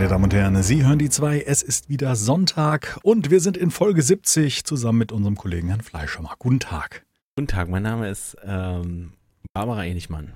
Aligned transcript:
meine 0.00 0.08
Damen 0.08 0.24
und 0.24 0.32
Herren. 0.32 0.62
Sie 0.62 0.82
hören 0.82 0.98
die 0.98 1.10
zwei. 1.10 1.42
Es 1.42 1.60
ist 1.60 1.90
wieder 1.90 2.16
Sonntag 2.16 2.98
und 3.02 3.30
wir 3.30 3.38
sind 3.38 3.58
in 3.58 3.70
Folge 3.70 4.00
70 4.00 4.64
zusammen 4.64 4.96
mit 4.96 5.12
unserem 5.12 5.36
Kollegen 5.36 5.68
Herrn 5.68 5.82
Fleischhammer. 5.82 6.36
Guten 6.38 6.58
Tag. 6.58 7.04
Guten 7.36 7.48
Tag, 7.48 7.68
mein 7.68 7.82
Name 7.82 8.08
ist 8.08 8.34
ähm, 8.42 9.12
Barbara 9.52 9.84
Enichmann. 9.84 10.32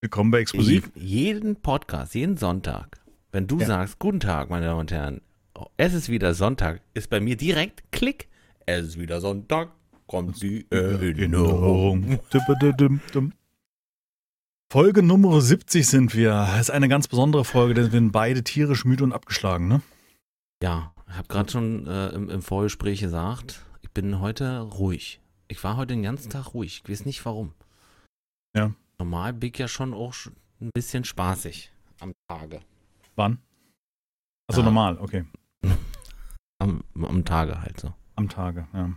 Willkommen 0.00 0.30
bei 0.30 0.38
Exklusiv. 0.38 0.92
jeden 0.94 1.56
Podcast, 1.56 2.14
jeden 2.14 2.36
Sonntag, 2.36 3.00
wenn 3.32 3.48
du 3.48 3.58
Ja. 3.58 3.66
sagst, 3.66 3.98
guten 3.98 4.20
Tag, 4.20 4.48
meine 4.48 4.66
Damen 4.66 4.78
und 4.78 4.92
Herren, 4.92 5.22
es 5.76 5.92
ist 5.92 6.08
wieder 6.08 6.32
Sonntag, 6.32 6.82
ist 6.94 7.10
bei 7.10 7.18
mir 7.18 7.36
direkt 7.36 7.90
Klick. 7.90 8.28
Es 8.66 8.86
ist 8.86 9.00
wieder 9.00 9.20
Sonntag, 9.20 9.70
kommt 10.06 10.40
die 10.40 10.68
Erinnerung. 10.70 12.20
Folge 14.72 15.02
Nummer 15.02 15.38
70 15.38 15.86
sind 15.86 16.14
wir. 16.14 16.30
Das 16.30 16.60
ist 16.60 16.70
eine 16.70 16.88
ganz 16.88 17.06
besondere 17.06 17.44
Folge, 17.44 17.74
denn 17.74 17.84
wir 17.84 17.90
sind 17.90 18.10
beide 18.10 18.42
tierisch 18.42 18.86
müde 18.86 19.04
und 19.04 19.12
abgeschlagen, 19.12 19.68
ne? 19.68 19.82
Ja, 20.62 20.94
ich 21.10 21.12
habe 21.14 21.28
gerade 21.28 21.52
schon 21.52 21.86
äh, 21.86 22.08
im, 22.14 22.30
im 22.30 22.40
Vorgespräch 22.40 23.00
gesagt, 23.00 23.66
ich 23.82 23.90
bin 23.90 24.18
heute 24.20 24.60
ruhig. 24.60 25.20
Ich 25.48 25.62
war 25.62 25.76
heute 25.76 25.88
den 25.92 26.02
ganzen 26.02 26.30
Tag 26.30 26.54
ruhig. 26.54 26.80
Ich 26.82 26.90
weiß 26.90 27.04
nicht 27.04 27.22
warum. 27.26 27.52
Ja. 28.56 28.72
Normal 28.98 29.34
bin 29.34 29.50
ich 29.52 29.58
ja 29.58 29.68
schon 29.68 29.92
auch 29.92 30.14
ein 30.62 30.70
bisschen 30.72 31.04
spaßig 31.04 31.70
am 32.00 32.14
Tage. 32.26 32.60
Wann? 33.14 33.40
Also 34.48 34.62
Ja. 34.62 34.64
normal, 34.64 34.96
okay. 35.00 35.26
Am, 36.62 36.82
am 36.94 37.26
Tage 37.26 37.60
halt 37.60 37.78
so. 37.78 37.92
Am 38.16 38.30
Tage, 38.30 38.66
ja. 38.72 38.90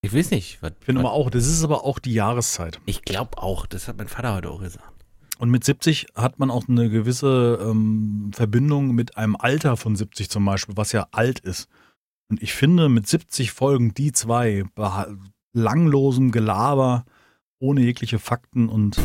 Ich 0.00 0.14
weiß 0.14 0.30
nicht, 0.30 0.62
was. 0.62 0.72
Ich 0.80 0.86
finde 0.86 1.02
was- 1.02 1.10
aber 1.10 1.14
auch, 1.14 1.28
das 1.28 1.46
ist 1.46 1.62
aber 1.62 1.84
auch 1.84 1.98
die 1.98 2.14
Jahreszeit. 2.14 2.80
Ich 2.86 3.02
glaube 3.02 3.36
auch, 3.36 3.66
das 3.66 3.86
hat 3.86 3.98
mein 3.98 4.08
Vater 4.08 4.34
heute 4.36 4.48
auch 4.48 4.60
gesagt. 4.62 4.99
Und 5.40 5.48
mit 5.50 5.64
70 5.64 6.08
hat 6.14 6.38
man 6.38 6.50
auch 6.50 6.68
eine 6.68 6.90
gewisse 6.90 7.58
ähm, 7.62 8.30
Verbindung 8.34 8.94
mit 8.94 9.16
einem 9.16 9.36
Alter 9.36 9.78
von 9.78 9.96
70 9.96 10.28
zum 10.28 10.44
Beispiel, 10.44 10.76
was 10.76 10.92
ja 10.92 11.06
alt 11.12 11.38
ist. 11.38 11.70
Und 12.28 12.42
ich 12.42 12.52
finde, 12.52 12.90
mit 12.90 13.06
70 13.08 13.50
Folgen 13.50 13.94
die 13.94 14.12
zwei, 14.12 14.64
langlosem 15.54 16.30
Gelaber, 16.30 17.06
ohne 17.58 17.80
jegliche 17.80 18.18
Fakten 18.18 18.68
und 18.68 18.98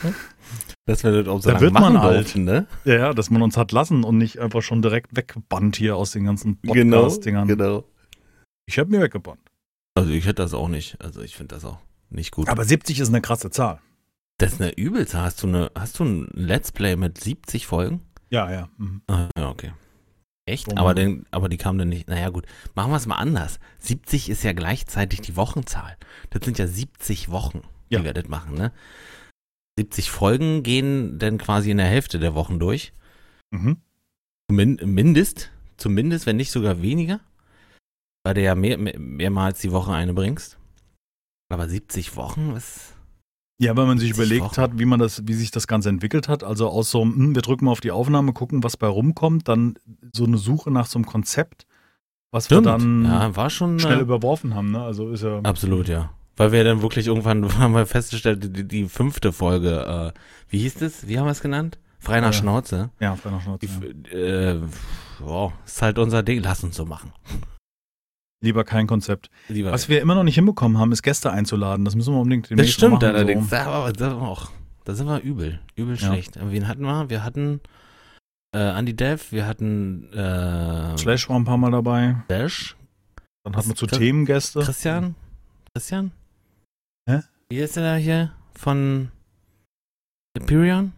das 0.86 1.04
auch 1.04 1.42
so 1.42 1.50
Da 1.50 1.60
wird 1.60 1.74
man 1.74 1.98
alt. 1.98 2.20
durften, 2.24 2.44
ne? 2.44 2.66
ja, 2.86 2.94
ja, 2.94 3.12
dass 3.12 3.28
man 3.28 3.42
uns 3.42 3.58
hat 3.58 3.70
lassen 3.70 4.02
und 4.02 4.16
nicht 4.16 4.38
einfach 4.38 4.62
schon 4.62 4.80
direkt 4.80 5.14
weggebannt 5.14 5.76
hier 5.76 5.94
aus 5.96 6.12
den 6.12 6.24
ganzen 6.24 6.58
Genau, 6.62 7.02
Podcast-Dingern. 7.02 7.48
genau. 7.48 7.84
Ich 8.64 8.78
habe 8.78 8.90
mir 8.90 9.02
weggebannt. 9.02 9.40
Also 9.94 10.10
ich 10.10 10.24
hätte 10.24 10.42
das 10.42 10.54
auch 10.54 10.68
nicht. 10.68 10.98
Also 11.02 11.20
ich 11.20 11.36
finde 11.36 11.54
das 11.54 11.66
auch 11.66 11.78
nicht 12.08 12.32
gut. 12.32 12.48
Aber 12.48 12.64
70 12.64 12.98
ist 13.00 13.08
eine 13.08 13.20
krasse 13.20 13.50
Zahl. 13.50 13.80
Das 14.44 14.54
ist 14.54 14.60
eine 14.60 14.76
Übelste. 14.76 15.20
Hast 15.20 15.42
du 15.42 15.46
eine, 15.46 15.70
hast 15.74 15.98
du 15.98 16.04
ein 16.04 16.28
Let's 16.32 16.72
Play 16.72 16.96
mit 16.96 17.18
70 17.20 17.66
Folgen? 17.66 18.02
Ja, 18.30 18.50
ja. 18.50 18.68
Mhm. 18.78 19.02
Ah, 19.06 19.28
ja, 19.36 19.48
okay. 19.48 19.72
Echt? 20.46 20.68
Oh 20.72 20.76
aber, 20.76 20.94
den, 20.94 21.24
aber 21.30 21.48
die 21.48 21.56
kamen 21.56 21.78
dann 21.78 21.88
nicht. 21.88 22.08
Naja, 22.08 22.28
gut. 22.28 22.46
Machen 22.74 22.92
wir 22.92 22.96
es 22.96 23.06
mal 23.06 23.16
anders. 23.16 23.58
70 23.78 24.28
ist 24.28 24.42
ja 24.42 24.52
gleichzeitig 24.52 25.22
die 25.22 25.36
Wochenzahl. 25.36 25.96
Das 26.30 26.44
sind 26.44 26.58
ja 26.58 26.66
70 26.66 27.30
Wochen, 27.30 27.62
Ja. 27.88 28.00
die 28.00 28.04
wir 28.04 28.12
das 28.12 28.28
machen, 28.28 28.54
ne? 28.54 28.72
70 29.78 30.10
Folgen 30.10 30.62
gehen 30.62 31.18
dann 31.18 31.38
quasi 31.38 31.70
in 31.70 31.78
der 31.78 31.86
Hälfte 31.86 32.18
der 32.18 32.34
Wochen 32.34 32.58
durch. 32.58 32.92
Mhm. 33.50 33.78
Min 34.50 34.78
mindest, 34.84 35.50
zumindest, 35.78 36.26
wenn 36.26 36.36
nicht 36.36 36.50
sogar 36.50 36.82
weniger. 36.82 37.20
Weil 38.24 38.34
du 38.34 38.42
ja 38.42 38.54
mehr, 38.54 38.78
mehr, 38.78 38.98
mehrmals 38.98 39.60
die 39.60 39.72
Woche 39.72 39.92
eine 39.92 40.12
bringst. 40.14 40.58
Aber 41.50 41.68
70 41.68 42.16
Wochen 42.16 42.50
ist. 42.56 42.93
Ja, 43.58 43.76
weil 43.76 43.86
man 43.86 43.98
sich 43.98 44.08
70 44.14 44.24
überlegt 44.24 44.44
Wochen. 44.56 44.60
hat, 44.62 44.78
wie 44.78 44.84
man 44.84 44.98
das, 44.98 45.22
wie 45.26 45.34
sich 45.34 45.50
das 45.50 45.66
Ganze 45.66 45.88
entwickelt 45.88 46.28
hat. 46.28 46.42
Also 46.42 46.68
aus 46.68 46.90
so, 46.90 47.02
einem, 47.02 47.14
hm, 47.14 47.34
wir 47.34 47.42
drücken 47.42 47.66
mal 47.66 47.70
auf 47.72 47.80
die 47.80 47.92
Aufnahme, 47.92 48.32
gucken, 48.32 48.62
was 48.64 48.76
bei 48.76 48.88
rumkommt, 48.88 49.48
dann 49.48 49.74
so 50.12 50.24
eine 50.24 50.38
Suche 50.38 50.70
nach 50.70 50.86
so 50.86 50.98
einem 50.98 51.06
Konzept, 51.06 51.66
was 52.32 52.50
wir 52.50 52.60
dann 52.62 53.04
ja, 53.04 53.36
war 53.36 53.50
schon. 53.50 53.78
schnell 53.78 53.98
äh, 53.98 54.02
überworfen 54.02 54.54
haben. 54.54 54.72
Ne? 54.72 54.82
Also 54.82 55.10
ist 55.10 55.22
ja. 55.22 55.38
absolut, 55.42 55.88
ja. 55.88 56.10
Weil 56.36 56.50
wir 56.50 56.64
dann 56.64 56.82
wirklich 56.82 57.06
irgendwann 57.06 57.56
haben 57.58 57.74
wir 57.74 57.86
festgestellt, 57.86 58.56
die, 58.56 58.66
die 58.66 58.88
fünfte 58.88 59.32
Folge, 59.32 60.12
äh, 60.16 60.18
wie 60.48 60.58
hieß 60.58 60.74
das? 60.74 61.06
Wie 61.06 61.16
haben 61.18 61.26
wir 61.26 61.30
es 61.32 61.40
genannt? 61.40 61.78
Frei 62.00 62.20
nach 62.20 62.32
Ja. 62.32 62.32
Schnauze. 62.32 62.90
Ja, 62.98 63.14
frei 63.14 63.30
nach 63.30 63.40
Schnauze, 63.40 63.66
Die, 63.66 64.10
ja. 64.12 64.52
äh, 64.52 64.60
wow, 65.20 65.52
ist 65.64 65.80
halt 65.80 65.98
unser 65.98 66.24
Ding. 66.24 66.42
Lass 66.42 66.64
uns 66.64 66.74
so 66.76 66.84
machen. 66.84 67.12
Lieber 68.44 68.62
kein 68.64 68.86
Konzept. 68.86 69.30
Lieber 69.48 69.72
Was 69.72 69.88
wir 69.88 70.00
immer 70.02 70.14
noch 70.14 70.22
nicht 70.22 70.34
hinbekommen 70.34 70.78
haben, 70.78 70.92
ist 70.92 71.02
Gäste 71.02 71.30
einzuladen. 71.32 71.84
Das 71.84 71.94
müssen 71.94 72.12
wir 72.14 72.20
unbedingt 72.20 72.44
Das 72.44 72.48
demnächst 72.50 72.74
stimmt 72.74 72.92
mal 72.94 72.98
machen, 73.00 73.16
allerdings. 73.16 73.44
So. 73.44 73.56
Da, 73.56 73.64
aber, 73.66 73.92
da, 73.92 74.14
auch, 74.18 74.50
da 74.84 74.94
sind 74.94 75.06
wir 75.06 75.20
übel. 75.20 75.60
Übel 75.76 75.96
Ja. 75.96 76.08
schlecht. 76.08 76.38
Wen 76.40 76.68
hatten 76.68 76.82
wir? 76.82 77.08
Wir 77.08 77.24
hatten 77.24 77.60
äh, 78.54 78.58
Andy 78.78 78.94
Dev, 78.94 79.32
wir 79.32 79.46
hatten 79.46 80.12
äh, 80.12 80.96
Slash 80.98 81.28
war 81.28 81.36
ein 81.36 81.44
paar 81.44 81.56
Mal 81.56 81.70
dabei. 81.70 82.22
Dash, 82.28 82.76
Dann 83.44 83.56
hatten 83.56 83.68
wir 83.70 83.74
zu 83.76 83.86
Chris- 83.86 83.98
Themen 83.98 84.26
Gäste. 84.26 84.60
Christian. 84.60 85.14
Christian? 85.74 86.12
Hä? 87.08 87.20
Wie 87.48 87.58
ist 87.58 87.76
der 87.76 87.82
da 87.82 87.96
hier? 87.96 88.32
Von 88.54 89.10
Imperion? 90.36 90.92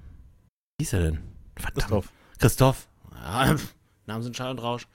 Wie 0.79 0.85
hieß 0.85 0.93
er 0.95 1.01
denn? 1.03 1.19
Verdammt. 1.57 1.77
Christoph. 1.79 2.13
Christoph. 2.39 2.89
Ja, 3.15 3.55
Namen 4.07 4.23
sind 4.23 4.37
Schall 4.37 4.51
und 4.51 4.59
Rausch. 4.59 4.87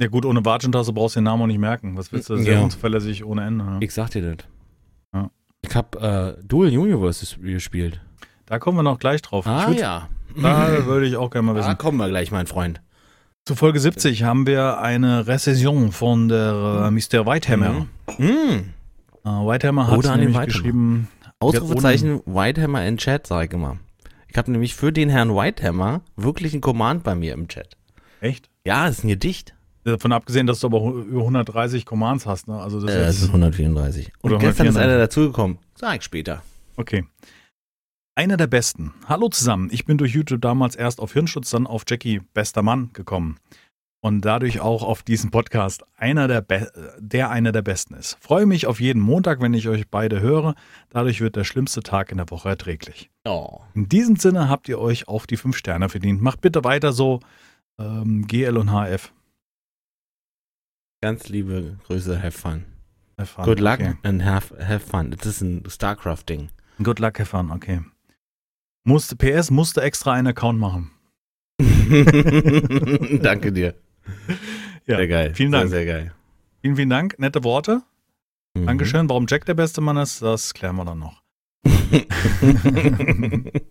Ja 0.00 0.08
gut, 0.08 0.24
ohne 0.26 0.44
Watschentasse 0.44 0.92
brauchst 0.92 1.14
du 1.16 1.20
den 1.20 1.24
Namen 1.24 1.42
auch 1.42 1.46
nicht 1.46 1.58
merken. 1.58 1.96
Was 1.96 2.10
willst 2.12 2.28
du? 2.30 2.34
Ist 2.34 2.46
ja, 2.46 2.54
Ja. 2.54 2.60
unzuverlässig 2.62 3.24
ohne 3.24 3.44
Ende. 3.44 3.64
Ne? 3.64 3.78
Ich 3.80 3.92
sag 3.94 4.10
dir 4.10 4.22
das. 4.36 4.46
Ja. 5.14 5.30
Ich 5.62 5.74
hab 5.76 5.94
äh, 6.02 6.34
Dual 6.42 6.68
Universe 6.76 7.38
gespielt. 7.38 8.00
Da 8.46 8.58
kommen 8.58 8.76
wir 8.78 8.82
noch 8.82 8.98
gleich 8.98 9.22
drauf. 9.22 9.46
Ah 9.46 9.68
würd- 9.68 9.78
ja. 9.78 10.08
Da 10.40 10.84
würde 10.86 11.06
ich 11.06 11.16
auch 11.16 11.30
gerne 11.30 11.46
mal 11.46 11.54
wissen. 11.54 11.68
Da 11.68 11.74
kommen 11.74 11.98
wir 11.98 12.08
gleich, 12.08 12.32
mein 12.32 12.46
Freund. 12.46 12.80
Zu 13.46 13.54
Folge 13.56 13.78
70 13.78 14.22
haben 14.24 14.46
wir 14.46 14.78
eine 14.80 15.26
Rezession 15.26 15.92
von 15.92 16.28
der 16.28 16.86
äh, 16.86 16.90
Mr. 16.90 17.26
Whitehammer. 17.26 17.86
Mhm. 18.18 18.72
Äh, 19.24 19.28
Whitehammer 19.28 19.86
hat 19.88 19.98
Oder 19.98 20.10
nämlich 20.16 20.28
Whitehammer. 20.30 20.46
geschrieben, 20.46 21.08
Ausrufezeichen 21.40 22.20
Whitehammer 22.26 22.84
in 22.86 22.96
Chat, 22.96 23.26
sag 23.26 23.46
ich 23.48 23.52
immer. 23.52 23.76
Ich 24.28 24.36
habe 24.36 24.50
nämlich 24.50 24.74
für 24.74 24.92
den 24.92 25.08
Herrn 25.10 25.30
Whitehammer 25.34 26.00
wirklich 26.16 26.52
einen 26.52 26.62
Command 26.62 27.04
bei 27.04 27.14
mir 27.14 27.32
im 27.34 27.46
Chat. 27.48 27.76
echt? 28.20 28.50
Ja, 28.66 28.88
es 28.88 28.98
ist 28.98 29.04
ein 29.04 29.08
Gedicht. 29.08 29.54
Davon 29.84 30.12
abgesehen, 30.12 30.46
dass 30.46 30.60
du 30.60 30.66
aber 30.68 30.80
über 30.82 31.20
130 31.20 31.84
Commands 31.84 32.26
hast. 32.26 32.48
Ne? 32.48 32.58
Also 32.58 32.80
das 32.80 32.90
Äh, 32.94 33.02
ist 33.02 33.16
es 33.16 33.22
ist 33.24 33.28
134. 33.28 34.12
Und 34.22 34.30
gestern 34.38 34.66
ist 34.66 34.76
134. 34.76 34.82
einer 34.82 34.98
dazugekommen. 34.98 35.58
Sag 35.74 35.96
ich 35.98 36.02
später. 36.02 36.42
Okay. 36.76 37.04
Einer 38.16 38.36
der 38.36 38.46
besten. 38.46 38.94
Hallo 39.08 39.28
zusammen. 39.28 39.68
Ich 39.72 39.84
bin 39.84 39.98
durch 39.98 40.14
YouTube 40.14 40.40
damals 40.40 40.74
erst 40.76 41.00
auf 41.00 41.12
Hirnschutz, 41.12 41.50
dann 41.50 41.66
auf 41.66 41.82
Jackie 41.88 42.20
Bester 42.32 42.62
Mann 42.62 42.90
gekommen. 42.92 43.36
Und 44.00 44.20
dadurch 44.20 44.60
auch 44.60 44.82
auf 44.82 45.02
diesen 45.02 45.30
Podcast 45.30 45.82
einer 45.96 46.28
der, 46.28 46.42
Be 46.42 46.70
der 46.98 47.30
einer 47.30 47.52
der 47.52 47.62
besten 47.62 47.94
ist. 47.94 48.18
Freue 48.20 48.44
mich 48.46 48.66
auf 48.66 48.78
jeden 48.78 49.00
Montag, 49.00 49.40
wenn 49.40 49.54
ich 49.54 49.66
euch 49.68 49.88
beide 49.88 50.20
höre. 50.20 50.54
Dadurch 50.90 51.20
wird 51.22 51.36
der 51.36 51.44
schlimmste 51.44 51.82
Tag 51.82 52.10
in 52.12 52.18
der 52.18 52.30
Woche 52.30 52.50
erträglich. 52.50 53.10
Oh. 53.26 53.60
In 53.74 53.88
diesem 53.88 54.16
Sinne 54.16 54.48
habt 54.50 54.68
ihr 54.68 54.78
euch 54.78 55.08
auf 55.08 55.26
die 55.26 55.38
fünf 55.38 55.56
Sterne 55.56 55.88
verdient. 55.88 56.20
Macht 56.22 56.40
bitte 56.42 56.64
weiter 56.64 56.92
so. 56.92 57.20
Ähm, 57.78 58.26
GL 58.26 58.56
und 58.58 58.70
HF. 58.70 59.10
Ganz 61.04 61.28
liebe 61.28 61.76
Grüße, 61.86 62.22
have 62.22 62.30
fun. 62.32 62.64
Have 63.18 63.26
fun. 63.30 63.44
Good 63.44 63.60
luck 63.60 63.74
Okay. 63.74 63.92
and 64.04 64.24
have, 64.24 64.56
have 64.58 64.80
fun. 64.80 65.10
Das 65.10 65.26
ist 65.26 65.42
ein 65.42 65.62
StarCraft-Ding. 65.68 66.48
Good 66.82 66.98
luck, 66.98 67.18
have 67.20 67.26
fun. 67.28 67.50
Okay. 67.50 67.82
Musste, 68.84 69.14
PS 69.14 69.50
musste 69.50 69.82
extra 69.82 70.14
einen 70.14 70.28
Account 70.28 70.58
machen. 70.58 70.92
Danke 73.20 73.52
dir. 73.52 73.74
Ja, 74.86 74.96
Sehr 74.96 75.08
geil. 75.08 75.34
vielen 75.34 75.52
Dank. 75.52 75.68
Sehr, 75.68 75.78
sehr 75.80 75.86
geil. 75.94 76.12
Vielen, 76.62 76.76
vielen 76.76 76.90
Dank. 76.90 77.18
Nette 77.18 77.44
Worte. 77.44 77.82
Mhm. 78.54 78.64
Dankeschön. 78.66 79.08
Warum 79.10 79.26
Jack 79.28 79.44
der 79.44 79.54
beste 79.54 79.82
Mann 79.82 79.98
ist, 79.98 80.22
das 80.22 80.54
klären 80.54 80.76
wir 80.76 80.84
dann 80.86 81.00
noch. 81.00 81.22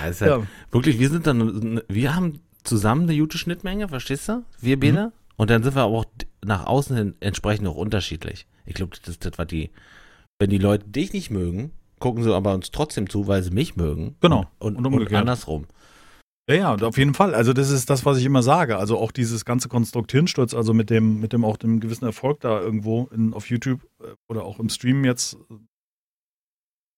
Also 0.00 0.24
halt 0.26 0.40
Ja, 0.42 0.46
Wirklich, 0.70 0.98
wir 1.00 1.08
sind 1.10 1.26
dann, 1.26 1.80
wir 1.88 2.14
haben 2.14 2.40
zusammen 2.64 3.02
eine 3.08 3.16
gute 3.18 3.36
Schnittmenge, 3.38 3.88
verstehst 3.88 4.28
du? 4.28 4.44
Wir 4.60 4.78
beide. 4.78 5.12
Und 5.36 5.50
dann 5.50 5.62
sind 5.62 5.74
wir 5.76 5.82
aber 5.82 5.96
auch 5.98 6.04
nach 6.44 6.66
außen 6.66 6.96
hin 6.96 7.14
entsprechend 7.20 7.66
auch 7.68 7.76
unterschiedlich. 7.76 8.46
Ich 8.64 8.74
glaube, 8.74 8.96
das 8.98 9.08
ist 9.08 9.24
das, 9.24 9.32
was 9.36 9.46
die, 9.48 9.70
wenn 10.38 10.50
die 10.50 10.58
Leute 10.58 10.88
dich 10.88 11.12
nicht 11.12 11.30
mögen, 11.30 11.72
gucken 11.98 12.22
sie 12.22 12.34
aber 12.34 12.54
uns 12.54 12.70
trotzdem 12.70 13.08
zu, 13.08 13.26
weil 13.26 13.42
sie 13.42 13.50
mich 13.50 13.76
mögen. 13.76 14.16
Genau. 14.20 14.46
Und, 14.58 14.76
Und 14.76 14.86
und, 14.86 14.92
umgekehrt. 14.94 15.20
andersrum. 15.20 15.66
ja, 16.48 16.54
ja, 16.56 16.72
und 16.72 16.82
auf 16.82 16.96
jeden 16.98 17.14
Fall. 17.14 17.34
Also 17.34 17.52
das 17.52 17.70
ist 17.70 17.90
das, 17.90 18.04
was 18.06 18.18
ich 18.18 18.24
immer 18.24 18.42
sage. 18.42 18.78
Also 18.78 18.98
auch 18.98 19.12
dieses 19.12 19.44
ganze 19.44 19.68
Konstrukt 19.68 20.12
Hirnsturz, 20.12 20.54
also 20.54 20.72
mit 20.74 20.90
dem, 20.90 21.20
mit 21.20 21.32
dem 21.32 21.44
auch 21.44 21.56
dem 21.56 21.80
gewissen 21.80 22.04
Erfolg 22.04 22.40
da 22.40 22.60
irgendwo 22.60 23.08
in, 23.12 23.34
auf 23.34 23.48
YouTube 23.50 23.80
äh, 24.02 24.08
oder 24.28 24.44
auch 24.44 24.58
im 24.58 24.68
Stream 24.68 25.04
jetzt, 25.04 25.34
äh, 25.50 25.54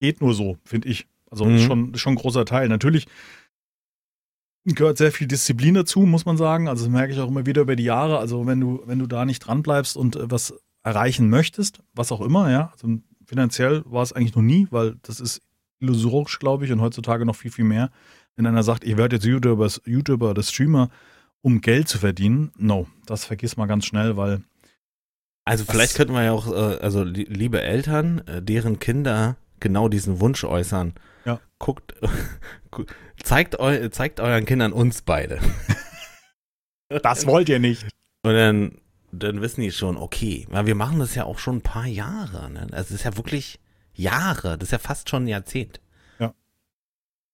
geht 0.01 0.21
nur 0.21 0.35
so, 0.35 0.59
finde 0.65 0.89
ich. 0.89 1.07
Also 1.31 1.45
Mhm. 1.45 1.55
ist, 1.57 1.63
schon, 1.65 1.95
ist 1.95 2.01
schon 2.01 2.13
ein 2.15 2.19
großer 2.19 2.45
Teil. 2.45 2.69
Natürlich 2.69 3.07
gehört 4.65 4.99
sehr 4.99 5.13
viel 5.13 5.27
Disziplin 5.27 5.75
dazu, 5.75 6.01
muss 6.01 6.27
man 6.27 6.37
sagen. 6.37 6.69
Also 6.69 6.85
das 6.85 6.93
merke 6.93 7.13
ich 7.13 7.21
auch 7.21 7.29
immer 7.29 7.47
wieder 7.47 7.63
über 7.63 7.77
die 7.77 7.85
Jahre. 7.85 8.19
Also 8.19 8.47
wenn 8.47 8.61
du, 8.61 8.83
wenn 8.87 8.99
du 8.99 9.07
da 9.07 9.25
nicht 9.25 9.41
dran 9.41 9.63
bleibst 9.63 9.97
und 9.97 10.17
äh, 10.17 10.31
was 10.31 10.55
erreichen 10.83 11.29
möchtest, 11.29 11.81
was 11.95 12.13
auch 12.13 12.21
immer, 12.21 12.51
ja, 12.51 12.71
also 12.73 12.99
finanziell 13.27 13.83
war 13.87 14.03
es 14.03 14.13
eigentlich 14.13 14.35
noch 14.35 14.43
nie, 14.43 14.69
weil 14.71 14.97
das 15.03 15.21
ist 15.21 15.43
illusorisch, 15.81 16.39
glaube 16.39 16.65
ich, 16.65 16.73
und 16.73 16.81
heutzutage 16.81 17.25
noch 17.25 17.37
viel, 17.37 17.51
viel 17.51 17.65
mehr. 17.65 17.91
wenn 18.37 18.47
einer 18.47 18.63
sagt, 18.63 18.85
ich 18.85 18.97
werde 18.97 19.17
jetzt 19.17 19.25
YouTuber, 19.25 19.69
YouTuber 19.85 20.31
oder 20.31 20.43
Streamer, 20.43 20.91
um 21.43 21.61
Geld 21.61 21.89
zu 21.89 21.99
verdienen, 21.99 22.53
no, 22.57 22.87
das 23.07 23.25
vergiss 23.25 23.57
mal 23.57 23.67
ganz 23.67 23.85
schnell, 23.85 24.17
weil. 24.17 24.43
Also 25.45 25.65
vielleicht 25.65 25.97
könnten 25.97 26.13
wir 26.13 26.25
ja 26.25 26.33
auch, 26.33 26.47
äh, 26.51 26.79
also 26.81 27.03
liebe 27.05 27.63
Eltern, 27.63 28.19
äh, 28.27 28.43
deren 28.43 28.79
Kinder 28.79 29.37
genau 29.61 29.89
diesen 29.89 30.21
Wunsch 30.21 30.45
äußern. 30.45 30.95
Ja. 31.25 31.41
Guckt, 31.59 31.95
zeigt, 33.23 33.59
eu, 33.59 33.89
zeigt 33.89 34.21
euren 34.21 34.45
Kindern 34.45 34.73
uns 34.73 35.03
beide. 35.03 35.41
Das 37.03 37.27
wollt 37.27 37.51
ihr 37.51 37.59
nicht. 37.59 37.87
Und 38.23 38.33
dann, 38.33 38.81
dann 39.13 39.43
wissen 39.43 39.61
die 39.61 39.73
schon, 39.73 39.99
okay, 39.99 40.47
weil 40.49 40.65
wir 40.65 40.75
machen 40.75 40.99
das 40.99 41.15
ja 41.15 41.25
auch 41.25 41.39
schon 41.39 41.57
ein 41.57 41.63
paar 41.63 41.87
Jahre. 41.87 42.51
Ne? 42.51 42.61
Also 42.73 42.95
es 42.95 43.01
ist 43.01 43.05
ja 43.05 43.17
wirklich 43.17 43.61
Jahre, 43.93 44.57
das 44.57 44.69
ist 44.69 44.73
ja 44.73 44.79
fast 44.79 45.11
schon 45.11 45.25
ein 45.25 45.29
Jahrzehnt. 45.29 45.81
Ja. 46.19 46.33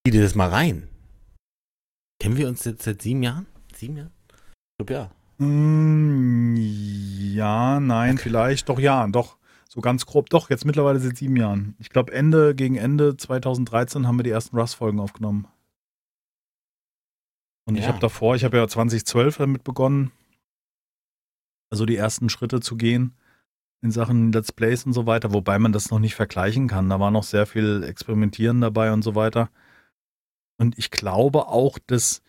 Zieh 0.05 0.11
dir 0.11 0.23
das 0.23 0.35
mal 0.35 0.49
rein. 0.49 0.89
Kennen 2.21 2.37
wir 2.37 2.49
uns 2.49 2.65
jetzt 2.65 2.83
seit 2.83 3.03
sieben 3.03 3.23
Jahren? 3.23 3.47
Sieben 3.75 3.97
Jahren? 3.97 4.13
Ich 4.29 4.87
glaube 4.87 4.93
ja. 4.95 5.11
Mm, 5.39 6.57
ja, 6.57 7.81
nein, 7.81 8.15
okay. 8.15 8.23
vielleicht. 8.23 8.69
Doch, 8.69 8.79
ja, 8.79 9.07
doch. 9.07 9.37
So 9.75 9.81
ganz 9.81 10.07
grob. 10.07 10.31
Doch, 10.31 10.51
jetzt 10.51 10.65
mittlerweile 10.65 11.01
seit 11.01 11.17
sieben 11.17 11.35
Jahren. 11.35 11.75
Ich 11.81 11.91
glaube, 11.91 12.13
Ende, 12.13 12.55
gegen 12.55 12.77
Ende 12.77 13.17
2013 13.17 14.07
haben 14.07 14.17
wir 14.17 14.23
die 14.23 14.31
ersten 14.31 14.57
Rust-Folgen 14.57 15.01
aufgenommen. 15.01 15.49
Und 17.67 17.75
ja. 17.75 17.81
ich 17.81 17.89
habe 17.89 17.99
davor, 17.99 18.37
ich 18.37 18.45
habe 18.45 18.57
ja 18.57 18.69
2012 18.69 19.37
damit 19.39 19.65
begonnen, 19.65 20.13
also 21.71 21.87
die 21.87 21.97
ersten 21.97 22.29
Schritte 22.29 22.61
zu 22.61 22.77
gehen 22.77 23.17
in 23.83 23.91
Sachen 23.91 24.31
Let's 24.31 24.53
Plays 24.53 24.87
und 24.87 24.93
so 24.93 25.07
weiter, 25.07 25.33
wobei 25.33 25.59
man 25.59 25.73
das 25.73 25.91
noch 25.91 25.99
nicht 25.99 26.15
vergleichen 26.15 26.69
kann. 26.69 26.89
Da 26.89 27.01
war 27.01 27.11
noch 27.11 27.25
sehr 27.25 27.45
viel 27.45 27.83
Experimentieren 27.83 28.61
dabei 28.61 28.93
und 28.93 29.03
so 29.03 29.17
weiter. 29.17 29.51
Und 30.57 30.79
ich 30.79 30.93
glaube 30.93 31.49
auch, 31.49 31.81
dass 31.85 32.23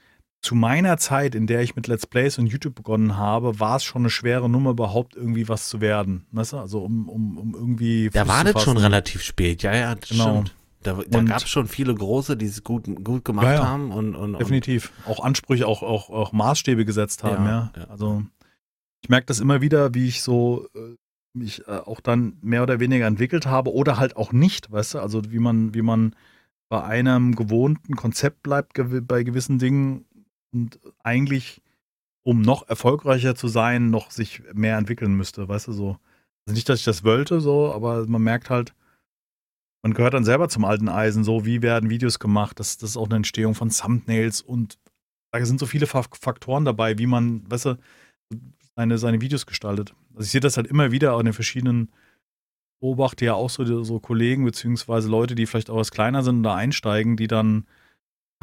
zu 0.45 0.53
meiner 0.53 0.97
Zeit, 0.97 1.33
in 1.33 1.47
der 1.47 1.61
ich 1.61 1.75
mit 1.75 1.87
Let's 1.87 2.05
Plays 2.05 2.37
und 2.37 2.45
YouTube 2.45 2.75
begonnen 2.75 3.17
habe, 3.17 3.59
war 3.59 3.77
es 3.77 3.83
schon 3.83 4.03
eine 4.03 4.11
schwere 4.11 4.47
Nummer, 4.47 4.69
überhaupt 4.69 5.15
irgendwie 5.15 5.49
was 5.49 5.67
zu 5.69 5.81
werden. 5.81 6.27
Weißt 6.31 6.53
du? 6.53 6.57
Also 6.57 6.83
um, 6.83 7.09
um, 7.09 7.37
um 7.37 7.53
irgendwie. 7.55 8.11
Da 8.11 8.27
war 8.27 8.43
das 8.43 8.61
schon 8.61 8.77
relativ 8.77 9.23
spät, 9.23 9.63
ja, 9.63 9.75
ja, 9.75 9.95
das 9.95 10.09
genau. 10.09 10.43
stimmt. 10.43 10.55
Da, 10.83 10.99
da 11.09 11.23
gab 11.23 11.37
es 11.37 11.49
schon 11.49 11.67
viele 11.67 11.95
große, 11.95 12.37
die 12.37 12.45
es 12.45 12.63
gut, 12.63 12.85
gut 13.03 13.25
gemacht 13.25 13.47
ja, 13.47 13.53
ja. 13.55 13.67
haben. 13.67 13.91
Und, 13.91 14.15
und, 14.15 14.39
Definitiv. 14.39 14.91
Auch 15.07 15.23
Ansprüche, 15.23 15.65
auch, 15.65 15.81
auch, 15.81 16.11
auch 16.11 16.31
Maßstäbe 16.31 16.85
gesetzt 16.85 17.23
haben, 17.23 17.45
ja. 17.45 17.71
ja. 17.75 17.85
Also 17.85 18.23
ich 19.01 19.09
merke 19.09 19.25
das 19.25 19.39
immer 19.39 19.61
wieder, 19.61 19.95
wie 19.95 20.07
ich 20.07 20.21
so 20.21 20.67
äh, 20.75 20.95
mich 21.33 21.67
äh, 21.67 21.71
auch 21.71 22.01
dann 22.01 22.37
mehr 22.43 22.61
oder 22.61 22.79
weniger 22.79 23.07
entwickelt 23.07 23.47
habe 23.47 23.73
oder 23.73 23.97
halt 23.97 24.15
auch 24.15 24.31
nicht, 24.31 24.71
weißt 24.71 24.93
du? 24.93 24.99
Also 24.99 25.23
wie 25.31 25.39
man, 25.39 25.73
wie 25.73 25.81
man 25.81 26.15
bei 26.69 26.83
einem 26.83 27.35
gewohnten 27.35 27.95
Konzept 27.95 28.43
bleibt 28.43 28.73
bei 29.07 29.23
gewissen 29.23 29.57
Dingen 29.57 30.05
und 30.53 30.79
eigentlich, 31.03 31.61
um 32.23 32.41
noch 32.41 32.67
erfolgreicher 32.67 33.35
zu 33.35 33.47
sein, 33.47 33.89
noch 33.89 34.11
sich 34.11 34.41
mehr 34.53 34.77
entwickeln 34.77 35.15
müsste, 35.15 35.47
weißt 35.47 35.67
du, 35.67 35.73
so. 35.73 35.97
Also 36.45 36.55
nicht, 36.55 36.69
dass 36.69 36.79
ich 36.79 36.85
das 36.85 37.03
wollte, 37.03 37.41
so, 37.41 37.73
aber 37.73 38.05
man 38.07 38.21
merkt 38.21 38.49
halt, 38.49 38.73
man 39.83 39.93
gehört 39.93 40.13
dann 40.13 40.23
selber 40.23 40.49
zum 40.49 40.65
alten 40.65 40.89
Eisen, 40.89 41.23
so 41.23 41.45
wie 41.45 41.61
werden 41.61 41.89
Videos 41.89 42.19
gemacht, 42.19 42.59
das, 42.59 42.77
das 42.77 42.91
ist 42.91 42.97
auch 42.97 43.05
eine 43.05 43.17
Entstehung 43.17 43.55
von 43.55 43.69
Thumbnails 43.69 44.41
und 44.41 44.79
da 45.31 45.43
sind 45.45 45.59
so 45.59 45.65
viele 45.65 45.87
Faktoren 45.87 46.65
dabei, 46.65 46.97
wie 46.97 47.07
man, 47.07 47.49
weißt 47.49 47.65
du, 47.65 47.77
seine, 48.75 48.97
seine 48.97 49.21
Videos 49.21 49.45
gestaltet. 49.45 49.93
Also 50.13 50.25
ich 50.25 50.31
sehe 50.31 50.41
das 50.41 50.57
halt 50.57 50.67
immer 50.67 50.91
wieder 50.91 51.13
an 51.13 51.25
den 51.25 51.33
verschiedenen 51.33 51.91
beobachte 52.85 53.25
ja 53.25 53.33
auch 53.33 53.49
so, 53.49 53.83
so 53.83 53.99
Kollegen 53.99 54.45
beziehungsweise 54.45 55.09
Leute, 55.09 55.35
die 55.35 55.45
vielleicht 55.45 55.69
auch 55.69 55.77
was 55.77 55.91
kleiner 55.91 56.23
sind 56.23 56.37
und 56.37 56.43
da 56.43 56.55
einsteigen, 56.55 57.17
die 57.17 57.27
dann 57.27 57.65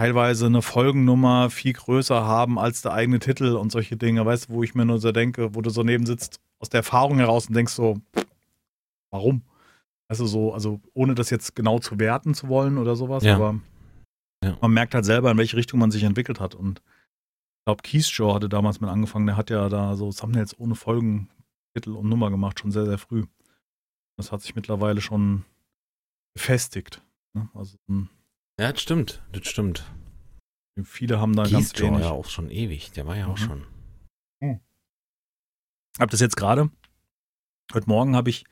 teilweise 0.02 0.46
eine 0.46 0.62
Folgennummer 0.62 1.48
viel 1.48 1.74
größer 1.74 2.26
haben 2.26 2.58
als 2.58 2.82
der 2.82 2.92
eigene 2.92 3.20
Titel 3.20 3.54
und 3.54 3.70
solche 3.70 3.96
Dinge, 3.96 4.26
weißt 4.26 4.48
du, 4.48 4.54
wo 4.54 4.64
ich 4.64 4.74
mir 4.74 4.84
nur 4.84 4.98
so 4.98 5.12
denke, 5.12 5.54
wo 5.54 5.60
du 5.60 5.70
so 5.70 5.84
neben 5.84 6.06
sitzt, 6.06 6.40
aus 6.58 6.68
der 6.70 6.78
Erfahrung 6.78 7.18
heraus 7.18 7.46
und 7.46 7.54
denkst 7.54 7.72
so, 7.72 8.00
warum? 9.12 9.42
Also 10.08 10.26
so, 10.26 10.52
also 10.52 10.80
ohne 10.92 11.14
das 11.14 11.30
jetzt 11.30 11.54
genau 11.54 11.78
zu 11.78 12.00
werten 12.00 12.34
zu 12.34 12.48
wollen 12.48 12.78
oder 12.78 12.96
sowas, 12.96 13.22
ja. 13.22 13.36
aber 13.36 13.60
ja. 14.42 14.58
man 14.60 14.72
merkt 14.72 14.92
halt 14.96 15.04
selber, 15.04 15.30
in 15.30 15.38
welche 15.38 15.56
Richtung 15.56 15.78
man 15.78 15.92
sich 15.92 16.02
entwickelt 16.02 16.40
hat. 16.40 16.56
Und 16.56 16.80
ich 16.80 17.64
glaube, 17.66 17.82
Keith 17.84 18.06
Show 18.06 18.34
hatte 18.34 18.48
damals 18.48 18.80
mit 18.80 18.90
angefangen, 18.90 19.26
der 19.26 19.36
hat 19.36 19.50
ja 19.50 19.68
da 19.68 19.94
so 19.94 20.10
Thumbnails 20.10 20.58
ohne 20.58 20.74
Folgen, 20.74 21.28
Titel 21.76 21.92
und 21.92 22.08
Nummer 22.08 22.28
gemacht, 22.28 22.58
schon 22.58 22.72
sehr, 22.72 22.86
sehr 22.86 22.98
früh. 22.98 23.22
Das 24.16 24.32
hat 24.32 24.42
sich 24.42 24.56
mittlerweile 24.56 25.00
schon 25.00 25.44
befestigt. 26.34 27.02
Ne? 27.34 27.48
Also 27.54 27.76
ein 27.88 28.10
ja, 28.62 28.72
das 28.72 28.80
stimmt, 28.80 29.20
das 29.32 29.48
stimmt. 29.48 29.84
Viele 30.84 31.20
haben 31.20 31.34
da 31.34 31.42
ganz 31.42 31.78
wenig. 31.80 32.00
ja 32.00 32.10
auch 32.10 32.28
schon 32.28 32.48
ewig, 32.48 32.92
der 32.92 33.06
war 33.06 33.16
ja 33.16 33.26
mhm. 33.26 33.32
auch 33.32 33.38
schon. 33.38 33.66
Hm. 34.40 34.60
Hab 35.98 36.10
das 36.10 36.20
jetzt 36.20 36.36
gerade. 36.36 36.70
Heute 37.74 37.88
Morgen 37.88 38.14
habe 38.14 38.30
ich 38.30 38.44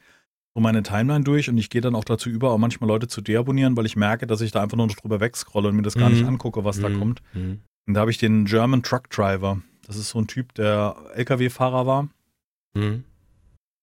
so 0.54 0.60
meine 0.60 0.82
Timeline 0.82 1.22
durch 1.22 1.48
und 1.48 1.56
ich 1.58 1.70
gehe 1.70 1.80
dann 1.80 1.94
auch 1.94 2.04
dazu 2.04 2.28
über, 2.28 2.50
auch 2.50 2.58
manchmal 2.58 2.88
Leute 2.88 3.06
zu 3.06 3.20
deabonnieren, 3.20 3.76
weil 3.76 3.86
ich 3.86 3.94
merke, 3.94 4.26
dass 4.26 4.40
ich 4.40 4.50
da 4.50 4.60
einfach 4.60 4.76
nur 4.76 4.88
noch 4.88 4.96
drüber 4.96 5.20
wegscrolle 5.20 5.68
und 5.68 5.76
mir 5.76 5.82
das 5.82 5.94
gar 5.94 6.08
mhm. 6.08 6.16
nicht 6.16 6.26
angucke, 6.26 6.64
was 6.64 6.78
mhm. 6.78 6.82
da 6.82 6.90
kommt. 6.90 7.22
Mhm. 7.32 7.60
Und 7.86 7.94
da 7.94 8.00
habe 8.00 8.10
ich 8.10 8.18
den 8.18 8.46
German 8.46 8.82
Truck 8.82 9.10
Driver. 9.10 9.62
Das 9.86 9.96
ist 9.96 10.10
so 10.10 10.18
ein 10.18 10.26
Typ, 10.26 10.54
der 10.54 10.96
LKW-Fahrer 11.14 11.86
war. 11.86 12.08
Mhm 12.74 13.04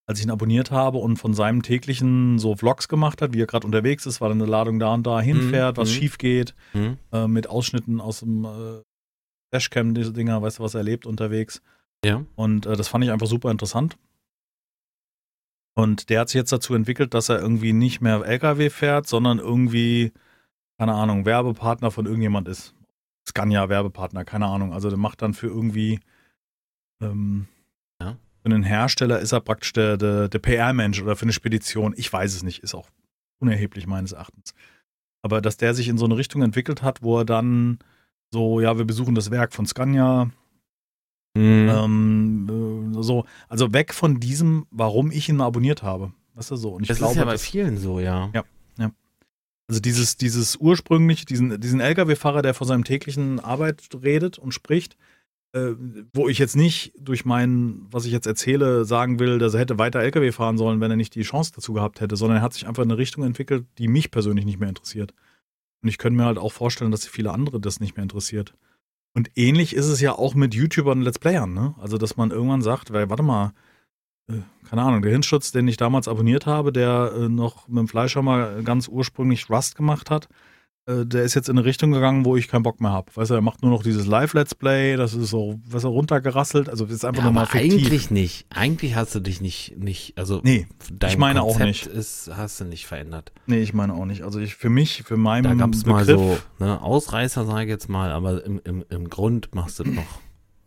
als 0.07 0.19
ich 0.19 0.25
ihn 0.25 0.31
abonniert 0.31 0.71
habe 0.71 0.97
und 0.97 1.17
von 1.17 1.33
seinem 1.33 1.61
täglichen 1.61 2.39
so 2.39 2.55
Vlogs 2.55 2.87
gemacht 2.87 3.21
hat, 3.21 3.33
wie 3.33 3.41
er 3.41 3.45
gerade 3.45 3.67
unterwegs 3.67 4.05
ist, 4.05 4.21
weil 4.21 4.31
er 4.31 4.35
eine 4.35 4.45
Ladung 4.45 4.79
da 4.79 4.93
und 4.93 5.05
da 5.05 5.19
hinfährt, 5.19 5.75
mhm. 5.75 5.81
was 5.81 5.89
mhm. 5.89 5.93
schief 5.93 6.17
geht, 6.17 6.55
mhm. 6.73 6.97
äh, 7.11 7.27
mit 7.27 7.49
Ausschnitten 7.49 7.99
aus 7.99 8.21
dem 8.21 8.45
äh, 8.45 8.81
Dashcam, 9.53 9.93
diese 9.93 10.13
Dinger, 10.13 10.41
weißt 10.41 10.59
du, 10.59 10.63
was 10.63 10.75
er 10.75 10.79
erlebt 10.79 11.05
unterwegs. 11.05 11.61
Ja. 12.05 12.23
Und 12.35 12.65
äh, 12.65 12.77
das 12.77 12.87
fand 12.87 13.03
ich 13.03 13.11
einfach 13.11 13.27
super 13.27 13.51
interessant. 13.51 13.97
Und 15.75 16.09
der 16.09 16.21
hat 16.21 16.29
sich 16.29 16.39
jetzt 16.39 16.53
dazu 16.53 16.73
entwickelt, 16.73 17.13
dass 17.13 17.29
er 17.29 17.39
irgendwie 17.39 17.73
nicht 17.73 18.01
mehr 18.01 18.25
LKW 18.25 18.69
fährt, 18.69 19.07
sondern 19.07 19.39
irgendwie, 19.39 20.13
keine 20.79 20.93
Ahnung, 20.93 21.25
Werbepartner 21.25 21.91
von 21.91 22.05
irgendjemand 22.05 22.47
ist. 22.47 22.73
Scania 23.27 23.67
Werbepartner, 23.67 24.23
keine 24.23 24.47
Ahnung. 24.47 24.73
Also 24.73 24.89
der 24.89 24.97
macht 24.97 25.21
dann 25.21 25.33
für 25.33 25.47
irgendwie 25.47 25.99
ähm, 27.01 27.47
für 28.47 28.53
einen 28.53 28.63
Hersteller 28.63 29.19
ist 29.19 29.33
er 29.33 29.41
praktisch 29.41 29.73
der, 29.73 29.97
der, 29.97 30.29
der 30.29 30.39
PR-Mensch 30.39 31.01
oder 31.01 31.15
für 31.15 31.23
eine 31.23 31.33
Spedition. 31.33 31.93
Ich 31.97 32.11
weiß 32.11 32.33
es 32.33 32.43
nicht, 32.43 32.63
ist 32.63 32.75
auch 32.75 32.89
unerheblich 33.39 33.87
meines 33.87 34.13
Erachtens. 34.13 34.53
Aber 35.21 35.41
dass 35.41 35.57
der 35.57 35.73
sich 35.73 35.89
in 35.89 35.97
so 35.97 36.05
eine 36.05 36.17
Richtung 36.17 36.41
entwickelt 36.41 36.81
hat, 36.81 37.01
wo 37.01 37.19
er 37.19 37.25
dann 37.25 37.79
so, 38.31 38.61
ja, 38.61 38.77
wir 38.77 38.85
besuchen 38.85 39.15
das 39.15 39.31
Werk 39.31 39.53
von 39.53 39.65
Scania. 39.65 40.31
Mhm. 41.35 41.69
Ähm, 41.69 42.93
äh, 42.95 43.03
so, 43.03 43.25
also 43.49 43.73
weg 43.73 43.93
von 43.93 44.19
diesem, 44.19 44.65
warum 44.71 45.11
ich 45.11 45.27
ihn 45.27 45.41
abonniert 45.41 45.83
habe. 45.83 46.13
Weißt 46.33 46.51
du 46.51 46.55
so? 46.55 46.69
Und 46.69 46.83
ich 46.83 46.87
das 46.87 46.99
glaube, 46.99 47.13
ist 47.13 47.17
ja 47.17 47.25
bei 47.25 47.33
das, 47.33 47.43
vielen 47.43 47.77
so, 47.77 47.99
ja. 47.99 48.29
Ja, 48.33 48.43
ja. 48.77 48.91
Also 49.67 49.81
dieses, 49.81 50.15
dieses 50.15 50.55
ursprünglich, 50.55 51.25
diesen, 51.25 51.59
diesen 51.59 51.81
Lkw-Fahrer, 51.81 52.41
der 52.41 52.53
vor 52.53 52.65
seinem 52.65 52.85
täglichen 52.85 53.41
Arbeit 53.41 53.89
redet 54.01 54.39
und 54.39 54.53
spricht, 54.53 54.95
äh, 55.57 55.75
wo 56.13 56.27
ich 56.29 56.37
jetzt 56.37 56.55
nicht 56.55 56.93
durch 56.99 57.25
mein, 57.25 57.85
was 57.91 58.05
ich 58.05 58.11
jetzt 58.11 58.27
erzähle, 58.27 58.85
sagen 58.85 59.19
will, 59.19 59.39
dass 59.39 59.53
er 59.53 59.61
hätte 59.61 59.77
weiter 59.77 59.99
LKW 59.99 60.31
fahren 60.31 60.57
sollen, 60.57 60.81
wenn 60.81 60.91
er 60.91 60.97
nicht 60.97 61.15
die 61.15 61.23
Chance 61.23 61.51
dazu 61.55 61.73
gehabt 61.73 62.01
hätte, 62.01 62.15
sondern 62.15 62.37
er 62.37 62.43
hat 62.43 62.53
sich 62.53 62.67
einfach 62.67 62.83
in 62.83 62.91
eine 62.91 62.97
Richtung 62.97 63.23
entwickelt, 63.23 63.65
die 63.77 63.87
mich 63.87 64.11
persönlich 64.11 64.45
nicht 64.45 64.59
mehr 64.59 64.69
interessiert. 64.69 65.13
Und 65.81 65.89
ich 65.89 65.97
könnte 65.97 66.17
mir 66.17 66.25
halt 66.25 66.37
auch 66.37 66.51
vorstellen, 66.51 66.91
dass 66.91 67.07
viele 67.07 67.31
andere 67.31 67.59
das 67.59 67.79
nicht 67.79 67.95
mehr 67.95 68.03
interessiert. 68.03 68.53
Und 69.13 69.31
ähnlich 69.35 69.75
ist 69.75 69.87
es 69.87 69.99
ja 69.99 70.13
auch 70.13 70.35
mit 70.35 70.53
YouTubern 70.53 70.99
und 70.99 71.03
Let's 71.03 71.19
Playern, 71.19 71.53
ne? 71.53 71.73
Also, 71.79 71.97
dass 71.97 72.17
man 72.17 72.31
irgendwann 72.31 72.61
sagt, 72.61 72.93
weil, 72.93 73.09
warte 73.09 73.23
mal, 73.23 73.53
äh, 74.29 74.41
keine 74.69 74.83
Ahnung, 74.83 75.01
der 75.01 75.11
Hinschutz, 75.11 75.51
den 75.51 75.67
ich 75.67 75.77
damals 75.77 76.07
abonniert 76.07 76.45
habe, 76.45 76.71
der 76.71 77.13
äh, 77.15 77.29
noch 77.29 77.67
mit 77.67 77.79
dem 77.79 77.87
Fleischhammer 77.87 78.61
ganz 78.63 78.87
ursprünglich 78.87 79.49
Rust 79.49 79.75
gemacht 79.75 80.11
hat, 80.11 80.29
äh, 80.87 81.05
der 81.05 81.23
ist 81.23 81.33
jetzt 81.33 81.49
in 81.49 81.57
eine 81.57 81.65
Richtung 81.65 81.91
gegangen, 81.91 82.23
wo 82.23 82.37
ich 82.37 82.47
keinen 82.47 82.63
Bock 82.63 82.79
mehr 82.79 82.91
habe. 82.91 83.11
Weißt 83.13 83.29
du, 83.29 83.35
er 83.35 83.41
macht 83.41 83.61
nur 83.61 83.71
noch 83.71 83.83
dieses 83.83 84.07
Live-Let's 84.07 84.55
Play, 84.55 84.95
das 84.95 85.13
ist 85.13 85.29
so, 85.29 85.59
was 85.65 85.83
er 85.83 85.89
runtergerasselt, 85.89 86.69
also 86.69 86.85
das 86.85 86.95
ist 86.95 87.05
einfach 87.05 87.23
ja, 87.23 87.27
nochmal 87.27 87.45
fiktiv. 87.45 87.73
Eigentlich 87.73 88.09
nicht. 88.09 88.45
Eigentlich 88.49 88.95
hast 88.95 89.13
du 89.13 89.19
dich 89.19 89.41
nicht, 89.41 89.77
nicht, 89.77 90.17
also 90.17 90.39
nee, 90.43 90.65
ich 91.05 91.17
meine 91.17 91.41
Konzept 91.41 91.61
auch 91.61 91.65
nicht. 91.65 91.85
Ist, 91.87 92.31
hast 92.33 92.61
du 92.61 92.65
nicht 92.65 92.87
verändert. 92.87 93.33
Nee, 93.45 93.59
ich 93.59 93.73
meine 93.73 93.93
auch 93.93 94.05
nicht. 94.05 94.23
Also 94.23 94.39
ich, 94.39 94.55
für 94.55 94.69
mich, 94.69 95.03
für 95.03 95.17
meinen 95.17 95.43
Da 95.43 95.53
gab 95.53 95.73
es 95.73 95.85
mal 95.85 96.05
so, 96.05 96.37
ne, 96.59 96.81
Ausreißer, 96.81 97.45
sage 97.45 97.63
ich 97.63 97.69
jetzt 97.69 97.89
mal, 97.89 98.11
aber 98.11 98.43
im, 98.45 98.61
im, 98.63 98.85
im 98.89 99.09
Grund 99.09 99.53
machst 99.53 99.79
du 99.79 99.83
noch. 99.83 100.21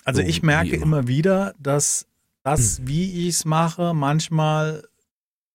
Also 0.04 0.22
so 0.22 0.28
ich 0.28 0.42
merke 0.42 0.76
immer 0.76 1.08
wieder, 1.08 1.54
dass 1.58 2.06
das, 2.42 2.78
hm. 2.78 2.88
wie 2.88 3.28
ich 3.28 3.36
es 3.36 3.44
mache, 3.44 3.94
manchmal 3.94 4.82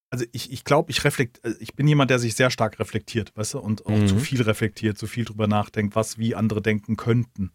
also 0.09 0.25
ich, 0.31 0.51
ich 0.51 0.63
glaube, 0.63 0.91
ich 0.91 1.03
reflekt, 1.03 1.43
äh, 1.43 1.55
ich 1.59 1.75
bin 1.75 1.87
jemand, 1.87 2.09
der 2.11 2.19
sich 2.19 2.35
sehr 2.35 2.51
stark 2.51 2.79
reflektiert, 2.79 3.35
weißt 3.35 3.55
du, 3.55 3.59
und 3.59 3.85
auch 3.85 3.91
mhm. 3.91 4.07
zu 4.07 4.19
viel 4.19 4.41
reflektiert, 4.41 4.97
zu 4.97 5.07
viel 5.07 5.25
drüber 5.25 5.47
nachdenkt, 5.47 5.95
was 5.95 6.17
wie 6.17 6.35
andere 6.35 6.61
denken 6.61 6.95
könnten. 6.97 7.51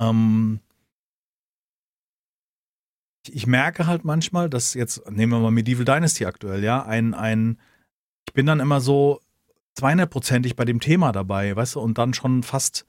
Ähm, 0.00 0.60
ich, 3.24 3.34
ich, 3.34 3.46
merke 3.46 3.86
halt 3.86 4.04
manchmal, 4.04 4.50
dass 4.50 4.74
jetzt, 4.74 5.10
nehmen 5.10 5.32
wir 5.32 5.40
mal 5.40 5.50
Medieval 5.50 5.84
Dynasty 5.84 6.26
aktuell, 6.26 6.62
ja, 6.62 6.84
ein, 6.84 7.14
ein, 7.14 7.58
ich 8.28 8.34
bin 8.34 8.46
dann 8.46 8.60
immer 8.60 8.80
so 8.80 9.20
200-prozentig 9.78 10.56
bei 10.56 10.64
dem 10.64 10.80
Thema 10.80 11.12
dabei, 11.12 11.54
weißt 11.54 11.76
du, 11.76 11.80
und 11.80 11.98
dann 11.98 12.14
schon 12.14 12.42
fast 12.42 12.86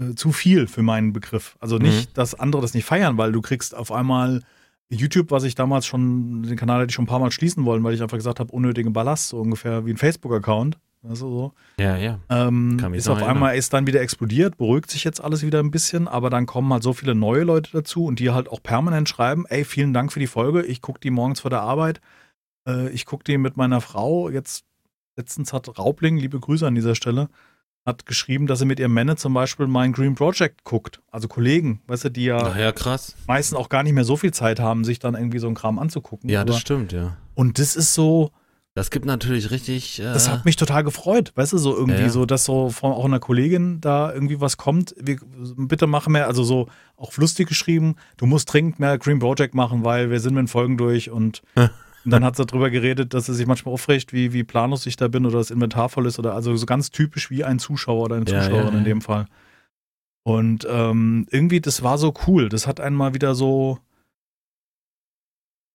äh, 0.00 0.14
zu 0.14 0.32
viel 0.32 0.66
für 0.66 0.82
meinen 0.82 1.12
Begriff. 1.12 1.56
Also 1.60 1.78
nicht, 1.78 2.16
dass 2.18 2.34
andere 2.34 2.62
das 2.62 2.74
nicht 2.74 2.84
feiern, 2.84 3.16
weil 3.16 3.32
du 3.32 3.40
kriegst 3.40 3.74
auf 3.74 3.90
einmal 3.90 4.42
YouTube, 4.90 5.30
was 5.30 5.44
ich 5.44 5.54
damals 5.54 5.86
schon, 5.86 6.42
den 6.42 6.56
Kanal 6.56 6.80
hätte 6.80 6.90
ich 6.90 6.94
schon 6.94 7.04
ein 7.04 7.08
paar 7.08 7.20
Mal 7.20 7.30
schließen 7.30 7.64
wollen, 7.64 7.84
weil 7.84 7.94
ich 7.94 8.02
einfach 8.02 8.16
gesagt 8.16 8.40
habe, 8.40 8.52
unnötigen 8.52 8.92
Ballast, 8.92 9.28
so 9.28 9.40
ungefähr 9.40 9.86
wie 9.86 9.90
ein 9.90 9.96
Facebook-Account. 9.96 10.78
Du, 11.02 11.14
so. 11.14 11.52
Ja, 11.78 11.96
ja. 11.96 12.18
Ähm, 12.28 12.78
ist 12.92 13.08
auf 13.08 13.18
erinnern. 13.18 13.36
einmal 13.36 13.56
ist 13.56 13.72
dann 13.72 13.86
wieder 13.86 14.02
explodiert, 14.02 14.58
beruhigt 14.58 14.90
sich 14.90 15.04
jetzt 15.04 15.22
alles 15.22 15.42
wieder 15.42 15.60
ein 15.60 15.70
bisschen, 15.70 16.08
aber 16.08 16.28
dann 16.28 16.44
kommen 16.44 16.70
halt 16.72 16.82
so 16.82 16.92
viele 16.92 17.14
neue 17.14 17.44
Leute 17.44 17.70
dazu 17.72 18.04
und 18.04 18.18
die 18.18 18.30
halt 18.30 18.50
auch 18.50 18.62
permanent 18.62 19.08
schreiben, 19.08 19.46
ey, 19.48 19.64
vielen 19.64 19.94
Dank 19.94 20.12
für 20.12 20.20
die 20.20 20.26
Folge, 20.26 20.62
ich 20.62 20.82
gucke 20.82 21.00
die 21.00 21.10
morgens 21.10 21.40
vor 21.40 21.50
der 21.50 21.62
Arbeit, 21.62 22.00
äh, 22.66 22.90
ich 22.90 23.06
gucke 23.06 23.24
die 23.24 23.38
mit 23.38 23.56
meiner 23.56 23.80
Frau, 23.80 24.28
jetzt 24.28 24.64
letztens 25.16 25.52
hat 25.52 25.78
Raubling, 25.78 26.18
liebe 26.18 26.38
Grüße 26.38 26.66
an 26.66 26.74
dieser 26.74 26.94
Stelle, 26.94 27.28
hat 27.86 28.06
geschrieben, 28.06 28.46
dass 28.46 28.58
sie 28.58 28.66
mit 28.66 28.78
ihrem 28.78 28.92
Männer 28.92 29.16
zum 29.16 29.32
Beispiel 29.34 29.66
mein 29.66 29.92
Green 29.92 30.14
Project 30.14 30.64
guckt, 30.64 31.00
also 31.10 31.28
Kollegen, 31.28 31.80
weißt 31.86 32.04
du, 32.04 32.08
die 32.10 32.24
ja 32.24 32.56
ja, 32.56 32.72
krass. 32.72 33.14
meistens 33.26 33.56
auch 33.58 33.68
gar 33.68 33.82
nicht 33.82 33.94
mehr 33.94 34.04
so 34.04 34.16
viel 34.16 34.32
Zeit 34.32 34.60
haben, 34.60 34.84
sich 34.84 34.98
dann 34.98 35.14
irgendwie 35.14 35.38
so 35.38 35.46
einen 35.46 35.56
Kram 35.56 35.78
anzugucken. 35.78 36.28
Ja, 36.28 36.44
das 36.44 36.58
stimmt, 36.60 36.92
ja. 36.92 37.16
und 37.34 37.58
das 37.58 37.76
ist 37.76 37.94
so, 37.94 38.30
Das 38.74 38.90
gibt 38.90 39.06
natürlich 39.06 39.50
richtig. 39.50 39.98
Äh, 39.98 40.04
das 40.04 40.28
hat 40.28 40.44
mich 40.44 40.56
total 40.56 40.84
gefreut, 40.84 41.32
weißt 41.34 41.54
du, 41.54 41.58
so 41.58 41.74
irgendwie 41.74 42.00
Ja, 42.00 42.06
ja. 42.06 42.10
so, 42.10 42.26
dass 42.26 42.44
so 42.44 42.68
von 42.70 42.92
auch 42.92 43.04
einer 43.06 43.18
Kollegin 43.18 43.80
da 43.80 44.12
irgendwie 44.12 44.40
was 44.40 44.56
kommt. 44.58 44.94
Wir, 44.98 45.16
bitte 45.56 45.86
machen 45.86 46.12
wir, 46.12 46.26
also 46.26 46.44
so 46.44 46.68
auch 46.96 47.16
lustig 47.16 47.48
geschrieben, 47.48 47.96
du 48.18 48.26
musst 48.26 48.52
dringend 48.52 48.78
mehr 48.78 48.98
Green 48.98 49.18
Project 49.18 49.54
machen, 49.54 49.84
weil 49.84 50.10
wir 50.10 50.20
sind 50.20 50.34
mit 50.34 50.42
den 50.42 50.48
Folgen 50.48 50.76
durch 50.76 51.10
und, 51.10 51.42
und 52.04 52.10
dann 52.12 52.24
hat 52.24 52.36
sie 52.36 52.46
darüber 52.46 52.70
geredet, 52.70 53.12
dass 53.14 53.26
sie 53.26 53.34
sich 53.34 53.46
manchmal 53.46 53.74
aufregt, 53.74 54.12
wie, 54.12 54.32
wie 54.32 54.44
planlos 54.44 54.86
ich 54.86 54.96
da 54.96 55.08
bin 55.08 55.26
oder 55.26 55.38
das 55.38 55.50
Inventar 55.50 55.88
voll 55.88 56.06
ist 56.06 56.18
oder 56.18 56.34
also 56.34 56.54
so 56.56 56.66
ganz 56.66 56.90
typisch 56.90 57.30
wie 57.30 57.44
ein 57.44 57.58
Zuschauer 57.58 58.04
oder 58.04 58.16
eine 58.16 58.24
Zuschauerin 58.24 58.66
ja, 58.66 58.72
ja. 58.72 58.78
in 58.78 58.84
dem 58.84 59.00
Fall. 59.02 59.26
Und 60.22 60.66
ähm, 60.70 61.26
irgendwie, 61.30 61.60
das 61.60 61.82
war 61.82 61.98
so 61.98 62.14
cool. 62.26 62.48
Das 62.48 62.66
hat 62.66 62.80
einen 62.80 62.96
mal 62.96 63.14
wieder 63.14 63.34
so, 63.34 63.78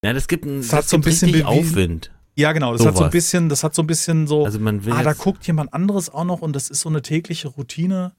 ja, 0.03 0.13
das 0.13 0.27
gibt, 0.27 0.46
ein, 0.46 0.58
das 0.58 0.72
hat 0.74 0.88
so 0.88 0.98
ein 0.98 1.01
bisschen 1.01 1.32
bewiesen- 1.32 1.48
Aufwind. 1.48 2.12
ja 2.36 2.51
genau, 2.51 2.74
das 2.74 2.86
hat 2.86 2.96
so 2.96 3.03
ein 3.05 3.10
bisschen, 3.10 3.50
das 3.50 3.63
hat 3.63 3.74
so 3.74 3.82
ein 3.82 3.88
bisschen 3.88 4.27
so, 4.27 4.46
Also 4.46 4.60
man 4.60 4.86
will 4.86 4.94
ah, 4.94 5.03
da 5.03 5.13
guckt 5.13 5.46
jemand 5.48 5.74
anderes 5.74 6.10
auch 6.10 6.25
noch 6.25 6.41
und 6.41 6.55
das 6.55 6.70
ist 6.70 6.82
so 6.82 6.89
eine 6.89 7.01
tägliche 7.01 7.48
Routine, 7.48 8.13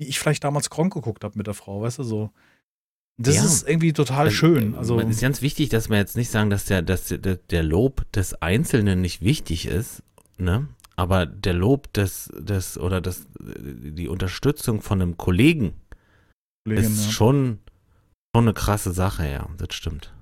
die 0.00 0.06
ich 0.06 0.18
vielleicht 0.18 0.44
damals 0.44 0.70
Kronk 0.70 0.94
geguckt 0.94 1.24
habe 1.24 1.36
mit 1.36 1.46
der 1.46 1.54
Frau, 1.54 1.82
weißt 1.82 1.98
du 1.98 2.02
so. 2.04 2.30
Das 3.16 3.36
Ja. 3.36 3.44
ist 3.44 3.68
irgendwie 3.68 3.92
total 3.92 4.26
Also, 4.26 4.36
schön. 4.36 4.74
Also 4.74 4.98
es 4.98 5.08
ist 5.08 5.20
ganz 5.20 5.40
wichtig, 5.40 5.68
dass 5.68 5.88
wir 5.88 5.96
jetzt 5.98 6.16
nicht 6.16 6.30
sagen, 6.30 6.50
dass 6.50 6.64
der, 6.64 6.82
dass 6.82 7.06
der, 7.06 7.36
der 7.36 7.62
Lob 7.62 8.10
des 8.12 8.34
Einzelnen 8.42 9.00
nicht 9.00 9.22
wichtig 9.22 9.66
ist, 9.66 10.02
ne? 10.36 10.68
Aber 10.96 11.26
der 11.26 11.54
Lob 11.54 11.92
des, 11.92 12.30
des 12.36 12.78
oder 12.78 13.00
das, 13.00 13.26
die 13.40 14.08
Unterstützung 14.08 14.80
von 14.80 15.00
einem 15.02 15.16
Kollegen 15.16 15.74
Kollegin, 16.64 16.84
ist 16.92 17.06
ja. 17.06 17.12
schon, 17.12 17.58
schon 18.34 18.44
eine 18.44 18.54
krasse 18.54 18.92
Sache, 18.92 19.28
ja, 19.28 19.48
das 19.58 19.74
stimmt. 19.74 20.12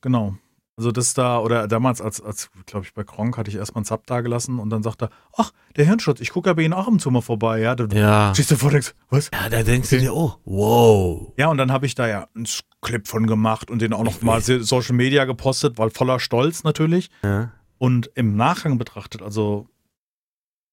genau. 0.00 0.36
Also 0.78 0.92
das 0.92 1.14
da, 1.14 1.38
oder 1.38 1.68
damals 1.68 2.02
als, 2.02 2.20
als 2.20 2.50
glaube 2.66 2.84
ich, 2.84 2.92
bei 2.92 3.02
Kronk 3.02 3.38
hatte 3.38 3.48
ich 3.48 3.56
erstmal 3.56 3.80
einen 3.80 3.86
Sub 3.86 4.06
da 4.06 4.20
gelassen 4.20 4.58
und 4.58 4.68
dann 4.68 4.82
sagte 4.82 5.06
er, 5.06 5.10
ach, 5.34 5.52
der 5.74 5.86
Hirnschutz, 5.86 6.20
ich 6.20 6.30
gucke 6.30 6.50
ja 6.50 6.54
bei 6.54 6.62
Ihnen 6.62 6.74
auch 6.74 6.94
zu 6.98 7.10
mal 7.10 7.22
vorbei, 7.22 7.60
ja. 7.60 7.74
Du 7.74 7.86
Ja. 7.96 8.34
stehst 8.34 8.50
davor 8.50 8.66
und 8.68 8.74
denkst, 8.74 8.94
was? 9.08 9.30
Ja, 9.32 9.48
da 9.48 9.62
denkst 9.62 9.88
du 9.88 9.98
dir, 9.98 10.14
oh, 10.14 10.34
wow. 10.44 11.32
Ja, 11.38 11.48
und 11.48 11.56
dann 11.56 11.72
habe 11.72 11.86
ich 11.86 11.94
da 11.94 12.06
ja 12.06 12.28
einen 12.34 12.46
Clip 12.82 13.08
von 13.08 13.26
gemacht 13.26 13.70
und 13.70 13.80
den 13.80 13.94
auch 13.94 14.04
noch 14.04 14.16
Ich 14.16 14.22
mal 14.22 14.36
weiß. 14.46 14.68
Social 14.68 14.94
Media 14.94 15.24
gepostet, 15.24 15.78
weil 15.78 15.88
voller 15.88 16.20
Stolz 16.20 16.62
natürlich. 16.62 17.08
Ja. 17.24 17.52
Und 17.78 18.10
im 18.14 18.36
Nachgang 18.36 18.76
betrachtet, 18.76 19.22
also 19.22 19.68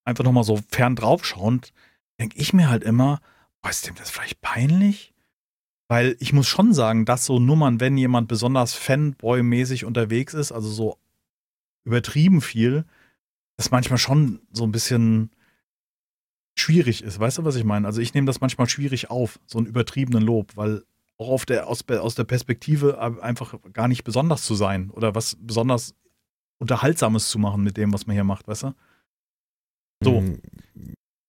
einfach 0.04 0.26
nochmal 0.26 0.44
so 0.44 0.60
fern 0.70 0.98
draufschauend, 0.98 1.72
denke 2.20 2.38
ich 2.38 2.52
mir 2.52 2.70
halt 2.70 2.84
immer, 2.84 3.20
boah, 3.62 3.70
ist 3.70 3.88
dem 3.88 3.96
das 3.96 4.10
vielleicht 4.10 4.42
peinlich? 4.42 5.13
Weil 5.94 6.16
ich 6.18 6.34
muss 6.34 6.48
schon 6.48 6.74
sagen, 6.74 7.06
dass 7.06 7.24
so 7.24 7.38
Nummern, 7.38 7.80
wenn 7.80 7.96
jemand 8.00 8.28
besonders 8.28 8.74
Fanboy-mäßig 8.74 9.86
unterwegs 9.86 10.34
ist, 10.34 10.52
also 10.52 10.68
so 10.68 10.98
übertrieben 11.84 12.42
viel, 12.42 12.86
das 13.58 13.70
manchmal 13.70 14.00
schon 14.00 14.40
so 14.52 14.64
ein 14.64 14.72
bisschen 14.72 15.30
schwierig 16.58 17.04
ist. 17.04 17.20
Weißt 17.20 17.38
du, 17.38 17.46
was 17.46 17.58
ich 17.58 17.64
meine? 17.64 17.86
Also 17.86 18.02
ich 18.02 18.16
nehme 18.16 18.26
das 18.26 18.42
manchmal 18.42 18.68
schwierig 18.68 19.12
auf, 19.12 19.40
so 19.46 19.60
einen 19.60 19.68
übertriebenen 19.68 20.24
Lob, 20.24 20.58
weil 20.58 20.84
auch 21.20 21.46
der, 21.46 21.68
aus, 21.68 21.88
aus 21.88 22.16
der 22.16 22.24
Perspektive 22.24 23.00
einfach 23.22 23.54
gar 23.72 23.88
nicht 23.88 24.04
besonders 24.04 24.42
zu 24.46 24.56
sein 24.56 24.90
oder 24.90 25.14
was 25.14 25.38
besonders 25.40 25.94
Unterhaltsames 26.58 27.30
zu 27.30 27.38
machen 27.38 27.62
mit 27.62 27.78
dem, 27.78 27.94
was 27.94 28.08
man 28.08 28.16
hier 28.16 28.24
macht, 28.24 28.48
weißt 28.48 28.64
du? 28.64 28.76
So. 30.04 30.22
Mm, 30.22 30.42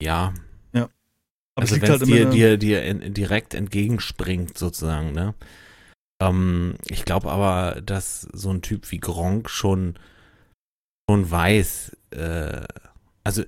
Ja, 0.01 0.33
Aber 1.57 1.63
also 1.63 1.77
es 1.77 1.83
wenn 1.83 1.91
halt 1.91 2.03
immer 2.03 2.17
dir, 2.17 2.31
dir, 2.31 2.57
dir 2.59 2.85
in, 2.85 3.15
direkt 3.15 3.55
entgegenspringt, 3.55 4.59
sozusagen, 4.59 5.13
ne? 5.13 5.35
Ähm, 6.23 6.75
ich 6.89 7.05
glaube 7.05 7.31
aber, 7.31 7.81
dass 7.81 8.23
so 8.33 8.51
ein 8.51 8.63
Typ 8.63 8.91
wie 8.91 8.99
Gronk 8.99 9.51
schon, 9.51 9.99
schon 11.09 11.31
weiß, 11.31 11.97
äh, 12.11 12.63
also 13.25 13.45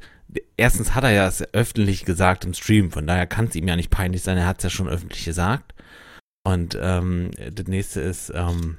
erstens 0.57 0.95
hat 0.95 1.05
er 1.05 1.11
ja 1.11 1.27
es 1.27 1.43
öffentlich 1.55 2.05
gesagt 2.05 2.45
im 2.45 2.55
Stream, 2.55 2.91
von 2.91 3.07
daher 3.07 3.27
kann 3.27 3.47
es 3.47 3.55
ihm 3.57 3.67
ja 3.69 3.77
nicht 3.77 3.91
peinlich 3.91 4.23
sein, 4.23 4.39
er 4.39 4.47
hat 4.47 4.59
es 4.59 4.65
ja 4.65 4.71
schon 4.71 4.89
öffentlich 4.89 5.25
gesagt. 5.25 5.75
Und 6.47 6.79
ähm, 6.81 7.31
das 7.53 7.67
nächste 7.67 8.01
ist, 8.01 8.33
ähm, 8.35 8.79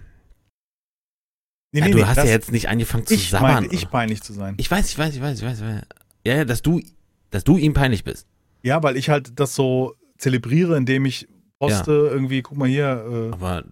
Nee, 1.74 1.82
ja, 1.82 1.86
nee, 1.88 1.92
du 1.92 1.98
nee, 1.98 2.06
hast 2.06 2.18
ja 2.18 2.24
jetzt 2.24 2.52
nicht 2.54 2.70
angefangen 2.70 3.06
zu 3.06 3.14
ich 3.14 3.30
sabbern. 3.30 3.66
meine, 3.66 3.68
ich 3.74 3.90
peinlich 3.90 4.22
zu 4.24 4.32
sein. 4.32 4.56
ich 4.58 4.72
weiß, 4.72 4.90
ich 4.90 4.98
weiß, 4.98 5.16
ich 5.16 5.22
weiß, 5.22 5.40
ich 5.40 5.46
weiß. 5.46 5.60
ich 5.60 5.66
weiß. 5.66 5.82
Ja, 6.26 6.36
ja, 6.36 6.46
dass 6.46 6.62
du, 6.62 6.82
dass 7.30 7.44
du 7.44 7.58
ihm 7.58 7.74
peinlich 7.74 8.06
bist. 8.06 8.26
Ja, 8.64 8.84
weil 8.84 8.98
ich 8.98 9.10
halt 9.10 9.40
das 9.40 9.56
so 9.56 9.96
zelebriere, 10.18 10.78
indem 10.78 11.06
ich 11.06 11.28
poste, 11.60 11.92
irgendwie, 11.92 12.42
guck 12.42 12.58
mal 12.58 12.68
hier, 12.68 13.06
äh, 13.10 13.34
Aber, 13.34 13.64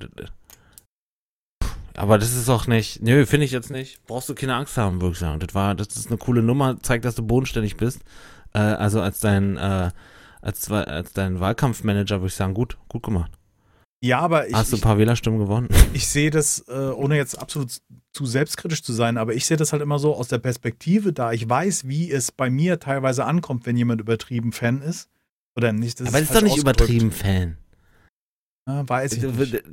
aber 1.95 2.17
das 2.17 2.35
ist 2.35 2.49
auch 2.49 2.67
nicht, 2.67 3.01
nö, 3.01 3.25
finde 3.25 3.45
ich 3.45 3.51
jetzt 3.51 3.71
nicht. 3.71 4.05
Brauchst 4.05 4.29
du 4.29 4.35
keine 4.35 4.55
Angst 4.55 4.77
haben, 4.77 5.01
würde 5.01 5.13
ich 5.13 5.19
sagen. 5.19 5.39
Das 5.39 5.55
war, 5.55 5.75
das 5.75 5.95
ist 5.95 6.07
eine 6.07 6.17
coole 6.17 6.43
Nummer, 6.43 6.79
zeigt, 6.81 7.05
dass 7.05 7.15
du 7.15 7.23
bodenständig 7.23 7.77
bist. 7.77 8.01
Äh, 8.53 8.59
also 8.59 9.01
als 9.01 9.19
dein, 9.19 9.57
äh, 9.57 9.91
als, 10.41 10.69
als 10.69 11.13
dein 11.13 11.39
Wahlkampfmanager 11.39 12.17
würde 12.19 12.27
ich 12.27 12.35
sagen, 12.35 12.53
gut, 12.53 12.77
gut 12.89 13.03
gemacht. 13.03 13.31
Ja, 14.01 14.19
aber 14.19 14.47
ich, 14.47 14.53
Hast 14.53 14.71
du 14.71 14.77
ein 14.77 14.81
paar 14.81 14.97
Wählerstimmen 14.97 15.39
gewonnen? 15.39 15.69
ich 15.93 16.07
sehe 16.07 16.29
das, 16.29 16.65
äh, 16.67 16.73
ohne 16.73 17.17
jetzt 17.17 17.37
absolut 17.39 17.81
zu 18.13 18.25
selbstkritisch 18.25 18.83
zu 18.83 18.93
sein, 18.93 19.17
aber 19.17 19.33
ich 19.33 19.45
sehe 19.45 19.57
das 19.57 19.73
halt 19.73 19.81
immer 19.81 19.99
so 19.99 20.15
aus 20.15 20.27
der 20.27 20.37
Perspektive, 20.37 21.11
da 21.13 21.31
ich 21.31 21.47
weiß, 21.49 21.87
wie 21.87 22.11
es 22.11 22.31
bei 22.31 22.49
mir 22.49 22.79
teilweise 22.79 23.25
ankommt, 23.25 23.65
wenn 23.65 23.77
jemand 23.77 24.01
übertrieben 24.01 24.51
Fan 24.51 24.81
ist. 24.81 25.09
Oder 25.57 25.71
nicht, 25.71 25.99
das 25.99 26.09
aber 26.09 26.19
ist 26.19 26.27
falsch 26.27 26.39
doch 26.39 26.47
nicht 26.47 26.57
übertrieben, 26.57 27.11
Fan. 27.11 27.57
Ja, 28.67 28.87
weiß 28.87 29.13
ich 29.13 29.23
nicht. 29.23 29.63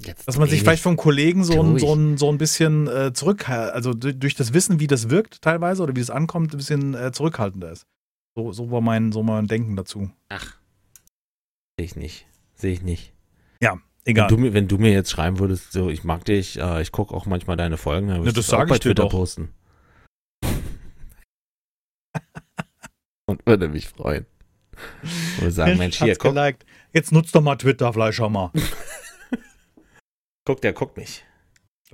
Jetzt 0.00 0.28
Dass 0.28 0.36
man 0.36 0.48
sich 0.48 0.60
vielleicht 0.60 0.82
vom 0.82 0.96
Kollegen 0.96 1.44
so 1.44 1.62
ein, 1.62 1.78
so 1.78 1.94
ein, 1.94 2.18
so 2.18 2.30
ein 2.30 2.36
bisschen 2.36 2.88
äh, 2.88 3.12
zurück, 3.14 3.48
also 3.48 3.94
durch, 3.94 4.18
durch 4.18 4.34
das 4.34 4.52
Wissen, 4.52 4.78
wie 4.80 4.86
das 4.86 5.08
wirkt 5.08 5.40
teilweise 5.40 5.82
oder 5.82 5.96
wie 5.96 6.00
es 6.00 6.10
ankommt, 6.10 6.52
ein 6.52 6.58
bisschen 6.58 6.94
äh, 6.94 7.12
zurückhaltender 7.12 7.70
ist. 7.70 7.86
So, 8.36 8.52
so 8.52 8.70
war 8.70 8.80
mein, 8.80 9.12
so 9.12 9.22
mein 9.22 9.46
Denken 9.46 9.76
dazu. 9.76 10.10
Ach. 10.28 10.56
Sehe 11.78 11.86
ich 11.86 11.96
nicht. 11.96 12.26
Sehe 12.54 12.72
ich 12.72 12.82
nicht. 12.82 13.13
Egal. 14.06 14.28
Wenn 14.30 14.36
du, 14.36 14.42
mir, 14.42 14.52
wenn 14.54 14.68
du 14.68 14.76
mir 14.78 14.92
jetzt 14.92 15.10
schreiben 15.10 15.38
würdest, 15.38 15.72
so, 15.72 15.88
ich 15.88 16.04
mag 16.04 16.24
dich, 16.26 16.58
äh, 16.60 16.82
ich 16.82 16.92
gucke 16.92 17.14
auch 17.14 17.24
manchmal 17.24 17.56
deine 17.56 17.78
Folgen, 17.78 18.08
dann 18.08 18.18
Ja, 18.18 18.22
würde 18.24 18.34
das 18.34 18.48
ich 18.48 18.54
auch 18.54 18.66
bei 18.66 18.78
Twitter 18.78 19.04
doch. 19.04 19.10
posten. 19.10 19.48
Und 23.26 23.46
würde 23.46 23.68
mich 23.68 23.88
freuen. 23.88 24.26
Und 25.40 25.50
sagen, 25.50 25.78
Mensch, 25.78 25.98
hier, 25.98 26.16
guck, 26.16 26.34
geliked. 26.34 26.66
Jetzt 26.92 27.12
nutzt 27.12 27.34
doch 27.34 27.40
mal 27.40 27.56
Twitter, 27.56 27.90
vielleicht 27.92 28.16
schon 28.16 28.32
mal. 28.32 28.50
guck, 30.44 30.60
der 30.60 30.74
guckt 30.74 30.98
mich. 30.98 31.24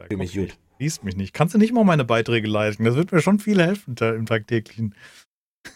Fühl 0.09 0.17
mich 0.17 0.35
gut. 0.35 0.57
Liest 0.81 1.05
mich 1.05 1.15
nicht. 1.15 1.33
Kannst 1.33 1.55
du 1.55 1.59
nicht 1.59 1.73
mal 1.73 1.85
meine 1.85 2.05
Beiträge 2.05 2.49
liken? 2.49 2.85
Das 2.85 2.97
wird 2.97 3.13
mir 3.13 3.21
schon 3.21 3.39
viel 3.39 3.63
helfen 3.63 3.95
im 3.99 4.27
tagtäglichen. 4.27 4.95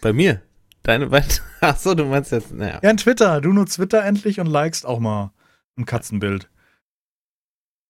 Bei 0.01 0.13
mir? 0.13 0.43
Deine 0.83 1.07
beiden? 1.09 1.31
Achso, 1.61 1.95
du 1.95 2.07
meinst 2.07 2.33
jetzt, 2.33 2.53
naja. 2.53 2.81
Ja, 2.83 2.91
in 2.91 2.97
Twitter. 2.97 3.41
Du 3.41 3.53
nutzt 3.53 3.77
Twitter 3.77 4.03
endlich 4.05 4.41
und 4.41 4.47
likest 4.47 4.87
auch 4.87 4.99
mal 4.99 5.31
ein 5.76 5.85
Katzenbild. 5.87 6.49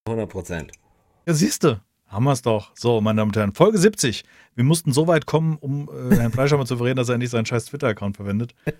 100 0.06 0.28
Prozent. 0.28 0.72
Ja, 1.26 1.34
siehste. 1.34 1.82
Haben 2.06 2.24
wir 2.24 2.32
es 2.32 2.42
doch. 2.42 2.70
So, 2.76 3.00
meine 3.00 3.18
Damen 3.18 3.30
und 3.30 3.36
Herren, 3.36 3.54
Folge 3.54 3.78
70. 3.78 4.24
Wir 4.54 4.64
mussten 4.64 4.92
so 4.92 5.06
weit 5.06 5.26
kommen, 5.26 5.56
um 5.56 5.88
äh, 5.88 6.16
Herrn 6.16 6.32
Fleischhammer 6.32 6.66
zu 6.66 6.76
verreden, 6.76 6.96
dass 6.96 7.08
er 7.08 7.14
endlich 7.14 7.30
seinen 7.30 7.46
scheiß 7.46 7.66
Twitter-Account 7.66 8.16
verwendet. 8.16 8.54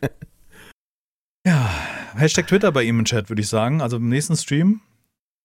Ja, 1.47 1.69
Hashtag 2.15 2.47
Twitter 2.47 2.73
bei 2.73 2.85
ihm 2.85 3.01
im 3.01 3.05
Chat, 3.05 3.29
würde 3.29 3.43
ich 3.43 3.49
sagen. 3.49 3.83
Also 3.83 3.99
im 3.99 4.09
nächsten 4.09 4.35
Stream 4.35 4.81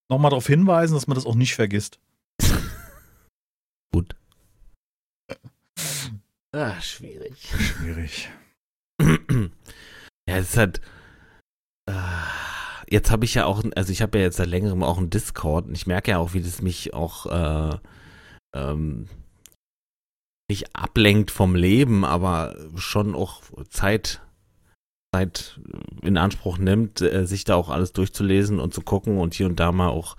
nochmal 0.10 0.30
darauf 0.30 0.48
hinweisen, 0.48 0.94
dass 0.94 1.08
man 1.08 1.16
das 1.16 1.26
auch 1.26 1.36
nicht 1.36 1.56
vergisst. 1.56 2.00
Gut. 3.92 4.16
Ah, 6.54 6.80
schwierig. 6.80 7.50
Schwierig. 7.50 8.30
ja, 9.02 10.38
es 10.38 10.52
ist 10.52 10.58
halt. 10.58 10.80
äh, 11.90 11.92
Jetzt 12.90 13.12
habe 13.12 13.26
ich 13.26 13.36
ja 13.36 13.46
auch, 13.46 13.64
also 13.76 13.92
ich 13.92 14.02
habe 14.02 14.18
ja 14.18 14.24
jetzt 14.26 14.38
seit 14.38 14.48
längerem 14.48 14.82
auch 14.84 14.98
einen 14.98 15.12
Discord 15.12 15.68
und 15.68 15.76
ich 15.76 15.86
merke 15.86 16.12
ja 16.12 16.18
auch, 16.18 16.34
wie 16.34 16.42
das 16.42 16.62
mich 16.62 16.94
auch 16.94 17.26
äh, 17.28 17.78
ähm, 18.56 19.08
nicht 20.50 20.76
ablenkt 20.76 21.30
vom 21.30 21.56
Leben, 21.56 22.04
aber 22.04 22.56
schon 22.76 23.14
auch 23.14 23.44
Zeit 23.70 24.22
Zeit 25.14 25.60
in 26.04 26.18
Anspruch 26.18 26.58
nimmt, 26.58 27.02
äh, 27.02 27.26
sich 27.26 27.44
da 27.44 27.56
auch 27.56 27.70
alles 27.70 27.94
durchzulesen 27.94 28.60
und 28.60 28.74
zu 28.74 28.82
gucken 28.82 29.18
und 29.18 29.34
hier 29.34 29.48
und 29.48 29.60
da 29.60 29.72
mal 29.72 29.90
auch 29.90 30.18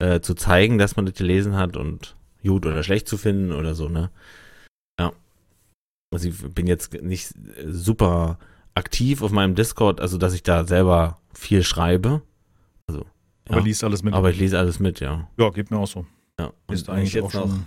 äh, 0.00 0.20
zu 0.20 0.34
zeigen, 0.34 0.78
dass 0.78 0.96
man 0.96 1.06
das 1.06 1.14
gelesen 1.14 1.56
hat 1.56 1.76
und 1.76 2.16
gut 2.42 2.66
oder 2.66 2.82
schlecht 2.82 3.08
zu 3.08 3.16
finden 3.16 3.52
oder 3.52 3.74
so, 3.74 3.88
ne? 3.88 4.10
Ja. 4.98 5.12
Also 6.12 6.28
ich 6.28 6.54
bin 6.54 6.66
jetzt 6.66 6.92
nicht 6.94 7.32
super 7.64 8.38
aktiv 8.74 9.22
auf 9.22 9.30
meinem 9.30 9.54
Discord, 9.54 10.00
also 10.00 10.18
dass 10.18 10.34
ich 10.34 10.42
da 10.42 10.64
selber 10.64 11.20
viel 11.32 11.62
schreibe. 11.62 12.22
Also, 12.86 13.06
Aber 13.48 13.60
liest 13.60 13.84
alles 13.84 14.02
mit. 14.02 14.14
aber 14.14 14.30
ich 14.30 14.38
lese 14.38 14.58
alles 14.58 14.78
mit, 14.80 15.00
ja. 15.00 15.28
ja, 15.38 15.50
geht 15.50 15.70
mir 15.70 15.78
auch 15.78 15.86
so. 15.86 16.06
ja. 16.38 16.52
Ist 16.70 16.86
wenn 16.88 16.94
ich 16.96 17.12
eigentlich 17.14 17.20
auch 17.20 17.24
jetzt 17.26 17.34
noch, 17.34 17.42
schon. 17.48 17.66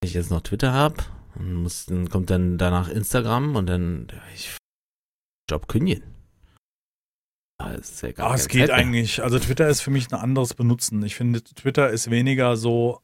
wenn 0.00 0.08
ich 0.08 0.14
jetzt 0.14 0.30
noch 0.30 0.40
Twitter 0.42 0.72
habe, 0.72 0.96
dann, 1.34 1.54
muss- 1.54 1.86
dann 1.86 2.08
kommt 2.08 2.30
dann 2.30 2.58
danach 2.58 2.88
Instagram 2.88 3.56
und 3.56 3.66
dann 3.66 4.08
ja, 4.10 4.20
ich 4.34 4.56
Job 5.50 5.68
kündigen. 5.68 6.02
Ah, 7.60 7.72
das 7.72 7.90
ist 7.90 8.02
ja 8.02 8.12
gar 8.12 8.30
Ah, 8.30 8.34
es 8.34 8.48
geht 8.48 8.60
Zeit 8.60 8.68
mehr. 8.68 8.76
eigentlich. 8.76 9.22
Also 9.22 9.38
Twitter 9.38 9.68
ist 9.68 9.80
für 9.80 9.90
mich 9.90 10.12
ein 10.12 10.14
anderes 10.18 10.54
Benutzen. 10.54 11.02
Ich 11.02 11.16
finde, 11.16 11.42
Twitter 11.42 11.90
ist 11.90 12.08
weniger 12.10 12.56
so, 12.56 13.00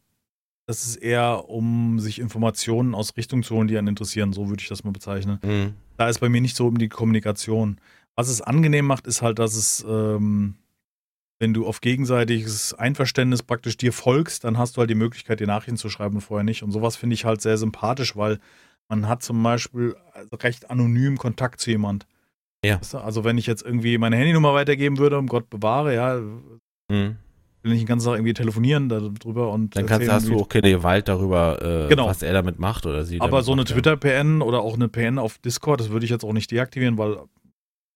das 0.69 0.85
ist 0.87 0.97
eher, 0.97 1.49
um 1.49 1.99
sich 1.99 2.21
Informationen 2.21 2.95
aus 2.95 3.17
Richtungen 3.17 3.43
zu 3.43 3.55
holen, 3.57 3.67
die 3.67 3.77
einen 3.77 3.89
interessieren. 3.89 4.33
So 4.33 4.49
würde 4.49 4.63
ich 4.63 4.69
das 4.69 4.85
mal 4.85 4.93
bezeichnen. 4.93 5.41
Mhm. 5.43 5.75
Da 5.97 6.09
ist 6.09 6.21
bei 6.21 6.29
mir 6.29 6.41
nicht 6.41 6.57
so 6.57 6.67
um 6.67 6.79
die 6.79 6.89
Kommunikation. 6.89 7.81
Was 8.17 8.29
es 8.29 8.41
angenehm 8.41 8.87
macht, 8.87 9.07
ist 9.07 9.23
halt, 9.23 9.39
dass 9.39 9.55
es, 9.55 9.85
ähm, 9.89 10.57
wenn 11.41 11.55
du 11.55 11.67
auf 11.67 11.81
gegenseitiges 11.81 12.75
Einverständnis 12.75 13.43
praktisch 13.43 13.77
dir 13.77 13.93
folgst, 13.93 14.45
dann 14.45 14.59
hast 14.59 14.77
du 14.77 14.81
halt 14.81 14.91
die 14.91 14.95
Möglichkeit, 14.95 15.41
dir 15.41 15.47
Nachrichten 15.47 15.77
zu 15.77 15.89
schreiben 15.89 16.17
und 16.17 16.21
vorher 16.21 16.45
nicht. 16.45 16.63
Und 16.63 16.73
sowas 16.73 16.97
finde 16.97 17.15
ich 17.15 17.25
halt 17.25 17.41
sehr 17.41 17.59
sympathisch, 17.59 18.17
weil 18.17 18.39
man 18.89 19.09
hat 19.09 19.23
zum 19.23 19.43
Beispiel 19.43 19.97
recht 20.33 20.71
anonym 20.71 21.19
Kontakt 21.19 21.61
zu 21.61 21.71
jemand. 21.71 22.07
Ja. 22.65 22.81
Also 22.93 23.25
wenn 23.25 23.39
ich 23.39 23.47
jetzt 23.47 23.63
irgendwie 23.63 23.99
meine 23.99 24.17
Handynummer 24.17 24.55
weitergeben 24.55 24.99
würde, 24.99 25.19
um 25.19 25.27
Gott 25.27 25.51
bewahre, 25.51 25.95
ja, 25.95 26.21
Mhm. 26.91 27.17
Will 27.65 27.73
ich 27.73 27.81
den 27.81 27.87
ganzen 27.87 28.07
Tag 28.07 28.15
irgendwie 28.17 28.35
telefonieren 28.35 28.89
darüber 28.89 29.51
und 29.51 29.75
Dann 29.77 29.87
kannst, 29.87 30.09
hast 30.09 30.29
du 30.29 30.39
auch 30.39 30.49
keine 30.49 30.71
Gewalt 30.71 31.09
darüber, 31.09 31.61
äh, 31.85 31.89
Genau. 31.89 32.07
was 32.07 32.23
er 32.23 32.33
damit 32.33 32.59
macht 32.59 32.87
oder 32.87 33.05
sie 33.05 33.21
Aber 33.21 33.43
so 33.43 33.53
eine. 33.53 33.65
Twitter-PN 33.65 34.43
oder 34.43 34.61
auch 34.61 34.75
eine 34.75 34.89
PN 34.89 35.19
auf 35.19 35.39
Discord, 35.39 35.81
das 35.81 35.91
würde 35.91 36.05
ich 36.05 36.11
jetzt 36.11 36.25
auch 36.25 36.33
nicht 36.33 36.51
deaktivieren, 36.51 36.99
weil 36.99 37.19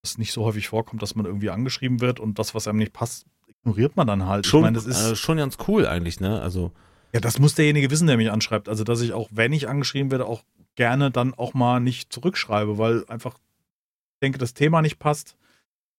es 0.03 0.19
nicht 0.19 0.33
so 0.33 0.45
häufig 0.45 0.69
vorkommt, 0.69 1.03
dass 1.03 1.15
man 1.15 1.27
irgendwie 1.27 1.51
angeschrieben 1.51 2.01
wird 2.01 2.19
und 2.21 2.39
das, 2.39 2.55
was 2.55 2.67
einem 2.67 2.79
nicht 2.79 2.93
passt, 2.93 3.27
ignoriert 3.47 3.97
man 3.97 4.07
dann 4.07 4.27
halt. 4.27 4.47
Schon, 4.47 4.61
ich 4.61 4.65
meine, 4.65 4.77
das 4.77 4.87
ist, 4.87 5.13
äh, 5.13 5.17
schon 5.17 5.37
ganz 5.37 5.59
cool 5.69 5.87
eigentlich, 5.87 6.21
ne? 6.21 6.41
Also, 6.41 6.73
ja, 7.13 7.21
das 7.21 7.39
muss 7.39 7.55
derjenige 7.55 7.91
wissen, 7.91 8.07
der 8.07 8.17
mich 8.17 8.31
anschreibt. 8.31 8.69
Also, 8.69 8.85
dass 8.85 9.01
ich 9.01 9.13
auch, 9.13 9.29
wenn 9.33 9.53
ich 9.53 9.69
angeschrieben 9.69 10.11
werde, 10.11 10.27
auch 10.27 10.43
gerne 10.77 11.11
dann 11.11 11.35
auch 11.35 11.55
mal 11.55 11.81
nicht 11.81 12.13
zurückschreibe, 12.13 12.79
weil 12.79 13.05
einfach 13.09 13.35
ich 13.35 14.21
denke, 14.21 14.39
das 14.39 14.53
Thema 14.55 14.83
nicht 14.83 14.99
passt, 14.99 15.37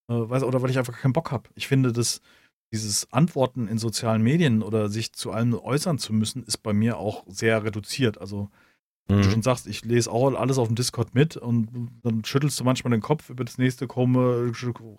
äh, 0.09 0.13
weiß, 0.13 0.43
oder 0.43 0.61
weil 0.61 0.69
ich 0.69 0.77
einfach 0.77 0.97
keinen 0.97 1.13
Bock 1.13 1.31
habe. 1.31 1.49
Ich 1.55 1.67
finde, 1.67 1.93
dass 1.93 2.21
dieses 2.71 3.11
Antworten 3.11 3.67
in 3.67 3.77
sozialen 3.77 4.21
Medien 4.21 4.61
oder 4.61 4.89
sich 4.89 5.13
zu 5.13 5.31
allem 5.31 5.53
äußern 5.53 5.97
zu 5.97 6.13
müssen, 6.13 6.43
ist 6.43 6.57
bei 6.59 6.73
mir 6.73 6.97
auch 6.97 7.23
sehr 7.27 7.63
reduziert. 7.63 8.19
Also, 8.19 8.49
wie 9.07 9.13
du 9.13 9.27
mhm. 9.27 9.31
schon 9.31 9.41
sagst, 9.41 9.65
ich 9.65 9.83
lese 9.85 10.11
auch 10.11 10.31
alles 10.35 10.59
auf 10.59 10.67
dem 10.67 10.75
Discord 10.75 11.15
mit 11.15 11.35
und 11.35 11.89
dann 12.03 12.23
schüttelst 12.23 12.59
du 12.59 12.63
manchmal 12.63 12.91
den 12.91 13.01
Kopf 13.01 13.29
über 13.31 13.43
das 13.43 13.57
nächste 13.57 13.87
komme, 13.87 14.51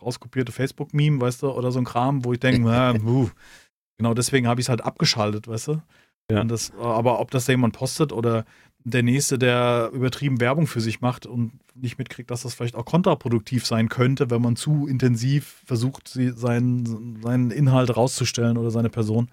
rauskopierte 0.03 0.51
Facebook-Meme, 0.51 1.21
weißt 1.21 1.45
du, 1.45 1.51
oder 1.51 1.71
so 1.71 1.79
ein 1.79 1.85
Kram, 1.85 2.25
wo 2.25 2.33
ich 2.33 2.41
denke, 2.41 2.61
na, 2.65 2.93
genau 2.93 4.15
deswegen 4.15 4.49
habe 4.49 4.61
ich 4.61 4.65
es 4.65 4.69
halt 4.69 4.83
abgeschaltet, 4.83 5.47
weißt 5.47 5.69
du. 5.69 5.83
Ja. 6.31 6.45
Das, 6.45 6.73
aber 6.79 7.21
ob 7.21 7.31
das 7.31 7.45
da 7.45 7.53
jemand 7.53 7.75
postet 7.77 8.13
oder 8.13 8.45
der 8.85 9.03
Nächste, 9.03 9.39
der 9.39 9.91
übertrieben 9.93 10.41
Werbung 10.41 10.67
für 10.67 10.81
sich 10.81 11.01
macht 11.01 11.27
und 11.27 11.53
nicht 11.75 11.99
mitkriegt, 11.99 12.31
dass 12.31 12.43
das 12.43 12.55
vielleicht 12.55 12.75
auch 12.75 12.85
kontraproduktiv 12.85 13.67
sein 13.67 13.89
könnte, 13.89 14.31
wenn 14.31 14.43
man 14.43 14.57
zu 14.57 14.87
intensiv 14.87 15.63
versucht, 15.67 16.09
sie, 16.09 16.31
seinen, 16.31 17.21
seinen 17.23 17.51
Inhalt 17.51 17.97
rauszustellen 17.97 18.57
oder 18.57 18.71
seine 18.71 18.91
Person. 18.91 19.31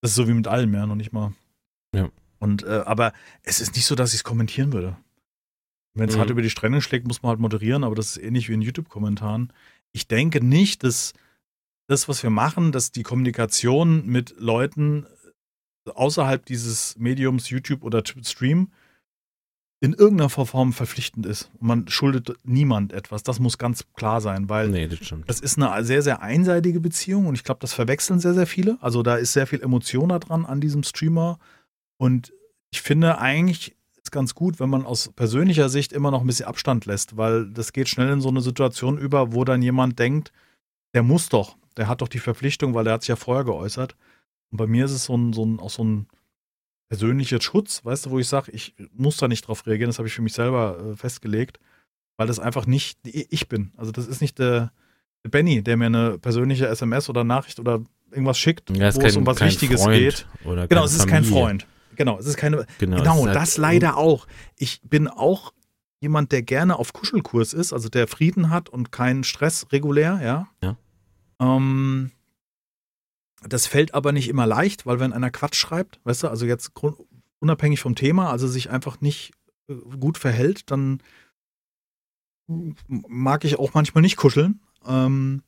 Das 0.00 0.12
ist 0.12 0.16
so 0.16 0.28
wie 0.28 0.34
mit 0.34 0.48
allem, 0.48 0.74
ja, 0.74 0.86
noch 0.86 0.94
nicht 0.96 1.12
mal. 1.12 1.32
Ja. 1.94 2.08
Und, 2.38 2.64
äh, 2.64 2.82
aber 2.86 3.12
es 3.42 3.60
ist 3.60 3.74
nicht 3.76 3.84
so, 3.86 3.94
dass 3.94 4.10
ich 4.10 4.20
es 4.20 4.24
kommentieren 4.24 4.72
würde. 4.72 4.96
Wenn 5.94 6.08
es 6.08 6.16
Mhm. 6.16 6.20
hart 6.20 6.30
über 6.30 6.42
die 6.42 6.50
Stränge 6.50 6.80
schlägt, 6.80 7.06
muss 7.06 7.22
man 7.22 7.30
halt 7.30 7.40
moderieren, 7.40 7.84
aber 7.84 7.94
das 7.94 8.16
ist 8.16 8.22
ähnlich 8.22 8.48
wie 8.48 8.54
in 8.54 8.62
YouTube-Kommentaren. 8.62 9.52
Ich 9.92 10.08
denke 10.08 10.44
nicht, 10.44 10.84
dass 10.84 11.12
das, 11.88 12.08
was 12.08 12.22
wir 12.22 12.30
machen, 12.30 12.72
dass 12.72 12.92
die 12.92 13.02
Kommunikation 13.02 14.06
mit 14.06 14.34
Leuten 14.38 15.06
außerhalb 15.92 16.44
dieses 16.46 16.96
Mediums 16.96 17.50
YouTube 17.50 17.82
oder 17.82 18.02
Stream 18.22 18.68
in 19.82 19.94
irgendeiner 19.94 20.28
Form 20.28 20.74
verpflichtend 20.74 21.24
ist. 21.24 21.50
Und 21.58 21.66
man 21.66 21.88
schuldet 21.88 22.34
niemand 22.44 22.92
etwas. 22.92 23.22
Das 23.22 23.40
muss 23.40 23.56
ganz 23.56 23.86
klar 23.94 24.20
sein, 24.20 24.50
weil 24.50 24.68
nee, 24.68 24.86
das 24.86 24.98
das 25.26 25.40
ist 25.40 25.58
eine 25.58 25.84
sehr, 25.84 26.02
sehr 26.02 26.20
einseitige 26.20 26.80
Beziehung 26.80 27.26
und 27.26 27.34
ich 27.34 27.44
glaube, 27.44 27.60
das 27.60 27.72
verwechseln 27.72 28.20
sehr, 28.20 28.34
sehr 28.34 28.46
viele. 28.46 28.76
Also 28.82 29.02
da 29.02 29.16
ist 29.16 29.32
sehr 29.32 29.46
viel 29.46 29.62
Emotion 29.62 30.10
da 30.10 30.18
dran 30.18 30.44
an 30.44 30.60
diesem 30.60 30.82
Streamer 30.82 31.38
und 31.96 32.32
ich 32.72 32.82
finde 32.82 33.18
eigentlich 33.18 33.74
ist 34.02 34.12
ganz 34.12 34.34
gut, 34.34 34.60
wenn 34.60 34.70
man 34.70 34.84
aus 34.84 35.10
persönlicher 35.14 35.68
Sicht 35.68 35.92
immer 35.92 36.10
noch 36.10 36.20
ein 36.20 36.26
bisschen 36.26 36.46
Abstand 36.46 36.86
lässt, 36.86 37.16
weil 37.16 37.48
das 37.50 37.72
geht 37.72 37.88
schnell 37.88 38.10
in 38.10 38.20
so 38.20 38.28
eine 38.28 38.40
Situation 38.40 38.98
über, 38.98 39.32
wo 39.32 39.44
dann 39.44 39.62
jemand 39.62 39.98
denkt, 39.98 40.32
der 40.94 41.02
muss 41.02 41.28
doch, 41.28 41.56
der 41.76 41.88
hat 41.88 42.00
doch 42.00 42.08
die 42.08 42.18
Verpflichtung, 42.18 42.74
weil 42.74 42.84
der 42.84 42.94
hat 42.94 43.02
sich 43.02 43.08
ja 43.08 43.16
vorher 43.16 43.44
geäußert. 43.44 43.96
Und 44.50 44.58
bei 44.58 44.66
mir 44.66 44.84
ist 44.84 44.92
es 44.92 45.04
so 45.04 45.16
ein, 45.16 45.32
so 45.32 45.44
ein, 45.44 45.60
auch 45.60 45.70
so 45.70 45.84
ein 45.84 46.06
persönlicher 46.90 47.40
Schutz, 47.40 47.82
weißt 47.84 48.04
du, 48.06 48.10
wo 48.10 48.18
ich 48.18 48.28
sage, 48.28 48.50
ich 48.52 48.74
muss 48.92 49.16
da 49.16 49.28
nicht 49.28 49.46
drauf 49.48 49.66
reagieren, 49.66 49.88
das 49.88 49.98
habe 49.98 50.08
ich 50.08 50.14
für 50.14 50.20
mich 50.22 50.34
selber 50.34 50.78
äh, 50.92 50.96
festgelegt, 50.96 51.58
weil 52.18 52.26
das 52.26 52.38
einfach 52.38 52.66
nicht 52.66 52.98
ich 53.04 53.48
bin. 53.48 53.72
Also 53.78 53.92
das 53.92 54.06
ist 54.06 54.20
nicht 54.20 54.38
der, 54.38 54.72
der 55.24 55.30
Benny, 55.30 55.62
der 55.62 55.76
mir 55.78 55.86
eine 55.86 56.18
persönliche 56.18 56.66
SMS 56.68 57.08
oder 57.08 57.24
Nachricht 57.24 57.58
oder 57.60 57.80
irgendwas 58.10 58.38
schickt, 58.38 58.70
Ja, 58.76 58.92
wo 58.94 58.98
es 59.00 59.04
kein- 59.14 59.16
um 59.16 59.26
was 59.26 59.38
kein 59.38 59.48
Wichtiges 59.48 59.82
Freund 59.82 59.96
geht. 59.98 60.26
Oder 60.44 60.66
Genau, 60.68 60.84
es 60.84 60.92
ist 60.92 61.06
kein 61.06 61.24
Familie. 61.24 61.42
Freund. 61.44 61.66
Genau, 61.96 62.18
es 62.18 62.26
ist 62.26 62.36
keine. 62.36 62.66
Genau, 62.78 62.96
Genau, 62.98 63.14
es 63.14 63.20
ist 63.20 63.26
halt- 63.26 63.36
das 63.36 63.56
leider 63.56 63.96
auch. 63.96 64.26
Ich 64.56 64.80
bin 64.82 65.06
auch 65.08 65.52
jemand, 66.00 66.32
der 66.32 66.42
gerne 66.42 66.76
auf 66.78 66.92
Kuschelkurs 66.92 67.52
ist, 67.52 67.72
also 67.72 67.88
der 67.88 68.08
Frieden 68.08 68.50
hat 68.50 68.68
und 68.68 68.90
keinen 68.90 69.22
Stress 69.22 69.66
regulär, 69.70 70.18
ja. 70.22 70.48
Ja. 70.62 70.76
Ähm, 71.40 72.10
das 73.48 73.66
fällt 73.66 73.94
aber 73.94 74.12
nicht 74.12 74.28
immer 74.28 74.46
leicht, 74.46 74.86
weil 74.86 75.00
wenn 75.00 75.12
einer 75.12 75.30
Quatsch 75.30 75.56
schreibt, 75.56 76.00
weißt 76.04 76.24
du, 76.24 76.28
also 76.28 76.46
jetzt 76.46 76.72
unabhängig 77.38 77.80
vom 77.80 77.94
Thema, 77.94 78.30
also 78.30 78.46
sich 78.46 78.70
einfach 78.70 79.00
nicht 79.00 79.32
äh, 79.68 79.74
gut 79.98 80.18
verhält, 80.18 80.70
dann 80.70 81.00
mag 82.46 83.44
ich 83.44 83.58
auch 83.58 83.74
manchmal 83.74 84.02
nicht 84.02 84.16
kuscheln. 84.16 84.60
Ähm, 84.86 85.42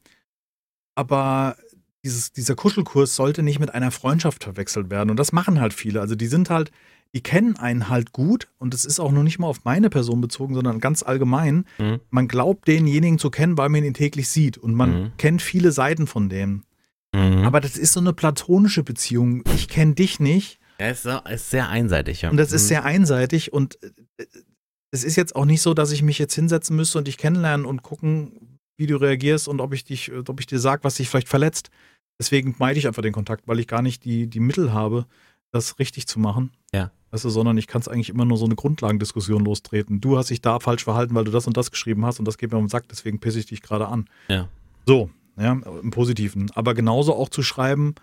aber 0.95 1.57
dieses, 2.05 2.33
dieser 2.33 2.55
Kuschelkurs 2.55 3.15
sollte 3.17 3.43
nicht 3.43 3.59
mit 3.59 3.75
einer 3.75 3.91
Freundschaft 3.91 4.45
verwechselt 4.45 4.91
werden. 4.91 5.11
Und 5.11 5.17
das 5.19 5.33
machen 5.33 5.61
halt 5.61 5.73
viele. 5.75 6.01
Also 6.01 6.15
die 6.15 6.27
sind 6.27 6.51
halt, 6.51 6.71
die 7.15 7.23
kennen 7.23 7.57
einen 7.57 7.89
halt 7.89 8.13
gut 8.13 8.49
und 8.59 8.73
es 8.75 8.85
ist 8.85 9.01
auch 9.01 9.13
noch 9.13 9.23
nicht 9.23 9.39
mal 9.39 9.47
auf 9.49 9.65
meine 9.65 9.91
Person 9.91 10.21
bezogen, 10.21 10.55
sondern 10.55 10.81
ganz 10.81 11.03
allgemein. 11.03 11.67
Mhm. 11.79 12.01
Man 12.11 12.29
glaubt 12.29 12.69
denjenigen 12.69 13.19
zu 13.19 13.31
kennen, 13.31 13.59
weil 13.59 13.69
man 13.69 13.85
ihn 13.85 13.95
täglich 13.95 14.29
sieht 14.29 14.59
und 14.59 14.75
man 14.75 14.91
Mhm. 15.03 15.13
kennt 15.19 15.43
viele 15.43 15.73
Seiten 15.73 16.07
von 16.07 16.29
dem. 16.29 16.63
Mhm. 17.15 17.45
Aber 17.45 17.61
das 17.61 17.77
ist 17.77 17.93
so 17.93 18.01
eine 18.01 18.13
platonische 18.13 18.83
Beziehung. 18.83 19.45
Ich 19.55 19.69
kenne 19.69 19.95
dich 19.95 20.21
nicht 20.21 20.59
er 20.79 20.91
ist, 20.91 21.51
sehr 21.51 21.69
einseitig, 21.69 22.23
ja. 22.23 22.31
und 22.31 22.37
das 22.39 22.51
ist 22.53 22.65
Mhm. 22.65 22.69
sehr 22.69 22.85
einseitig 22.85 23.53
und 23.53 23.79
äh, 24.19 24.25
es 24.91 25.05
ist 25.05 25.17
jetzt 25.17 25.37
auch 25.37 25.45
nicht 25.45 25.63
so, 25.63 25.75
dass 25.75 25.93
ich 25.93 26.03
mich 26.03 26.19
jetzt 26.19 26.35
hinsetzen 26.35 26.75
müsste 26.77 26.99
und 26.99 27.07
dich 27.07 27.19
kennenlernen 27.19 27.67
und 27.67 27.83
gucken, 27.83 28.59
wie 28.77 28.87
du 28.87 28.97
reagierst 28.97 29.47
und 29.49 29.61
ob 29.61 29.75
ich 29.75 29.85
dich, 29.85 30.11
äh, 30.11 30.23
ob 30.27 30.41
ich 30.41 30.47
dir 30.47 30.59
sag, 30.59 30.83
was 30.85 30.97
dich 30.97 31.09
vielleicht 31.09 31.29
verletzt. 31.29 31.71
Deswegen 32.19 32.55
meide 32.59 32.79
ich 32.79 32.87
einfach 32.87 33.03
den 33.03 33.13
Kontakt, 33.13 33.47
weil 33.47 33.59
ich 33.61 33.67
gar 33.69 33.83
nicht 33.83 34.05
die, 34.05 34.27
die 34.27 34.41
Mittel 34.41 34.73
habe, 34.73 35.07
das 35.53 35.79
richtig 35.79 36.07
zu 36.09 36.19
machen. 36.19 36.51
Ja. 36.75 36.91
Weißt 37.11 37.25
du, 37.25 37.31
sondern 37.31 37.59
ich 37.59 37.67
kann 37.67 37.81
es 37.81 37.89
eigentlich 37.89 38.09
immer 38.09 38.25
nur 38.25 38.39
so 38.39 38.45
eine 38.47 38.55
Grundlagendiskussion 38.55 39.45
lostreten. 39.45 40.01
Du 40.01 40.17
hast 40.19 40.31
dich 40.31 40.41
da 40.41 40.59
falsch 40.61 40.85
verhalten, 40.85 41.15
weil 41.15 41.25
du 41.25 41.31
das 41.31 41.47
und 41.47 41.57
das 41.57 41.71
geschrieben 41.71 42.05
hast 42.07 42.19
und 42.19 42.27
das 42.27 42.39
geht 42.39 42.51
mir 42.51 42.59
um 42.59 42.65
den 42.65 42.71
Sack, 42.71 42.89
deswegen 42.89 43.21
pisse 43.21 43.39
ich 43.39 43.47
dich 43.47 43.63
gerade 43.63 43.87
an. 43.87 44.09
Ja. 44.29 44.49
So, 44.87 45.11
ja, 45.37 45.53
im 45.53 45.91
Positiven. 45.91 46.51
Aber 46.55 46.75
genauso 46.75 47.15
auch 47.15 47.29
zu 47.29 47.43
schreiben, 47.43 47.95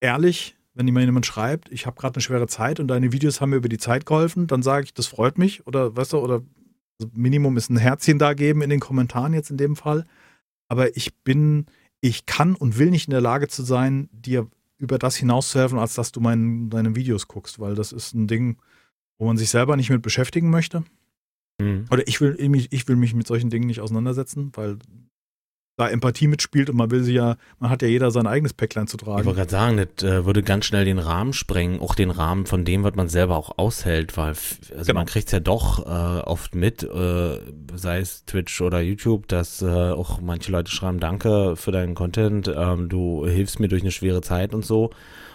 ehrlich, 0.00 0.56
wenn 0.74 0.86
mir 0.86 1.04
jemand 1.04 1.26
schreibt, 1.26 1.70
ich 1.70 1.86
habe 1.86 1.96
gerade 2.00 2.16
eine 2.16 2.22
schwere 2.22 2.46
Zeit 2.48 2.80
und 2.80 2.88
deine 2.88 3.12
Videos 3.12 3.40
haben 3.40 3.50
mir 3.50 3.56
über 3.56 3.68
die 3.68 3.78
Zeit 3.78 4.06
geholfen, 4.06 4.46
dann 4.46 4.62
sage 4.62 4.84
ich, 4.84 4.94
das 4.94 5.06
freut 5.06 5.38
mich. 5.38 5.66
Oder 5.66 5.96
weißt 5.96 6.12
du, 6.14 6.18
oder 6.18 6.42
also 7.00 7.10
Minimum 7.14 7.56
ist 7.56 7.70
ein 7.70 7.76
Herzchen 7.76 8.18
da 8.18 8.34
geben 8.34 8.62
in 8.62 8.70
den 8.70 8.80
Kommentaren 8.80 9.34
jetzt 9.34 9.50
in 9.50 9.56
dem 9.56 9.76
Fall. 9.76 10.04
Aber 10.68 10.96
ich 10.96 11.14
bin, 11.22 11.66
ich 12.00 12.26
kann 12.26 12.54
und 12.54 12.78
will 12.78 12.90
nicht 12.90 13.06
in 13.06 13.12
der 13.12 13.20
Lage 13.20 13.48
zu 13.48 13.62
sein, 13.62 14.08
dir 14.12 14.48
über 14.78 14.98
das 14.98 15.16
hinauszuhelfen, 15.16 15.78
als 15.78 15.94
dass 15.94 16.10
du 16.12 16.20
mein, 16.20 16.68
deine 16.70 16.96
Videos 16.96 17.28
guckst, 17.28 17.60
weil 17.60 17.74
das 17.74 17.92
ist 17.92 18.12
ein 18.14 18.26
Ding, 18.26 18.58
wo 19.18 19.26
man 19.26 19.36
sich 19.36 19.50
selber 19.50 19.76
nicht 19.76 19.90
mit 19.90 20.02
beschäftigen 20.02 20.50
möchte. 20.50 20.84
Mhm. 21.60 21.84
Oder 21.90 22.06
ich 22.08 22.20
will, 22.20 22.36
mich- 22.48 22.72
ich 22.72 22.88
will 22.88 22.96
mich 22.96 23.14
mit 23.14 23.28
solchen 23.28 23.50
Dingen 23.50 23.66
nicht 23.68 23.80
auseinandersetzen, 23.80 24.50
weil 24.54 24.78
da 25.76 25.88
Empathie 25.88 26.28
mitspielt 26.28 26.70
und 26.70 26.76
man 26.76 26.90
will 26.90 27.02
sie 27.02 27.14
ja, 27.14 27.36
man 27.58 27.68
hat 27.70 27.82
ja 27.82 27.88
jeder 27.88 28.10
sein 28.12 28.26
eigenes 28.28 28.54
Päcklein 28.54 28.86
zu 28.86 28.96
Ich 28.96 29.02
tragen. 29.02 29.24
wollte 29.24 29.38
gerade 29.38 29.50
sagen, 29.50 29.76
das 29.76 30.08
äh, 30.08 30.24
würde 30.24 30.42
ganz 30.44 30.66
schnell 30.66 30.84
den 30.84 31.00
Rahmen 31.00 31.32
sprengen, 31.32 31.80
auch 31.80 31.96
den 31.96 32.10
Rahmen 32.10 32.46
von 32.46 32.64
dem, 32.64 32.84
was 32.84 32.94
man 32.94 33.08
selber 33.08 33.36
auch 33.36 33.58
aushält, 33.58 34.16
weil 34.16 34.28
also 34.28 34.54
Genau. 34.86 35.00
man 35.00 35.06
kriegt 35.06 35.26
es 35.26 35.32
ja 35.32 35.40
doch 35.40 35.84
äh, 35.84 36.20
oft 36.20 36.54
mit, 36.54 36.84
äh, 36.84 37.40
sei 37.74 37.98
es 37.98 38.24
Twitch 38.24 38.60
oder 38.60 38.80
YouTube, 38.80 39.26
dass 39.26 39.62
äh, 39.62 39.66
auch 39.66 40.20
manche 40.20 40.52
Leute 40.52 40.70
schreiben, 40.70 41.00
danke 41.00 41.56
für 41.56 41.72
deinen 41.72 41.94
Content, 41.96 42.48
ähm, 42.54 42.88
du 42.88 43.26
hilfst 43.26 43.58
mir 43.58 43.68
durch 43.68 43.82
eine 43.82 43.90
schwere 43.90 44.20
Zeit 44.20 44.54
und 44.54 44.64
so. 44.64 44.90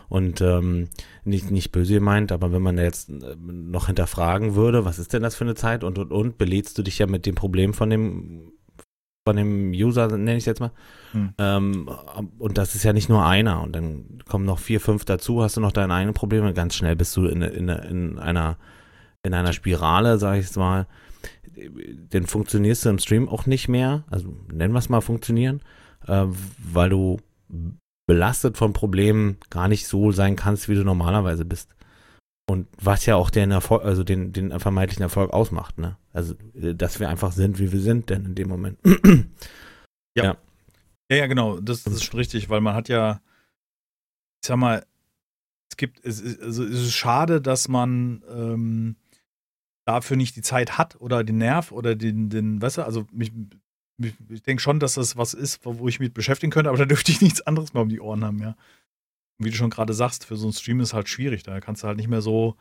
Und 0.08 0.42
ähm, 0.42 0.88
nicht, 1.24 1.52
nicht 1.52 1.72
böse 1.72 1.94
gemeint, 1.94 2.32
aber 2.32 2.52
wenn 2.52 2.64
man 2.64 2.80
jetzt 2.80 3.10
äh, 3.10 3.36
noch 3.38 3.88
hinterfragen 3.88 4.56
würde, 4.56 4.84
was 4.84 4.98
ist 4.98 5.14
denn 5.14 5.22
das 5.22 5.36
für 5.36 5.44
eine 5.44 5.54
Zeit 5.54 5.84
und 5.84 6.00
und 6.00 6.12
und, 6.12 6.38
belädst 6.40 6.78
du 6.80 6.82
dich 6.82 6.98
ja 6.98 7.06
mit 7.06 7.28
dem 7.28 7.36
Problem 7.36 7.76
von 7.76 7.92
dem 7.92 8.54
von 9.30 9.36
dem 9.36 9.72
User, 9.72 10.08
nenne 10.08 10.34
ich 10.36 10.44
es 10.44 10.46
jetzt 10.46 10.60
mal. 10.60 10.72
Hm. 11.12 11.34
Ähm, 11.38 11.90
und 12.40 12.58
das 12.58 12.76
ist 12.76 12.84
ja 12.84 12.94
nicht 12.94 13.10
nur 13.10 13.26
einer. 13.26 13.62
Und 13.62 13.76
dann 13.76 14.24
kommen 14.28 14.46
noch 14.46 14.60
vier, 14.60 14.80
fünf 14.80 15.06
dazu, 15.06 15.44
hast 15.44 15.58
du 15.58 15.62
noch 15.62 15.72
deine 15.72 15.94
eigenen 15.94 16.14
Probleme. 16.14 16.54
Ganz 16.54 16.76
schnell 16.76 16.96
bist 16.96 17.16
du 17.16 17.26
in, 17.26 17.42
in, 17.42 17.70
in 17.70 18.20
einer 18.20 18.58
in 19.24 19.34
einer 19.34 19.54
Spirale, 19.54 20.18
sage 20.18 20.40
ich 20.40 20.46
jetzt 20.46 20.58
mal. 20.58 20.88
Dann 22.10 22.26
funktionierst 22.26 22.86
du 22.86 22.90
im 22.90 23.00
Stream 23.00 23.28
auch 23.28 23.46
nicht 23.46 23.68
mehr. 23.68 24.04
Also 24.10 24.34
nennen 24.52 24.74
wir 24.74 24.80
es 24.80 24.90
mal 24.90 25.02
funktionieren, 25.02 25.62
äh, 26.08 26.26
weil 26.58 26.90
du 26.90 27.18
belastet 28.08 28.58
von 28.58 28.74
Problemen 28.74 29.38
gar 29.50 29.68
nicht 29.68 29.88
so 29.88 30.12
sein 30.12 30.36
kannst, 30.36 30.70
wie 30.70 30.76
du 30.76 30.84
normalerweise 30.84 31.46
bist. 31.46 31.76
Und 32.50 32.68
was 32.82 33.06
ja 33.06 33.16
auch 33.16 33.30
den 33.30 33.52
Erfolg, 33.52 33.84
also 33.84 34.04
den, 34.04 34.34
den 34.34 34.58
vermeintlichen 34.60 35.04
Erfolg 35.04 35.34
ausmacht, 35.34 35.78
ne? 35.78 35.98
Also, 36.12 36.36
äh, 36.54 36.74
dass 36.76 37.00
wir 37.00 37.10
einfach 37.10 37.32
sind, 37.32 37.60
wie 37.60 37.72
wir 37.72 37.80
sind, 37.80 38.10
denn 38.10 38.26
in 38.26 38.36
dem 38.36 38.50
Moment. 38.50 38.80
Ja, 40.16 40.38
ja, 41.12 41.28
genau, 41.28 41.60
das, 41.60 41.84
das 41.84 41.96
ist 41.96 42.04
schon 42.04 42.20
richtig, 42.20 42.50
weil 42.50 42.62
man 42.62 42.76
hat 42.76 42.88
ja, 42.88 43.22
ich 44.42 44.48
sag 44.48 44.58
mal, 44.58 44.86
es 45.72 45.78
gibt, 45.78 46.06
es 46.06 46.20
ist, 46.22 46.42
also 46.42 46.64
es 46.64 46.82
ist 46.82 46.94
schade, 46.94 47.42
dass 47.42 47.68
man 47.68 48.24
ähm, 48.30 48.96
dafür 49.86 50.18
nicht 50.18 50.36
die 50.36 50.42
Zeit 50.42 50.78
hat 50.78 51.02
oder 51.02 51.24
den 51.24 51.40
Nerv 51.40 51.72
oder 51.72 51.96
den, 51.96 52.30
den 52.30 52.62
weißt 52.62 52.78
du, 52.78 52.86
also 52.86 53.08
mich, 53.12 53.32
mich, 53.98 54.14
ich 54.30 54.44
denke 54.44 54.62
schon, 54.62 54.80
dass 54.80 54.96
das 54.96 55.18
was 55.18 55.34
ist, 55.34 55.62
wo 55.64 55.88
ich 55.88 56.00
mich 56.00 56.14
beschäftigen 56.14 56.52
könnte, 56.52 56.70
aber 56.70 56.78
da 56.78 56.86
dürfte 56.94 57.12
ich 57.12 57.22
nichts 57.22 57.42
anderes 57.42 57.74
mehr 57.74 57.84
um 57.84 57.90
die 57.90 58.02
Ohren 58.02 58.24
haben, 58.24 58.40
ja. 58.40 58.56
Wie 59.40 59.50
du 59.50 59.56
schon 59.56 59.70
gerade 59.70 59.94
sagst, 59.94 60.26
für 60.26 60.36
so 60.36 60.48
einen 60.48 60.54
Stream 60.54 60.82
ist 60.82 60.94
halt 60.94 61.10
schwierig, 61.10 61.44
da 61.44 61.60
kannst 61.62 61.84
du 61.84 61.88
halt 61.88 61.98
nicht 61.98 62.10
mehr 62.10 62.22
so 62.22 62.56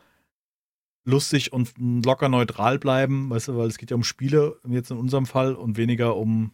lustig 1.09 1.53
und 1.53 1.73
locker 1.79 2.29
neutral 2.29 2.79
bleiben, 2.79 3.31
weißt 3.31 3.49
du, 3.49 3.57
weil 3.57 3.69
es 3.69 3.79
geht 3.79 3.91
ja 3.91 3.97
um 3.97 4.05
Spiele, 4.05 4.61
jetzt 4.69 4.91
in 4.91 4.99
unserem 4.99 5.27
Fall, 5.27 5.55
und 5.55 5.77
weniger 5.77 6.17
um, 6.17 6.53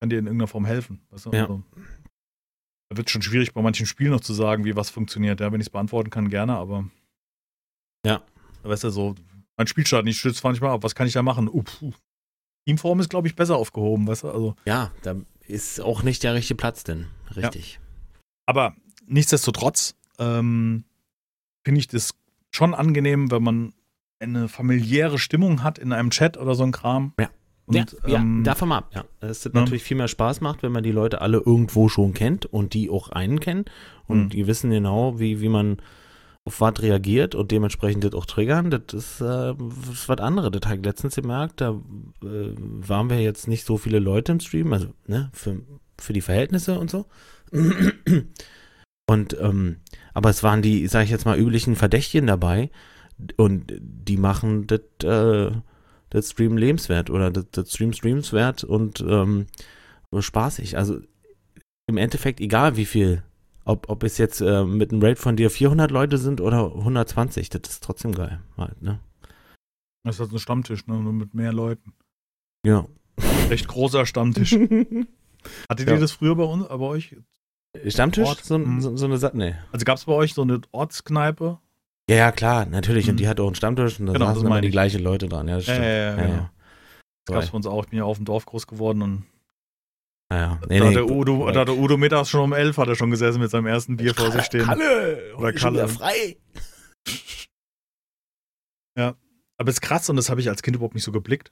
kann 0.00 0.10
dir 0.10 0.18
in 0.18 0.26
irgendeiner 0.26 0.48
Form 0.48 0.66
helfen, 0.66 1.00
weißt 1.10 1.26
du? 1.26 1.30
Ja. 1.32 1.42
Also, 1.42 1.62
da 2.88 2.96
wird 2.96 3.08
es 3.08 3.12
schon 3.12 3.22
schwierig, 3.22 3.52
bei 3.52 3.62
manchen 3.62 3.86
Spielen 3.86 4.10
noch 4.10 4.20
zu 4.20 4.32
sagen, 4.34 4.64
wie 4.64 4.76
was 4.76 4.90
funktioniert. 4.90 5.40
Ja, 5.40 5.50
wenn 5.50 5.60
ich 5.60 5.66
es 5.66 5.70
beantworten 5.70 6.10
kann, 6.10 6.28
gerne, 6.28 6.54
aber. 6.56 6.88
Ja. 8.06 8.22
Weißt 8.62 8.84
du, 8.84 8.90
so, 8.90 9.14
mein 9.56 9.66
Spielstart 9.66 10.04
nicht 10.04 10.18
stützt 10.18 10.44
manchmal 10.44 10.70
ab. 10.70 10.82
Was 10.82 10.94
kann 10.94 11.06
ich 11.06 11.12
da 11.14 11.22
machen? 11.22 11.48
Uh, 11.48 11.62
puh. 11.62 11.92
Teamform 12.66 13.00
ist, 13.00 13.08
glaube 13.10 13.26
ich, 13.28 13.34
besser 13.36 13.56
aufgehoben, 13.56 14.06
weißt 14.06 14.24
du? 14.24 14.28
Also, 14.30 14.56
Ja, 14.66 14.92
da 15.02 15.16
ist 15.46 15.80
auch 15.80 16.02
nicht 16.02 16.22
der 16.22 16.34
richtige 16.34 16.56
Platz 16.56 16.84
denn. 16.84 17.06
Richtig. 17.34 17.80
aber 18.46 18.74
nichtsdestotrotz 19.06 19.94
ähm, 20.18 20.84
finde 21.64 21.78
ich 21.80 21.88
das 21.88 22.14
schon 22.52 22.74
angenehm, 22.74 23.30
wenn 23.30 23.42
man 23.42 23.72
eine 24.20 24.48
familiäre 24.48 25.18
Stimmung 25.18 25.62
hat 25.62 25.78
in 25.78 25.92
einem 25.92 26.10
Chat 26.10 26.36
oder 26.36 26.54
so 26.54 26.64
ein 26.64 26.72
Kram. 26.72 27.12
Ja. 27.18 27.30
Und, 27.66 27.74
ja, 27.74 27.84
ja, 28.06 28.20
ähm, 28.20 28.44
davon 28.44 28.68
mal 28.68 28.78
ab. 28.78 28.90
Ja, 28.94 29.04
dass 29.20 29.44
es 29.44 29.52
ne? 29.52 29.60
natürlich 29.60 29.82
viel 29.82 29.96
mehr 29.96 30.08
Spaß 30.08 30.40
macht, 30.40 30.62
wenn 30.62 30.70
man 30.70 30.84
die 30.84 30.92
Leute 30.92 31.20
alle 31.20 31.38
irgendwo 31.38 31.88
schon 31.88 32.14
kennt 32.14 32.46
und 32.46 32.74
die 32.74 32.90
auch 32.90 33.08
einen 33.08 33.40
kennen 33.40 33.64
und 34.06 34.24
Mhm. 34.24 34.28
die 34.30 34.46
wissen 34.46 34.70
genau, 34.70 35.18
wie, 35.18 35.40
wie 35.40 35.48
man 35.48 35.78
auf 36.44 36.60
was 36.60 36.80
reagiert 36.80 37.34
und 37.34 37.50
dementsprechend 37.50 38.04
das 38.04 38.14
auch 38.14 38.24
triggern. 38.24 38.70
Das 38.70 38.82
ist, 38.92 39.20
äh, 39.20 39.50
ist 39.90 40.08
was 40.08 40.18
anderes. 40.18 40.52
Das 40.52 40.68
habe 40.68 40.78
ich 40.78 40.84
letztens 40.84 41.16
gemerkt. 41.16 41.60
Da 41.60 41.70
äh, 42.22 42.52
waren 42.56 43.10
wir 43.10 43.20
jetzt 43.20 43.48
nicht 43.48 43.66
so 43.66 43.78
viele 43.78 43.98
Leute 43.98 44.30
im 44.30 44.38
Stream, 44.38 44.72
also 44.72 44.86
ne, 45.08 45.28
für, 45.32 45.60
für 45.98 46.12
die 46.12 46.20
Verhältnisse 46.20 46.78
und 46.78 46.88
so. 46.88 47.06
Und 49.08 49.36
ähm, 49.40 49.76
aber 50.14 50.30
es 50.30 50.42
waren 50.44 50.62
die, 50.62 50.86
sage 50.86 51.04
ich 51.04 51.10
jetzt 51.10 51.26
mal, 51.26 51.38
üblichen 51.38 51.74
Verdächtigen 51.74 52.28
dabei 52.28 52.70
und 53.36 53.72
die 53.80 54.16
machen 54.16 54.66
das 54.66 54.80
äh, 55.04 55.50
das 56.10 56.30
Stream 56.30 56.56
lebenswert 56.56 57.10
oder 57.10 57.30
das, 57.30 57.46
das 57.50 57.72
Stream 57.72 57.92
streamswert 57.92 58.64
und 58.64 59.00
ähm, 59.00 59.46
spaßig. 60.18 60.76
Also 60.78 61.00
im 61.88 61.96
Endeffekt 61.96 62.40
egal 62.40 62.76
wie 62.76 62.84
viel, 62.86 63.22
ob, 63.64 63.88
ob 63.88 64.02
es 64.04 64.18
jetzt 64.18 64.40
äh, 64.40 64.64
mit 64.64 64.92
einem 64.92 65.02
Raid 65.02 65.18
von 65.18 65.36
dir 65.36 65.50
400 65.50 65.90
Leute 65.90 66.18
sind 66.18 66.40
oder 66.40 66.72
120, 66.74 67.50
das 67.50 67.62
ist 67.68 67.82
trotzdem 67.84 68.12
geil. 68.12 68.40
Halt, 68.56 68.80
ne? 68.82 69.00
Das 70.04 70.16
ist 70.16 70.20
halt 70.20 70.32
ein 70.32 70.38
Stammtisch, 70.38 70.86
ne? 70.86 70.94
nur 71.00 71.12
mit 71.12 71.34
mehr 71.34 71.52
Leuten. 71.52 71.92
Ja. 72.64 72.86
Recht 73.48 73.66
großer 73.66 74.06
Stammtisch. 74.06 74.52
Hattet 75.68 75.88
Ja. 75.88 75.94
ihr 75.94 76.00
das 76.00 76.12
früher 76.12 76.36
bei 76.36 76.44
uns, 76.44 76.66
bei 76.68 76.74
euch? 76.78 77.16
Stammtisch? 77.88 78.26
Ort? 78.26 78.44
So, 78.44 78.58
Mhm. 78.58 78.80
so, 78.80 78.96
so 78.96 79.04
eine 79.06 79.18
Sache, 79.18 79.36
nee. 79.36 79.54
Also 79.72 79.84
gab 79.84 79.96
es 79.98 80.04
bei 80.04 80.12
euch 80.12 80.34
so 80.34 80.42
eine 80.42 80.60
Ortskneipe? 80.72 81.58
Ja, 82.08 82.16
ja, 82.16 82.32
klar, 82.32 82.66
natürlich. 82.66 83.08
Und 83.08 83.14
Mhm. 83.14 83.18
die 83.18 83.28
hat 83.28 83.40
auch 83.40 83.46
einen 83.46 83.54
Stammtisch 83.56 83.98
und 83.98 84.06
da 84.06 84.12
Genau, 84.12 84.26
saßen 84.26 84.46
immer 84.46 84.60
die 84.60 84.68
ich. 84.68 84.72
gleichen 84.72 85.02
Leute 85.02 85.28
dran. 85.28 85.48
Ja, 85.48 85.56
das 85.56 85.64
stimmt. 85.64 85.78
ja, 85.78 85.84
Ja, 85.86 86.16
genau. 86.16 86.28
ja. 86.34 86.50
Das 87.26 87.34
gab 87.34 87.42
es 87.42 87.50
bei 87.50 87.56
uns 87.56 87.66
auch. 87.66 87.82
Ich 87.84 87.90
bin 87.90 87.98
ja 87.98 88.04
auf 88.04 88.16
dem 88.18 88.24
Dorf 88.24 88.46
groß 88.46 88.66
geworden 88.68 89.02
und 89.02 89.24
Ja, 90.30 90.36
ja. 90.38 90.60
Nee, 90.68 90.78
da, 90.78 90.84
nee, 90.84 90.88
hat 90.90 90.96
der 90.96 91.10
Udo, 91.10 91.50
da 91.50 91.60
hat 91.60 91.68
der 91.68 91.76
Udo 91.76 91.96
mittags 91.96 92.28
schon 92.30 92.40
um 92.42 92.52
elf 92.52 92.78
hat 92.78 92.88
er 92.88 92.94
schon 92.96 93.10
gesessen 93.10 93.40
mit 93.40 93.50
seinem 93.50 93.66
ersten 93.66 93.96
Bier 93.96 94.14
vor 94.14 94.30
sich 94.32 94.42
stehen. 94.44 94.64
Kalle! 94.64 95.34
Oder 95.36 95.52
Kalle. 95.52 95.88
frei! 95.88 96.36
Aber 99.58 99.70
es 99.70 99.76
ist 99.76 99.80
krass 99.80 100.10
und 100.10 100.16
das 100.16 100.28
habe 100.28 100.40
ich 100.40 100.48
als 100.50 100.62
Kind 100.62 100.76
überhaupt 100.76 100.94
nicht 100.94 101.04
so 101.04 101.12
geblickt, 101.12 101.50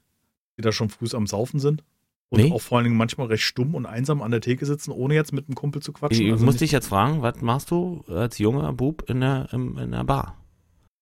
die 0.59 0.63
da 0.63 0.73
schon 0.73 0.91
früh 0.91 1.07
am 1.15 1.27
Saufen 1.27 1.59
sind. 1.59 1.83
Und 2.31 2.41
Nee. 2.43 2.53
auch 2.53 2.61
vor 2.61 2.77
allen 2.79 2.85
Dingen 2.85 2.97
manchmal 2.97 3.29
recht 3.29 3.45
stumm 3.45 3.75
und 3.75 3.87
einsam 3.87 4.21
an 4.23 4.31
der 4.31 4.41
Theke 4.43 4.67
sitzen, 4.67 4.91
ohne 4.91 5.15
jetzt 5.15 5.33
mit 5.33 5.47
einem 5.49 5.55
Kumpel 5.55 5.81
zu 5.83 5.93
quatschen. 5.93 6.27
Ich 6.27 6.33
Also 6.33 6.45
muss 6.45 6.57
dich 6.57 6.73
jetzt 6.73 6.89
fragen, 6.89 7.23
was 7.23 7.41
machst 7.41 7.71
du 7.71 8.05
als 8.09 8.39
junger 8.39 8.73
Bub 8.73 9.09
in 9.09 9.21
der, 9.21 9.49
in 9.53 9.91
der 9.93 10.05
Bar? 10.05 10.44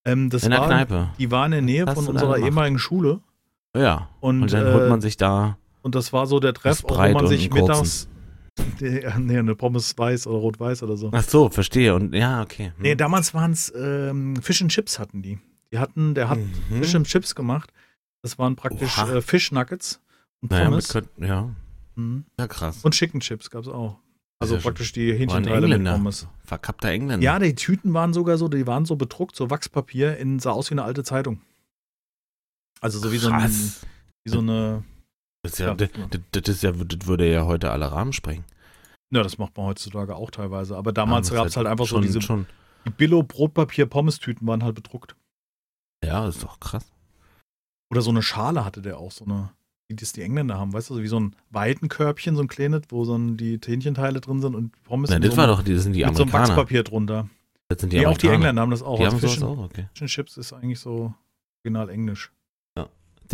Ähm, 0.05 0.31
das 0.31 0.45
in 0.45 0.51
der 0.51 0.61
war, 0.61 0.67
Kneipe? 0.69 1.11
Die 1.19 1.31
war 1.31 1.47
in 1.47 1.53
der 1.53 1.63
Nähe 1.63 1.87
von 1.87 2.07
unserer 2.07 2.39
ehemaligen 2.39 2.79
Schule. 2.79 3.21
Ja. 3.77 4.09
Und, 4.21 4.43
Und, 4.43 4.53
dann 4.53 4.67
äh, 4.67 4.73
holt 4.73 4.91
man 4.91 5.01
sich 5.01 5.17
da 5.17 5.57
und 5.83 5.95
das 5.95 6.13
war 6.13 6.27
so 6.27 6.41
der 6.41 6.55
Treff, 6.55 6.83
wo 6.89 6.95
man 6.95 7.27
sich 7.27 7.51
mittags. 7.53 8.09
Der, 8.81 9.19
nee, 9.19 9.39
eine 9.39 9.55
Pommes 9.55 9.97
weiß 9.97 10.27
oder 10.27 10.37
rot-weiß 10.37 10.83
oder 10.83 10.99
so. 10.99 11.09
Ach 11.11 11.23
so, 11.23 11.49
verstehe. 11.49 11.95
Und 11.95 12.15
ja, 12.15 12.43
okay. 12.43 12.67
Hm. 12.67 12.83
Nee, 12.83 12.95
damals 12.95 13.33
waren 13.33 13.53
es 13.53 13.73
ähm, 13.75 14.37
Fish 14.43 14.61
and 14.61 14.71
Chips 14.71 14.99
hatten 14.99 15.23
die. 15.23 15.39
Die 15.73 15.79
hatten, 15.79 16.15
der 16.15 16.29
hat 16.29 16.39
Mhm. 16.39 16.83
Fish 16.83 16.95
and 16.95 17.07
Chips 17.07 17.35
gemacht. 17.35 17.73
Das 18.21 18.39
waren 18.39 18.55
praktisch 18.55 18.99
Oha. 18.99 19.11
äh, 19.15 19.23
Fish 19.23 19.53
Nuggets 19.53 20.01
und 20.43 20.51
naja, 20.51 20.69
mit, 20.69 20.87
Pommes. 20.87 21.09
Ja, 21.17 21.49
mhm. 21.95 22.27
ja, 22.39 22.47
krass. 22.47 22.81
Und 22.83 22.93
Chicken 22.93 23.21
Chips 23.21 23.49
gab 23.49 23.63
es 23.63 23.69
auch. 23.69 23.97
Also 24.43 24.59
praktisch 24.59 24.93
die 24.93 25.13
Hähnchenteile 25.15 25.79
mit. 25.79 25.85
Pommes. 25.85 26.29
Verkappter 26.45 26.91
Engländer. 26.91 27.25
Ja, 27.25 27.39
die 27.39 27.55
Tüten 27.55 27.95
waren 27.95 28.13
sogar 28.13 28.37
so, 28.39 28.49
die 28.49 28.67
waren 28.67 28.85
so 28.85 28.97
bedruckt, 28.97 29.37
so 29.37 29.51
Wachspapier, 29.51 30.17
in, 30.19 30.39
sah 30.39 30.51
aus 30.51 30.71
wie 30.71 30.75
eine 30.75 30.85
alte 30.85 31.05
Zeitung. 31.05 31.41
Also 32.81 32.99
so 32.99 33.13
wie 33.13 33.19
so, 33.19 33.31
ein, 33.31 33.41
Krass. 33.41 33.87
wie 34.25 34.31
so 34.31 34.41
eine. 34.41 34.85
Das 35.43 35.53
ist 35.55 35.59
ja, 35.59 35.75
das, 35.75 35.89
das, 36.33 36.49
ist 36.49 36.63
ja, 36.63 36.73
das 36.73 37.07
würde 37.07 37.31
ja 37.31 37.47
heute 37.47 37.71
alle 37.71 37.91
Rahmen 37.91 38.13
sprengen. 38.13 38.45
Ja, 39.13 39.23
das 39.23 39.39
macht 39.39 39.57
man 39.57 39.67
heutzutage 39.67 40.17
auch 40.17 40.31
teilweise. 40.31 40.77
Aber 40.77 40.93
damals 40.93 41.31
gab 41.31 41.47
es 41.47 41.57
halt 41.57 41.67
einfach 41.67 41.87
schon, 41.87 42.03
so 42.03 42.07
diese 42.07 42.23
Schon, 42.23 42.47
die 42.87 42.91
Billo-Brotpapier-Pommes-Tüten 42.91 44.47
waren 44.47 44.65
halt 44.65 44.75
bedruckt. 44.75 45.17
ja, 46.05 46.27
ist 46.27 46.43
doch 46.43 46.59
krass. 46.61 46.93
Oder 47.91 48.03
so 48.03 48.11
eine 48.11 48.23
Schale 48.23 48.65
hatte 48.65 48.83
der 48.83 48.99
auch, 48.99 49.13
so 49.13 49.25
eine, 49.25 49.51
wie 49.89 49.97
das 49.97 50.13
die 50.13 50.23
Engländer 50.23 50.59
haben, 50.59 50.73
weißt 50.73 50.91
du, 50.91 50.95
so 50.95 51.03
wie 51.03 51.09
so 51.09 51.21
ein 51.21 51.37
Weitenkörbchen, 51.51 52.35
so 52.37 52.43
ein 52.43 52.49
kleines, 52.49 52.83
wo 52.89 53.05
so 53.05 53.17
ein, 53.17 53.37
die 53.37 53.59
Hähnchenteile 53.65 54.21
drin 54.21 54.41
sind 54.41 54.55
und 54.55 54.73
Pommes 54.85 55.11
Na, 55.11 55.17
in 55.17 55.23
das 55.23 55.33
so 55.33 55.37
war 55.37 55.47
doch, 55.47 55.63
die 55.63 55.75
das 55.75 55.83
sind 55.85 55.93
die 55.93 56.05
mit 56.05 56.17
so 56.17 56.23
einem 56.23 56.31
Amerikaner. 56.31 56.57
Wachspapier 56.57 56.83
drunter. 56.85 57.29
das 57.69 57.81
sind 57.81 57.93
die 57.93 57.99
Nee, 57.99 58.07
auch 58.07 58.17
die 58.17 58.27
Amerikaner. 58.29 58.35
Engländer 58.35 58.63
haben 58.63 58.71
das 58.71 58.83
auch. 58.83 58.99
Die 58.99 59.05
Also 59.05 59.17
haben 59.17 59.21
Fish 59.21 59.43
auch, 59.43 59.59
okay. 59.59 59.89
Fish 59.95 60.15
Chips 60.15 60.37
ist 60.37 60.53
eigentlich 60.53 60.81
so 60.81 61.15
original 61.65 61.89
englisch. 61.91 62.33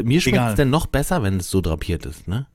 Mir 0.01 0.21
schmeckt 0.21 0.51
es 0.51 0.55
denn 0.55 0.71
noch 0.71 0.87
besser, 0.87 1.25
wenn 1.25 1.39
es 1.39 1.51
so 1.51 1.61
drapiert 1.61 2.07
ist, 2.07 2.29
ne? 2.29 2.47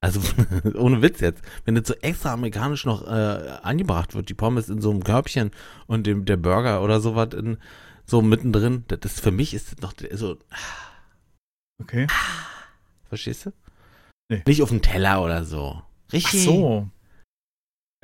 Also, 0.00 0.20
ohne 0.78 1.02
Witz 1.02 1.20
jetzt. 1.20 1.42
Wenn 1.66 1.74
das 1.74 1.88
so 1.88 1.94
extra 1.94 2.32
amerikanisch 2.32 2.86
noch 2.86 3.06
äh, 3.06 3.58
angebracht 3.62 4.14
wird, 4.14 4.30
die 4.30 4.34
Pommes 4.34 4.70
in 4.70 4.80
so 4.80 4.90
einem 4.90 5.04
Körbchen 5.04 5.50
und 5.86 6.06
dem, 6.06 6.24
der 6.24 6.38
Burger 6.38 6.82
oder 6.82 7.00
sowas 7.00 7.34
in, 7.34 7.58
so 8.06 8.22
mittendrin, 8.22 8.84
das 8.88 9.00
ist, 9.04 9.20
für 9.20 9.30
mich 9.32 9.52
ist 9.52 9.72
das 9.72 9.80
noch 9.80 9.92
so, 10.12 10.38
Okay. 11.82 12.06
Verstehst 13.16 13.46
du? 13.46 13.52
Nee. 14.30 14.42
Nicht 14.46 14.62
auf 14.62 14.68
dem 14.70 14.82
Teller 14.82 15.22
oder 15.22 15.44
so. 15.44 15.82
Ach 16.08 16.12
Richtig. 16.12 16.44
so. 16.44 16.88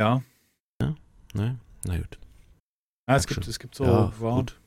Ja. 0.01 0.23
Ne? 1.35 1.59
Na 1.85 1.97
gut. 1.97 2.19
Ja, 3.09 3.17
es 3.17 3.27
gibt, 3.27 3.47
es 3.49 3.59
gibt 3.59 3.75
so, 3.75 3.85
ja, 3.85 4.13
wow, 4.19 4.37
gut. 4.37 4.61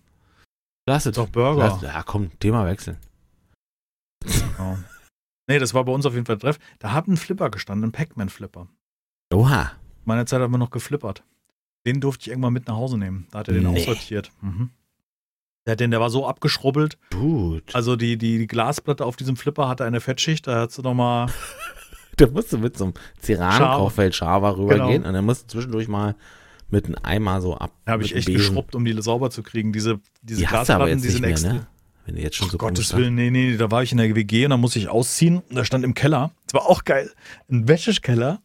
Lass 0.88 1.06
es. 1.06 1.18
Auch 1.18 1.30
Burger. 1.30 1.68
Lass, 1.70 1.82
ja, 1.82 2.02
komm, 2.04 2.38
Thema 2.40 2.66
wechseln. 2.66 2.98
Ja. 4.58 4.78
Nee, 5.48 5.60
das 5.60 5.74
war 5.74 5.84
bei 5.84 5.92
uns 5.92 6.06
auf 6.06 6.14
jeden 6.14 6.26
Fall 6.26 6.38
Treff. 6.40 6.58
Da 6.80 6.94
hat 6.94 7.08
ein 7.08 7.18
Flipper 7.18 7.52
gestanden, 7.52 7.90
ein 7.90 7.92
Pac-Man-Flipper. 7.92 8.68
Oha. 9.34 9.74
Meine 10.06 10.26
Zeit 10.26 10.42
haben 10.42 10.52
wir 10.54 10.58
noch 10.58 10.72
geflippert. 10.72 11.24
Den 11.86 12.02
durfte 12.02 12.24
ich 12.24 12.28
irgendwann 12.30 12.54
mit 12.54 12.68
nach 12.68 12.76
Hause 12.76 12.98
nehmen. 12.98 13.28
Da 13.30 13.40
hat 13.40 13.50
er 13.50 13.54
den 13.56 13.72
Nee. 13.72 13.82
aussortiert. 13.82 14.32
Mhm. 14.42 14.72
Der, 15.66 15.72
hat 15.74 15.80
den, 15.80 15.92
der 15.92 16.00
war 16.00 16.10
so 16.10 16.28
abgeschrubbelt. 16.28 16.98
Gut. 17.12 17.64
Also 17.74 17.96
die, 17.96 18.18
die, 18.18 18.38
die 18.38 18.48
Glasplatte 18.48 19.04
auf 19.06 19.16
diesem 19.16 19.36
Flipper 19.36 19.68
hatte 19.68 19.84
eine 19.86 20.00
Fettschicht. 20.00 20.46
Da 20.48 20.62
hat 20.62 20.72
sie 20.72 20.82
nochmal. 20.82 21.28
Da 22.18 22.28
musst 22.28 22.54
du 22.54 22.58
mit 22.58 22.78
so 22.78 22.86
einem 22.86 22.94
Ceran-Kochfeld-Schaber 23.22 24.58
rübergehen 24.58 24.88
Genau. 25.02 25.08
und 25.10 25.14
dann 25.16 25.26
musst 25.26 25.44
du 25.44 25.48
zwischendurch 25.48 25.90
mal 25.90 26.16
mit 26.70 26.86
einem 26.86 26.96
Eimer 27.04 27.42
so 27.42 27.58
ab. 27.58 27.74
Da 27.84 27.92
habe 27.92 28.04
ich 28.04 28.16
echt 28.16 28.28
Besen. 28.28 28.40
geschrubbt, 28.40 28.74
um 28.74 28.86
die 28.86 28.94
sauber 29.02 29.30
zu 29.32 29.44
kriegen. 29.44 29.74
Diese, 29.74 30.00
diese 30.22 30.40
Die 30.40 30.48
hast 30.48 30.70
du 30.70 30.76
Glasplatten, 30.76 31.02
die 31.02 31.10
sind 31.10 31.22
mehr, 31.22 31.32
extra. 31.32 31.54
ne? 31.54 31.68
Wenn 32.06 32.16
du 32.16 32.22
jetzt 32.22 32.38
schon 32.38 32.50
so 32.50 32.58
Gottes. 32.58 32.96
Willen, 32.96 33.16
nee, 33.16 33.32
nee, 33.32 33.58
da 33.58 33.70
war 33.70 33.84
ich 33.84 33.92
in 33.92 33.98
der 33.98 34.16
WG 34.16 34.46
und 34.46 34.52
da 34.52 34.58
musste 34.58 34.80
ich 34.80 34.88
ausziehen. 34.88 35.40
Und 35.50 35.56
da 35.56 35.66
stand 35.66 35.84
im 35.84 35.94
Keller, 35.94 36.32
das 36.46 36.54
war 36.54 36.70
auch 36.70 36.86
geil, 36.86 37.12
ein 37.50 37.68
Wäschekeller, 37.68 38.40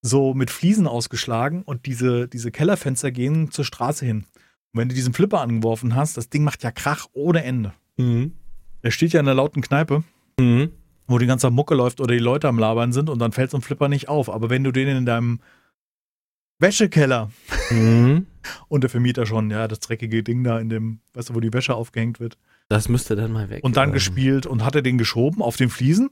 so 0.00 0.32
mit 0.34 0.50
Fliesen 0.50 0.86
ausgeschlagen 0.86 1.62
und 1.62 1.86
diese, 1.86 2.28
diese 2.28 2.50
Kellerfenster 2.52 3.10
gehen 3.10 3.50
zur 3.50 3.64
Straße 3.64 4.06
hin. 4.06 4.26
Und 4.74 4.80
wenn 4.80 4.88
du 4.88 4.94
diesen 4.94 5.14
Flipper 5.14 5.40
angeworfen 5.40 5.94
hast, 5.94 6.16
das 6.16 6.28
Ding 6.28 6.42
macht 6.44 6.62
ja 6.64 6.72
Krach 6.72 7.06
ohne 7.12 7.44
Ende. 7.44 7.72
Mhm. 7.96 8.32
Der 8.82 8.90
steht 8.90 9.12
ja 9.12 9.20
in 9.20 9.26
einer 9.28 9.34
lauten 9.36 9.62
Kneipe, 9.62 10.02
Mhm. 10.38 10.72
wo 11.06 11.18
die 11.18 11.26
ganze 11.26 11.48
Mucke 11.50 11.74
läuft 11.76 12.00
oder 12.00 12.12
die 12.12 12.20
Leute 12.20 12.48
am 12.48 12.58
Labern 12.58 12.92
sind 12.92 13.08
und 13.08 13.20
dann 13.20 13.30
fällt 13.32 13.50
so 13.52 13.56
ein 13.58 13.62
Flipper 13.62 13.88
nicht 13.88 14.08
auf. 14.08 14.28
Aber 14.28 14.50
wenn 14.50 14.64
du 14.64 14.72
den 14.72 14.88
in 14.88 15.06
deinem 15.06 15.40
Wäschekeller 16.58 17.30
Mhm. 17.70 18.26
und 18.68 18.82
der 18.82 18.90
Vermieter 18.90 19.26
schon, 19.26 19.50
ja, 19.50 19.68
das 19.68 19.80
dreckige 19.80 20.22
Ding 20.22 20.42
da 20.44 20.58
in 20.58 20.68
dem, 20.68 20.98
weißt 21.14 21.30
du, 21.30 21.34
wo 21.34 21.40
die 21.40 21.52
Wäsche 21.52 21.74
aufgehängt 21.74 22.18
wird, 22.20 22.36
Das 22.68 22.88
müsste 22.88 23.14
dann 23.16 23.32
mal 23.32 23.48
weg. 23.50 23.62
und 23.62 23.76
dann 23.76 23.90
ähm, 23.90 23.94
gespielt 23.94 24.44
und 24.46 24.64
hatte 24.64 24.82
den 24.82 24.98
geschoben 24.98 25.40
auf 25.40 25.56
den 25.56 25.70
Fliesen. 25.70 26.10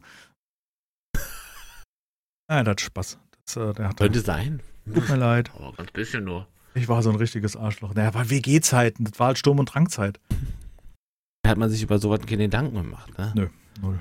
Ja, 2.50 2.62
das 2.62 2.70
hat 2.72 2.80
Spaß. 2.82 3.18
Das, 3.46 3.56
äh, 3.56 3.82
hat 3.82 3.96
Könnte 3.96 4.20
sein. 4.20 4.60
Tut 4.92 5.08
mir 5.08 5.16
leid. 5.16 5.50
Aber 5.56 5.72
ganz 5.72 5.90
bisschen 5.92 6.24
nur. 6.24 6.46
Ich 6.74 6.88
war 6.88 7.02
so 7.02 7.10
ein 7.10 7.16
richtiges 7.16 7.56
Arschloch. 7.56 7.94
Naja, 7.94 8.14
war 8.14 8.30
WG-Zeiten. 8.30 9.04
Das 9.04 9.18
war 9.18 9.28
halt 9.28 9.38
Sturm- 9.38 9.58
und 9.58 9.66
Drangzeit. 9.66 10.18
Da 11.42 11.50
hat 11.50 11.58
man 11.58 11.70
sich 11.70 11.82
über 11.82 11.98
sowas 11.98 12.20
keine 12.20 12.44
Gedanken 12.44 12.76
gemacht, 12.76 13.16
ne? 13.18 13.32
Nö. 13.34 13.48
Null. 13.80 14.00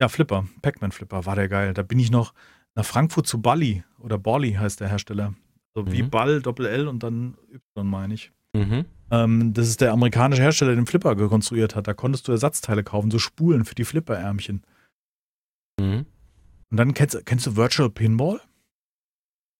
Ja, 0.00 0.08
Flipper. 0.08 0.46
Pac-Man-Flipper 0.62 1.26
war 1.26 1.36
der 1.36 1.48
geil. 1.48 1.74
Da 1.74 1.82
bin 1.82 1.98
ich 1.98 2.10
noch 2.10 2.32
nach 2.74 2.84
Frankfurt 2.84 3.26
zu 3.26 3.40
Bally. 3.40 3.84
Oder 4.00 4.18
Bally 4.18 4.52
heißt 4.52 4.80
der 4.80 4.88
Hersteller. 4.88 5.34
So 5.74 5.90
wie 5.92 6.02
Mhm. 6.02 6.10
Ball, 6.10 6.40
Doppel-L 6.40 6.88
und 6.88 7.02
dann 7.02 7.36
Y, 7.52 7.86
meine 7.86 8.14
ich. 8.14 8.32
Mhm. 8.54 8.84
Ähm, 9.10 9.52
das 9.54 9.68
ist 9.68 9.80
der 9.80 9.92
amerikanische 9.92 10.42
Hersteller, 10.42 10.70
der 10.72 10.82
den 10.82 10.86
Flipper 10.86 11.14
gekonstruiert 11.16 11.74
hat. 11.76 11.86
Da 11.86 11.94
konntest 11.94 12.26
du 12.28 12.32
Ersatzteile 12.32 12.82
kaufen, 12.82 13.10
so 13.10 13.18
Spulen 13.18 13.64
für 13.64 13.74
die 13.74 13.84
Flipperärmchen. 13.84 14.62
Mhm. 15.80 16.06
Und 16.70 16.76
dann 16.76 16.94
kennst, 16.94 17.24
kennst 17.26 17.46
du 17.46 17.56
Virtual 17.56 17.90
Pinball? 17.90 18.40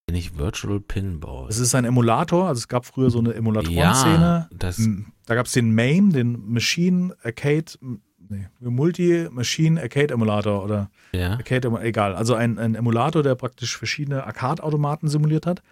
Bin 0.08 0.16
ich 0.16 0.38
Virtual 0.38 0.80
Pinball. 0.80 1.48
Es 1.50 1.58
ist 1.58 1.74
ein 1.74 1.84
Emulator, 1.84 2.48
also 2.48 2.58
es 2.58 2.66
gab 2.66 2.86
früher 2.86 3.10
so 3.10 3.18
eine 3.18 3.34
Emulatoren-Szene. 3.34 4.48
Ja, 4.50 4.56
das, 4.58 4.78
M- 4.78 5.12
Da 5.26 5.34
gab 5.34 5.44
es 5.46 5.52
den 5.52 5.74
MAME, 5.74 6.12
den 6.14 6.50
Machine 6.50 7.14
Arcade, 7.22 7.66
m- 7.82 8.00
nee, 8.30 8.46
Multi-Machine 8.58 9.80
Arcade 9.80 10.14
Emulator 10.14 10.64
oder 10.64 10.90
ja. 11.12 11.32
Arcade, 11.32 11.68
egal. 11.82 12.14
Also 12.14 12.34
ein, 12.34 12.58
ein 12.58 12.74
Emulator, 12.74 13.22
der 13.22 13.34
praktisch 13.34 13.76
verschiedene 13.76 14.24
Arcade-Automaten 14.24 15.08
simuliert 15.08 15.44
hat. 15.46 15.62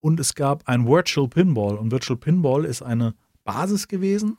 Und 0.00 0.18
es 0.20 0.34
gab 0.34 0.66
ein 0.68 0.86
Virtual 0.86 1.28
Pinball. 1.28 1.76
Und 1.76 1.90
Virtual 1.92 2.16
Pinball 2.18 2.64
ist 2.64 2.82
eine 2.82 3.14
Basis 3.44 3.88
gewesen, 3.88 4.38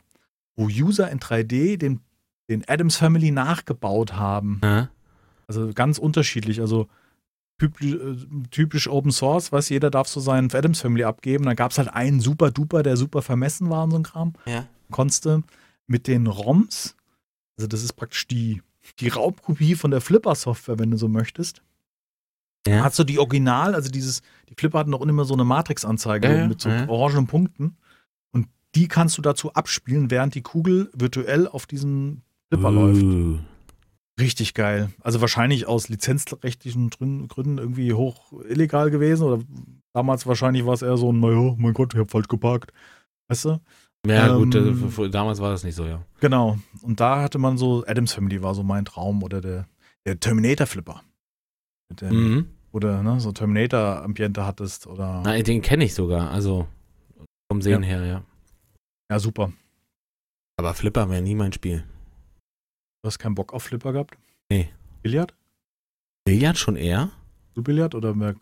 wo 0.55 0.65
User 0.65 1.09
in 1.11 1.19
3D 1.19 1.77
den, 1.77 2.01
den 2.49 2.63
Adams 2.67 2.95
Family 2.97 3.29
nachgebaut 3.31 4.13
haben. 4.13 4.59
Ja. 4.63 4.89
Also 5.47 5.71
ganz 5.73 5.99
unterschiedlich. 5.99 6.59
Also 6.59 6.87
typisch, 7.57 7.93
äh, 7.93 8.15
typisch 8.51 8.87
Open 8.87 9.11
Source, 9.11 9.51
weiß 9.51 9.69
jeder 9.69 9.89
darf 9.89 10.07
so 10.07 10.19
seinen 10.19 10.53
Adams 10.53 10.81
Family 10.81 11.03
abgeben. 11.03 11.45
Da 11.45 11.53
gab 11.53 11.71
es 11.71 11.77
halt 11.77 11.93
einen 11.93 12.19
super 12.19 12.51
duper, 12.51 12.83
der 12.83 12.97
super 12.97 13.21
vermessen 13.21 13.69
war 13.69 13.83
und 13.83 13.91
so 13.91 13.97
ein 13.97 14.03
Kram. 14.03 14.33
Ja. 14.45 14.67
Konntest 14.91 15.27
mit 15.87 16.07
den 16.07 16.27
ROMs, 16.27 16.95
also 17.57 17.67
das 17.67 17.83
ist 17.83 17.93
praktisch 17.93 18.27
die, 18.27 18.61
die 18.99 19.07
Raubkopie 19.07 19.75
von 19.75 19.91
der 19.91 20.01
Flipper-Software, 20.01 20.79
wenn 20.79 20.91
du 20.91 20.97
so 20.97 21.07
möchtest. 21.07 21.61
Ja. 22.67 22.83
Hast 22.83 22.97
du 22.97 23.03
die 23.03 23.19
Original, 23.19 23.75
also 23.75 23.89
dieses, 23.89 24.21
die 24.49 24.55
Flipper 24.57 24.79
hatten 24.79 24.91
doch 24.91 25.01
immer 25.01 25.25
so 25.25 25.33
eine 25.33 25.43
Matrix-Anzeige 25.43 26.37
Ja, 26.37 26.47
mit 26.47 26.61
so 26.61 26.69
ja. 26.69 26.87
orangenen 26.87 27.27
Punkten. 27.27 27.75
Und 28.31 28.47
die 28.75 28.87
kannst 28.87 29.17
du 29.17 29.21
dazu 29.21 29.53
abspielen, 29.53 30.09
während 30.09 30.35
die 30.35 30.41
Kugel 30.41 30.89
virtuell 30.93 31.47
auf 31.47 31.65
diesem 31.65 32.21
Flipper 32.49 32.71
läuft. 32.71 33.03
Richtig 34.19 34.53
geil. 34.53 34.91
Also 35.01 35.21
wahrscheinlich 35.21 35.65
aus 35.67 35.89
lizenzrechtlichen 35.89 36.89
Grün- 36.91 37.27
Gründen 37.27 37.57
irgendwie 37.57 37.93
hoch 37.93 38.31
illegal 38.47 38.91
gewesen 38.91 39.23
oder 39.23 39.43
damals 39.93 40.27
wahrscheinlich 40.27 40.65
war 40.65 40.73
es 40.73 40.81
eher 40.83 40.97
so 40.97 41.11
ein, 41.11 41.19
naja, 41.19 41.55
mein 41.57 41.73
Gott, 41.73 41.93
ich 41.93 41.99
hab 41.99 42.11
falsch 42.11 42.27
geparkt. 42.27 42.71
Weißt 43.27 43.45
du? 43.45 43.59
Ja, 44.05 44.35
gut, 44.35 44.53
Ähm, 44.53 44.91
äh, 44.97 45.09
damals 45.09 45.39
war 45.39 45.49
das 45.51 45.63
nicht 45.63 45.75
so, 45.75 45.85
ja. 45.85 46.03
Genau. 46.19 46.59
Und 46.81 46.99
da 46.99 47.21
hatte 47.23 47.39
man 47.39 47.57
so, 47.57 47.83
Adams 47.87 48.13
Family 48.13 48.43
war 48.43 48.53
so 48.53 48.61
mein 48.61 48.85
Traum 48.85 49.23
oder 49.23 49.41
der, 49.41 49.65
der 50.05 50.19
Terminator 50.19 50.67
Flipper. 50.67 51.01
Mit 51.89 52.01
dem, 52.01 52.09
Mhm. 52.35 52.47
Oder 52.71 53.01
ne, 53.03 53.19
so 53.19 53.31
Terminator-Ambiente 53.31 54.45
hattest 54.45 54.87
oder. 54.87 55.21
Na, 55.23 55.39
den 55.41 55.61
kenne 55.61 55.85
ich 55.85 55.93
sogar, 55.93 56.31
also 56.31 56.67
vom 57.51 57.61
Sehen 57.61 57.83
Ja. 57.83 57.87
her, 57.89 58.05
ja. 58.05 58.23
Ja, 59.11 59.19
super. 59.19 59.53
Aber 60.57 60.73
Flipper 60.73 61.07
wäre 61.09 61.21
nie 61.21 61.35
mein 61.35 61.53
Spiel. 61.53 61.83
Du 63.03 63.07
hast 63.07 63.19
keinen 63.19 63.35
Bock 63.35 63.53
auf 63.53 63.63
Flipper 63.63 63.91
gehabt? 63.91 64.17
Nee. 64.49 64.69
Billard? 65.01 65.33
Billard 66.23 66.57
schon 66.57 66.77
eher? 66.77 67.11
Poolbillard 67.53 67.95
oder 67.95 68.13
mehr? 68.15 68.33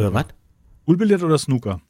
Oder 0.00 0.12
was? 0.12 0.26
Poolbillard 0.84 1.22
oder 1.22 1.38
Snooker? 1.38 1.80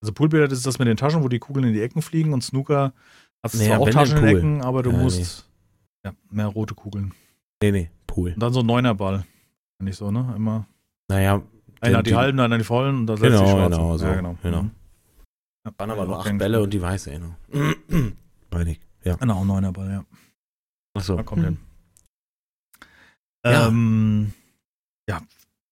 Also 0.00 0.12
Poolbillard 0.12 0.52
ist 0.52 0.64
das 0.66 0.78
mit 0.78 0.86
den 0.86 0.96
Taschen, 0.96 1.24
wo 1.24 1.28
die 1.28 1.40
Kugeln 1.40 1.66
in 1.66 1.72
die 1.72 1.82
Ecken 1.82 2.00
fliegen 2.00 2.32
und 2.32 2.42
Snooker 2.42 2.92
hast 3.42 3.56
Nee, 3.56 3.66
zwar 3.66 3.80
auch 3.80 3.90
Taschen 3.90 4.18
in 4.18 4.24
den 4.24 4.36
Ecken, 4.36 4.62
aber 4.62 4.84
du 4.84 4.92
Ja, 4.92 4.98
musst 4.98 5.50
ja, 6.04 6.12
mehr 6.30 6.46
rote 6.46 6.74
Kugeln. 6.76 7.12
Nee, 7.60 7.72
nee, 7.72 7.90
Pool. 8.06 8.34
Und 8.34 8.40
dann 8.40 8.52
so 8.52 8.60
ein 8.60 8.66
Neunerball. 8.66 9.24
Nicht 9.80 9.96
so, 9.96 10.12
ne? 10.12 10.32
Immer 10.36 10.64
Naja, 11.08 11.42
einer 11.80 11.98
hat 11.98 12.06
die 12.06 12.10
die- 12.10 12.16
halben, 12.16 12.38
einer 12.38 12.56
die 12.58 12.62
vollen 12.64 12.98
und 12.98 13.06
dann 13.08 13.16
setzt 13.16 13.30
Genau, 13.32 13.44
die 13.44 13.50
schwarzen. 13.50 13.70
genau, 13.80 13.96
so, 13.98 14.06
ja, 14.06 14.14
genau. 14.14 14.36
genau. 14.44 14.70
Ja, 15.66 15.72
waren 15.76 15.90
aber 15.90 16.02
ja, 16.02 16.06
nur 16.06 16.20
acht 16.20 16.38
Bälle 16.38 16.62
und 16.62 16.70
die 16.72 16.80
weiße, 16.82 17.10
genau. 17.10 17.34
Meine 18.52 18.70
ich. 18.70 18.80
Ja. 19.04 19.16
Genau, 19.16 19.44
Neunerball, 19.44 19.90
ja. 19.90 20.04
Achso. 20.94 21.16
Da 21.16 21.22
kommt 21.22 21.44
hin. 21.44 21.58
Ja. 23.44 23.66
Ähm, 23.68 24.32
ja, 25.08 25.20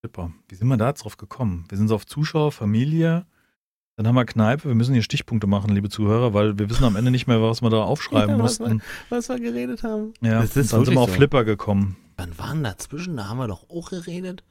Flipper. 0.01 0.33
Wie 0.49 0.55
sind 0.57 0.67
wir 0.69 0.77
da 0.77 0.89
jetzt 0.89 1.05
drauf 1.05 1.17
gekommen? 1.17 1.65
Wir 1.69 1.79
sind 1.79 1.89
so 1.89 1.95
auf 1.95 2.07
Zuschauer, 2.07 2.51
Familie, 2.53 3.27
dann 3.97 4.09
haben 4.09 4.15
wir 4.15 4.25
Kneipe. 4.25 4.67
Wir 4.67 4.75
müssen 4.75 4.95
hier 4.95 5.03
Stichpunkte 5.03 5.47
machen, 5.47 5.71
liebe 5.75 5.91
Zuhörer, 5.91 6.33
weil 6.33 6.59
wir 6.59 6.71
wissen 6.71 6.85
am 6.85 6.97
Ende 6.97 7.11
nicht 7.11 7.27
mehr, 7.27 7.43
was 7.43 7.61
wir 7.63 7.69
da 7.71 7.83
aufschreiben 7.85 8.39
Ja, 8.39 8.43
was 8.43 8.59
mussten. 8.59 8.83
Was 9.11 9.29
wir 9.29 9.39
geredet 9.39 9.83
haben. 9.83 10.15
Ja, 10.23 10.41
Das 10.41 10.57
ist 10.57 10.73
dann 10.73 10.85
sind 10.85 10.95
wir 10.95 11.01
auf 11.03 11.11
so. 11.11 11.17
Flipper 11.17 11.45
gekommen. 11.45 11.97
Wann 12.17 12.37
waren 12.39 12.65
dazwischen? 12.65 13.17
Da 13.19 13.29
haben 13.29 13.39
wir 13.39 13.47
doch 13.47 13.69
auch 13.69 13.91
geredet. 13.91 14.43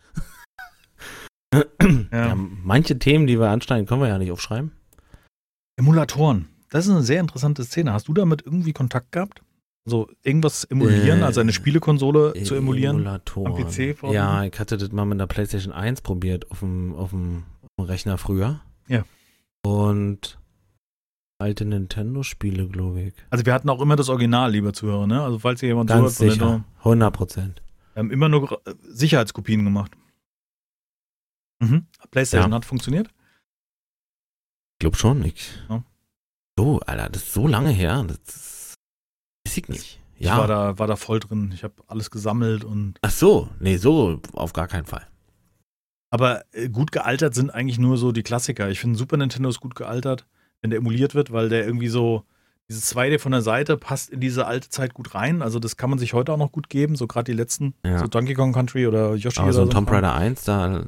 Ja. 1.51 1.63
Ja, 2.11 2.35
manche 2.35 2.99
Themen, 2.99 3.25
die 3.25 3.39
wir 3.39 3.49
anschneiden, 3.49 3.87
können 3.87 4.01
wir 4.01 4.07
ja 4.07 4.19
nicht 4.19 4.31
aufschreiben. 4.31 4.71
Emulatoren. 5.77 6.47
Das 6.69 6.85
ist 6.85 6.91
eine 6.91 7.03
sehr 7.03 7.19
interessante 7.19 7.63
Szene. 7.63 7.93
Hast 7.93 8.07
du 8.07 8.13
damit 8.13 8.43
irgendwie 8.45 8.73
Kontakt 8.73 9.11
gehabt? 9.11 9.41
So 9.85 10.09
irgendwas 10.23 10.65
emulieren, 10.65 11.21
Äh, 11.21 11.23
also 11.23 11.41
eine 11.41 11.51
Spielekonsole 11.53 12.33
zu 12.43 12.53
emulieren? 12.55 12.97
Emulatoren. 12.97 13.53
am 13.53 13.67
PC 13.67 13.97
vor? 13.97 14.13
Ja, 14.13 14.43
ich 14.43 14.59
hatte 14.59 14.77
das 14.77 14.91
mal 14.91 15.05
mit 15.05 15.19
der 15.19 15.25
PlayStation 15.25 15.73
1 15.73 16.01
probiert 16.01 16.49
auf 16.51 16.59
dem, 16.59 16.93
auf 16.95 17.09
dem, 17.09 17.43
auf 17.63 17.69
dem 17.79 17.85
Rechner 17.85 18.17
früher. 18.19 18.61
Ja. 18.87 19.03
Und 19.65 20.37
alte 21.39 21.65
Nintendo-Spiele, 21.65 22.67
glaube 22.67 23.01
ich. 23.01 23.13
Also 23.29 23.45
wir 23.45 23.53
hatten 23.53 23.69
auch 23.69 23.81
immer 23.81 23.95
das 23.95 24.09
Original, 24.09 24.51
lieber 24.51 24.73
Zuhörer, 24.73 25.07
ne? 25.07 25.23
Also 25.23 25.39
falls 25.39 25.63
ihr 25.63 25.69
jemand 25.69 25.89
Ganz 25.89 26.17
zuhört, 26.17 26.33
sicher. 26.33 26.63
100 26.79 27.13
Prozent. 27.13 27.61
Wir 27.93 28.01
haben 28.01 28.11
immer 28.11 28.29
nur 28.29 28.61
äh, 28.67 28.75
Sicherheitskopien 28.89 29.63
gemacht. 29.63 29.93
Mhm. 31.61 31.87
PlayStation 32.11 32.51
Ja. 32.51 32.55
hat 32.57 32.65
funktioniert. 32.65 33.07
Ich 33.07 34.79
glaube 34.79 34.97
schon. 34.97 35.23
Ich, 35.25 35.49
Ja. 35.69 35.83
So, 36.59 36.81
Alter, 36.81 37.07
das 37.07 37.23
ist 37.23 37.33
so 37.33 37.47
lange 37.47 37.69
her. 37.69 38.03
Das 38.05 38.17
ist, 38.35 38.73
weiß 39.47 39.57
ich 39.59 39.69
nicht. 39.69 40.01
Ich 40.17 40.25
Ja. 40.25 40.37
war 40.39 40.47
da, 40.47 40.77
war 40.77 40.87
da 40.87 40.97
voll 40.97 41.21
drin. 41.21 41.51
Ich 41.55 41.63
habe 41.63 41.75
alles 41.87 42.11
gesammelt 42.11 42.65
und. 42.65 42.95
Ach 43.01 43.11
so, 43.11 43.47
nee, 43.61 43.77
so 43.77 44.19
auf 44.33 44.51
gar 44.51 44.67
keinen 44.67 44.85
Fall. 44.85 45.07
Aber 46.09 46.43
äh, 46.51 46.67
gut 46.67 46.91
gealtert 46.91 47.33
sind 47.33 47.49
eigentlich 47.49 47.79
nur 47.79 47.97
so 47.97 48.11
die 48.11 48.23
Klassiker. 48.23 48.69
Ich 48.69 48.81
finde 48.81 48.97
Super 48.99 49.15
Nintendo 49.15 49.47
ist 49.47 49.61
gut 49.61 49.73
gealtert, 49.73 50.27
wenn 50.61 50.69
der 50.69 50.79
emuliert 50.79 51.15
wird, 51.15 51.31
weil 51.31 51.47
der 51.47 51.65
irgendwie 51.65 51.87
so, 51.87 52.25
dieses 52.69 52.95
2D 52.95 53.17
von 53.19 53.31
der 53.31 53.41
Seite 53.41 53.77
passt 53.77 54.11
in 54.11 54.19
diese 54.19 54.45
alte 54.45 54.69
Zeit 54.69 54.93
gut 54.93 55.15
rein. 55.15 55.41
Also 55.41 55.57
das 55.59 55.75
kann 55.75 55.89
man 55.89 55.97
sich 55.97 56.13
heute 56.13 56.31
auch 56.31 56.37
noch 56.37 56.51
gut 56.51 56.69
geben, 56.69 56.95
so 56.95 57.07
gerade 57.07 57.25
die 57.31 57.35
letzten, 57.37 57.73
Ja. 57.83 57.97
so 57.99 58.07
Donkey 58.07 58.35
Kong 58.35 58.53
Country 58.53 58.85
oder 58.87 59.15
Yoshi 59.15 59.39
Aber 59.39 59.47
oder 59.47 59.53
so 59.53 59.61
ein 59.63 59.69
Tomb. 59.71 59.91
Raider 59.91 60.13
1, 60.13 60.43
da. 60.43 60.83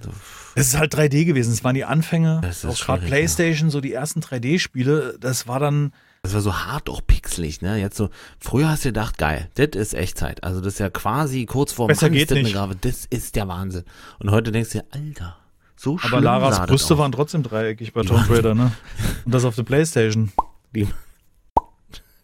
Es 0.56 0.68
ist 0.68 0.78
halt 0.78 0.94
3D 0.96 1.26
gewesen. 1.26 1.52
Es 1.52 1.64
waren 1.64 1.74
die 1.76 1.84
Anfänge. 1.86 2.40
Das 2.44 2.64
ist 2.64 2.66
auch 2.66 2.78
gerade 2.86 3.00
schwierig, 3.02 3.08
PlayStation, 3.08 3.70
so 3.72 3.82
die 3.82 3.94
ersten 3.94 4.20
3D-Spiele. 4.22 5.18
Das 5.20 5.48
war 5.48 5.60
dann. 5.60 5.92
Das 6.24 6.36
war 6.36 6.42
so 6.42 6.56
hart 6.56 6.88
auch 6.88 7.02
pixelig, 7.06 7.62
ne? 7.64 7.78
Jetzt 7.78 7.98
so, 7.98 8.10
früher 8.40 8.70
hast 8.70 8.86
du 8.86 8.90
gedacht, 8.90 9.18
geil, 9.18 9.50
das 9.56 9.70
ist 9.70 9.96
Echtzeit. 9.96 10.44
Also 10.44 10.62
das 10.62 10.74
ist 10.74 10.80
ja 10.80 10.92
quasi 10.92 11.48
kurz 11.48 11.72
vor 11.72 11.88
Besser 11.88 12.12
geht 12.12 12.30
nicht. 12.30 12.54
Grave. 12.54 12.76
Das 12.80 13.08
ist 13.10 13.36
der 13.36 13.48
Wahnsinn. 13.48 13.86
Und 14.20 14.30
heute 14.30 14.52
denkst 14.52 14.70
du 14.74 14.80
dir, 14.80 14.86
Alter, 14.92 15.36
so 15.76 15.98
schlimm 15.98 16.14
Aber 16.14 16.22
Laras 16.22 16.68
Brüste 16.68 16.96
waren 17.00 17.12
trotzdem 17.12 17.42
dreieckig 17.42 17.94
bei 17.94 18.02
Die 18.04 18.10
Tomb 18.10 18.30
Raider, 18.30 18.54
ne? 18.54 18.72
Und 19.26 19.34
das 19.34 19.46
auf 19.46 19.56
der 19.56 19.64
PlayStation. 19.64 20.32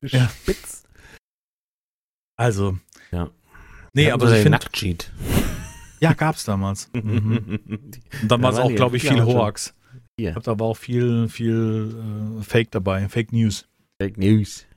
Ja. 0.01 0.29
spitz. 0.29 0.83
Also. 2.37 2.77
Ja. 3.11 3.29
Nee, 3.93 4.11
aber 4.11 4.27
so 4.27 4.33
ich 4.33 4.41
finde. 4.41 4.57
Nacktsheet. 4.59 5.11
Ja, 5.99 6.13
gab's 6.13 6.45
damals. 6.45 6.91
Mhm. 6.93 7.59
Und 7.67 7.99
dann 8.21 8.27
Da 8.27 8.41
war 8.41 8.53
es 8.53 8.59
auch, 8.59 8.69
glaube 8.69 8.97
ich, 8.97 9.03
viel 9.03 9.23
Hoax. 9.23 9.73
Hier. 10.19 10.29
Ich 10.29 10.33
glaube, 10.35 10.45
da 10.45 10.59
war 10.59 10.67
auch 10.67 10.77
viel, 10.77 11.27
viel 11.27 12.37
äh, 12.39 12.43
Fake 12.43 12.69
dabei, 12.69 13.09
Fake 13.09 13.31
News. 13.33 13.67
Fake 13.99 14.17
News. 14.17 14.67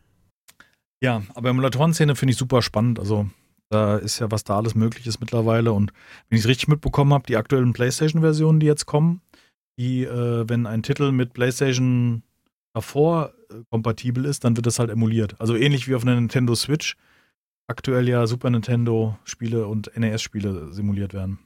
Ja, 1.03 1.23
aber 1.35 1.51
Emulatoren-Szene 1.51 2.17
finde 2.17 2.33
ich 2.33 2.39
super 2.39 2.63
spannend. 2.63 2.99
Also 2.99 3.29
da 3.71 3.97
ist 3.97 4.19
ja, 4.19 4.31
was 4.31 4.45
da 4.45 4.57
alles 4.57 4.75
möglich 4.75 5.07
ist 5.07 5.21
mittlerweile. 5.21 5.73
Und 5.73 5.93
wenn 6.29 6.37
ich 6.39 6.45
es 6.45 6.49
richtig 6.49 6.69
mitbekommen 6.69 7.13
habe, 7.13 7.27
die 7.27 7.37
aktuellen 7.37 7.73
PlayStation-Versionen, 7.73 8.61
die 8.61 8.67
jetzt 8.67 8.87
kommen, 8.87 9.21
die, 9.79 10.05
äh, 10.05 10.49
wenn 10.49 10.67
ein 10.67 10.83
Titel 10.83 11.13
mit 11.13 11.33
PlayStation 11.33 12.23
davor 12.75 13.33
kompatibel 13.71 14.25
ist, 14.25 14.45
dann 14.45 14.57
wird 14.57 14.67
das 14.67 14.79
halt 14.79 14.91
emuliert. 14.91 15.41
Also 15.41 15.57
ähnlich 15.57 15.89
wie 15.89 15.95
auf 15.95 16.03
einer 16.03 16.15
Nintendo 16.15 16.55
Switch 16.55 16.97
aktuell 17.67 18.09
ja 18.09 18.27
Super 18.27 18.51
Nintendo-Spiele 18.51 19.67
und 19.67 19.97
NES-Spiele 19.97 20.73
simuliert 20.73 21.15
werden. 21.15 21.39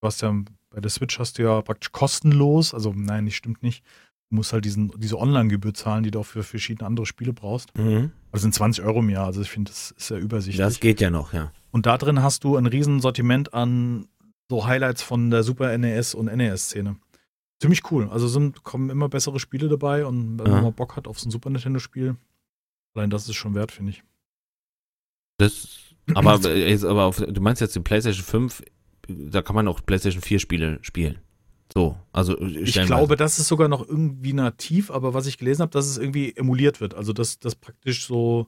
Du 0.00 0.06
hast 0.06 0.20
ja 0.22 0.34
bei 0.70 0.80
der 0.80 0.90
Switch 0.90 1.18
hast 1.18 1.38
du 1.38 1.42
ja 1.42 1.60
praktisch 1.62 1.92
kostenlos, 1.92 2.74
also 2.74 2.92
nein, 2.94 3.26
das 3.26 3.34
stimmt 3.34 3.62
nicht. 3.62 3.84
Du 4.30 4.36
musst 4.36 4.52
halt 4.52 4.64
diesen, 4.64 4.92
diese 4.98 5.18
Online-Gebühr 5.18 5.74
zahlen, 5.74 6.02
die 6.02 6.10
du 6.10 6.20
auch 6.20 6.26
für 6.26 6.42
verschiedene 6.42 6.86
andere 6.86 7.06
Spiele 7.06 7.32
brauchst. 7.32 7.76
Mhm. 7.76 8.12
Das 8.32 8.42
sind 8.42 8.54
20 8.54 8.84
Euro 8.84 9.00
im 9.00 9.10
Jahr, 9.10 9.26
also 9.26 9.42
ich 9.42 9.50
finde, 9.50 9.70
das 9.70 9.90
ist 9.92 10.10
ja 10.10 10.16
übersichtlich. 10.16 10.64
Das 10.64 10.80
geht 10.80 11.00
ja 11.00 11.10
noch, 11.10 11.32
ja. 11.32 11.52
Und 11.70 11.86
da 11.86 11.98
drin 11.98 12.22
hast 12.22 12.44
du 12.44 12.56
ein 12.56 12.66
riesen 12.66 13.00
Sortiment 13.00 13.52
an 13.54 14.06
so 14.48 14.66
Highlights 14.66 15.02
von 15.02 15.30
der 15.30 15.42
Super 15.42 15.76
NES 15.76 16.14
und 16.14 16.26
NES-Szene. 16.26 16.96
Ziemlich 17.62 17.90
cool. 17.90 18.08
Also 18.10 18.28
sind, 18.28 18.62
kommen 18.64 18.90
immer 18.90 19.08
bessere 19.08 19.38
Spiele 19.40 19.68
dabei 19.68 20.04
und 20.04 20.38
wenn 20.38 20.46
Ja. 20.46 20.52
man 20.54 20.62
mal 20.64 20.72
Bock 20.72 20.96
hat 20.96 21.06
auf 21.08 21.18
so 21.18 21.28
ein 21.28 21.30
Super 21.30 21.48
Nintendo-Spiel, 21.48 22.16
allein 22.94 23.08
das 23.08 23.28
ist 23.28 23.36
schon 23.36 23.54
wert, 23.54 23.72
finde 23.72 23.92
ich. 23.92 24.02
Das, 25.38 25.94
aber, 26.14 26.40
äh, 26.44 26.70
jetzt, 26.70 26.84
aber 26.84 27.04
auf, 27.04 27.16
du 27.18 27.40
meinst 27.40 27.60
jetzt 27.60 27.74
die 27.74 27.80
PlayStation 27.80 28.24
5, 28.24 28.62
da 29.08 29.42
kann 29.42 29.54
man 29.56 29.68
auch 29.68 29.80
PlayStation 29.84 30.22
4 30.22 30.38
Spiele 30.38 30.78
spielen. 30.82 31.18
So, 31.72 31.96
also 32.12 32.38
Ich 32.38 32.74
glaube, 32.74 33.16
das 33.16 33.38
ist 33.38 33.48
sogar 33.48 33.68
noch 33.68 33.88
irgendwie 33.88 34.34
nativ, 34.34 34.90
aber 34.90 35.14
was 35.14 35.26
ich 35.26 35.38
gelesen 35.38 35.62
habe, 35.62 35.70
dass 35.70 35.86
es 35.86 35.96
irgendwie 35.96 36.36
emuliert 36.36 36.80
wird. 36.82 36.94
Also 36.94 37.12
dass 37.14 37.38
das 37.38 37.54
praktisch 37.54 38.06
so 38.06 38.46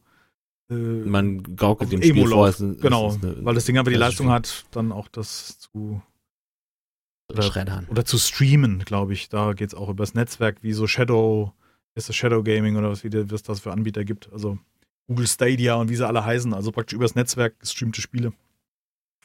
äh, 0.70 0.74
man 0.74 1.42
gaukelt 1.57 1.88
auf 1.88 1.90
dem 1.90 2.03
Spiel 2.03 2.27
vor. 2.29 2.48
ist- 2.48 2.59
genau, 2.59 3.09
ist 3.09 3.24
eine- 3.24 3.42
weil 3.44 3.55
das 3.55 3.64
Ding 3.64 3.79
aber 3.79 3.90
die 3.90 3.96
Leistung 3.96 4.29
hat, 4.31 4.64
dann 4.72 4.92
auch 4.92 5.09
das 5.09 5.59
zu 5.59 6.03
oder- 7.31 7.43
Schreddern. 7.43 7.87
oder 7.89 8.05
zu 8.05 8.19
streamen, 8.19 8.81
glaube 8.81 9.13
ich. 9.13 9.29
Da 9.29 9.53
geht 9.53 9.69
es 9.69 9.75
auch 9.75 9.89
übers 9.89 10.15
Netzwerk, 10.15 10.63
wie 10.63 10.73
so 10.73 10.87
Shadow, 10.87 11.53
ist 11.95 12.09
das 12.09 12.17
Shadow 12.17 12.43
Gaming 12.43 12.77
oder 12.77 12.91
was, 12.91 13.05
wie 13.05 13.11
der- 13.11 13.31
was 13.31 13.43
das 13.43 13.61
für 13.61 13.73
Anbieter 13.73 14.05
gibt. 14.05 14.33
Also 14.33 14.59
Google 15.07 15.27
Stadia 15.27 15.75
und 15.77 15.89
wie 15.91 15.97
sie 15.97 16.07
alle 16.07 16.25
heißen. 16.25 16.53
Also 16.55 16.73
praktisch 16.73 16.95
übers 16.97 17.15
Netzwerk 17.15 17.59
gestreamte 17.61 18.01
Spiele. 18.01 18.33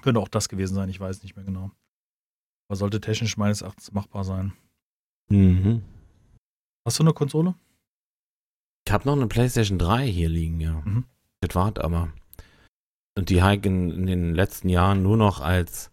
Könnte 0.01 0.19
auch 0.19 0.27
das 0.29 0.47
gewesen 0.49 0.75
sein, 0.75 0.89
ich 0.89 0.99
weiß 0.99 1.23
nicht 1.23 1.35
mehr 1.35 1.45
genau. 1.45 1.71
Aber 2.69 2.75
sollte 2.77 3.01
technisch 3.01 3.35
meines 3.37 3.61
Erachtens 3.61 3.91
machbar 3.91 4.23
sein. 4.23 4.53
Mhm. 5.29 5.81
Hast 6.85 6.99
du 6.99 7.03
eine 7.03 7.13
Konsole? 7.13 7.55
Ich 8.87 8.93
habe 8.93 9.05
noch 9.07 9.15
eine 9.15 9.27
PlayStation 9.27 9.77
3 9.77 10.07
hier 10.07 10.29
liegen, 10.29 10.59
ja. 10.61 10.81
Mhm. 10.85 11.05
Das 11.41 11.55
war 11.55 11.77
aber. 11.79 12.11
Und 13.17 13.29
die 13.29 13.41
habe 13.41 13.55
ich 13.55 13.65
in, 13.65 13.91
in 13.91 14.05
den 14.07 14.35
letzten 14.35 14.69
Jahren 14.69 15.03
nur 15.03 15.17
noch 15.17 15.41
als 15.41 15.91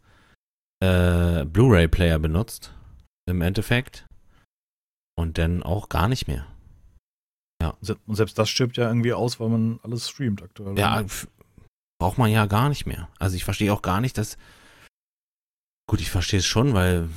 äh, 0.82 1.44
Blu-ray-Player 1.44 2.18
benutzt. 2.18 2.72
Im 3.28 3.40
Endeffekt. 3.42 4.06
Und 5.18 5.38
dann 5.38 5.62
auch 5.62 5.88
gar 5.88 6.08
nicht 6.08 6.28
mehr. 6.28 6.46
Se- 7.80 7.98
Und 8.06 8.14
selbst 8.16 8.38
das 8.38 8.48
stirbt 8.48 8.76
ja 8.76 8.86
irgendwie 8.86 9.12
aus, 9.12 9.40
weil 9.40 9.48
man 9.48 9.80
alles 9.82 10.08
streamt 10.08 10.42
aktuell. 10.42 10.78
Ja, 10.78 11.04
braucht 12.00 12.18
man 12.18 12.30
ja 12.30 12.46
gar 12.46 12.68
nicht 12.68 12.86
mehr. 12.86 13.08
Also 13.18 13.34
ich 13.36 13.44
verstehe 13.44 13.72
auch 13.72 13.82
gar 13.82 14.00
nicht, 14.00 14.18
dass. 14.18 14.36
Gut, 15.88 16.00
ich 16.00 16.10
verstehe 16.10 16.40
es 16.40 16.46
schon, 16.46 16.74
weil 16.74 17.08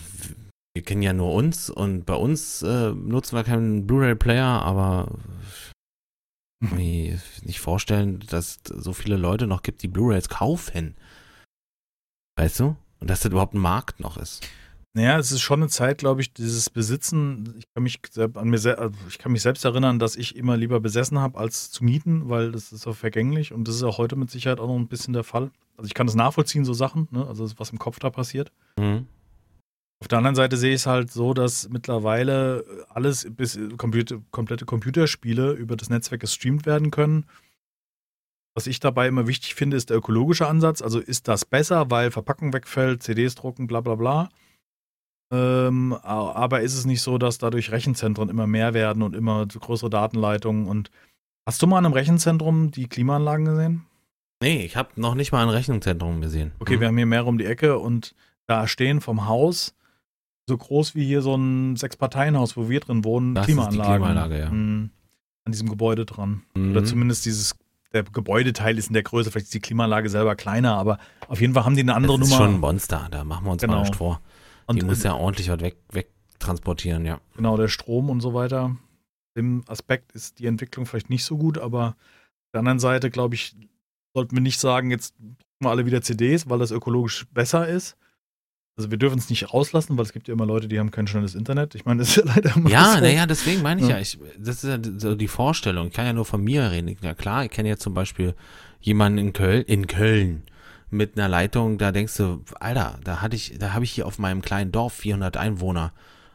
wir 0.75 0.83
kennen 0.83 1.01
ja 1.01 1.13
nur 1.13 1.33
uns 1.33 1.69
und 1.69 2.05
bei 2.05 2.13
uns 2.15 2.61
äh, 2.61 2.91
nutzen 2.91 3.35
wir 3.35 3.43
keinen 3.43 3.85
Blu-ray-Player, 3.85 4.45
aber 4.45 5.11
ich 6.61 6.69
kann 6.69 6.77
mir 6.77 7.19
nicht 7.41 7.59
vorstellen, 7.59 8.19
dass 8.19 8.59
es 8.63 8.83
so 8.83 8.93
viele 8.93 9.17
Leute 9.17 9.47
noch 9.47 9.63
gibt, 9.63 9.81
die 9.81 9.87
Blu-rays 9.87 10.29
kaufen. 10.29 10.95
Weißt 12.37 12.59
du? 12.59 12.75
Und 12.99 13.09
dass 13.09 13.21
das 13.21 13.31
überhaupt 13.31 13.53
ein 13.53 13.59
Markt 13.59 13.99
noch 13.99 14.17
ist. 14.17 14.45
Naja, 14.93 15.19
es 15.19 15.31
ist 15.31 15.41
schon 15.41 15.61
eine 15.61 15.69
Zeit, 15.69 15.99
glaube 15.99 16.21
ich, 16.21 16.33
dieses 16.33 16.69
Besitzen. 16.69 17.53
Ich 17.57 17.71
kann 17.73 17.83
mich 17.83 17.99
an 18.33 18.49
mir 18.49 18.57
also 18.57 18.91
ich 19.07 19.19
kann 19.19 19.31
mich 19.31 19.43
selbst 19.43 19.63
erinnern, 19.63 19.99
dass 19.99 20.15
ich 20.15 20.35
immer 20.35 20.57
lieber 20.57 20.79
besessen 20.79 21.19
habe 21.19 21.37
als 21.37 21.69
zu 21.69 21.83
mieten, 21.83 22.27
weil 22.27 22.51
das 22.51 22.71
ist 22.71 22.81
so 22.81 22.93
vergänglich 22.93 23.53
und 23.53 23.67
das 23.67 23.75
ist 23.75 23.83
auch 23.83 23.99
heute 23.99 24.15
mit 24.15 24.31
Sicherheit 24.31 24.59
auch 24.59 24.67
noch 24.67 24.75
ein 24.75 24.87
bisschen 24.87 25.13
der 25.13 25.23
Fall. 25.23 25.51
Also 25.77 25.87
ich 25.87 25.93
kann 25.93 26.07
das 26.07 26.15
nachvollziehen, 26.15 26.65
so 26.65 26.73
Sachen, 26.73 27.07
ne? 27.11 27.25
also 27.25 27.47
was 27.57 27.69
im 27.69 27.77
Kopf 27.77 27.99
da 27.99 28.09
passiert. 28.09 28.51
Mhm. 28.77 29.05
Auf 30.01 30.07
der 30.07 30.17
anderen 30.17 30.35
Seite 30.35 30.57
sehe 30.57 30.71
ich 30.73 30.81
es 30.81 30.85
halt 30.87 31.11
so, 31.11 31.33
dass 31.33 31.69
mittlerweile 31.69 32.65
alles 32.89 33.27
bis 33.29 33.59
Computer, 33.77 34.21
komplette 34.31 34.65
Computerspiele 34.65 35.51
über 35.51 35.75
das 35.75 35.89
Netzwerk 35.89 36.21
gestreamt 36.21 36.65
werden 36.65 36.89
können. 36.89 37.25
Was 38.59 38.67
ich 38.67 38.81
dabei 38.81 39.07
immer 39.07 39.25
wichtig 39.25 39.55
finde, 39.55 39.77
ist 39.77 39.89
der 39.89 39.95
ökologische 39.95 40.45
Ansatz. 40.45 40.81
Also 40.81 40.99
ist 40.99 41.29
das 41.29 41.45
besser, 41.45 41.89
weil 41.91 42.11
Verpackung 42.11 42.51
wegfällt, 42.51 43.01
CDs 43.01 43.35
drucken, 43.35 43.67
bla 43.67 43.79
bla 43.79 43.95
bla. 43.95 44.27
Ähm, 45.31 45.93
aber 45.93 46.59
ist 46.59 46.73
es 46.73 46.83
nicht 46.85 47.01
so, 47.01 47.17
dass 47.17 47.37
dadurch 47.37 47.71
Rechenzentren 47.71 48.27
immer 48.27 48.47
mehr 48.47 48.73
werden 48.73 49.01
und 49.01 49.15
immer 49.15 49.45
größere 49.45 49.89
Datenleitungen? 49.89 50.67
Und 50.67 50.91
hast 51.45 51.61
du 51.61 51.67
mal 51.67 51.79
in 51.79 51.85
einem 51.85 51.93
Rechenzentrum 51.93 52.69
die 52.71 52.87
Klimaanlagen 52.87 53.45
gesehen? 53.45 53.85
Nee, 54.43 54.65
ich 54.65 54.75
habe 54.75 54.89
noch 54.99 55.15
nicht 55.15 55.31
mal 55.31 55.41
ein 55.43 55.47
Rechnungszentrum 55.49 56.19
gesehen. 56.19 56.51
Okay, 56.59 56.75
Mhm. 56.75 56.79
wir 56.81 56.87
haben 56.89 56.97
hier 56.97 57.05
mehrere 57.05 57.29
um 57.29 57.37
die 57.37 57.45
Ecke 57.45 57.79
und 57.79 58.13
da 58.45 58.67
stehen 58.67 58.99
vom 58.99 59.25
Haus 59.25 59.73
so 60.49 60.57
groß 60.57 60.95
wie 60.95 61.05
hier 61.05 61.21
so 61.21 61.33
ein 61.33 61.77
Sechs-Parteien-Haus, 61.77 62.57
wo 62.57 62.67
wir 62.67 62.81
drin 62.81 63.05
wohnen, 63.05 63.35
Das 63.35 63.43
ist 63.43 63.47
die 63.47 63.53
Klimaanlagen. 63.53 63.95
Klimaanlage, 64.03 64.37
ja. 64.37 64.49
Mhm. 64.49 64.89
An 65.45 65.51
diesem 65.53 65.69
Gebäude 65.69 66.05
dran. 66.05 66.41
Mhm. 66.55 66.71
Oder 66.71 66.83
zumindest 66.83 67.25
dieses, 67.25 67.55
der 67.93 68.03
Gebäudeteil 68.03 68.77
ist 68.77 68.87
in 68.87 68.93
der 68.93 69.03
Größe, 69.03 69.31
vielleicht 69.31 69.45
ist 69.47 69.53
die 69.53 69.59
Klimaanlage 69.59 70.09
selber 70.09 70.35
kleiner, 70.35 70.75
aber 70.77 70.99
auf 71.27 71.41
jeden 71.41 71.53
Fall 71.53 71.65
haben 71.65 71.75
die 71.75 71.81
eine 71.81 71.95
andere 71.95 72.17
das 72.19 72.27
ist 72.27 72.33
Nummer. 72.33 72.45
schon 72.45 72.55
ein 72.55 72.59
Monster, 72.59 73.07
da 73.11 73.23
machen 73.23 73.45
wir 73.45 73.51
uns 73.51 73.61
Genau. 73.61 73.73
mal 73.75 73.81
nicht 73.81 73.95
vor. 73.95 74.21
und 74.67 74.79
die 74.79 74.85
muss 74.85 75.01
ja 75.03 75.15
ordentlich 75.15 75.49
was 75.49 75.59
weg, 75.61 75.77
wegtransportieren, 75.91 77.05
ja. 77.05 77.19
genau, 77.35 77.57
der 77.57 77.67
Strom 77.67 78.09
und 78.09 78.21
so 78.21 78.33
weiter. 78.33 78.75
Im 79.35 79.63
Aspekt 79.67 80.11
ist 80.11 80.39
die 80.39 80.45
Entwicklung 80.47 80.85
vielleicht 80.85 81.09
nicht 81.09 81.23
so 81.23 81.37
gut, 81.37 81.57
aber 81.57 81.87
auf 81.89 82.51
der 82.53 82.59
anderen 82.59 82.79
Seite, 82.79 83.09
glaube 83.09 83.35
ich, 83.35 83.55
sollten 84.13 84.35
wir 84.35 84.41
nicht 84.41 84.59
sagen, 84.59 84.91
jetzt 84.91 85.15
drucken 85.17 85.37
wir 85.61 85.69
alle 85.69 85.85
wieder 85.85 86.01
CDs, 86.01 86.49
weil 86.49 86.59
das 86.59 86.71
ökologisch 86.71 87.25
besser 87.31 87.67
ist. 87.67 87.95
Also 88.79 88.91
wir 88.91 88.97
dürfen 88.97 89.19
es 89.19 89.29
nicht 89.29 89.53
rauslassen, 89.53 89.97
weil 89.97 90.05
es 90.05 90.13
gibt 90.13 90.29
ja 90.29 90.33
immer 90.33 90.45
Leute, 90.45 90.69
die 90.69 90.79
haben 90.79 90.89
kein 90.89 91.05
schnelles 91.05 91.35
Internet. 91.35 91.75
Ich 91.75 91.83
meine, 91.83 91.99
das 91.99 92.09
ist 92.09 92.15
ja 92.15 92.23
leider 92.33 92.55
immer 92.55 92.69
Ja, 92.69 92.93
so. 92.93 93.01
naja, 93.01 93.25
deswegen 93.25 93.61
meine 93.61 93.81
ich 93.81 93.87
Ja. 93.89 93.95
ja, 93.95 94.01
ich, 94.01 94.17
das 94.37 94.63
ist 94.63 94.69
ja 94.69 94.77
so 94.97 95.15
die 95.15 95.27
Vorstellung. 95.27 95.87
Ich 95.89 95.93
kann 95.93 96.05
ja 96.05 96.13
nur 96.13 96.23
von 96.23 96.41
mir 96.41 96.71
reden. 96.71 96.95
Ja 97.01 97.13
klar, 97.13 97.43
ich 97.43 97.51
kenne 97.51 97.67
ja 97.67 97.75
zum 97.75 97.93
Beispiel 97.93 98.35
jemanden 98.79 99.17
in 99.17 99.33
Köln, 99.33 99.63
in 99.63 99.85
Köln 99.87 100.43
mit 100.89 101.17
einer 101.17 101.27
Leitung, 101.27 101.77
da 101.77 101.91
denkst 101.91 102.15
du, 102.15 102.41
Alter, 102.61 102.99
da 103.03 103.21
hatte 103.21 103.35
ich, 103.35 103.57
da 103.59 103.73
habe 103.73 103.83
ich 103.83 103.91
hier 103.91 104.07
auf 104.07 104.17
meinem 104.17 104.41
kleinen 104.41 104.71
Dorf 104.71 104.93
400 104.93 105.35
Einwohner, 105.35 105.91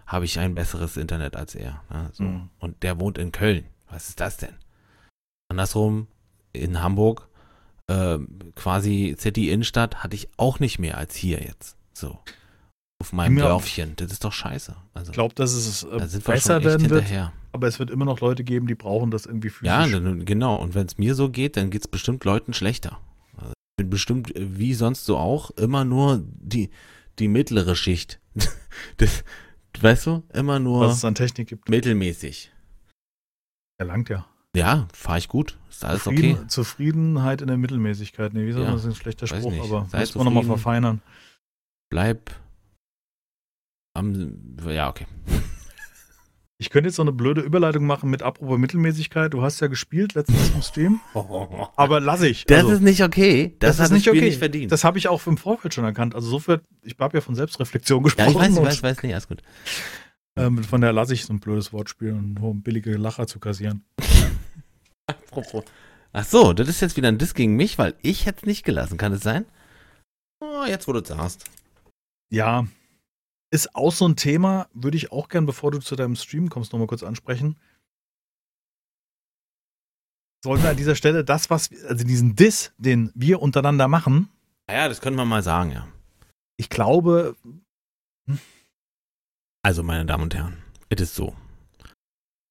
habe 0.06 0.26
ich 0.26 0.38
ein 0.38 0.54
besseres 0.54 0.98
Internet 0.98 1.36
als 1.36 1.54
er. 1.54 1.82
Ne, 1.90 2.10
so. 2.12 2.24
Mhm. 2.24 2.50
Und 2.58 2.82
der 2.82 3.00
wohnt 3.00 3.16
in 3.16 3.32
Köln. 3.32 3.64
Was 3.90 4.10
ist 4.10 4.20
das 4.20 4.36
denn? 4.36 4.54
Andersrum, 5.48 6.08
in 6.52 6.82
Hamburg, 6.82 7.26
äh, 7.86 8.18
quasi 8.54 9.16
City 9.18 9.50
Innenstadt, 9.50 10.04
hatte 10.04 10.14
ich 10.14 10.28
auch 10.36 10.60
nicht 10.60 10.78
mehr 10.78 10.98
als 10.98 11.14
hier 11.16 11.40
jetzt. 11.40 11.76
So. 11.94 12.18
Auf 13.00 13.12
meinem 13.12 13.38
Ja. 13.38 13.44
Dörfchen. 13.48 13.94
Das 13.96 14.12
ist 14.12 14.24
doch 14.24 14.32
scheiße. 14.32 14.76
Also, 14.94 15.10
Ich 15.10 15.14
glaube, 15.14 15.34
dass 15.34 15.52
es 15.52 15.82
äh, 15.84 15.98
da 15.98 16.06
sind 16.06 16.26
wir 16.26 16.34
besser 16.34 16.54
schon 16.60 16.70
echt 16.70 16.90
werden 16.90 16.90
wird, 16.90 17.32
aber 17.52 17.66
es 17.68 17.78
wird 17.78 17.90
immer 17.90 18.04
noch 18.04 18.20
Leute 18.20 18.44
geben, 18.44 18.66
die 18.66 18.74
brauchen 18.74 19.10
das 19.10 19.26
irgendwie 19.26 19.50
physisch. 19.50 19.66
Ja, 19.68 19.86
dann, 19.86 20.24
genau. 20.24 20.56
Und 20.56 20.74
wenn 20.74 20.86
es 20.86 20.98
mir 20.98 21.14
so 21.14 21.30
geht, 21.30 21.56
dann 21.56 21.70
geht 21.70 21.82
es 21.82 21.88
bestimmt 21.88 22.24
Leuten 22.24 22.52
schlechter. 22.52 22.98
Also 23.36 23.52
ich 23.52 23.76
bin 23.76 23.90
bestimmt, 23.90 24.34
äh, 24.34 24.58
wie 24.58 24.74
sonst 24.74 25.04
so 25.04 25.16
auch, 25.16 25.50
immer 25.52 25.84
nur 25.84 26.22
die, 26.24 26.70
die 27.18 27.28
mittlere 27.28 27.76
Schicht. 27.76 28.20
das, 28.96 29.24
weißt 29.80 30.06
du, 30.06 30.22
immer 30.32 30.58
nur 30.58 30.80
was 30.80 30.96
es 30.98 31.04
an 31.04 31.14
Technik 31.14 31.48
gibt. 31.48 31.68
mittelmäßig. 31.68 32.50
Erlangt 33.78 34.08
ja. 34.08 34.26
Ja, 34.56 34.86
fahre 34.94 35.18
ich 35.18 35.28
gut. 35.28 35.58
Ist 35.68 35.84
alles 35.84 36.04
Zufrieden, 36.04 36.38
okay. 36.38 36.46
Zufriedenheit 36.46 37.40
in 37.40 37.48
der 37.48 37.56
Mittelmäßigkeit. 37.56 38.32
Nee, 38.34 38.46
wie 38.46 38.52
soll 38.52 38.62
Ja, 38.62 38.70
das 38.70 38.82
ist 38.82 38.86
ein 38.86 38.94
schlechter 38.94 39.26
Spruch, 39.26 39.52
aber 39.64 39.88
muss 39.92 40.14
man 40.14 40.24
nochmal 40.24 40.44
verfeinern. 40.44 41.02
Bleib 41.94 42.32
am. 43.96 44.58
Ja, 44.66 44.88
okay. 44.88 45.06
Ich 46.56 46.70
könnte 46.70 46.88
jetzt 46.88 46.98
noch 46.98 47.04
eine 47.04 47.12
blöde 47.12 47.40
Überleitung 47.40 47.84
machen 47.84 48.08
mit 48.10 48.22
apropos 48.22 48.58
Mittelmäßigkeit. 48.58 49.34
Du 49.34 49.42
hast 49.42 49.60
ja 49.60 49.66
gespielt 49.66 50.14
letztens 50.14 50.50
im 50.54 50.62
Stream, 50.62 51.00
aber 51.76 52.00
lass 52.00 52.22
ich. 52.22 52.46
Das 52.46 52.58
Also, 52.58 52.72
ist 52.72 52.80
nicht 52.80 53.02
okay. 53.02 53.56
Das, 53.58 53.76
das 53.76 53.78
hat 53.80 53.86
ist 53.86 53.92
nicht 53.92 54.06
das 54.06 54.10
Spiel 54.12 54.20
okay. 54.20 54.28
nicht 54.30 54.38
verdient. 54.38 54.72
das 54.72 54.82
habe 54.84 54.96
ich 54.96 55.08
auch 55.08 55.26
im 55.26 55.36
Vorfeld 55.36 55.74
schon 55.74 55.84
erkannt. 55.84 56.14
Also 56.14 56.28
sofort, 56.30 56.64
ich 56.82 56.96
habe 56.98 57.16
ja 57.16 57.20
von 57.20 57.34
Selbstreflexion 57.34 57.98
ja, 57.98 58.04
gesprochen. 58.04 58.30
ich 58.30 58.36
weiß, 58.36 58.50
ich 58.56 58.62
weiß, 58.62 58.82
weiß 58.82 59.02
nicht, 59.02 59.12
alles 59.12 59.28
gut. 59.28 59.42
ähm, 60.36 60.64
von 60.64 60.80
daher 60.80 60.94
lasse 60.94 61.12
ich 61.12 61.24
so 61.26 61.32
ein 61.32 61.40
blödes 61.40 61.72
Wortspiel 61.72 62.12
und 62.12 62.38
um 62.40 62.62
billige 62.62 62.92
Lacher 62.96 63.26
zu 63.26 63.40
kassieren. 63.40 63.84
Apropos. 65.06 65.64
Ach 66.12 66.24
so, 66.24 66.52
das 66.54 66.68
ist 66.68 66.80
jetzt 66.80 66.96
wieder 66.96 67.08
ein 67.08 67.18
Diss 67.18 67.34
gegen 67.34 67.56
mich, 67.56 67.78
weil 67.78 67.94
ich 68.00 68.26
hätte 68.26 68.38
es 68.42 68.46
nicht 68.46 68.64
gelassen. 68.64 68.96
Kann 68.96 69.12
es 69.12 69.22
sein? 69.22 69.44
Oh, 70.40 70.64
jetzt, 70.66 70.88
wo 70.88 70.92
du 70.92 71.00
es 71.00 71.08
sagst. 71.08 71.44
Ja, 72.30 72.66
ist 73.50 73.74
auch 73.76 73.92
so 73.92 74.06
ein 74.08 74.16
Thema, 74.16 74.68
würde 74.72 74.96
ich 74.96 75.12
auch 75.12 75.28
gern, 75.28 75.46
bevor 75.46 75.70
du 75.70 75.78
zu 75.78 75.94
deinem 75.94 76.16
Stream 76.16 76.48
kommst, 76.50 76.72
nochmal 76.72 76.88
kurz 76.88 77.04
ansprechen. 77.04 77.56
Sollten 80.44 80.64
wir 80.64 80.70
an 80.70 80.76
dieser 80.76 80.96
Stelle 80.96 81.24
das, 81.24 81.50
was, 81.50 81.70
also 81.84 82.04
diesen 82.04 82.34
Diss, 82.34 82.72
den 82.78 83.12
wir 83.14 83.40
untereinander 83.40 83.88
machen, 83.88 84.28
Ja, 84.68 84.88
das 84.88 85.00
können 85.00 85.16
wir 85.16 85.24
mal 85.24 85.42
sagen, 85.42 85.70
ja. 85.70 85.86
ich 86.58 86.68
glaube, 86.68 87.36
Also, 89.62 89.82
meine 89.82 90.04
Damen 90.04 90.24
und 90.24 90.34
Herren, 90.34 90.62
es 90.90 91.00
ist 91.00 91.14
so. 91.14 91.34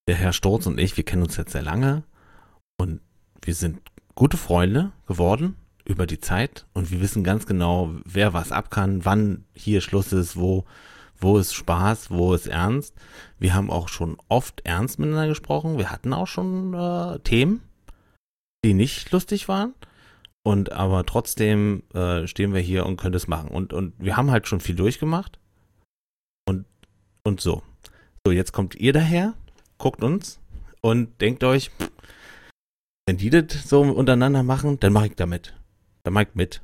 Der 0.07 0.15
Herr 0.15 0.33
Sturz 0.33 0.65
und 0.65 0.79
ich, 0.79 0.97
wir 0.97 1.03
kennen 1.03 1.23
uns 1.23 1.37
jetzt 1.37 1.51
sehr 1.51 1.61
lange 1.61 2.03
und 2.79 3.01
wir 3.41 3.53
sind 3.53 3.81
gute 4.15 4.37
Freunde 4.37 4.93
geworden 5.05 5.55
über 5.85 6.07
die 6.07 6.19
Zeit 6.19 6.65
und 6.73 6.91
wir 6.91 7.01
wissen 7.01 7.23
ganz 7.23 7.45
genau, 7.45 7.93
wer 8.05 8.33
was 8.33 8.51
ab 8.51 8.71
kann, 8.71 9.05
wann 9.05 9.45
hier 9.53 9.81
Schluss 9.81 10.13
ist, 10.13 10.37
wo, 10.37 10.65
wo 11.17 11.37
ist 11.37 11.53
Spaß, 11.53 12.09
wo 12.11 12.33
ist 12.33 12.47
Ernst. 12.47 12.95
Wir 13.39 13.53
haben 13.53 13.69
auch 13.69 13.89
schon 13.89 14.17
oft 14.29 14.61
ernst 14.65 14.99
miteinander 14.99 15.27
gesprochen. 15.27 15.77
Wir 15.77 15.91
hatten 15.91 16.13
auch 16.13 16.27
schon 16.27 16.73
äh, 16.73 17.19
Themen, 17.19 17.61
die 18.63 18.73
nicht 18.73 19.11
lustig 19.11 19.47
waren. 19.47 19.73
Und 20.45 20.73
aber 20.73 21.05
trotzdem 21.05 21.83
äh, 21.93 22.27
stehen 22.27 22.53
wir 22.53 22.59
hier 22.59 22.85
und 22.85 22.97
können 22.97 23.13
das 23.13 23.27
machen. 23.27 23.49
Und, 23.49 23.73
und 23.73 23.93
wir 23.97 24.17
haben 24.17 24.31
halt 24.31 24.47
schon 24.47 24.59
viel 24.59 24.75
durchgemacht. 24.75 25.39
Und, 26.45 26.65
und 27.23 27.39
so. 27.39 27.63
So, 28.25 28.31
jetzt 28.31 28.51
kommt 28.51 28.75
ihr 28.75 28.93
daher, 28.93 29.33
guckt 29.77 30.03
uns 30.03 30.39
und 30.81 31.19
denkt 31.21 31.43
euch, 31.43 31.71
wenn 33.05 33.17
die 33.17 33.29
das 33.29 33.67
so 33.67 33.81
untereinander 33.81 34.43
machen, 34.43 34.79
dann 34.79 34.93
mache 34.93 35.07
ich 35.07 35.15
damit. 35.15 35.53
Mache 36.09 36.27
ich 36.29 36.35
mit. 36.35 36.61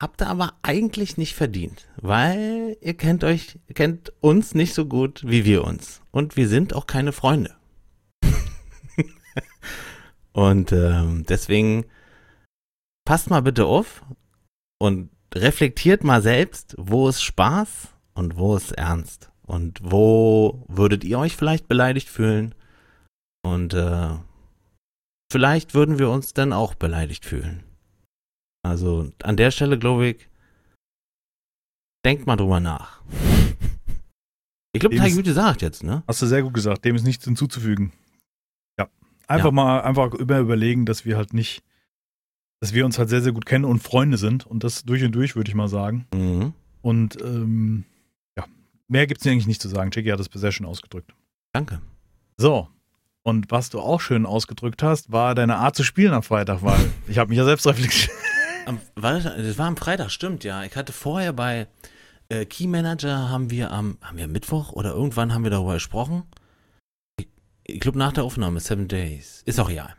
Habt 0.00 0.22
ihr 0.22 0.28
aber 0.28 0.54
eigentlich 0.62 1.16
nicht 1.16 1.34
verdient, 1.34 1.88
weil 1.96 2.76
ihr 2.80 2.94
kennt 2.94 3.24
euch, 3.24 3.58
ihr 3.66 3.74
kennt 3.74 4.12
uns 4.20 4.54
nicht 4.54 4.72
so 4.72 4.86
gut 4.86 5.22
wie 5.26 5.44
wir 5.44 5.64
uns. 5.64 6.02
Und 6.12 6.36
wir 6.36 6.48
sind 6.48 6.72
auch 6.72 6.86
keine 6.86 7.12
Freunde. 7.12 7.56
und 10.32 10.70
ähm, 10.70 11.24
deswegen 11.28 11.84
passt 13.04 13.28
mal 13.28 13.42
bitte 13.42 13.66
auf 13.66 14.04
und 14.78 15.10
reflektiert 15.34 16.04
mal 16.04 16.22
selbst, 16.22 16.76
wo 16.78 17.08
ist 17.08 17.22
Spaß 17.22 17.88
und 18.14 18.36
wo 18.36 18.56
ist 18.56 18.72
Ernst. 18.72 19.32
Und 19.42 19.80
wo 19.82 20.64
würdet 20.68 21.04
ihr 21.04 21.18
euch 21.18 21.34
vielleicht 21.34 21.68
beleidigt 21.68 22.08
fühlen? 22.08 22.54
Und 23.42 23.74
äh, 23.74 24.10
vielleicht 25.32 25.74
würden 25.74 25.98
wir 25.98 26.10
uns 26.10 26.34
dann 26.34 26.52
auch 26.52 26.74
beleidigt 26.74 27.24
fühlen. 27.24 27.64
Also 28.62 29.12
an 29.22 29.36
der 29.36 29.50
Stelle 29.50 29.78
glaube 29.78 30.08
ich, 30.08 30.28
denkt 32.04 32.26
mal 32.26 32.36
drüber 32.36 32.60
nach. 32.60 33.00
Ich 34.74 34.80
glaube, 34.80 34.96
das 34.96 35.14
gut 35.16 35.24
gesagt 35.24 35.62
jetzt, 35.62 35.82
ne? 35.82 36.04
hast 36.06 36.20
du 36.22 36.26
sehr 36.26 36.42
gut 36.42 36.52
gesagt, 36.52 36.84
dem 36.84 36.94
ist 36.94 37.02
nichts 37.02 37.24
hinzuzufügen. 37.24 37.90
Ja. 38.78 38.86
Einfach 39.26 39.46
Ja. 39.46 39.50
mal, 39.50 39.80
einfach 39.80 40.12
über 40.12 40.38
überlegen, 40.38 40.84
dass 40.84 41.04
wir 41.06 41.16
halt 41.16 41.32
nicht, 41.32 41.64
dass 42.60 42.74
wir 42.74 42.84
uns 42.84 42.98
halt 42.98 43.08
sehr, 43.08 43.22
sehr 43.22 43.32
gut 43.32 43.46
kennen 43.46 43.64
und 43.64 43.82
Freunde 43.82 44.18
sind 44.18 44.46
und 44.46 44.62
das 44.62 44.84
durch 44.84 45.02
und 45.02 45.12
durch, 45.12 45.34
würde 45.36 45.48
ich 45.48 45.54
mal 45.54 45.68
sagen. 45.68 46.06
Mhm. 46.14 46.52
Und 46.82 47.20
ähm, 47.22 47.86
ja, 48.36 48.44
mehr 48.88 49.06
gibt 49.06 49.22
es 49.22 49.26
eigentlich 49.26 49.46
nicht 49.48 49.62
zu 49.62 49.68
sagen. 49.68 49.90
Jackie 49.92 50.12
hat 50.12 50.20
das 50.20 50.28
sehr 50.32 50.52
schön 50.52 50.66
ausgedrückt. 50.66 51.12
Danke. 51.52 51.80
So. 52.36 52.68
Und 53.24 53.50
was 53.50 53.70
du 53.70 53.80
auch 53.80 54.00
schön 54.02 54.26
ausgedrückt 54.26 54.82
hast, 54.82 55.10
war 55.10 55.34
deine 55.34 55.56
Art 55.56 55.76
zu 55.76 55.82
spielen 55.82 56.12
am 56.12 56.22
Freitag, 56.22 56.62
weil 56.62 56.78
ich 57.08 57.18
habe 57.18 57.30
mich 57.30 57.38
ja 57.38 57.44
selbst 57.44 57.66
reflektiert. 57.66 58.10
Am, 58.68 58.80
war 58.96 59.14
das, 59.14 59.24
das 59.24 59.58
war 59.58 59.66
am 59.66 59.76
Freitag, 59.76 60.10
stimmt, 60.10 60.44
ja. 60.44 60.62
Ich 60.64 60.76
hatte 60.76 60.92
vorher 60.92 61.32
bei 61.32 61.66
äh, 62.28 62.44
Key 62.44 62.66
Manager 62.66 63.28
haben 63.30 63.50
wir 63.50 63.70
am, 63.72 63.98
haben 64.02 64.18
wir 64.18 64.28
Mittwoch 64.28 64.72
oder 64.72 64.92
irgendwann 64.92 65.32
haben 65.32 65.42
wir 65.44 65.50
darüber 65.50 65.74
gesprochen. 65.74 66.24
Ich, 67.18 67.28
ich 67.64 67.80
glaube 67.80 67.98
nach 67.98 68.12
der 68.12 68.24
Aufnahme, 68.24 68.60
Seven 68.60 68.86
Days. 68.88 69.42
Ist 69.46 69.58
auch 69.58 69.70
egal. 69.70 69.94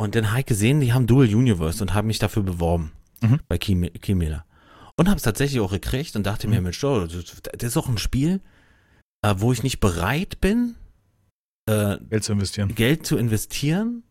Und 0.00 0.14
dann 0.14 0.30
habe 0.30 0.40
ich 0.40 0.46
gesehen, 0.46 0.80
die 0.80 0.92
haben 0.92 1.06
Dual 1.06 1.26
Universe 1.26 1.82
und 1.82 1.92
habe 1.94 2.06
mich 2.06 2.18
dafür 2.18 2.42
beworben 2.42 2.92
Mhm. 3.20 3.40
bei 3.48 3.58
Key, 3.58 3.74
Key 3.98 4.14
Miller. 4.14 4.44
Und 4.96 5.08
habe 5.08 5.16
es 5.16 5.22
tatsächlich 5.24 5.60
auch 5.60 5.72
gekriegt 5.72 6.14
und 6.16 6.24
dachte 6.24 6.48
mir, 6.48 6.58
Mhm. 6.58 6.64
Mensch, 6.64 6.82
oh, 6.84 7.06
das, 7.06 7.42
das 7.42 7.62
ist 7.62 7.76
auch 7.76 7.88
ein 7.88 7.98
Spiel, 7.98 8.40
äh, 9.22 9.34
wo 9.38 9.52
ich 9.52 9.62
nicht 9.62 9.80
bereit 9.80 10.40
bin, 10.40 10.76
äh, 11.68 11.98
Geld 12.08 12.24
zu 12.24 12.32
investieren. 12.32 12.74
Geld 12.74 13.06
zu 13.06 13.16
investieren, 13.18 14.04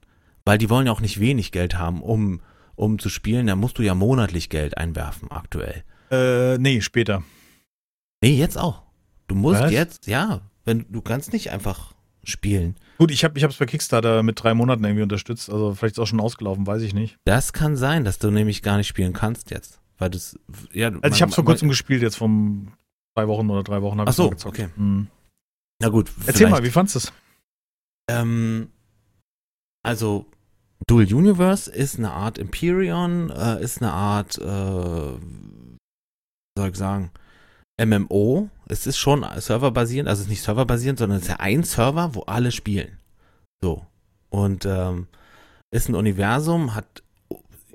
weil 0.45 0.57
die 0.57 0.69
wollen 0.69 0.85
ja 0.87 0.91
auch 0.91 1.01
nicht 1.01 1.19
wenig 1.19 1.51
Geld 1.51 1.75
haben, 1.77 2.01
um, 2.01 2.41
um 2.77 2.99
zu 2.99 3.09
spielen. 3.09 3.47
Da 3.47 3.57
musst 3.57 3.77
du 3.77 3.83
ja 3.83 3.93
monatlich 3.93 4.49
Geld 4.49 4.77
einwerfen 4.77 5.29
aktuell. 5.29 5.83
Äh, 6.09 6.57
nee, 6.59 6.79
später. 6.79 7.23
Nee, 8.23 8.35
jetzt 8.37 8.57
auch. 8.57 8.83
Du 9.27 9.35
musst 9.35 9.61
Was? 9.61 9.71
jetzt, 9.71 10.07
ja, 10.07 10.39
wenn 10.63 10.85
du 10.89 11.01
kannst 11.01 11.33
nicht 11.33 11.51
einfach 11.51 11.93
spielen. 12.23 12.75
Gut, 12.97 13.11
ich 13.11 13.23
habe 13.23 13.39
es 13.39 13.57
bei 13.57 13.65
Kickstarter 13.65 14.23
mit 14.23 14.41
drei 14.41 14.53
Monaten 14.53 14.83
irgendwie 14.83 15.03
unterstützt. 15.03 15.49
Also 15.49 15.73
vielleicht 15.73 15.95
ist 15.95 15.99
auch 15.99 16.07
schon 16.07 16.19
ausgelaufen, 16.19 16.65
weiß 16.65 16.81
ich 16.81 16.93
nicht. 16.93 17.17
Das 17.25 17.51
kann 17.51 17.75
sein, 17.75 18.05
dass 18.05 18.19
du 18.19 18.31
nämlich 18.31 18.63
gar 18.63 18.77
nicht 18.77 18.87
spielen 18.87 19.13
kannst 19.13 19.51
jetzt, 19.51 19.81
weil 19.97 20.09
das 20.09 20.39
ja. 20.71 20.89
Also 21.01 21.15
ich 21.15 21.21
habe 21.21 21.29
es 21.29 21.35
vor 21.35 21.45
kurzem 21.45 21.69
gespielt, 21.69 22.01
jetzt 22.01 22.15
vom 22.15 22.73
zwei 23.15 23.27
Wochen 23.27 23.49
oder 23.49 23.63
drei 23.63 23.81
Wochen 23.81 23.99
habe 23.99 24.09
Ach 24.09 24.13
ich 24.13 24.17
so, 24.17 24.29
gezockt. 24.29 24.59
okay. 24.59 24.69
Mhm. 24.75 25.07
Na 25.81 25.89
gut, 25.89 26.09
Erzähl 26.19 26.33
vielleicht. 26.33 26.51
mal, 26.51 26.63
wie 26.63 26.71
fandest 26.71 26.95
du 26.95 26.99
es? 26.99 27.13
Ähm, 28.09 28.69
also 29.83 30.25
Dual 30.85 31.11
Universe 31.11 31.71
ist 31.71 31.97
eine 31.97 32.11
Art 32.11 32.37
Imperion, 32.37 33.29
äh, 33.29 33.61
ist 33.61 33.81
eine 33.81 33.91
Art, 33.91 34.37
äh, 34.37 34.41
soll 36.57 36.69
ich 36.69 36.75
sagen, 36.75 37.11
MMO. 37.79 38.49
Es 38.67 38.87
ist 38.87 38.97
schon 38.97 39.25
serverbasierend, 39.37 40.09
also 40.09 40.21
es 40.21 40.25
ist 40.25 40.29
nicht 40.29 40.43
serverbasierend, 40.43 40.99
sondern 40.99 41.17
es 41.17 41.23
ist 41.23 41.29
ja 41.29 41.39
ein 41.39 41.63
Server, 41.63 42.15
wo 42.15 42.21
alle 42.21 42.51
spielen. 42.51 42.97
So. 43.61 43.85
Und 44.29 44.65
ähm, 44.65 45.07
ist 45.71 45.89
ein 45.89 45.95
Universum, 45.95 46.75
hat 46.75 47.03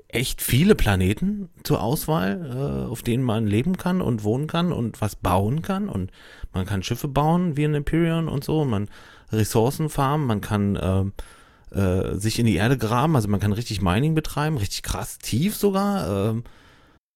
echt 0.07 0.41
viele 0.41 0.75
Planeten 0.75 1.49
zur 1.63 1.81
Auswahl, 1.81 2.85
äh, 2.85 2.89
auf 2.89 3.01
denen 3.01 3.23
man 3.23 3.47
leben 3.47 3.77
kann 3.77 4.01
und 4.01 4.23
wohnen 4.23 4.47
kann 4.47 4.71
und 4.71 5.01
was 5.01 5.15
bauen 5.15 5.61
kann. 5.61 5.89
Und 5.89 6.11
man 6.53 6.65
kann 6.65 6.83
Schiffe 6.83 7.07
bauen 7.07 7.57
wie 7.57 7.65
ein 7.65 7.73
Imperion 7.73 8.27
und 8.27 8.43
so. 8.43 8.63
Man 8.65 8.89
Ressourcen 9.31 9.89
farmen, 9.89 10.27
man 10.27 10.41
kann 10.41 10.77
ähm, 10.79 11.13
äh, 11.73 12.15
sich 12.17 12.39
in 12.39 12.45
die 12.45 12.55
Erde 12.55 12.77
graben, 12.77 13.15
also 13.15 13.27
man 13.27 13.39
kann 13.39 13.53
richtig 13.53 13.81
Mining 13.81 14.15
betreiben, 14.15 14.57
richtig 14.57 14.83
krass 14.83 15.17
tief 15.17 15.55
sogar. 15.55 16.29
Ähm, 16.29 16.43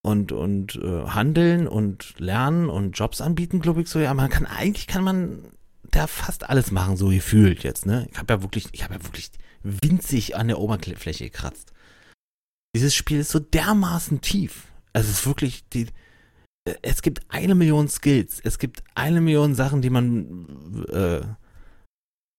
und 0.04 0.32
und 0.32 0.76
äh, 0.76 1.08
handeln 1.08 1.68
und 1.68 2.14
lernen 2.18 2.70
und 2.70 2.98
Jobs 2.98 3.20
anbieten, 3.20 3.60
glaube 3.60 3.82
ich 3.82 3.90
so. 3.90 4.00
Ja, 4.00 4.14
man 4.14 4.30
kann 4.30 4.46
eigentlich 4.46 4.88
kann 4.88 5.04
man 5.04 5.44
da 5.92 6.08
fast 6.08 6.50
alles 6.50 6.72
machen, 6.72 6.98
so 6.98 7.08
gefühlt 7.08 7.64
jetzt. 7.64 7.86
Ne, 7.86 8.08
ich 8.12 8.18
habe 8.18 8.34
ja 8.34 8.42
wirklich, 8.42 8.68
ich 8.72 8.84
habe 8.84 8.94
ja 8.96 9.04
wirklich 9.04 9.32
winzig 9.64 10.36
an 10.38 10.48
der 10.48 10.60
Oberfläche 10.60 11.26
gekratzt. 11.26 11.74
Dieses 12.76 12.96
Spiel 12.96 13.20
ist 13.20 13.32
so 13.32 13.40
dermaßen 13.40 14.22
tief. 14.22 14.68
Also 14.94 15.10
es 15.10 15.20
ist 15.20 15.28
wirklich 15.28 15.68
die. 15.70 15.88
äh, 16.66 16.76
Es 16.82 17.02
gibt 17.02 17.22
eine 17.30 17.56
Million 17.56 17.90
Skills. 17.90 18.40
Es 18.44 18.60
gibt 18.60 18.84
eine 18.96 19.20
Million 19.20 19.56
Sachen, 19.56 19.82
die 19.82 19.90
man 19.90 20.86
äh, 20.90 21.22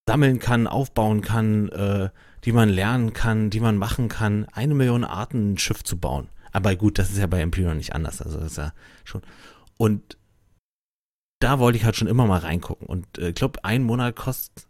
sammeln 0.08 0.38
kann, 0.38 0.66
aufbauen 0.66 1.20
kann, 1.20 1.68
äh, 1.68 2.08
die 2.44 2.52
man 2.52 2.68
lernen 2.68 3.12
kann, 3.12 3.50
die 3.50 3.60
man 3.60 3.76
machen 3.76 4.08
kann. 4.08 4.46
Eine 4.52 4.74
Million 4.74 5.04
Arten, 5.04 5.52
ein 5.52 5.58
Schiff 5.58 5.84
zu 5.84 5.96
bauen. 5.98 6.28
Aber 6.52 6.74
gut, 6.76 6.98
das 6.98 7.10
ist 7.10 7.18
ja 7.18 7.26
bei 7.26 7.42
Imperium 7.42 7.76
nicht 7.76 7.94
anders. 7.94 8.22
Also 8.22 8.38
das 8.38 8.52
ist 8.52 8.56
ja 8.58 8.72
schon. 9.04 9.22
Und 9.76 10.16
da 11.40 11.58
wollte 11.58 11.78
ich 11.78 11.84
halt 11.84 11.96
schon 11.96 12.08
immer 12.08 12.26
mal 12.26 12.38
reingucken. 12.40 12.86
Und 12.86 13.18
äh, 13.18 13.28
ich 13.28 13.34
glaube, 13.34 13.64
ein 13.64 13.82
Monat 13.84 14.16
kostet 14.16 14.66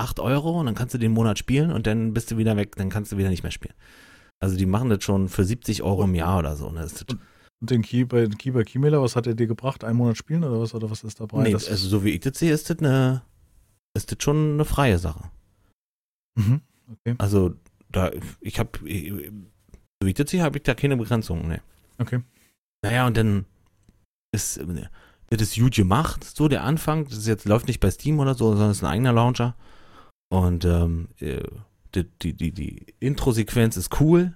8 0.00 0.20
Euro 0.20 0.58
und 0.60 0.66
dann 0.66 0.74
kannst 0.74 0.94
du 0.94 0.98
den 0.98 1.12
Monat 1.12 1.38
spielen 1.38 1.70
und 1.72 1.86
dann 1.86 2.12
bist 2.14 2.30
du 2.30 2.38
wieder 2.38 2.56
weg, 2.56 2.76
dann 2.76 2.88
kannst 2.88 3.12
du 3.12 3.18
wieder 3.18 3.28
nicht 3.30 3.42
mehr 3.42 3.52
spielen. 3.52 3.74
Also 4.40 4.56
die 4.56 4.66
machen 4.66 4.88
das 4.90 5.02
schon 5.04 5.28
für 5.28 5.44
70 5.44 5.82
Euro 5.82 6.04
im 6.04 6.14
Jahr 6.14 6.38
oder 6.38 6.56
so. 6.56 6.70
Ne? 6.70 6.86
Und 7.60 7.70
den 7.70 7.82
Key 7.82 8.04
bei 8.04 8.26
Key 8.28 8.52
bei 8.52 8.62
Keymailer, 8.62 9.02
was 9.02 9.16
hat 9.16 9.26
er 9.26 9.34
dir 9.34 9.48
gebracht? 9.48 9.82
Einen 9.84 9.96
Monat 9.98 10.16
spielen 10.16 10.44
oder 10.44 10.60
was? 10.60 10.74
Oder 10.74 10.90
was 10.90 11.02
ist 11.02 11.18
dabei? 11.20 11.42
nee, 11.42 11.52
Das- 11.52 11.68
also 11.68 11.88
so 11.88 12.04
wie 12.04 12.10
ich 12.10 12.20
das 12.20 12.38
sehe, 12.38 12.52
ist 12.52 12.70
das 12.70 12.78
eine, 12.78 13.22
ist 13.94 14.12
das 14.12 14.22
schon 14.22 14.54
eine 14.54 14.64
freie 14.64 14.98
Sache. 14.98 15.30
Mhm. 16.36 16.60
Okay. 16.90 17.14
Also, 17.18 17.54
da, 17.90 18.10
ich 18.40 18.58
habe, 18.58 18.78
so 18.78 18.86
wie 18.86 20.08
ich 20.08 20.14
das 20.14 20.30
sehe, 20.30 20.42
habe 20.42 20.58
ich 20.58 20.64
da 20.64 20.74
keine 20.74 20.96
Begrenzung, 20.96 21.48
ne. 21.48 21.60
Okay. 21.98 22.20
Naja, 22.82 23.06
und 23.06 23.16
dann 23.16 23.44
ist, 24.32 24.64
ne, 24.64 24.90
das 25.30 25.42
ist 25.42 25.58
gut 25.58 25.74
gemacht, 25.74 26.24
so 26.24 26.48
der 26.48 26.64
Anfang. 26.64 27.06
Das 27.08 27.26
jetzt, 27.26 27.44
läuft 27.46 27.66
nicht 27.66 27.80
bei 27.80 27.90
Steam 27.90 28.18
oder 28.20 28.34
so, 28.34 28.50
sondern 28.50 28.70
ist 28.70 28.82
ein 28.82 28.90
eigener 28.90 29.12
Launcher. 29.12 29.56
Und 30.30 30.64
ähm, 30.64 31.08
äh, 31.18 31.42
die, 31.94 32.04
die, 32.04 32.34
die, 32.34 32.52
die 32.52 32.86
Intro-Sequenz 33.00 33.76
ist 33.76 34.00
cool, 34.00 34.34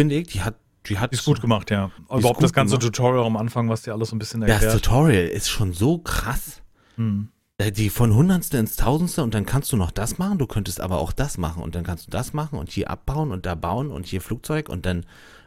finde 0.00 0.16
ich. 0.16 0.28
Die 0.28 0.42
hat, 0.42 0.56
die 0.86 0.98
hat 0.98 1.12
Ist 1.12 1.24
gut 1.24 1.40
gemacht, 1.40 1.70
ja. 1.70 1.90
Überhaupt 2.10 2.42
das 2.42 2.52
ganze 2.52 2.78
gemacht. 2.78 2.94
Tutorial 2.94 3.26
am 3.26 3.36
Anfang, 3.36 3.68
was 3.68 3.82
dir 3.82 3.92
alles 3.92 4.08
so 4.10 4.16
ein 4.16 4.18
bisschen 4.18 4.40
Das 4.40 4.50
erklärt. 4.50 4.74
Tutorial 4.74 5.26
ist 5.26 5.48
schon 5.48 5.72
so 5.72 5.98
krass. 5.98 6.62
Hm. 6.96 7.28
Äh, 7.58 7.72
Die 7.72 7.90
von 7.90 8.14
Hundertste 8.14 8.56
ins 8.58 8.76
Tausendste 8.76 9.22
und 9.22 9.34
dann 9.34 9.44
kannst 9.44 9.72
du 9.72 9.76
noch 9.76 9.90
das 9.90 10.18
machen, 10.18 10.38
du 10.38 10.46
könntest 10.46 10.80
aber 10.80 10.98
auch 10.98 11.12
das 11.12 11.38
machen 11.38 11.62
und 11.62 11.74
dann 11.74 11.84
kannst 11.84 12.06
du 12.06 12.10
das 12.10 12.32
machen 12.32 12.58
und 12.58 12.70
hier 12.70 12.88
abbauen 12.90 13.32
und 13.32 13.44
da 13.46 13.54
bauen 13.54 13.90
und 13.90 14.06
hier 14.06 14.20
Flugzeug 14.20 14.68
und 14.68 14.86
dann, 14.86 15.04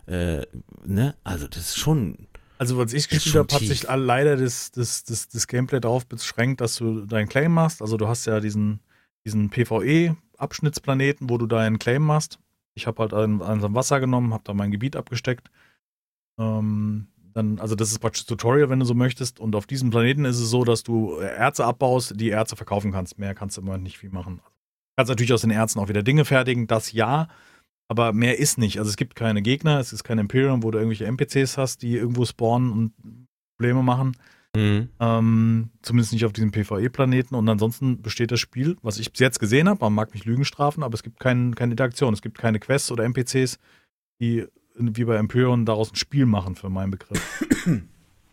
äh, 0.08 0.46
ne, 0.86 1.16
also 1.24 1.48
das 1.48 1.70
ist 1.70 1.78
schon, 1.78 2.28
Also, 2.58 2.78
was 2.78 2.94
ich 2.94 3.08
gespielt 3.10 3.36
habe, 3.36 3.54
hat 3.54 3.62
sich 3.62 3.84
leider 3.84 4.36
das, 4.38 4.72
das, 4.72 5.04
das, 5.04 5.30
das 5.30 5.48
Gameplay 5.48 5.80
darauf 5.80 6.06
beschränkt, 6.06 6.62
dass 6.62 6.76
du 6.76 7.06
deinen 7.06 7.28
Claim 7.30 7.54
machst. 7.54 7.82
Also, 7.82 7.98
du 7.98 8.08
hast 8.08 8.26
ja 8.26 8.40
diesen, 8.40 8.82
diesen 9.26 9.50
PvE-Abschnittsplaneten, 9.50 11.30
wo 11.30 11.38
du 11.38 11.48
deinen 11.48 11.80
Claim 11.80 12.04
machst. 12.04 12.40
Ich 12.76 12.88
habe 12.88 13.02
halt 13.02 13.14
einen 13.14 13.42
am 13.42 13.74
Wasser 13.76 14.00
genommen, 14.00 14.34
habe 14.34 14.44
da 14.46 14.54
mein 14.54 14.72
Gebiet 14.72 14.96
abgesteckt. 14.96 15.50
Ähm, 16.38 17.08
dann, 17.34 17.60
also, 17.60 17.76
das 17.76 17.92
ist 17.92 18.00
praktisch 18.00 18.24
das 18.24 18.28
Tutorial, 18.28 18.70
wenn 18.70 18.80
du 18.80 18.86
so 18.86 18.94
möchtest. 18.94 19.40
Und 19.40 19.56
auf 19.56 19.66
diesem 19.66 19.90
Planeten 19.90 20.26
ist 20.26 20.40
es 20.40 20.50
so, 20.50 20.64
dass 20.64 20.84
du 20.84 21.16
Erze 21.16 21.66
abbaust, 21.66 22.20
die 22.20 22.30
Erze 22.30 22.56
verkaufen 22.56 22.92
kannst. 22.92 23.18
Mehr 23.20 23.34
kannst 23.36 23.58
du 23.58 23.62
im 23.62 23.68
Moment 23.68 23.84
nicht 23.84 23.98
viel 23.98 24.10
machen. 24.10 24.38
Du 24.38 24.96
kannst 24.98 25.10
natürlich 25.10 25.34
aus 25.34 25.42
den 25.42 25.52
Erzen 25.52 25.80
auch 25.80 25.90
wieder 25.90 26.04
Dinge 26.04 26.26
fertigen, 26.26 26.68
das 26.68 26.92
ja. 26.92 27.28
Aber 27.88 28.14
mehr 28.14 28.40
ist 28.40 28.58
nicht. 28.58 28.80
Also 28.80 28.90
es 28.90 28.96
gibt 28.96 29.16
keine 29.16 29.42
Gegner, 29.42 29.80
es 29.80 29.92
ist 29.92 30.04
kein 30.04 30.18
Imperium, 30.18 30.64
wo 30.64 30.72
du 30.72 30.78
irgendwelche 30.78 31.06
NPCs 31.06 31.58
hast, 31.58 31.82
die 31.82 31.98
irgendwo 31.98 32.24
spawnen 32.26 32.72
und 32.72 32.94
Probleme 33.58 33.84
machen. 33.84 34.16
mhm. 34.56 34.90
Ähm, 35.00 35.70
zumindest 35.82 36.14
nicht 36.14 36.26
auf 36.26 36.34
diesem 36.34 36.52
PvE-Planeten. 36.52 37.36
Und 37.36 37.50
ansonsten 37.50 38.02
besteht 38.02 38.32
das 38.32 38.40
Spiel, 38.40 38.78
was 38.82 38.98
ich 38.98 39.12
bis 39.12 39.20
jetzt 39.20 39.40
gesehen 39.40 39.68
habe, 39.68 39.82
man 39.82 39.94
mag 39.94 40.14
mich 40.14 40.26
Lügen 40.26 40.46
strafen, 40.46 40.84
aber 40.84 40.94
es 40.94 41.04
gibt 41.04 41.20
kein, 41.20 41.54
keine 41.56 41.72
Interaktion. 41.72 42.14
Es 42.14 42.22
gibt 42.22 42.38
keine 42.38 42.60
Quests 42.60 42.92
oder 42.92 43.04
NPCs, 43.04 43.60
die 44.22 44.46
wie 44.96 45.06
bei 45.06 45.18
Imperium 45.18 45.66
daraus 45.66 45.92
ein 45.92 45.96
Spiel 45.96 46.26
machen, 46.26 46.56
für 46.56 46.70
meinen 46.70 46.92
Begriff. 46.92 47.22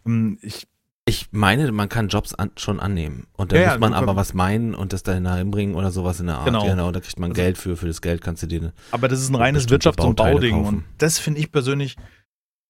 Ähm, 0.06 0.38
ich, 0.42 0.66
ich 1.04 1.28
meine, 1.32 1.70
man 1.72 1.88
kann 1.88 2.08
Jobs 2.08 2.34
an, 2.34 2.50
schon 2.56 2.80
annehmen 2.80 3.26
und 3.34 3.52
dann 3.52 3.60
Ja, 3.60 3.70
muss 3.72 3.80
man 3.80 3.94
aber 3.94 4.16
was 4.16 4.32
meinen 4.32 4.74
und 4.74 4.92
das 4.92 5.02
dann 5.02 5.30
hinbringen 5.36 5.74
oder 5.74 5.90
sowas 5.90 6.20
in 6.20 6.26
der 6.26 6.36
Art. 6.38 6.46
Genau. 6.46 6.92
da 6.92 7.00
kriegt 7.00 7.18
man 7.18 7.30
Also- 7.32 7.42
Geld 7.42 7.58
für, 7.58 7.76
für 7.76 7.86
das 7.86 8.00
Geld 8.00 8.22
kannst 8.22 8.42
du 8.42 8.46
dir, 8.46 8.72
aber 8.90 9.08
das 9.08 9.20
ist 9.20 9.28
ein 9.30 9.34
reines 9.34 9.68
Wirtschafts- 9.68 10.04
und 10.06 10.16
Bauding. 10.16 10.54
kaufen. 10.62 10.76
Und 10.76 10.84
das 10.98 11.18
finde 11.18 11.40
ich 11.40 11.50
persönlich 11.52 11.96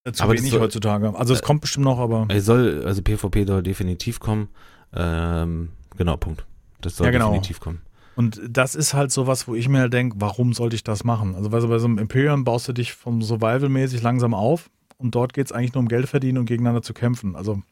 äh, 0.04 0.12
zu 0.12 0.24
Aber 0.24 0.32
wenig 0.34 0.50
soll- 0.50 0.60
heutzutage. 0.60 1.14
Also 1.16 1.34
es 1.34 1.40
äh, 1.40 1.44
kommt 1.44 1.60
bestimmt 1.60 1.84
noch, 1.84 1.98
aber. 1.98 2.26
es 2.30 2.44
soll, 2.44 2.82
also 2.84 3.02
PvP 3.02 3.44
soll 3.44 3.62
definitiv 3.62 4.18
kommen, 4.20 4.48
ähm, 4.94 5.70
genau, 5.96 6.16
Punkt. 6.16 6.44
Das 6.80 6.96
soll 6.96 7.06
Ja, 7.06 7.10
genau. 7.12 7.26
definitiv 7.30 7.60
kommen. 7.60 7.80
Und 8.18 8.40
das 8.48 8.74
ist 8.74 8.94
halt 8.94 9.12
sowas, 9.12 9.46
wo 9.46 9.54
ich 9.54 9.68
mir 9.68 9.78
halt 9.78 9.92
denke, 9.92 10.16
warum 10.18 10.52
sollte 10.52 10.74
ich 10.74 10.82
das 10.82 11.04
machen? 11.04 11.36
Also 11.36 11.52
weißt 11.52 11.64
du, 11.64 11.68
bei 11.68 11.78
so 11.78 11.86
einem 11.86 11.98
Imperium 11.98 12.42
baust 12.42 12.66
du 12.66 12.72
dich 12.72 12.92
vom 12.92 13.22
Survival-mäßig 13.22 14.02
langsam 14.02 14.34
auf 14.34 14.70
und 14.96 15.14
dort 15.14 15.32
geht 15.34 15.46
es 15.46 15.52
eigentlich 15.52 15.74
nur 15.74 15.82
um 15.82 15.88
Geld 15.88 16.08
verdienen 16.08 16.38
und 16.38 16.46
gegeneinander 16.46 16.82
zu 16.82 16.94
kämpfen. 16.94 17.36
Also, 17.36 17.62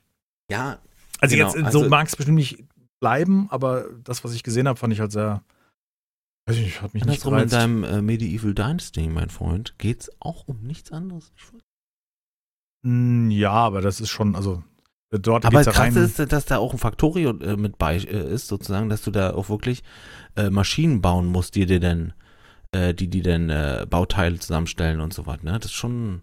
Ja, 0.48 0.78
also 1.20 1.34
Genau, 1.34 1.48
jetzt 1.52 1.64
also- 1.64 1.82
so 1.82 1.88
mag 1.88 2.06
es 2.06 2.14
bestimmt 2.14 2.36
nicht 2.36 2.62
bleiben, 3.00 3.48
aber 3.50 3.86
das, 4.04 4.22
was 4.22 4.34
ich 4.34 4.44
gesehen 4.44 4.68
habe, 4.68 4.78
fand 4.78 4.92
ich 4.92 5.00
halt 5.00 5.10
sehr, 5.10 5.42
weiß 6.46 6.56
ich 6.58 6.64
nicht, 6.66 6.80
hat 6.80 6.94
mich 6.94 7.04
nicht 7.04 7.24
andersrum 7.26 7.32
in 7.34 7.38
gereizt. 7.38 7.52
deinem 7.54 7.82
äh, 7.84 8.00
Medieval 8.02 8.54
Dynasty, 8.54 9.08
mein 9.08 9.30
Freund, 9.30 9.74
geht's 9.78 10.10
auch 10.20 10.46
um 10.46 10.60
nichts 10.62 10.92
anderes. 10.92 11.32
Mm, 12.84 13.30
Ja, 13.30 13.50
aber 13.50 13.80
das 13.80 14.00
ist 14.00 14.10
schon, 14.10 14.36
also 14.36 14.62
dort 15.10 15.44
Aber 15.44 15.58
geht's 15.62 15.66
ja 15.66 15.72
krass 15.72 15.96
rein. 15.96 16.04
ist, 16.04 16.32
dass 16.32 16.44
da 16.46 16.58
auch 16.58 16.72
ein 16.72 16.78
Factorio 16.78 17.30
äh, 17.38 17.56
mit 17.56 17.78
bei 17.78 17.96
äh, 17.96 18.32
ist, 18.34 18.48
sozusagen, 18.48 18.88
dass 18.88 19.02
du 19.02 19.10
da 19.10 19.34
auch 19.34 19.48
wirklich 19.48 19.82
äh, 20.36 20.50
Maschinen 20.50 21.00
bauen 21.00 21.26
musst, 21.26 21.54
die 21.54 21.66
dir 21.66 21.80
dann, 21.80 22.12
äh, 22.72 22.92
die 22.94 23.08
die 23.08 23.22
dann 23.22 23.50
äh, 23.50 23.86
Bauteile 23.88 24.38
zusammenstellen 24.38 25.00
und 25.00 25.12
so 25.14 25.26
was. 25.26 25.42
Ne? 25.42 25.52
Das 25.52 25.66
ist 25.66 25.74
schon, 25.74 26.22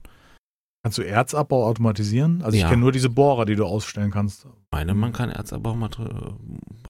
Kannst 0.86 0.98
du 0.98 1.02
Erzabbau 1.04 1.66
automatisieren? 1.66 2.42
Also 2.42 2.56
ich 2.58 2.62
Ja. 2.64 2.70
kenne 2.70 2.82
nur 2.82 2.92
diese 2.92 3.10
Bohrer, 3.10 3.46
die 3.46 3.56
du 3.56 3.66
ausstellen 3.66 4.12
kannst. 4.12 4.48
meine, 4.70 4.94
man 4.94 5.14
kann 5.14 5.30
Erzabbau 5.30 5.76
mal, 5.76 5.90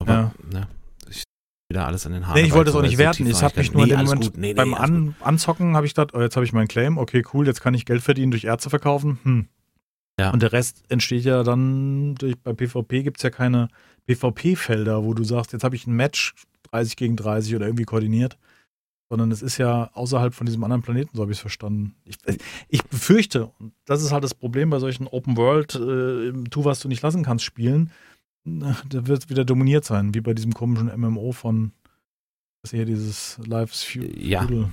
Ja. 0.07 0.33
ne, 0.51 0.67
ich 1.07 1.23
wieder 1.69 1.85
alles 1.85 2.05
an 2.07 2.13
den 2.13 2.25
Haaren. 2.27 2.41
Nee, 2.41 2.47
ich 2.47 2.53
wollte 2.53 2.71
es 2.71 2.75
auch 2.75 2.81
nicht 2.81 2.97
werten. 2.97 3.27
Ich 3.27 3.43
habe 3.43 3.55
mich 3.59 3.71
nur 3.71 3.83
in 3.83 3.89
nee, 3.89 3.93
dem 3.93 3.99
alles 3.99 4.09
Moment 4.09 4.31
gut. 4.33 4.37
Nee, 4.41 4.53
beim. 4.55 4.73
An 4.73 5.15
Anzocken 5.21 5.75
habe 5.75 5.85
ich 5.85 5.93
gedacht, 5.93 6.15
oh, 6.15 6.21
jetzt 6.21 6.35
habe 6.35 6.43
ich 6.45 6.53
meinen 6.53 6.67
Claim, 6.67 6.97
okay, 6.97 7.23
cool, 7.33 7.45
jetzt 7.45 7.61
kann 7.61 7.75
ich 7.75 7.85
Geld 7.85 8.01
verdienen 8.01 8.31
durch 8.31 8.45
Erze 8.45 8.71
verkaufen. 8.71 9.19
Hm. 9.23 9.47
Ja. 10.19 10.31
Und 10.31 10.41
der 10.41 10.51
Rest 10.51 10.83
entsteht 10.89 11.25
ja 11.25 11.43
dann 11.43 12.15
durch, 12.15 12.37
bei 12.37 12.53
PvP 12.53 13.03
gibt 13.03 13.17
es 13.17 13.23
ja 13.23 13.29
keine 13.29 13.69
PvP-Felder, 14.05 15.03
wo 15.03 15.13
du 15.13 15.23
sagst, 15.23 15.53
jetzt 15.53 15.63
habe 15.63 15.75
ich 15.75 15.87
ein 15.87 15.95
Match 15.95 16.35
30 16.71 16.95
gegen 16.95 17.15
30 17.15 17.55
oder 17.55 17.65
irgendwie 17.65 17.85
koordiniert. 17.85 18.37
Sondern 19.09 19.31
es 19.31 19.41
ist 19.41 19.57
ja 19.57 19.91
außerhalb 19.93 20.33
von 20.33 20.45
diesem 20.45 20.63
anderen 20.63 20.81
Planeten, 20.81 21.15
so 21.15 21.21
habe 21.21 21.31
ich 21.31 21.37
es 21.37 21.41
verstanden. 21.41 21.95
Ich, 22.03 22.17
ich 22.67 22.83
befürchte, 22.83 23.51
und 23.59 23.73
das 23.85 24.01
ist 24.01 24.11
halt 24.11 24.23
das 24.23 24.33
Problem 24.33 24.69
bei 24.69 24.79
solchen 24.79 25.07
Open 25.07 25.37
World, 25.37 25.75
äh, 25.75 26.49
tu 26.49 26.65
was 26.65 26.79
du 26.79 26.87
nicht 26.87 27.03
lassen 27.03 27.23
kannst, 27.23 27.45
Spielen, 27.45 27.91
na, 28.43 28.75
da 28.89 29.05
wird 29.07 29.23
es 29.23 29.29
wieder 29.29 29.45
dominiert 29.45 29.85
sein, 29.85 30.13
wie 30.13 30.21
bei 30.21 30.33
diesem 30.33 30.53
komischen 30.53 30.91
MMO 30.99 31.31
von, 31.31 31.73
was 32.61 32.71
hier 32.71 32.85
dieses 32.85 33.39
Lives 33.45 33.83
Feudal. 33.83 34.17
Ja. 34.17 34.69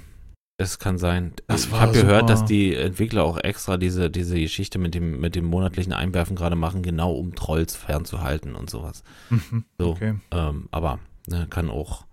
Das 0.61 0.79
kann 0.79 0.99
sein. 0.99 1.33
Das 1.47 1.65
ich 1.65 1.73
habe 1.73 1.93
gehört, 1.93 2.29
dass 2.29 2.45
die 2.45 2.75
Entwickler 2.75 3.25
auch 3.25 3.39
extra 3.39 3.79
diese, 3.79 4.11
diese 4.11 4.39
Geschichte 4.39 4.79
mit 4.79 4.95
dem, 4.95 5.19
mit 5.19 5.35
dem 5.35 5.47
monatlichen 5.47 5.95
Einwerfen 5.95 6.37
gerade 6.37 6.55
machen, 6.55 6.83
genau 6.83 7.15
um 7.15 7.35
Trolls 7.35 7.75
fernzuhalten 7.75 8.55
und 8.55 8.69
sowas. 8.69 9.03
Mhm, 9.31 9.65
So. 9.79 9.93
Okay. 9.93 10.17
Ähm, 10.31 10.69
aber 10.71 10.99
ne, 11.27 11.47
kann 11.49 11.71
auch 11.71 12.05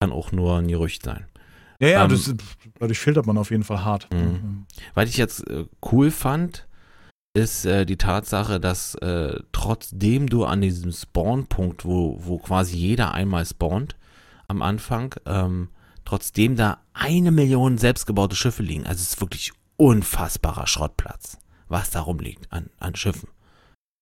kann 0.00 0.10
auch 0.10 0.32
nur 0.32 0.58
ein 0.58 0.66
Gerücht 0.66 1.04
sein. 1.04 1.26
Ja, 1.78 1.86
ja, 1.86 2.02
Ähm, 2.02 2.10
das, 2.10 2.34
dadurch 2.80 2.98
filtert 2.98 3.24
man 3.26 3.38
auf 3.38 3.52
jeden 3.52 3.62
Fall 3.62 3.84
hart. 3.84 4.12
Mhm. 4.12 4.66
Was 4.94 5.08
ich 5.08 5.16
jetzt 5.16 5.48
äh, 5.48 5.66
cool 5.92 6.10
fand, 6.10 6.66
ist 7.34 7.66
äh, 7.66 7.86
die 7.86 7.98
Tatsache, 7.98 8.58
dass 8.58 8.96
äh, 8.96 9.38
trotzdem 9.52 10.28
du 10.28 10.44
an 10.44 10.60
diesem 10.60 10.90
Spawnpunkt, 10.90 11.84
wo, 11.84 12.18
wo 12.20 12.38
quasi 12.38 12.76
jeder 12.76 13.14
einmal 13.14 13.46
spawnt 13.46 13.94
am 14.48 14.60
Anfang, 14.60 15.14
ähm, 15.24 15.68
trotzdem 16.04 16.56
da 16.56 16.78
eine 16.92 17.30
Million 17.30 17.78
selbstgebaute 17.78 18.36
Schiffe 18.36 18.62
liegen. 18.62 18.86
Also 18.86 19.00
es 19.02 19.14
ist 19.14 19.20
wirklich 19.20 19.52
unfassbarer 19.76 20.66
Schrottplatz, 20.66 21.38
was 21.68 21.90
da 21.90 22.00
rumliegt 22.00 22.52
an, 22.52 22.70
an 22.78 22.94
Schiffen. 22.94 23.28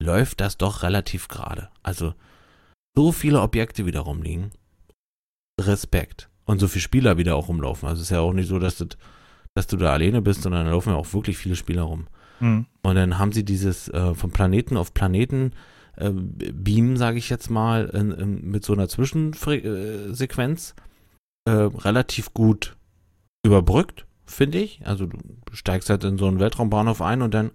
Läuft 0.03 0.41
das 0.41 0.59
doch 0.59 0.83
relativ 0.83 1.29
gerade. 1.29 1.71
Also 1.83 2.15
so 2.97 3.13
viele 3.13 3.41
Objekte 3.41 3.87
wieder 3.87 4.01
rumliegen. 4.01 4.51
Respekt. 5.61 6.29
Und 6.45 6.59
so 6.59 6.69
viele 6.69 6.83
Spieler 6.83 7.19
wieder 7.19 7.37
auch 7.37 7.49
rumlaufen. 7.49 7.89
Also 7.89 8.01
es 8.01 8.09
ist 8.09 8.11
ja 8.11 8.21
auch 8.21 8.33
nicht 8.33 8.49
so, 8.49 8.59
dass, 8.59 8.77
das, 8.77 8.89
dass 9.55 9.67
du 9.67 9.77
da 9.77 9.93
alleine 9.93 10.21
bist, 10.21 10.43
sondern 10.43 10.65
da 10.67 10.73
laufen 10.73 10.91
ja 10.91 10.97
auch 10.97 11.13
wirklich 11.13 11.39
viele 11.39 11.57
Spieler 11.57 11.83
rum. 11.83 12.09
Mhm. 12.41 12.67
Und 12.83 12.95
dann 12.97 13.19
haben 13.19 13.33
sie 13.33 13.45
dieses 13.45 13.89
äh, 13.89 14.15
von 14.15 14.31
Planeten 14.33 14.77
auf 14.77 14.93
Planeten 14.93 15.53
äh, 15.97 16.11
Beam, 16.11 16.97
sage 16.97 17.19
ich 17.19 17.31
jetzt 17.31 17.49
mal, 17.49 17.87
in, 17.87 18.11
in, 18.11 18.51
mit 18.51 18.65
so 18.65 18.73
einer 18.73 18.89
Zwischensequenz 18.89 20.75
äh, 20.77 20.83
relativ 21.51 22.33
gut 22.35 22.77
überbrückt, 23.45 24.07
finde 24.27 24.59
ich. 24.59 24.87
Also 24.87 25.07
du 25.07 25.19
steigst 25.53 25.91
halt 25.91 26.05
in 26.05 26.19
so 26.19 26.27
einen 26.27 26.39
Weltraumbahnhof 26.41 27.03
ein 27.03 27.23
und 27.23 27.33
dann 27.35 27.51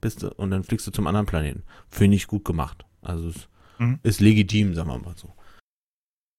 bist 0.00 0.22
du 0.22 0.32
und 0.34 0.50
dann 0.50 0.62
fliegst 0.64 0.86
du 0.86 0.90
zum 0.92 1.06
anderen 1.06 1.26
Planeten. 1.26 1.64
Finde 1.88 2.16
ich 2.16 2.26
gut 2.26 2.44
gemacht. 2.44 2.84
Also 3.02 3.28
es 3.28 3.48
Mhm. 3.78 3.98
ist 4.02 4.20
legitim, 4.20 4.74
sagen 4.74 4.88
wir 4.88 4.98
mal 4.98 5.14
so. 5.16 5.34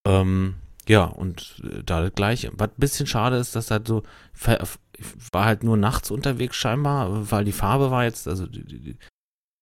Ähm, 0.08 0.56
ja, 0.88 1.04
und 1.04 1.62
äh, 1.64 1.84
da 1.84 2.02
das 2.02 2.14
gleiche. 2.16 2.52
Was 2.56 2.70
ein 2.70 2.78
bisschen 2.80 3.06
schade 3.06 3.36
ist, 3.38 3.56
dass 3.56 3.70
halt 3.70 3.88
so, 3.88 4.02
war 5.32 5.46
halt 5.46 5.64
nur 5.64 5.78
nachts 5.78 6.10
unterwegs 6.10 6.56
scheinbar, 6.56 7.30
weil 7.30 7.46
die 7.46 7.52
Farbe 7.52 7.92
war 7.92 8.06
jetzt, 8.06 8.28
also 8.28 8.48
die, 8.48 8.64
die, 8.64 8.98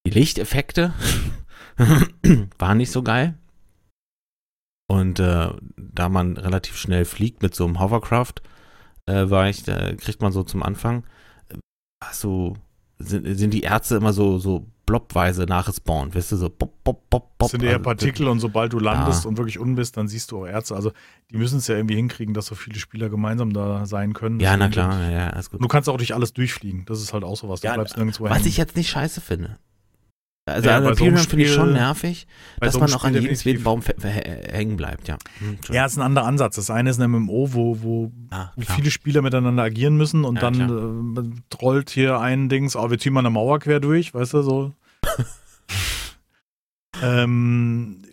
die 0.06 0.10
Lichteffekte 0.10 0.94
waren 2.58 2.78
nicht 2.78 2.92
so 2.92 3.04
geil. 3.04 3.38
Und 4.88 5.20
äh, 5.20 5.50
da 5.78 6.10
man 6.10 6.38
relativ 6.38 6.78
schnell 6.78 7.06
fliegt 7.06 7.42
mit 7.42 7.56
so 7.56 7.66
einem 7.66 7.80
Hovercraft, 7.80 8.36
äh, 9.08 9.30
war 9.30 9.50
ich, 9.50 9.64
da 9.64 9.94
kriegt 9.96 10.22
man 10.22 10.32
so 10.32 10.44
zum 10.44 10.62
Anfang, 10.64 11.04
äh, 11.50 11.56
so, 12.12 12.56
sind, 13.00 13.26
sind 13.38 13.52
die 13.54 13.62
Ärzte 13.62 13.96
immer 13.96 14.14
so, 14.14 14.38
so 14.38 14.68
blobweise 14.86 15.46
nachgespawnt, 15.46 16.14
weißt 16.14 16.34
du, 16.34 16.36
so 16.38 16.50
pop, 16.50 16.72
pop, 16.84 17.10
pop, 17.10 17.24
pop. 17.30 17.34
Das 17.40 17.52
sind 17.52 17.64
eher 17.64 17.72
Also, 17.72 17.82
Partikel 17.84 18.28
und 18.28 18.40
sobald 18.40 18.72
du 18.74 18.78
landest 18.80 19.24
Ja. 19.24 19.30
und 19.30 19.38
wirklich 19.38 19.60
un 19.60 19.74
bist, 19.74 19.98
dann 19.98 20.08
siehst 20.08 20.32
du 20.32 20.42
auch 20.44 20.46
Ärzte. 20.46 20.76
Also 20.76 20.92
die 21.32 21.38
müssen 21.38 21.58
es 21.58 21.66
ja 21.66 21.76
irgendwie 21.76 21.96
hinkriegen, 21.96 22.36
dass 22.36 22.46
so 22.46 22.54
viele 22.54 22.78
Spieler 22.78 23.10
gemeinsam 23.10 23.52
da 23.52 23.88
sein 23.88 24.14
können. 24.14 24.40
Ja, 24.40 24.56
na 24.56 24.70
klar, 24.70 25.02
ja, 25.02 25.10
ja, 25.10 25.30
alles 25.32 25.50
gut. 25.50 25.60
Und 25.60 25.64
du 25.64 25.68
kannst 25.68 25.90
auch 25.90 25.98
durch 25.98 26.14
alles 26.14 26.34
durchfliegen. 26.34 26.86
Das 26.86 27.02
ist 27.02 27.14
halt 27.14 27.24
auch 27.24 27.36
sowas. 27.36 27.62
Du 27.62 27.68
Ja, 27.68 27.74
bleibst 27.74 27.98
nirgendwo 27.98 28.26
Was 28.26 28.38
hängen. 28.38 28.48
ich 28.48 28.58
jetzt 28.58 28.76
nicht 28.76 28.90
scheiße 28.92 29.22
finde. 29.22 29.58
Also 30.48 30.70
Ja, 30.70 30.78
an 30.78 30.84
bei 30.84 30.94
so 30.94 31.06
Imperium 31.06 31.28
finde 31.28 31.46
ich 31.46 31.54
schon 31.54 31.74
nervig, 31.74 32.28
dass 32.60 32.74
so 32.74 32.80
man 32.80 32.94
auch 32.94 33.04
an 33.04 33.16
jedem 33.16 33.36
zweiten. 33.36 33.64
Baum 33.64 33.82
hängen 33.82 34.78
bleibt, 34.78 35.08
ja. 35.08 35.18
Hm, 35.40 35.58
Ja, 35.72 35.86
ist 35.86 35.98
ein 35.98 36.04
anderer 36.04 36.26
Ansatz. 36.28 36.56
Das 36.56 36.70
eine 36.70 36.92
ist 36.92 37.02
ein 37.02 37.10
MMO, 37.10 37.54
wo, 37.54 37.82
wo 37.82 38.12
ah, 38.30 38.52
wo 38.56 38.62
viele 38.62 38.92
Spieler 38.92 39.24
miteinander 39.24 39.64
agieren 39.64 39.98
müssen 39.98 40.24
und 40.24 40.36
Ja, 40.36 40.52
dann 40.52 41.16
äh, 41.18 41.42
trollt 41.50 41.90
hier 41.90 42.20
ein 42.20 42.48
Dings, 42.48 42.76
oh, 42.76 42.92
wir 42.92 43.00
ziehen 43.00 43.14
mal 43.14 43.22
eine 43.22 43.32
Mauer 43.32 43.58
quer 43.60 43.80
durch, 43.80 44.14
weißt 44.14 44.36
du, 44.36 44.42
so. 44.44 44.74
ähm, 47.02 48.04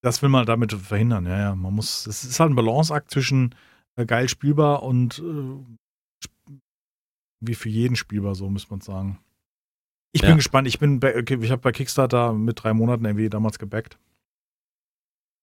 das 0.00 0.22
will 0.22 0.30
man 0.30 0.46
damit 0.46 0.72
verhindern, 0.72 1.26
ja, 1.26 1.38
ja. 1.38 1.54
Man 1.54 1.74
muss, 1.74 2.06
es 2.06 2.24
ist 2.24 2.40
halt 2.40 2.50
ein 2.50 2.56
Balanceakt 2.56 3.10
zwischen 3.10 3.54
äh, 3.96 4.06
geil 4.06 4.30
spielbar 4.30 4.82
und 4.82 5.18
äh, 5.18 6.54
wie 7.40 7.54
für 7.54 7.68
jeden 7.68 7.96
spielbar, 7.96 8.34
so 8.34 8.48
muss 8.48 8.70
man 8.70 8.80
sagen. 8.80 9.18
Ich 10.14 10.20
bin 10.20 10.30
Ja. 10.30 10.36
gespannt. 10.36 10.68
Ich 10.68 10.78
bin, 10.78 11.00
ich 11.02 11.50
habe 11.50 11.60
bei 11.60 11.72
Kickstarter 11.72 12.32
mit 12.32 12.62
drei 12.62 12.72
Monaten 12.72 13.04
irgendwie 13.04 13.28
damals 13.28 13.58
gebackt. 13.58 13.98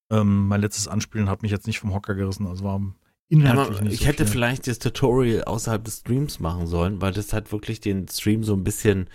Ähm, 0.09 0.47
mein 0.47 0.61
letztes 0.61 0.87
Anspielen 0.87 1.29
hat 1.29 1.41
mich 1.41 1.51
jetzt 1.51 1.67
nicht 1.67 1.79
vom 1.79 1.93
Hocker 1.93 2.15
gerissen, 2.15 2.47
also 2.47 2.63
war 2.63 2.79
Ja, 2.79 2.87
inhaltlich 3.29 3.67
aber 3.77 3.81
nicht 3.83 3.93
ich 3.93 3.99
so 4.01 4.05
hätte 4.07 4.23
viel. 4.25 4.31
vielleicht 4.33 4.67
das 4.67 4.79
Tutorial 4.79 5.43
außerhalb 5.43 5.83
des 5.83 5.97
Streams 5.99 6.39
machen 6.39 6.67
sollen, 6.67 7.01
weil 7.01 7.13
das 7.13 7.31
hat 7.33 7.51
wirklich 7.51 7.79
den 7.81 8.07
Stream 8.07 8.43
so 8.43 8.53
ein 8.53 8.63
bisschen, 8.63 9.09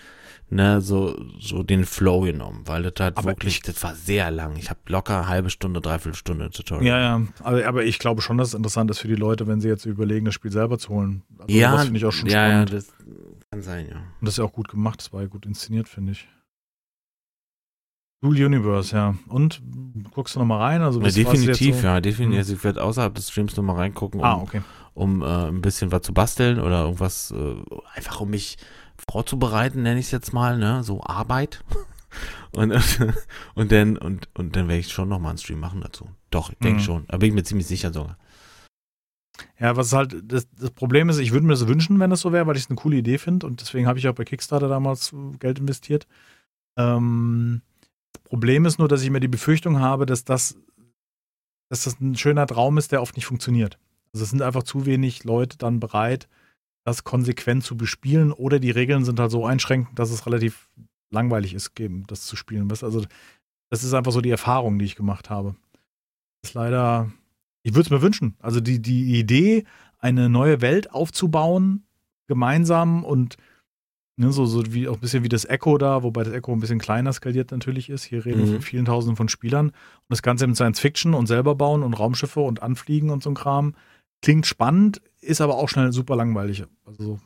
ne, 0.48 0.80
so, 0.82 1.18
so 1.38 1.62
den 1.62 1.84
Flow 1.86 2.20
genommen, 2.20 2.62
weil 2.66 2.82
das 2.82 2.94
hat 3.04 3.16
Aber 3.18 3.28
wirklich, 3.28 3.56
ich- 3.56 3.62
das 3.62 3.82
war 3.82 3.94
sehr 3.94 4.30
lang. 4.30 4.56
Ich 4.56 4.68
habe 4.70 4.80
locker 4.88 5.18
eine 5.18 5.28
halbe 5.28 5.50
Stunde, 5.50 5.80
dreiviertel 5.82 6.16
Stunde 6.16 6.50
Tutorial. 6.50 6.86
Ja, 6.86 6.98
ja, 6.98 7.26
aber, 7.40 7.66
aber 7.66 7.84
ich 7.84 7.98
glaube 7.98 8.20
schon, 8.22 8.38
dass 8.38 8.48
es 8.48 8.54
interessant 8.54 8.90
ist 8.90 8.98
für 9.00 9.08
die 9.08 9.16
Leute, 9.16 9.46
wenn 9.46 9.60
sie 9.62 9.68
jetzt 9.68 9.84
überlegen, 9.86 10.24
das 10.26 10.34
Spiel 10.34 10.52
selber 10.52 10.78
zu 10.78 10.90
holen. 10.90 11.22
Also 11.38 11.54
ja, 11.54 11.72
das 11.72 11.84
finde 11.84 11.98
ich 11.98 12.04
auch 12.06 12.12
schon 12.12 12.28
ja, 12.28 12.46
ja, 12.46 12.66
spannend. 12.66 12.72
das 12.72 12.94
kann 13.50 13.62
sein, 13.62 13.88
ja. 13.88 13.96
Und 13.96 14.04
das 14.22 14.34
ist 14.34 14.38
ja 14.38 14.44
auch 14.44 14.52
gut 14.52 14.68
gemacht, 14.68 15.00
das 15.00 15.12
war 15.12 15.22
ja 15.22 15.28
gut 15.28 15.46
inszeniert, 15.46 15.88
finde 15.88 16.12
ich. 16.12 16.28
Dual 18.22 18.34
Universe, 18.46 18.96
ja. 18.96 19.14
Und 19.28 19.62
guckst 20.12 20.34
du 20.34 20.38
nochmal 20.40 20.60
rein? 20.60 20.82
Also 20.82 21.00
ja 21.00 21.10
definitiv, 21.10 21.76
so- 21.80 21.86
ja, 21.86 22.00
definitiv. 22.00 22.38
Also 22.38 22.54
ich 22.54 22.64
werde 22.64 22.82
außerhalb 22.82 23.14
des 23.14 23.30
Streams 23.30 23.56
nochmal 23.56 23.76
reingucken, 23.76 24.20
um, 24.20 24.26
Ah, 24.26 24.36
okay. 24.36 24.62
um 24.94 25.22
äh, 25.22 25.48
ein 25.48 25.60
bisschen 25.60 25.92
was 25.92 26.02
zu 26.02 26.12
basteln 26.14 26.58
oder 26.58 26.84
irgendwas, 26.84 27.30
äh, 27.30 27.56
einfach 27.94 28.20
um 28.20 28.30
mich 28.30 28.56
vorzubereiten, 29.10 29.82
nenne 29.82 30.00
ich 30.00 30.06
es 30.06 30.12
jetzt 30.12 30.32
mal, 30.32 30.58
ne, 30.58 30.82
so 30.82 31.02
Arbeit. 31.02 31.62
Und, 32.52 32.72
und 33.54 33.72
dann, 33.72 33.98
und, 33.98 34.30
und 34.34 34.56
dann 34.56 34.68
werde 34.68 34.78
ich 34.80 34.90
schon 34.90 35.10
nochmal 35.10 35.30
einen 35.30 35.38
Stream 35.38 35.60
machen 35.60 35.82
dazu. 35.82 36.08
Doch, 36.30 36.48
ich 36.50 36.56
denke 36.60 36.80
Mhm. 36.80 36.84
schon. 36.84 37.04
Da 37.08 37.18
bin 37.18 37.28
ich 37.28 37.34
mir 37.34 37.42
ziemlich 37.42 37.66
sicher 37.66 37.92
sogar. 37.92 38.16
Ja, 39.58 39.76
was 39.76 39.92
halt, 39.92 40.16
das, 40.24 40.48
das 40.58 40.70
Problem 40.70 41.08
ist, 41.08 41.18
ich 41.18 41.32
würde 41.32 41.46
mir 41.46 41.52
das 41.52 41.66
wünschen, 41.66 41.98
wenn 41.98 42.10
das 42.10 42.20
so 42.20 42.32
wäre, 42.32 42.46
weil 42.46 42.56
ich 42.56 42.64
es 42.64 42.70
eine 42.70 42.76
coole 42.76 42.96
Idee 42.96 43.18
finde 43.18 43.46
und 43.46 43.60
deswegen 43.60 43.86
habe 43.86 43.98
ich 43.98 44.08
auch 44.08 44.14
bei 44.14 44.24
Kickstarter 44.24 44.68
damals 44.68 45.12
äh, 45.12 45.36
Geld 45.38 45.58
investiert. 45.58 46.06
Ähm, 46.78 47.62
das 48.12 48.22
Problem 48.24 48.64
ist 48.64 48.78
nur, 48.78 48.88
dass 48.88 49.02
ich 49.02 49.10
mir 49.10 49.20
die 49.20 49.28
Befürchtung 49.28 49.80
habe, 49.80 50.06
dass 50.06 50.24
das, 50.24 50.56
dass 51.68 51.84
das 51.84 52.00
ein 52.00 52.16
schöner 52.16 52.46
Traum 52.46 52.78
ist, 52.78 52.92
der 52.92 53.02
oft 53.02 53.16
nicht 53.16 53.26
funktioniert. 53.26 53.78
Also 54.12 54.24
es 54.24 54.30
sind 54.30 54.42
einfach 54.42 54.62
zu 54.62 54.86
wenig 54.86 55.24
Leute 55.24 55.58
dann 55.58 55.80
bereit, 55.80 56.28
das 56.84 57.04
konsequent 57.04 57.64
zu 57.64 57.76
bespielen 57.76 58.32
oder 58.32 58.58
die 58.58 58.70
Regeln 58.70 59.04
sind 59.04 59.18
halt 59.18 59.30
so 59.30 59.44
einschränkend, 59.44 59.98
dass 59.98 60.10
es 60.10 60.24
relativ 60.26 60.68
langweilig 61.10 61.54
ist, 61.54 61.72
das 62.06 62.22
zu 62.22 62.36
spielen. 62.36 62.70
Also 62.70 63.04
das 63.70 63.84
ist 63.84 63.94
einfach 63.94 64.12
so 64.12 64.20
die 64.20 64.30
Erfahrung, 64.30 64.78
die 64.78 64.84
ich 64.84 64.96
gemacht 64.96 65.30
habe. 65.30 65.56
Das 66.42 66.50
ist 66.50 66.54
leider, 66.54 67.12
ich 67.66 67.74
würde 67.74 67.86
es 67.86 67.90
mir 67.90 68.00
wünschen. 68.00 68.36
Also 68.38 68.60
die, 68.60 68.80
die 68.80 69.18
Idee, 69.18 69.64
eine 69.98 70.28
neue 70.28 70.60
Welt 70.60 70.92
aufzubauen, 70.92 71.84
gemeinsam 72.28 73.02
und 73.04 73.36
ne, 74.16 74.30
so, 74.30 74.46
so 74.46 74.72
wie 74.72 74.86
auch 74.88 74.94
ein 74.94 75.00
bisschen 75.00 75.24
wie 75.24 75.28
das 75.28 75.44
Echo 75.44 75.76
da, 75.76 76.04
wobei 76.04 76.22
das 76.22 76.32
Echo 76.32 76.52
ein 76.52 76.60
bisschen 76.60 76.78
kleiner 76.78 77.12
skaliert 77.12 77.50
natürlich 77.50 77.90
ist. 77.90 78.04
Hier 78.04 78.24
reden 78.24 78.38
wir 78.38 78.46
Mhm. 78.46 78.52
von 78.52 78.62
vielen 78.62 78.84
Tausenden 78.84 79.16
von 79.16 79.28
Spielern. 79.28 79.68
Und 79.70 79.74
das 80.08 80.22
Ganze 80.22 80.46
mit 80.46 80.54
Science 80.56 80.78
Fiction 80.78 81.12
und 81.12 81.26
selber 81.26 81.56
bauen 81.56 81.82
und 81.82 81.94
Raumschiffe 81.94 82.40
und 82.40 82.62
anfliegen 82.62 83.10
und 83.10 83.24
so 83.24 83.30
ein 83.30 83.34
Kram. 83.34 83.74
Klingt 84.22 84.46
spannend, 84.46 85.02
ist 85.20 85.40
aber 85.40 85.56
auch 85.56 85.68
schnell 85.68 85.92
super 85.92 86.14
langweilig. 86.14 86.64
Also 86.84 87.02
so, 87.02 87.20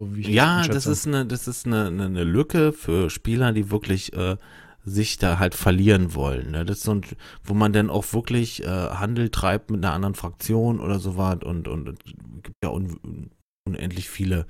so 0.00 0.16
wie 0.16 0.20
ich 0.22 0.28
Ja, 0.28 0.66
das 0.66 0.86
ist 0.86 1.06
eine, 1.06 1.24
das 1.24 1.46
ist 1.46 1.66
eine, 1.66 1.86
eine, 1.86 2.06
eine 2.06 2.24
Lücke 2.24 2.72
für 2.72 3.10
Spieler, 3.10 3.52
die 3.52 3.70
wirklich 3.70 4.12
äh, 4.12 4.36
sich 4.84 5.16
da 5.16 5.38
halt 5.38 5.54
verlieren 5.54 6.14
wollen. 6.14 6.50
Ne? 6.50 6.64
Das 6.64 6.78
ist 6.78 6.84
so 6.84 6.94
ein, 6.94 7.02
wo 7.44 7.54
man 7.54 7.72
dann 7.72 7.90
auch 7.90 8.12
wirklich 8.12 8.62
äh, 8.64 8.66
Handel 8.66 9.30
treibt 9.30 9.70
mit 9.70 9.84
einer 9.84 9.94
anderen 9.94 10.14
Fraktion 10.14 10.80
oder 10.80 10.98
so 10.98 11.16
was 11.16 11.42
und, 11.44 11.68
und 11.68 11.88
es 11.88 11.98
gibt 12.42 12.56
ja 12.64 12.70
un, 12.70 13.30
unendlich 13.64 14.08
viele 14.08 14.46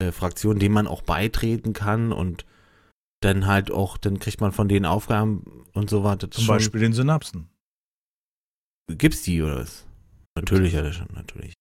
äh, 0.00 0.12
Fraktionen, 0.12 0.58
denen 0.58 0.74
man 0.74 0.86
auch 0.86 1.02
beitreten 1.02 1.72
kann 1.72 2.12
und 2.12 2.44
dann 3.22 3.46
halt 3.46 3.70
auch, 3.70 3.96
dann 3.96 4.18
kriegt 4.18 4.40
man 4.40 4.52
von 4.52 4.68
denen 4.68 4.86
Aufgaben 4.86 5.64
und 5.72 5.90
so 5.90 6.10
ist 6.10 6.34
Zum 6.34 6.46
Beispiel 6.46 6.80
den 6.80 6.92
Synapsen. 6.92 7.48
Gibt's 8.88 9.22
die 9.22 9.42
oder 9.42 9.60
was? 9.60 9.86
Natürlich, 10.34 10.72
ja, 10.72 10.82
das 10.82 10.96
schon, 10.96 11.08
natürlich. 11.14 11.54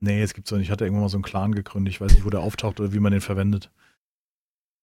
Nee, 0.00 0.22
es 0.22 0.34
gibt 0.34 0.46
so 0.46 0.56
nicht. 0.56 0.66
Ich 0.66 0.70
hatte 0.70 0.84
irgendwann 0.84 1.04
mal 1.04 1.08
so 1.08 1.16
einen 1.16 1.24
Clan 1.24 1.54
gegründet. 1.54 1.92
Ich 1.92 2.00
weiß 2.00 2.14
nicht, 2.14 2.24
wo 2.24 2.30
der 2.30 2.40
auftaucht 2.40 2.78
oder 2.80 2.92
wie 2.92 3.00
man 3.00 3.12
den 3.12 3.20
verwendet. 3.20 3.70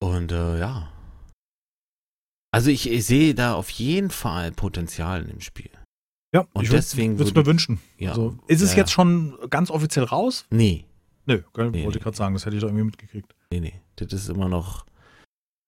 Und 0.02 0.32
äh, 0.32 0.60
ja. 0.60 0.92
Also 2.52 2.70
ich, 2.70 2.90
ich 2.90 3.06
sehe 3.06 3.34
da 3.34 3.54
auf 3.54 3.70
jeden 3.70 4.10
Fall 4.10 4.52
Potenzial 4.52 5.22
in 5.22 5.28
dem 5.30 5.42
Spiel. 5.42 5.70
Ja, 6.34 6.46
Und 6.54 6.64
ich 6.64 6.70
deswegen 6.70 7.18
würde 7.18 7.30
es 7.30 7.36
mir 7.36 7.46
wünschen. 7.46 7.80
Ja. 7.98 8.10
Also, 8.12 8.38
ist 8.48 8.62
es 8.62 8.72
ja, 8.72 8.80
jetzt 8.80 8.92
schon 8.92 9.38
ganz 9.50 9.70
offiziell 9.70 10.06
raus? 10.06 10.46
Nee, 10.50 10.86
Nö, 11.26 11.44
gell, 11.54 11.70
Nee, 11.72 11.84
wollte 11.84 11.90
nee. 11.90 11.98
ich 11.98 12.04
gerade 12.04 12.18
sagen. 12.18 12.34
Das 12.34 12.46
hätte 12.46 12.56
ich 12.56 12.62
doch 12.62 12.70
irgendwie 12.70 12.86
mitgekriegt. 12.86 13.36
nee, 13.52 13.60
nee. 13.60 13.74
Das 13.96 14.12
ist 14.14 14.30
immer 14.30 14.50
noch 14.50 14.86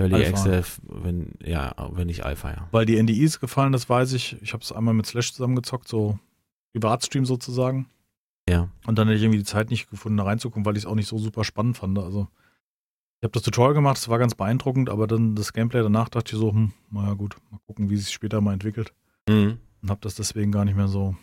Early. 0.01 0.25
Access, 0.25 0.81
wenn, 0.87 1.33
ja, 1.43 1.73
wenn 1.91 2.07
nicht 2.07 2.25
Alpha, 2.25 2.49
ja. 2.49 2.67
Weil 2.71 2.85
die 2.85 3.01
NDIs 3.01 3.39
gefallen, 3.39 3.71
das 3.71 3.87
weiß 3.87 4.13
ich. 4.13 4.41
Ich 4.41 4.53
habe 4.53 4.63
es 4.63 4.71
einmal 4.71 4.93
mit 4.95 5.05
Slash 5.05 5.33
zusammengezockt, 5.33 5.87
so 5.87 6.17
Privatstream 6.73 7.25
sozusagen. 7.25 7.87
Ja. 8.49 8.69
Und 8.87 8.97
dann 8.97 9.07
hätte 9.07 9.17
ich 9.17 9.23
irgendwie 9.23 9.39
die 9.39 9.45
Zeit 9.45 9.69
nicht 9.69 9.89
gefunden, 9.89 10.17
da 10.17 10.23
reinzukommen, 10.23 10.65
weil 10.65 10.75
ich 10.75 10.83
es 10.83 10.85
auch 10.87 10.95
nicht 10.95 11.07
so 11.07 11.17
super 11.19 11.43
spannend 11.43 11.77
fand. 11.77 11.97
Also, 11.99 12.27
ich 13.23 13.25
habe 13.25 13.31
das 13.31 13.43
Tutorial 13.43 13.73
gemacht, 13.73 13.95
es 13.95 14.09
war 14.09 14.19
ganz 14.19 14.35
beeindruckend, 14.35 14.89
aber 14.89 15.07
dann 15.07 15.33
das 15.33 15.53
Gameplay 15.53 15.81
danach 15.81 16.09
dachte 16.09 16.33
ich 16.35 16.37
so, 16.41 16.51
hm, 16.51 16.73
naja 16.91 17.13
gut, 17.13 17.37
mal 17.51 17.59
gucken, 17.65 17.89
wie 17.89 17.93
es 17.93 18.03
sich 18.03 18.13
später 18.13 18.41
mal 18.41 18.51
entwickelt. 18.51 18.93
Mhm. 19.29 19.59
Und 19.81 19.89
habe 19.89 20.01
das 20.01 20.15
deswegen 20.15 20.51
gar 20.51 20.65
nicht 20.65 20.75
mehr 20.75 20.89
so 20.89 21.15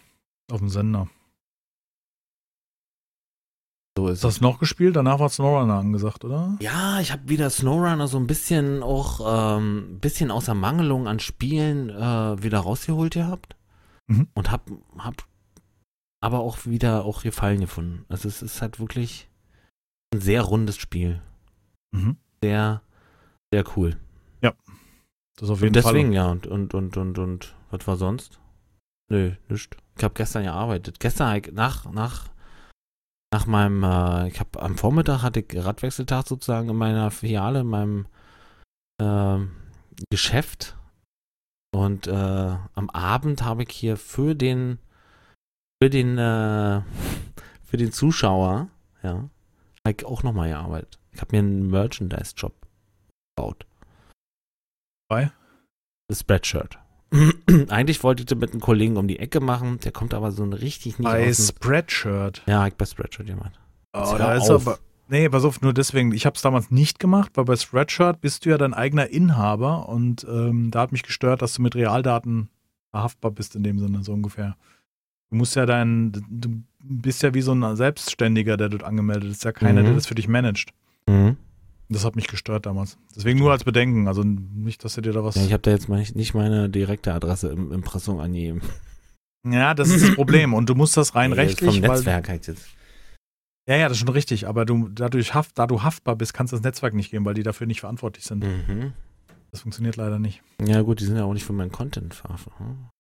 auf 0.51 0.61
dem 0.61 0.71
Sender. 0.71 1.11
So 3.99 4.09
ist 4.09 4.25
Hast 4.25 4.37
es. 4.37 4.41
noch 4.41 4.59
gespielt? 4.59 4.97
Danach 4.97 5.19
war 5.19 5.29
SnowRunner 5.29 5.75
angesagt, 5.75 6.25
oder? 6.25 6.57
Ja, 6.63 7.01
ich 7.01 7.13
habe 7.13 7.29
wieder 7.29 7.51
SnowRunner 7.51 8.09
so 8.09 8.17
ein 8.17 8.27
bisschen 8.27 8.83
auch, 8.83 9.59
ähm, 9.59 9.99
bisschen 10.01 10.31
außer 10.31 10.55
Mangelung 10.55 11.07
an 11.07 11.21
Spielen 11.21 11.91
äh, 11.91 12.43
wieder 12.43 12.61
rausgeholt 12.61 13.13
gehabt. 13.13 13.57
Mhm. 14.07 14.27
Und 14.33 14.51
hab, 14.51 14.71
hab 14.97 15.27
aber 16.23 16.39
auch 16.39 16.65
wieder 16.65 17.05
auch 17.05 17.23
Gefallen 17.23 17.61
gefunden. 17.61 18.07
Also 18.09 18.27
es 18.27 18.41
ist 18.41 18.63
halt 18.63 18.81
wirklich 18.81 19.29
ein 20.15 20.23
sehr 20.23 20.41
rundes 20.41 20.79
Spiel. 20.79 21.21
Mhm. 21.93 22.17
Sehr, 22.43 22.83
sehr 23.53 23.65
cool. 23.77 23.97
Das 25.41 25.49
auf 25.49 25.63
jeden 25.63 25.75
Und 25.75 25.77
deswegen, 25.77 26.09
Fall. 26.09 26.15
ja, 26.15 26.27
und, 26.31 26.47
und, 26.47 26.75
und, 26.75 26.97
und, 26.99 27.19
und, 27.19 27.55
was 27.71 27.87
war 27.87 27.97
sonst? 27.97 28.39
Nö, 29.11 29.33
nichts. 29.49 29.75
Ich 29.97 30.05
habe 30.05 30.13
gestern 30.15 30.45
gearbeitet. 30.45 31.01
Gestern 31.01 31.41
nach, 31.53 31.91
nach, 31.91 32.29
nach 33.33 33.47
meinem, 33.47 33.83
äh, 33.83 34.29
ich 34.29 34.39
habe 34.39 34.61
am 34.61 34.77
Vormittag 34.77 35.23
hatte 35.23 35.41
ich 35.41 35.57
Radwechseltag 35.57 36.27
sozusagen 36.27 36.69
in 36.69 36.77
meiner 36.77 37.11
Filiale, 37.11 37.61
in 37.61 37.69
meinem 37.69 38.07
ähm, 39.01 39.53
Geschäft. 40.11 40.77
Und 41.73 42.07
äh, 42.07 42.57
am 42.75 42.91
Abend 42.91 43.43
habe 43.43 43.63
ich 43.63 43.71
hier 43.71 43.97
für 43.97 44.35
den, 44.35 44.79
für 45.83 45.89
den, 45.89 46.19
äh, 46.19 46.83
für 47.65 47.77
den 47.79 47.93
Zuschauer, 47.93 48.69
ja, 49.03 49.31
habe 49.87 49.97
ich 49.97 50.05
auch 50.05 50.23
nochmal 50.23 50.51
gearbeitet. 50.51 51.00
Ich 51.13 51.21
habe 51.21 51.33
mir 51.37 51.39
einen 51.41 51.71
Merchandise-Job 51.71 52.55
gebaut. 53.37 53.67
Bei? 55.09 55.33
Das 56.09 56.21
Spreadshirt. 56.21 56.79
Eigentlich 57.69 58.03
wollte 58.05 58.23
ich 58.23 58.27
das 58.27 58.39
mit 58.39 58.53
einem 58.53 58.61
Kollegen 58.61 58.97
um 58.97 59.09
die 59.09 59.19
Ecke 59.19 59.41
machen, 59.41 59.81
der 59.81 59.91
kommt 59.93 60.15
aber 60.15 60.31
so 60.31 60.45
richtig 60.45 60.99
nicht 60.99 61.09
Bei 61.09 61.33
Spreadshirt. 61.33 62.43
Ja, 62.47 62.67
ich 62.67 62.75
bei 62.75 62.85
Spreadshirt 62.85 63.29
jemand. 63.29 63.59
Oh, 63.93 64.15
da 64.17 64.35
ist 64.35 64.49
auf. 64.51 64.67
aber. 64.67 64.79
Nee, 65.09 65.29
pass 65.29 65.45
auf, 65.45 65.61
nur 65.61 65.75
deswegen. 65.75 66.13
Ich 66.13 66.25
habe 66.25 66.37
es 66.37 66.43
damals 66.43 66.71
nicht 66.71 67.01
gemacht, 67.01 67.33
weil 67.35 67.45
bei 67.45 67.57
Spreadshirt 67.57 68.21
bist 68.21 68.45
du 68.47 68.51
ja 68.51 68.59
dein 68.59 68.75
eigener 68.75 69.09
Inhaber 69.09 69.89
und 69.89 70.25
ähm, 70.31 70.71
da 70.71 70.83
hat 70.83 70.93
mich 70.93 71.03
gestört, 71.03 71.43
dass 71.43 71.55
du 71.55 71.63
mit 71.63 71.75
Realdaten 71.75 72.49
verhaftbar 72.93 73.33
bist 73.33 73.57
in 73.57 73.65
dem 73.65 73.81
Sinne, 73.81 74.05
so 74.05 74.13
ungefähr. 74.13 74.57
Du 75.31 75.37
musst 75.37 75.57
ja 75.57 75.67
dein, 75.67 76.13
du 76.13 76.63
bist 76.79 77.25
ja 77.25 77.35
wie 77.35 77.41
so 77.41 77.53
ein 77.53 77.75
Selbstständiger, 77.77 78.57
der 78.57 78.69
dort 78.69 78.85
angemeldet 78.85 79.31
ist. 79.31 79.39
Ist 79.39 79.45
ja 79.45 79.51
keiner, 79.53 79.81
Mhm. 79.83 79.87
der 79.87 79.95
das 79.95 80.07
für 80.07 80.15
dich 80.15 80.29
managt. 80.29 80.73
Mhm. 81.11 81.37
Das 81.89 82.05
hat 82.05 82.15
mich 82.15 82.29
gestört 82.29 82.67
damals. 82.67 82.99
Deswegen 83.17 83.39
nur 83.41 83.51
als 83.51 83.65
Bedenken. 83.65 84.07
Also 84.07 84.23
nicht, 84.23 84.85
dass 84.85 84.95
du 84.95 85.01
dir 85.01 85.13
da 85.13 85.25
was. 85.25 85.35
Ja, 85.35 85.45
ich 85.45 85.53
habe 85.53 85.63
da 85.63 85.73
jetzt 85.73 85.89
nicht, 85.89 86.35
meine 86.35 86.71
direkte 86.71 87.13
Adresse 87.13 87.49
im 87.49 87.73
Impressum 87.73 88.21
angegeben. 88.21 88.63
Ja, 89.43 89.73
das 89.73 89.89
ist 89.89 90.07
das 90.07 90.15
Problem. 90.17 90.53
Und 90.53 90.69
du 90.69 90.75
musst 90.75 90.99
das 90.99 91.15
rein 91.15 91.33
ist 91.33 91.39
rechtlich, 91.39 91.77
Vom 91.77 91.83
weil, 91.89 91.97
Netzwerk 91.97 92.29
halt 92.29 92.47
jetzt. 92.47 92.67
ja, 93.67 93.75
ja, 93.77 93.89
das 93.89 93.97
ist 93.97 94.01
schon 94.01 94.11
richtig. 94.11 94.47
Aber 94.47 94.67
du 94.67 94.91
dadurch 94.91 95.33
haft, 95.33 95.59
da 95.59 95.67
du 95.67 95.83
haftbar 95.83 96.15
bist, 96.15 96.35
kannst 96.35 96.53
du 96.53 96.57
das 96.59 96.63
Netzwerk 96.63 96.93
nicht 96.93 97.11
geben, 97.11 97.25
weil 97.25 97.33
die 97.33 97.43
dafür 97.43 97.67
nicht 97.67 97.81
verantwortlich 97.81 98.27
sind. 98.27 98.45
Mhm. 98.45 98.93
Das 99.51 99.63
funktioniert 99.63 99.97
leider 99.97 100.19
nicht. 100.19 100.43
Ja, 100.63 100.83
gut, 100.83 101.01
die 101.01 101.07
sind 101.07 101.17
ja 101.17 101.25
auch 101.25 101.33
nicht 101.33 101.45
für 101.47 101.55
meinen 101.55 101.73
Content 101.73 102.13
verarbeiten. 102.13 102.91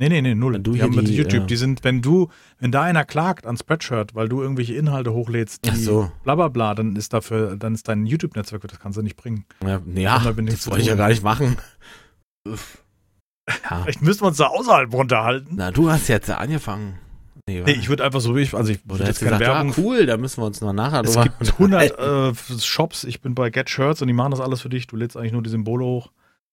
Nee, 0.00 0.08
nee, 0.08 0.22
nee, 0.22 0.34
null. 0.34 0.58
Du 0.60 0.72
die 0.72 0.82
haben 0.82 0.94
mit 0.94 1.08
die, 1.08 1.14
YouTube, 1.14 1.42
äh, 1.42 1.46
die 1.46 1.56
sind, 1.56 1.84
wenn 1.84 2.00
du, 2.00 2.30
wenn 2.58 2.72
da 2.72 2.80
einer 2.80 3.04
klagt 3.04 3.44
an 3.44 3.58
Spreadshirt, 3.58 4.14
weil 4.14 4.30
du 4.30 4.40
irgendwelche 4.40 4.74
Inhalte 4.74 5.12
hochlädst, 5.12 5.66
die 5.66 5.70
Ach 5.72 5.76
so. 5.76 6.12
bla 6.24 6.36
bla 6.36 6.48
bla, 6.48 6.74
dann 6.74 6.96
ist 6.96 7.12
dafür, 7.12 7.54
dann 7.56 7.74
ist 7.74 7.86
dein 7.86 8.06
YouTube-Netzwerk, 8.06 8.66
das 8.66 8.80
kannst 8.80 8.96
du 8.96 9.02
nicht 9.02 9.18
bringen. 9.18 9.44
Ja, 9.62 9.82
ja 9.94 10.18
das 10.18 10.66
wollte 10.68 10.80
ich 10.80 10.86
ja 10.86 10.94
gar 10.94 11.10
nicht 11.10 11.22
machen. 11.22 11.58
Ja. 12.48 12.54
Vielleicht 13.82 14.00
müssen 14.00 14.22
wir 14.22 14.28
uns 14.28 14.38
da 14.38 14.46
außerhalb 14.46 14.90
runterhalten. 14.90 15.48
Na, 15.56 15.70
du 15.70 15.90
hast 15.90 16.08
jetzt 16.08 16.30
angefangen. 16.30 16.98
Nee, 17.46 17.62
Nee, 17.66 17.72
ich 17.72 17.90
würde 17.90 18.02
einfach 18.02 18.20
so, 18.20 18.34
ich, 18.36 18.54
also 18.54 18.72
ich 18.72 18.80
würde 18.88 19.04
jetzt 19.04 19.18
keine 19.18 19.38
gesagt, 19.38 19.52
Werbung. 19.52 19.72
ah, 19.72 19.74
cool, 19.76 20.06
da 20.06 20.16
müssen 20.16 20.40
wir 20.40 20.46
uns 20.46 20.62
noch 20.62 20.72
nachher 20.72 21.02
Es 21.04 21.20
gibt 21.20 21.42
100 21.42 21.98
äh, 21.98 22.58
Shops, 22.58 23.04
ich 23.04 23.20
bin 23.20 23.34
bei 23.34 23.50
Get 23.50 23.68
Shirts 23.68 24.00
und 24.00 24.08
die 24.08 24.14
machen 24.14 24.30
das 24.30 24.40
alles 24.40 24.62
für 24.62 24.70
dich. 24.70 24.86
Du 24.86 24.96
lädst 24.96 25.18
eigentlich 25.18 25.32
nur 25.32 25.42
die 25.42 25.50
Symbole 25.50 25.84
hoch 25.84 26.10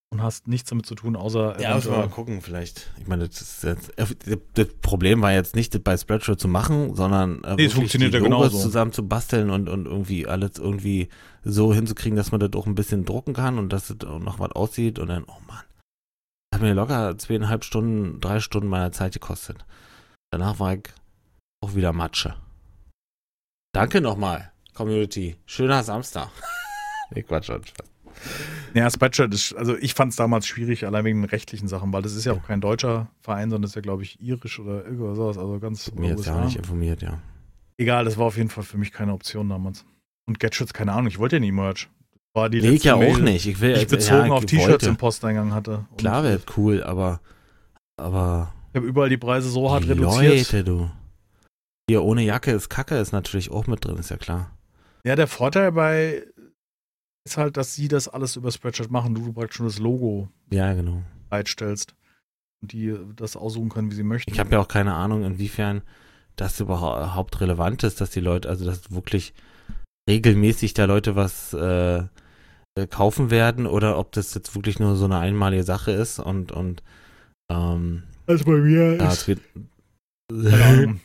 und 0.10 0.22
hast 0.22 0.47
nichts 0.47 0.70
damit 0.70 0.86
zu 0.86 0.95
tun, 0.95 1.16
außer 1.16 1.60
Ja, 1.60 1.76
müssen 1.76 1.91
wir 1.91 1.97
mal 1.97 2.10
gucken, 2.10 2.41
vielleicht. 2.41 2.91
Ich 2.99 3.08
meine, 3.08 3.28
das, 3.28 3.41
ist 3.41 3.64
jetzt, 3.64 3.97
äh, 3.99 4.38
das 4.53 4.68
Problem 4.82 5.22
war 5.22 5.34
jetzt 5.34 5.55
nicht, 5.55 5.74
das 5.74 5.82
bei 5.82 5.97
Spreadshirt 5.97 6.39
zu 6.39 6.47
machen, 6.47 6.95
sondern 6.95 7.43
äh, 7.43 7.55
Nee, 7.55 7.66
es 7.66 7.74
funktioniert 7.74 8.14
die 8.14 8.18
ja 8.18 8.24
genauso. 8.24 8.58
zusammen 8.58 8.93
zu 8.93 9.08
basteln 9.08 9.49
und, 9.49 9.68
und 9.68 9.86
irgendwie 9.86 10.26
alles 10.28 10.58
irgendwie 10.58 11.10
so 11.43 11.74
hinzukriegen, 11.74 12.16
dass 12.16 12.32
man 12.32 12.39
das 12.39 12.53
auch 12.53 12.68
ein 12.68 12.76
bisschen 12.76 13.05
drucken 13.05 13.34
kann 13.34 13.58
und 13.58 13.74
dass 13.74 13.89
es 13.89 13.97
auch 14.05 14.20
noch 14.20 14.39
was 14.39 14.51
aussieht 14.53 14.97
und 14.99 15.08
dann, 15.08 15.24
oh 15.26 15.39
Mann. 15.45 15.64
Hat 16.53 16.62
mir 16.62 16.74
locker 16.74 17.18
zweieinhalb 17.18 17.66
Stunden, 17.66 18.22
drei 18.22 18.39
Stunden 18.39 18.70
meiner 18.70 18.93
Zeit 18.93 19.14
gekostet. 19.14 19.66
Danach 20.32 20.60
war 20.60 20.74
ich 20.74 20.84
auch 21.62 21.76
wieder 21.76 21.91
Matsche. 21.91 22.36
Danke 23.74 23.99
nochmal, 23.99 24.51
Community. 24.74 25.36
Schöner 25.45 25.84
Samstag. 25.84 26.30
nee, 27.12 27.24
Quatsch, 27.24 27.47
schon. 27.47 27.62
Ja, 28.74 28.89
Spreadshirt 28.89 29.34
ist, 29.34 29.53
also 29.53 29.76
ich 29.78 29.93
fand 29.93 30.11
es 30.11 30.15
damals 30.18 30.45
schwierig, 30.45 30.86
allein 30.86 31.05
wegen 31.05 31.22
den 31.22 31.30
rechtlichen 31.30 31.68
Sachen, 31.68 31.91
weil 31.93 32.01
das 32.01 32.13
ist 32.15 32.26
ja 32.26 32.34
auch 32.34 32.43
kein 32.45 32.61
deutscher 32.61 33.07
Verein, 33.22 33.49
sondern 33.49 33.63
das 33.63 33.72
ist 33.72 33.76
ja, 33.76 33.82
glaube 33.82 34.03
ich, 34.03 34.22
irisch 34.22 34.59
oder 34.59 34.86
irgendwas, 34.86 35.38
also 35.38 35.59
ganz 35.59 35.91
Mir 35.93 36.09
jetzt 36.09 36.26
ja 36.26 36.43
nicht 36.43 36.57
informiert, 36.57 37.01
ja. 37.01 37.20
Egal, 37.78 38.05
das 38.05 38.18
war 38.18 38.26
auf 38.26 38.38
jeden 38.38 38.49
Fall 38.49 38.63
für 38.63 38.78
mich 38.78 38.91
keine 38.91 39.13
Option 39.13 39.49
damals. 39.49 39.86
Und 40.28 40.39
Getshirts, 40.39 40.74
keine 40.74 40.91
Ahnung, 40.93 41.07
ich 41.07 41.20
wollte 41.20 41.38
ja 41.38 41.39
nie 41.39 41.51
Merch. 41.51 41.89
War 42.34 42.49
die 42.49 42.61
Nee, 42.61 42.70
ich 42.72 42.84
ja 42.84 42.95
auch 42.95 42.99
Mail, 42.99 43.22
nicht. 43.22 43.47
Ich 43.47 43.61
will 43.61 43.72
ich 43.72 43.82
jetzt- 43.82 43.89
bezogen 43.91 44.28
ja, 44.28 44.34
auf 44.34 44.45
T-Shirts 44.45 44.86
im 44.86 44.97
Posteingang 44.97 45.53
hatte. 45.53 45.86
Und 45.89 45.97
Klar 45.97 46.24
wäre 46.24 46.39
cool, 46.57 46.84
aber 46.84 47.20
aber 47.99 48.53
Ich 48.72 48.76
habe 48.78 48.88
überall 48.88 49.09
die 49.09 49.18
Preise 49.18 49.49
so 49.49 49.72
hart 49.72 49.86
die 49.86 49.89
reduziert. 49.89 50.51
Leute, 50.51 50.63
du. 50.63 50.91
Hier 51.89 52.03
ohne 52.03 52.22
Jacke 52.24 52.51
ist 52.51 52.70
Kacke, 52.70 52.97
ist 52.97 53.11
natürlich 53.11 53.49
auch 53.49 53.65
mit 53.65 53.86
drin, 53.86 53.97
ist 53.97 54.09
ja 54.11 54.18
klar. 54.18 54.51
Ja, 55.03 55.15
der 55.15 55.28
Vorteil 55.28 55.72
bei 55.72 56.24
ist 57.28 57.38
halt, 57.38 57.57
dass 57.57 57.75
sie 57.75 57.88
das 57.88 58.07
alles 58.07 58.36
über 58.36 58.51
Spreadshirt 58.51 58.91
machen, 58.91 59.15
du, 59.15 59.21
du 59.21 59.34
praktisch 59.34 59.57
schon 59.57 59.65
das 59.67 59.80
Logo 59.80 60.30
Ja, 60.51 60.73
genau. 60.73 61.01
bereitstellst 61.30 61.95
und 62.61 62.71
die 62.71 62.95
das 63.15 63.36
aussuchen 63.36 63.69
können, 63.69 63.91
wie 63.91 63.95
sie 63.95 64.03
möchten. 64.03 64.32
Ich 64.32 64.39
habe 64.39 64.51
ja 64.51 64.59
auch 64.59 64.67
keine 64.67 64.93
Ahnung, 64.93 65.23
inwiefern 65.23 65.82
das 66.36 66.59
überhaupt 66.59 67.41
relevant 67.41 67.84
ist, 67.84 67.99
dass 67.99 68.11
die 68.11 68.19
Leute, 68.19 68.47
also 68.49 68.65
dass 68.65 68.91
wirklich 68.91 69.34
regelmäßig 70.09 70.73
da 70.73 70.86
Leute 70.86 71.15
was 71.15 71.53
äh, 71.53 72.03
kaufen 72.89 73.32
werden 73.32 73.65
oder 73.65 73.97
ob 73.97 74.11
das 74.11 74.34
jetzt 74.36 74.53
wirklich 74.55 74.80
nur 74.80 74.95
so 74.95 75.05
eine 75.05 75.17
einmalige 75.17 75.63
Sache 75.63 75.91
ist 75.91 76.19
und 76.19 76.51
und 76.51 76.84
ähm, 77.51 78.03
also 78.28 78.45
bei 78.45 78.57
mir 78.57 78.97
ja, 78.97 79.09
ist. 79.11 79.32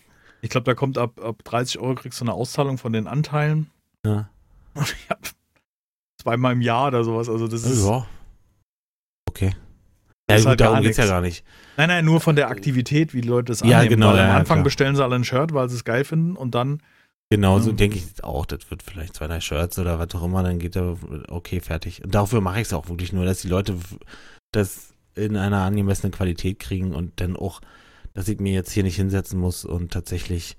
Ich 0.45 0.51
glaube, 0.51 0.65
da 0.65 0.75
kommt 0.75 0.99
ab, 0.99 1.21
ab 1.21 1.45
30 1.45 1.79
Euro 1.79 1.95
kriegst 1.95 2.21
du 2.21 2.25
eine 2.25 2.33
Auszahlung 2.33 2.77
von 2.77 2.93
den 2.93 3.07
Anteilen. 3.07 3.71
ja. 4.05 4.29
Und 4.75 4.93
ich 4.93 5.09
habe 5.09 5.21
zweimal 6.23 6.53
im 6.53 6.61
Jahr 6.63 6.89
oder 6.89 7.05
sowas. 7.05 7.29
Also 7.29 7.49
das 7.49 7.65
ist. 7.65 7.85
ja. 7.87 8.07
Okay. 9.29 9.55
Ja, 10.31 10.37
gut, 10.39 10.47
halt 10.47 10.61
darum 10.61 10.75
gar 10.77 10.83
geht's 10.83 10.97
ja 10.99 11.07
gar 11.07 11.21
nicht. 11.21 11.45
Nein, 11.77 11.89
nein, 11.89 12.05
nur 12.05 12.21
von 12.21 12.37
der 12.37 12.49
Aktivität, 12.49 13.13
wie 13.13 13.21
die 13.21 13.29
Leute 13.29 13.47
das 13.47 13.61
Ja, 13.61 13.79
annehmen. 13.79 13.97
genau, 13.97 14.15
ja, 14.15 14.23
am 14.23 14.29
ja, 14.29 14.37
Anfang 14.37 14.57
klar. 14.59 14.65
bestellen 14.65 14.97
sie 14.97 15.03
alle 15.03 15.17
ein 15.17 15.25
Shirt, 15.25 15.53
weil 15.53 15.69
sie 15.69 15.77
es 15.77 15.85
geil 15.85 16.05
finden 16.05 16.37
und 16.37 16.55
dann 16.55 16.81
Genau, 17.31 17.59
so 17.61 17.71
Ja. 17.71 17.77
denke 17.77 17.97
ich 17.97 18.23
auch. 18.23 18.45
Das 18.45 18.71
wird 18.71 18.83
vielleicht 18.83 19.15
zwei, 19.17 19.27
drei 19.27 19.41
Shirts 19.41 19.79
oder 19.79 19.99
was 19.99 20.15
auch 20.15 20.23
immer, 20.23 20.43
dann 20.43 20.59
geht 20.59 20.77
er 20.77 20.99
okay, 21.29 21.61
fertig. 21.61 22.05
Und 22.05 22.15
dafür 22.15 22.43
mache 22.43 22.61
ich 22.61 22.67
es 22.67 22.75
auch 22.75 22.89
wirklich 22.91 23.15
nur, 23.15 23.25
dass 23.25 23.41
die 23.41 23.49
Leute 23.49 23.75
das 24.53 24.93
in 25.15 25.39
einer 25.39 25.63
angemessenen 25.63 26.13
Qualität 26.13 26.59
kriegen 26.59 26.95
und 26.95 27.21
dann 27.23 27.37
auch, 27.37 27.63
dass 28.13 28.29
ich 28.29 28.39
mir 28.39 28.53
jetzt 28.53 28.71
hier 28.73 28.83
nicht 28.83 28.97
hinsetzen 28.97 29.41
muss 29.41 29.65
und 29.65 29.93
tatsächlich 29.93 30.59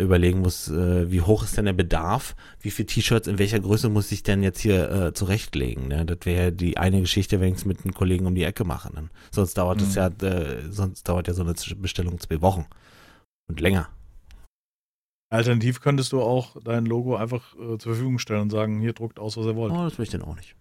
überlegen 0.00 0.40
muss, 0.40 0.68
äh, 0.68 1.10
wie 1.10 1.20
hoch 1.22 1.42
ist 1.42 1.56
denn 1.56 1.64
der 1.64 1.72
Bedarf, 1.72 2.36
wie 2.60 2.70
viele 2.70 2.86
T-Shirts 2.86 3.26
in 3.26 3.38
welcher 3.38 3.58
Größe 3.58 3.88
muss 3.88 4.12
ich 4.12 4.22
denn 4.22 4.42
jetzt 4.44 4.60
hier 4.60 4.90
äh, 4.90 5.12
zurechtlegen. 5.12 5.88
Ne? 5.88 6.06
Das 6.06 6.18
wäre 6.24 6.44
ja 6.44 6.50
die 6.52 6.78
eine 6.78 7.00
Geschichte, 7.00 7.40
wenn 7.40 7.48
ich 7.52 7.58
es 7.58 7.64
mit 7.64 7.84
einem 7.84 7.94
Kollegen 7.94 8.26
um 8.26 8.34
die 8.36 8.44
Ecke 8.44 8.64
mache. 8.64 8.90
Dann. 8.94 9.10
Sonst 9.32 9.54
dauert 9.58 9.80
es 9.80 9.90
Mhm. 9.90 9.94
ja, 9.96 10.06
äh, 10.28 10.70
sonst 10.70 11.08
dauert 11.08 11.26
ja 11.26 11.34
so 11.34 11.42
eine 11.42 11.54
Bestellung 11.78 12.20
zwei 12.20 12.40
Wochen 12.40 12.66
und 13.50 13.60
länger. 13.60 13.88
alternativ 15.30 15.80
könntest 15.80 16.12
du 16.12 16.22
auch 16.22 16.56
dein 16.62 16.86
Logo 16.86 17.16
einfach 17.16 17.54
äh, 17.56 17.76
zur 17.78 17.92
Verfügung 17.92 18.18
stellen 18.18 18.42
und 18.42 18.50
sagen, 18.50 18.80
hier 18.80 18.92
druckt 18.92 19.18
aus, 19.18 19.36
was 19.36 19.46
ihr 19.46 19.56
wollt. 19.56 19.72
Oh, 19.72 19.82
das 19.84 19.98
will 19.98 20.04
ich 20.04 20.10
dann 20.10 20.22
auch 20.22 20.36
nicht. 20.36 20.54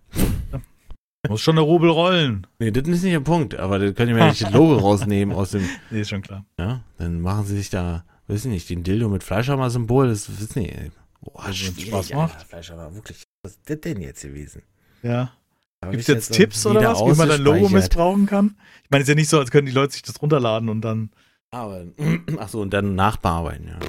Muss 1.29 1.41
schon 1.41 1.55
der 1.57 1.65
Rubel 1.65 1.89
rollen. 1.89 2.47
Nee, 2.59 2.71
das 2.71 2.87
ist 2.87 3.03
nicht 3.03 3.13
der 3.13 3.19
Punkt, 3.19 3.55
aber 3.55 3.79
das 3.79 3.93
könnt 3.95 4.09
ihr 4.09 4.15
mir 4.15 4.25
nicht 4.29 4.41
das 4.41 4.51
Logo 4.51 4.77
rausnehmen 4.77 5.35
aus 5.35 5.51
dem, 5.51 5.63
Nee, 5.91 6.01
ist 6.01 6.09
schon 6.09 6.21
klar. 6.21 6.45
ja, 6.59 6.81
dann 6.97 7.21
machen 7.21 7.45
sie 7.45 7.55
sich 7.57 7.69
da, 7.69 8.03
weiß 8.27 8.45
ich 8.45 8.51
nicht, 8.51 8.69
den 8.69 8.83
Dildo 8.83 9.09
mit 9.09 9.23
Fleischhammer-Symbol, 9.23 10.09
das 10.09 10.29
wissen 10.29 10.63
die, 10.63 10.69
ey. 10.69 10.91
Boah, 11.21 11.51
schwierig, 11.51 11.87
Spaß 11.87 12.11
Alter, 12.11 12.15
macht. 12.15 12.43
Fleischhammer, 12.43 12.93
wirklich, 12.93 13.23
was 13.43 13.53
ist 13.53 13.69
das 13.69 13.81
denn 13.81 14.01
jetzt 14.01 14.21
gewesen? 14.21 14.63
Ja. 15.01 15.33
Gibt 15.81 15.95
es 15.95 16.09
ich 16.09 16.15
jetzt 16.15 16.27
so 16.27 16.33
Tipps 16.33 16.65
oder 16.65 16.91
was, 16.91 16.99
wie 16.99 17.17
man 17.17 17.29
dein 17.29 17.41
Logo 17.41 17.69
missbrauchen 17.69 18.25
kann? 18.25 18.57
Ich 18.83 18.89
meine, 18.89 19.03
es 19.03 19.07
ist 19.07 19.13
ja 19.13 19.15
nicht 19.15 19.29
so, 19.29 19.39
als 19.39 19.51
könnten 19.51 19.67
die 19.67 19.73
Leute 19.73 19.93
sich 19.93 20.01
das 20.01 20.21
runterladen 20.21 20.69
und 20.69 20.81
dann 20.81 21.11
Aber, 21.51 21.85
ach 22.39 22.49
so, 22.49 22.61
und 22.61 22.73
dann 22.73 22.95
nachbearbeiten, 22.95 23.67
ja. 23.67 23.79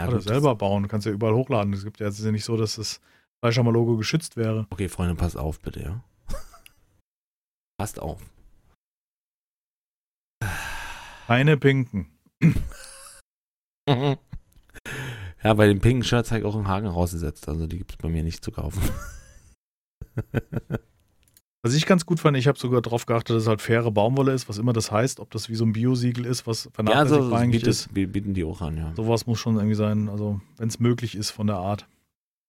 ja 0.00 0.08
oder 0.08 0.20
selber 0.20 0.54
bauen. 0.54 0.82
Du 0.82 0.88
kannst 0.88 1.06
ja 1.06 1.12
überall 1.12 1.34
hochladen. 1.34 1.72
Es 1.74 1.84
gibt 1.84 2.00
ja, 2.00 2.08
es 2.08 2.18
ist 2.18 2.24
ja 2.24 2.32
nicht 2.32 2.44
so, 2.44 2.56
dass 2.56 2.76
das 2.76 3.00
Fleischhammer-Logo 3.40 3.96
geschützt 3.96 4.36
wäre. 4.36 4.66
Okay, 4.70 4.88
Freunde, 4.88 5.14
passt 5.14 5.36
auf, 5.36 5.60
bitte, 5.60 5.82
ja. 5.82 6.04
passt 7.78 8.00
auf. 8.00 8.20
Keine 11.26 11.56
Pinken. 11.58 12.08
ja, 15.42 15.54
bei 15.54 15.66
den 15.66 15.80
pinken 15.80 16.04
Shirts 16.04 16.30
habe 16.30 16.40
ich 16.40 16.46
auch 16.46 16.54
einen 16.54 16.68
Haken 16.68 16.86
rausgesetzt, 16.86 17.48
also 17.48 17.66
die 17.66 17.78
gibt 17.78 17.92
es 17.92 17.96
bei 17.96 18.08
mir 18.08 18.22
nicht 18.22 18.44
zu 18.44 18.50
kaufen. 18.52 18.82
Was 21.62 21.74
ich 21.74 21.84
ganz 21.84 22.06
gut 22.06 22.20
fand, 22.20 22.38
ich 22.38 22.48
habe 22.48 22.58
sogar 22.58 22.80
darauf 22.80 23.04
geachtet, 23.04 23.36
dass 23.36 23.42
es 23.42 23.48
halt 23.48 23.60
faire 23.60 23.90
Baumwolle 23.90 24.32
ist, 24.32 24.48
was 24.48 24.56
immer 24.56 24.72
das 24.72 24.90
heißt, 24.90 25.20
ob 25.20 25.30
das 25.30 25.50
wie 25.50 25.54
so 25.54 25.66
ein 25.66 25.72
Biosiegel 25.72 26.24
ist, 26.24 26.46
was 26.46 26.64
ja, 26.64 26.70
vernachlässigbar 26.72 27.28
so 27.28 27.34
eigentlich 27.34 27.62
bietet, 27.62 27.68
ist. 27.68 27.92
bieten 27.92 28.32
die 28.32 28.44
auch 28.44 28.62
an, 28.62 28.78
ja. 28.78 28.94
Sowas 28.96 29.26
muss 29.26 29.38
schon 29.38 29.56
irgendwie 29.56 29.74
sein, 29.74 30.08
also 30.08 30.40
wenn 30.56 30.68
es 30.68 30.80
möglich 30.80 31.14
ist 31.14 31.30
von 31.30 31.46
der 31.46 31.56
Art. 31.56 31.86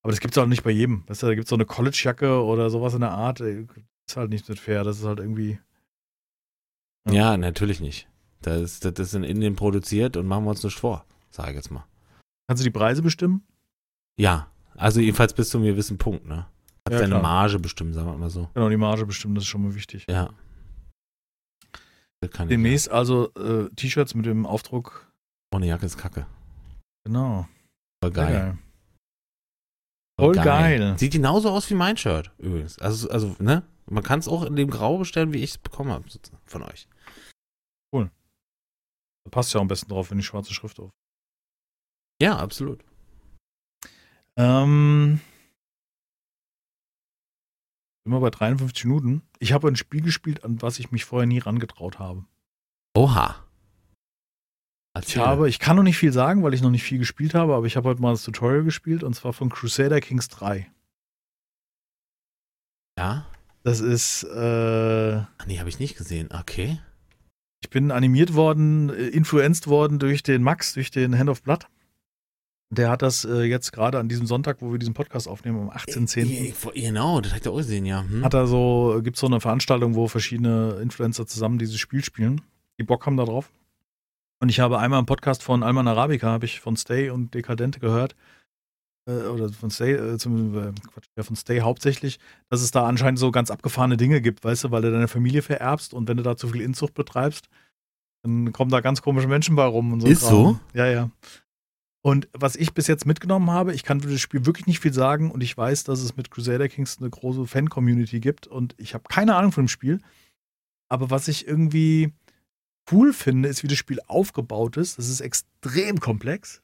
Aber 0.02 0.12
das 0.12 0.22
gibt 0.22 0.34
es 0.34 0.38
auch 0.38 0.46
nicht 0.46 0.64
bei 0.64 0.72
jedem. 0.72 1.04
Weißt 1.08 1.24
du, 1.24 1.28
da 1.28 1.36
gibt 1.36 1.46
es 1.46 1.50
so 1.50 1.56
eine 1.56 1.66
College-Jacke 1.66 2.42
oder 2.42 2.70
sowas 2.70 2.94
in 2.94 3.02
der 3.02 3.12
Art. 3.12 3.42
ey, 3.42 3.68
Ist 4.08 4.18
halt 4.18 4.30
nicht 4.30 4.46
so 4.46 4.56
fair. 4.56 4.84
Das 4.84 4.98
ist 4.98 5.06
halt 5.06 5.20
irgendwie. 5.20 5.60
Ja. 7.08 7.14
Ja, 7.14 7.38
natürlich 7.38 7.82
nicht. 7.82 8.08
Das 8.42 8.80
das 8.80 8.94
ist 8.98 9.14
in 9.14 9.24
Indien 9.24 9.56
produziert 9.56 10.18
und 10.18 10.26
machen 10.26 10.46
wir 10.46 10.52
uns 10.52 10.64
nicht 10.64 10.80
vor, 10.80 11.06
sage 11.32 11.52
ich 11.52 11.56
jetzt 11.56 11.72
mal. 11.72 11.86
Kannst 12.48 12.62
du 12.62 12.66
die 12.66 12.72
Preise 12.78 13.02
bestimmen? 13.02 13.46
Ja, 14.20 14.52
also 14.76 15.00
jedenfalls 15.00 15.34
bis 15.34 15.50
zu 15.50 15.58
einem 15.58 15.68
gewissen 15.68 15.98
Punkt, 15.98 16.26
ne? 16.26 16.48
Hat 16.88 16.94
Ja, 16.94 16.98
seine 17.00 17.10
klar. 17.12 17.22
Marge 17.22 17.60
bestimmt, 17.60 17.94
sagen 17.96 18.08
wir 18.08 18.18
mal 18.18 18.30
so. 18.30 18.50
Genau, 18.54 18.70
die 18.70 18.78
Marge 18.78 19.06
bestimmen, 19.06 19.36
das 19.36 19.44
ist 19.44 19.50
schon 19.50 19.64
mal 19.64 19.76
wichtig. 19.76 20.06
Ja. 20.10 20.34
Demnächst 22.50 22.90
also 22.90 23.34
äh, 23.34 23.70
T-Shirts 23.76 24.14
mit 24.14 24.26
dem 24.26 24.46
Aufdruck. 24.46 25.08
ja. 25.52 25.58
Ohne 25.58 25.68
Jacke 25.68 25.86
ist 25.86 25.98
Kacke. 25.98 26.26
Genau. 27.06 27.48
Voll 28.04 28.14
Sehr 28.14 28.26
geil. 28.26 28.58
Voll 30.20 30.36
geil. 30.36 30.98
Sieht 31.00 31.14
genauso 31.14 31.50
aus 31.50 31.70
wie 31.70 31.74
mein 31.74 31.98
Shirt, 31.98 32.32
übrigens. 32.38 32.78
Also, 32.80 33.10
also 33.10 33.36
ne? 33.40 33.64
Man 33.90 34.04
kann 34.04 34.20
es 34.20 34.28
auch 34.28 34.44
in 34.44 34.56
dem 34.56 34.70
Grau 34.70 34.98
bestellen, 35.00 35.34
wie 35.34 35.44
ich 35.44 35.52
es 35.52 35.58
bekommen 35.58 35.92
habe 35.92 36.06
von 36.46 36.64
euch. 36.64 36.88
Da 39.24 39.30
passt 39.30 39.54
ja 39.54 39.60
am 39.60 39.68
besten 39.68 39.90
drauf, 39.90 40.10
wenn 40.10 40.18
die 40.18 40.24
schwarze 40.24 40.52
Schrift 40.54 40.80
auf. 40.80 40.90
Ja, 42.22 42.38
absolut. 42.38 42.86
Ähm, 44.38 45.20
immer 48.06 48.20
bei 48.20 48.30
53 48.30 48.86
Minuten. 48.86 49.24
Ich 49.40 49.54
habe 49.54 49.68
ein 49.68 49.76
Spiel 49.76 50.02
gespielt, 50.04 50.44
an 50.44 50.62
was 50.62 50.78
ich 50.78 50.92
mich 50.92 51.04
vorher 51.04 51.26
nie 51.26 51.40
rangetraut 51.40 51.98
habe. 51.98 52.24
Oha. 52.96 53.44
Ich 54.94 55.02
Erzähl. 55.02 55.26
habe, 55.26 55.50
ich 55.50 55.58
kann 55.58 55.76
noch 55.78 55.82
nicht 55.84 55.98
viel 55.98 56.14
sagen, 56.14 56.44
weil 56.44 56.54
ich 56.54 56.62
noch 56.62 56.70
nicht 56.70 56.84
viel 56.84 57.00
gespielt 57.00 57.34
habe, 57.34 57.56
aber 57.56 57.66
ich 57.66 57.76
habe 57.76 57.90
heute 57.90 58.04
mal 58.04 58.12
das 58.12 58.24
Tutorial 58.24 58.64
gespielt 58.66 59.04
und 59.04 59.16
zwar 59.16 59.34
von 59.34 59.50
Crusader 59.50 60.00
Kings 60.00 60.28
3. 60.28 60.72
Ja? 63.00 63.26
Das 63.64 63.80
ist, 63.80 64.26
äh, 64.26 65.16
Ach, 65.38 65.46
nee, 65.48 65.58
habe 65.58 65.70
ich 65.70 65.80
nicht 65.80 65.98
gesehen. 65.98 66.30
Okay. 66.32 66.80
ich 67.64 67.72
bin 67.72 67.90
animiert 67.90 68.36
worden, 68.36 68.92
äh, 68.92 69.08
influenced 69.08 69.66
worden 69.66 69.98
durch 69.98 70.22
den 70.22 70.44
Max, 70.44 70.74
durch 70.74 70.92
den 70.92 71.18
Hand 71.18 71.32
of 71.32 71.42
Blood. 71.42 71.68
Der 72.74 72.90
hat 72.90 73.02
das 73.02 73.26
äh, 73.26 73.44
jetzt 73.44 73.74
gerade 73.74 74.00
an 74.00 74.08
diesem 74.08 74.26
Sonntag, 74.26 74.62
wo 74.62 74.72
wir 74.72 74.80
diesen 74.80 74.94
Podcast 74.94 75.28
aufnehmen, 75.28 75.70
am 75.70 75.70
18.10. 75.70 76.30
Äh, 76.30 76.54
Genau, 76.74 77.20
das 77.20 77.34
hat 77.34 77.46
er 77.46 77.52
auch 77.52 77.58
gesehen, 77.58 77.86
ja. 77.86 78.04
Hm? 78.04 78.24
Hat 78.24 78.34
er 78.34 78.48
so, 78.48 79.02
gibt 79.04 79.18
so 79.18 79.28
eine 79.28 79.42
Veranstaltung, 79.42 79.96
wo 79.96 80.08
verschiedene 80.08 80.80
Influencer 80.82 81.28
zusammen 81.28 81.60
dieses 81.60 81.78
Spiel 81.78 82.02
spielen, 82.04 82.40
die 82.80 82.84
Bock 82.84 83.06
haben 83.06 83.18
da 83.18 83.26
drauf. 83.26 83.52
Und 84.40 84.48
ich 84.48 84.62
habe 84.62 84.80
einmal 84.80 85.00
im 85.00 85.06
Podcast 85.06 85.44
von 85.44 85.64
Alman 85.64 85.88
Arabica, 85.90 86.28
habe 86.28 86.46
ich 86.46 86.62
von 86.62 86.78
Stay 86.78 87.10
und 87.10 87.34
Dekadente 87.34 87.82
gehört, 87.82 88.16
äh, 89.06 89.28
oder 89.28 89.50
von 89.50 89.70
Stay, 89.70 89.92
äh, 89.92 90.18
zum, 90.18 90.58
äh, 90.58 90.72
Quatsch, 90.94 91.08
ja, 91.18 91.24
von 91.24 91.36
Stay 91.36 91.60
hauptsächlich, 91.60 92.20
dass 92.50 92.62
es 92.62 92.72
da 92.72 92.88
anscheinend 92.88 93.20
so 93.20 93.32
ganz 93.32 93.52
abgefahrene 93.52 93.98
Dinge 93.98 94.22
gibt, 94.22 94.44
weißt 94.46 94.64
du, 94.64 94.72
weil 94.72 94.82
du 94.82 94.92
deine 94.92 95.10
Familie 95.10 95.42
vererbst 95.42 95.94
und 95.94 96.08
wenn 96.08 96.18
du 96.18 96.24
da 96.24 96.38
zu 96.38 96.48
viel 96.48 96.62
Inzucht 96.62 96.94
betreibst, 96.94 97.50
dann 98.24 98.54
kommen 98.54 98.72
da 98.72 98.80
ganz 98.82 99.02
komische 99.02 99.28
Menschen 99.28 99.56
bei 99.56 99.66
rum 99.66 99.94
und 99.94 100.02
so. 100.02 100.08
Ist 100.08 100.22
Kram. 100.22 100.30
so? 100.30 100.60
Ja, 100.74 100.86
ja. 100.88 101.10
Und 102.04 102.28
was 102.34 102.56
ich 102.56 102.74
bis 102.74 102.88
jetzt 102.88 103.06
mitgenommen 103.06 103.52
habe, 103.52 103.74
ich 103.74 103.84
kann 103.84 104.02
für 104.02 104.10
das 104.10 104.22
Spiel 104.22 104.46
wirklich 104.46 104.66
nicht 104.66 104.80
viel 104.80 104.94
sagen 104.94 105.30
und 105.30 105.42
ich 105.42 105.56
weiß, 105.56 105.84
dass 105.84 106.02
es 106.02 106.16
mit 106.16 106.32
Crusader 106.32 106.68
Kings 106.68 106.98
eine 107.00 107.10
große 107.10 107.46
Fan-Community 107.46 108.20
gibt 108.20 108.48
und 108.48 108.74
ich 108.78 108.96
habe 108.96 109.04
keine 109.08 109.36
Ahnung 109.36 109.52
von 109.52 109.66
dem 109.66 109.70
Spiel. 109.70 110.00
Aber 110.90 111.12
was 111.12 111.28
ich 111.28 111.48
irgendwie 111.48 112.12
cool 112.92 113.14
finde, 113.14 113.50
ist, 113.50 113.62
wie 113.62 113.68
das 113.68 113.78
Spiel 113.78 114.00
aufgebaut 114.08 114.78
ist. 114.78 114.98
Das 114.98 115.08
ist 115.08 115.22
extrem 115.22 116.00
komplex 116.00 116.62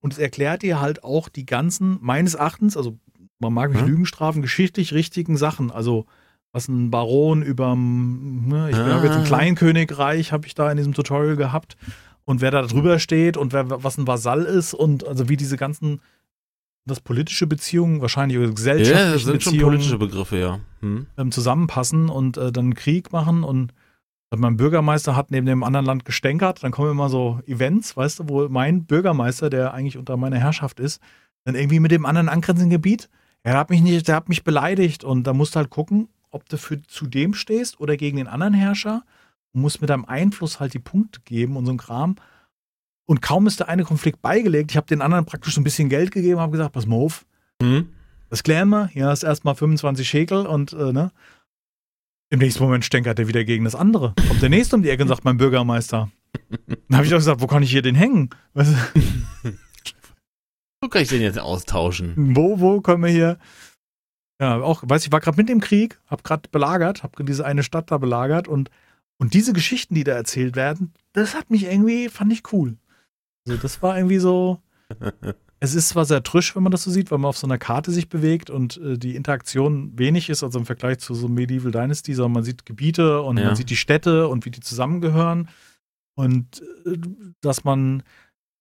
und 0.00 0.14
es 0.14 0.18
erklärt 0.18 0.62
dir 0.62 0.80
halt 0.80 1.04
auch 1.04 1.28
die 1.28 1.44
ganzen, 1.44 1.98
meines 2.00 2.34
Erachtens, 2.34 2.76
also 2.78 2.98
man 3.38 3.52
mag 3.52 3.70
mich 3.72 3.80
Hm? 3.82 3.88
Lügen 3.88 4.06
strafen, 4.06 4.40
geschichtlich 4.40 4.94
richtigen 4.94 5.36
Sachen. 5.36 5.70
Also 5.70 6.06
was 6.52 6.68
ein 6.68 6.90
Baron 6.90 7.42
über, 7.42 7.74
ne, 7.76 8.70
ich 8.70 8.76
habe 8.76 9.06
jetzt 9.06 9.16
ein 9.16 9.22
Ah. 9.22 9.26
Kleinkönigreich, 9.26 10.32
habe 10.32 10.46
ich 10.46 10.54
da 10.54 10.70
in 10.70 10.76
diesem 10.78 10.94
Tutorial 10.94 11.36
gehabt 11.36 11.76
und 12.24 12.40
wer 12.40 12.50
da 12.50 12.62
drüber 12.62 12.98
steht 12.98 13.36
und 13.36 13.52
wer, 13.52 13.82
was 13.82 13.98
ein 13.98 14.06
Vasall 14.06 14.42
ist 14.42 14.74
und 14.74 15.06
also 15.06 15.28
wie 15.28 15.36
diese 15.36 15.56
ganzen, 15.56 16.00
das 16.84 17.00
politische 17.00 17.46
Beziehungen, 17.46 18.00
wahrscheinlich 18.00 18.38
oder 18.38 18.48
Ja, 18.48 18.54
gesellschaftliche 18.54 19.12
das 19.12 19.22
sind 19.22 19.42
schon 19.42 19.52
Beziehungen 19.52 19.72
politische 19.72 19.98
Begriffe, 19.98 20.38
ja. 20.38 20.60
Hm? 20.80 21.06
ähm, 21.16 21.32
zusammenpassen 21.32 22.08
und 22.08 22.36
äh, 22.36 22.52
dann 22.52 22.74
Krieg 22.74 23.12
machen 23.12 23.44
und 23.44 23.72
mein 24.34 24.56
Bürgermeister 24.56 25.14
hat 25.14 25.30
neben 25.30 25.46
dem 25.46 25.62
anderen 25.62 25.84
Land 25.84 26.04
gestänkert, 26.06 26.62
dann 26.62 26.72
kommen 26.72 26.90
immer 26.90 27.10
so 27.10 27.40
Events, 27.46 27.96
weißt 27.96 28.20
du, 28.20 28.28
wo 28.28 28.48
mein 28.48 28.84
Bürgermeister, 28.86 29.50
der 29.50 29.74
eigentlich 29.74 29.98
unter 29.98 30.16
meiner 30.16 30.38
Herrschaft 30.38 30.80
ist, 30.80 31.02
dann 31.44 31.54
irgendwie 31.54 31.80
mit 31.80 31.90
dem 31.90 32.06
anderen 32.06 32.30
angrenzenden 32.30 32.70
Gebiet, 32.70 33.10
er 33.42 33.58
hat 33.58 33.70
mich 33.70 33.82
nicht, 33.82 34.08
der 34.08 34.14
hat 34.14 34.28
mich 34.28 34.44
beleidigt 34.44 35.04
und 35.04 35.26
da 35.26 35.34
musst 35.34 35.54
du 35.54 35.58
halt 35.58 35.70
gucken, 35.70 36.08
ob 36.30 36.48
du 36.48 36.56
für 36.56 36.80
zu 36.82 37.06
dem 37.06 37.34
stehst 37.34 37.78
oder 37.80 37.96
gegen 37.96 38.16
den 38.16 38.28
anderen 38.28 38.54
Herrscher 38.54 39.02
und 39.54 39.60
musst 39.62 39.80
mit 39.80 39.90
deinem 39.90 40.04
Einfluss 40.04 40.60
halt 40.60 40.74
die 40.74 40.78
Punkte 40.78 41.20
geben 41.24 41.56
und 41.56 41.66
so 41.66 41.72
ein 41.72 41.78
Kram. 41.78 42.16
Und 43.06 43.20
kaum 43.20 43.46
ist 43.46 43.60
der 43.60 43.68
eine 43.68 43.84
Konflikt 43.84 44.22
beigelegt, 44.22 44.70
ich 44.70 44.76
habe 44.76 44.86
den 44.86 45.02
anderen 45.02 45.24
praktisch 45.26 45.54
so 45.54 45.60
ein 45.60 45.64
bisschen 45.64 45.88
Geld 45.88 46.10
gegeben, 46.12 46.40
habe 46.40 46.52
gesagt, 46.52 46.72
pass 46.72 46.86
mal 46.86 46.96
auf, 46.96 47.26
Hm? 47.62 47.88
das 48.30 48.42
klären 48.42 48.68
wir. 48.70 48.86
Hier 48.88 49.10
ist 49.12 49.22
erstmal 49.24 49.54
25 49.54 50.08
Schekel 50.08 50.46
und 50.46 50.72
äh, 50.72 50.92
ne? 50.92 51.12
Im 52.30 52.38
nächsten 52.38 52.62
Moment 52.62 52.84
stänkert 52.84 53.18
er 53.18 53.28
wieder 53.28 53.44
gegen 53.44 53.64
das 53.64 53.74
andere. 53.74 54.14
Kommt 54.28 54.40
der 54.40 54.48
nächste 54.48 54.76
um 54.76 54.82
die 54.82 54.88
Ecke 54.88 55.02
und 55.02 55.08
sagt, 55.08 55.24
mein 55.24 55.36
Bürgermeister. 55.36 56.10
Dann 56.88 56.96
habe 56.96 57.04
ich 57.06 57.12
auch 57.12 57.18
gesagt, 57.18 57.42
wo 57.42 57.46
kann 57.46 57.62
ich 57.62 57.70
hier 57.70 57.82
den 57.82 57.94
hängen? 57.94 58.30
Weißt 58.54 58.72
du, 58.72 59.52
Wo 60.80 60.88
kann 60.88 61.02
ich 61.02 61.08
den 61.10 61.20
jetzt 61.22 61.38
austauschen? 61.38 62.14
wo, 62.34 62.58
wo 62.58 62.80
können 62.80 63.02
wir 63.02 63.10
hier? 63.10 63.38
Ja, 64.40 64.60
auch, 64.60 64.82
weiß 64.86 65.04
ich, 65.06 65.12
war 65.12 65.20
gerade 65.20 65.36
mit 65.36 65.50
im 65.50 65.60
Krieg, 65.60 66.00
habe 66.06 66.22
gerade 66.22 66.48
belagert, 66.50 67.02
habe 67.02 67.22
diese 67.24 67.44
eine 67.44 67.62
Stadt 67.62 67.90
da 67.90 67.98
belagert 67.98 68.48
und, 68.48 68.70
und 69.22 69.34
diese 69.34 69.52
Geschichten, 69.52 69.94
die 69.94 70.04
da 70.04 70.12
erzählt 70.12 70.56
werden, 70.56 70.92
das 71.12 71.34
hat 71.34 71.48
mich 71.48 71.64
irgendwie, 71.64 72.08
fand 72.08 72.32
ich 72.32 72.52
cool. 72.52 72.76
Also 73.46 73.60
das 73.60 73.80
war 73.82 73.96
irgendwie 73.96 74.18
so, 74.18 74.60
Es 75.60 75.76
ist 75.76 75.90
zwar 75.90 76.04
sehr 76.04 76.24
trisch, 76.24 76.56
wenn 76.56 76.64
man 76.64 76.72
das 76.72 76.82
so 76.82 76.90
sieht, 76.90 77.12
weil 77.12 77.18
man 77.18 77.28
auf 77.28 77.38
so 77.38 77.46
einer 77.46 77.56
Karte 77.56 77.92
sich 77.92 78.08
bewegt 78.08 78.50
und 78.50 78.78
äh, 78.78 78.98
die 78.98 79.14
Interaktion 79.14 79.96
wenig 79.96 80.28
ist, 80.28 80.42
also 80.42 80.58
im 80.58 80.66
Vergleich 80.66 80.98
zu 80.98 81.14
so 81.14 81.28
Medieval 81.28 81.70
Dynasty, 81.70 82.14
sondern 82.14 82.32
man 82.32 82.42
sieht 82.42 82.66
Gebiete 82.66 83.22
und 83.22 83.38
Ja. 83.38 83.46
man 83.46 83.54
sieht 83.54 83.70
die 83.70 83.76
Städte 83.76 84.26
und 84.26 84.44
wie 84.44 84.50
die 84.50 84.58
zusammengehören. 84.58 85.48
Und 86.16 86.62
äh, 86.84 86.98
dass 87.42 87.62
man, 87.62 88.02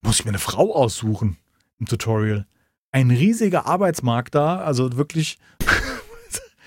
muss 0.05 0.20
ich 0.20 0.26
mir 0.26 0.30
eine 0.30 0.38
Frau 0.38 0.76
aussuchen 0.76 1.38
im 1.80 1.88
Tutorial. 1.88 2.45
Ein 2.91 3.09
riesiger 3.09 3.66
Arbeitsmarkt 3.66 4.36
da, 4.36 4.57
also 4.57 4.95
wirklich 4.95 5.39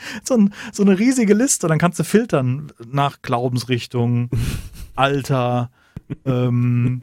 so, 0.24 0.34
ein, 0.34 0.54
so 0.72 0.82
eine 0.82 0.98
riesige 0.98 1.34
Liste. 1.34 1.68
Dann 1.68 1.78
kannst 1.78 1.98
du 1.98 2.04
filtern 2.04 2.72
nach 2.90 3.22
Glaubensrichtung, 3.22 4.30
Alter, 4.94 5.70
ähm, 6.24 7.00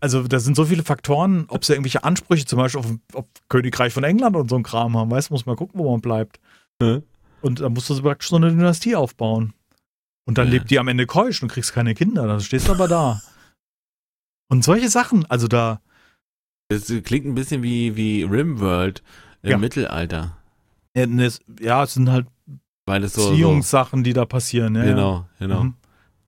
also 0.00 0.26
da 0.26 0.40
sind 0.40 0.56
so 0.56 0.64
viele 0.64 0.82
Faktoren, 0.82 1.44
ob 1.48 1.64
sie 1.64 1.72
irgendwelche 1.74 2.02
Ansprüche 2.04 2.44
zum 2.44 2.58
Beispiel 2.58 2.80
auf, 2.80 2.86
auf 3.14 3.24
Königreich 3.48 3.92
von 3.92 4.04
England 4.04 4.34
und 4.36 4.50
so 4.50 4.56
ein 4.56 4.62
Kram 4.64 4.96
haben, 4.96 5.10
weißt 5.10 5.30
du, 5.30 5.34
muss 5.34 5.46
man 5.46 5.56
gucken, 5.56 5.78
wo 5.78 5.90
man 5.92 6.00
bleibt. 6.00 6.40
Hä? 6.82 7.02
Und 7.40 7.60
da 7.60 7.68
musst 7.68 7.88
du 7.90 8.02
praktisch 8.02 8.28
so 8.30 8.36
eine 8.36 8.50
Dynastie 8.50 8.96
aufbauen. 8.96 9.52
Und 10.24 10.38
dann 10.38 10.46
Ja. 10.48 10.52
lebt 10.54 10.70
die 10.70 10.78
am 10.78 10.88
Ende 10.88 11.06
keusch 11.06 11.42
und 11.42 11.48
kriegst 11.50 11.72
keine 11.72 11.94
Kinder, 11.94 12.26
dann 12.26 12.40
stehst 12.40 12.68
du 12.68 12.72
aber 12.72 12.88
da. 12.88 13.20
Und 14.48 14.64
solche 14.64 14.88
Sachen, 14.90 15.24
also 15.30 15.48
da, 15.48 15.80
Das 16.68 16.92
klingt 17.04 17.26
ein 17.26 17.34
bisschen 17.34 17.62
wie, 17.62 17.96
wie 17.96 18.22
Rimworld 18.24 19.02
im 19.42 19.50
Ja. 19.50 19.58
Mittelalter. 19.58 20.36
Ja, 20.96 21.04
es- 21.24 21.40
ja, 21.60 21.82
es 21.84 21.94
sind 21.94 22.10
halt 22.10 22.26
Weil 22.86 23.04
es 23.04 23.14
so. 23.14 23.22
so 23.22 23.30
Beziehungssachen, 23.30 24.04
die 24.04 24.12
da 24.12 24.24
passieren. 24.24 24.74
Ja, 24.74 24.84
genau, 24.84 25.26
genau. 25.38 25.64
Mhm. 25.64 25.74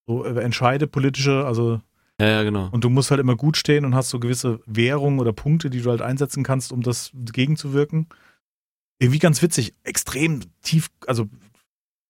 So 0.07 0.25
äh, 0.25 0.41
entscheide 0.43 0.87
politische, 0.87 1.45
also 1.47 1.81
Ja, 2.21 2.29
ja, 2.29 2.43
genau. 2.43 2.69
Und 2.71 2.85
du 2.85 2.91
musst 2.91 3.11
halt 3.11 3.21
immer 3.21 3.37
gut 3.37 3.57
stehen 3.57 3.85
und 3.85 3.95
hast 3.95 4.11
so 4.11 4.21
gewisse 4.21 4.61
Währungen 4.67 5.19
oder 5.19 5.33
Punkte, 5.33 5.71
die 5.71 5.81
du 5.81 5.91
halt 5.91 6.03
einsetzen 6.03 6.45
kannst, 6.45 6.73
um 6.73 6.83
das 6.83 7.11
gegenzuwirken. 7.15 8.07
Irgendwie 9.01 9.19
ganz 9.19 9.43
witzig, 9.43 9.75
extrem 9.83 10.41
tief, 10.63 10.89
also 11.07 11.29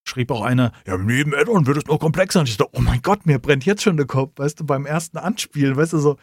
schrieb 0.06 0.30
auch 0.30 0.42
einer, 0.42 0.72
ja, 0.86 0.98
neben 0.98 1.34
Addon 1.34 1.66
wird 1.66 1.78
es 1.78 1.86
noch 1.86 1.98
komplexer. 1.98 2.40
Und 2.40 2.48
ich 2.50 2.58
dachte, 2.58 2.76
oh 2.76 2.82
mein 2.82 3.00
Gott, 3.00 3.24
mir 3.24 3.38
brennt 3.38 3.64
jetzt 3.64 3.82
schon 3.82 3.96
der 3.96 4.06
Kopf, 4.06 4.32
weißt 4.36 4.60
du, 4.60 4.64
beim 4.66 4.84
ersten 4.84 5.16
Anspielen, 5.16 5.76
weißt 5.76 5.94
du, 5.94 5.98
so. 5.98 6.16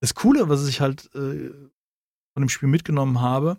Das 0.00 0.14
Coole, 0.14 0.48
was 0.48 0.66
ich 0.66 0.80
halt 0.80 1.04
äh, 1.14 1.50
von 2.32 2.40
dem 2.40 2.48
Spiel 2.48 2.68
mitgenommen 2.68 3.20
habe, 3.20 3.58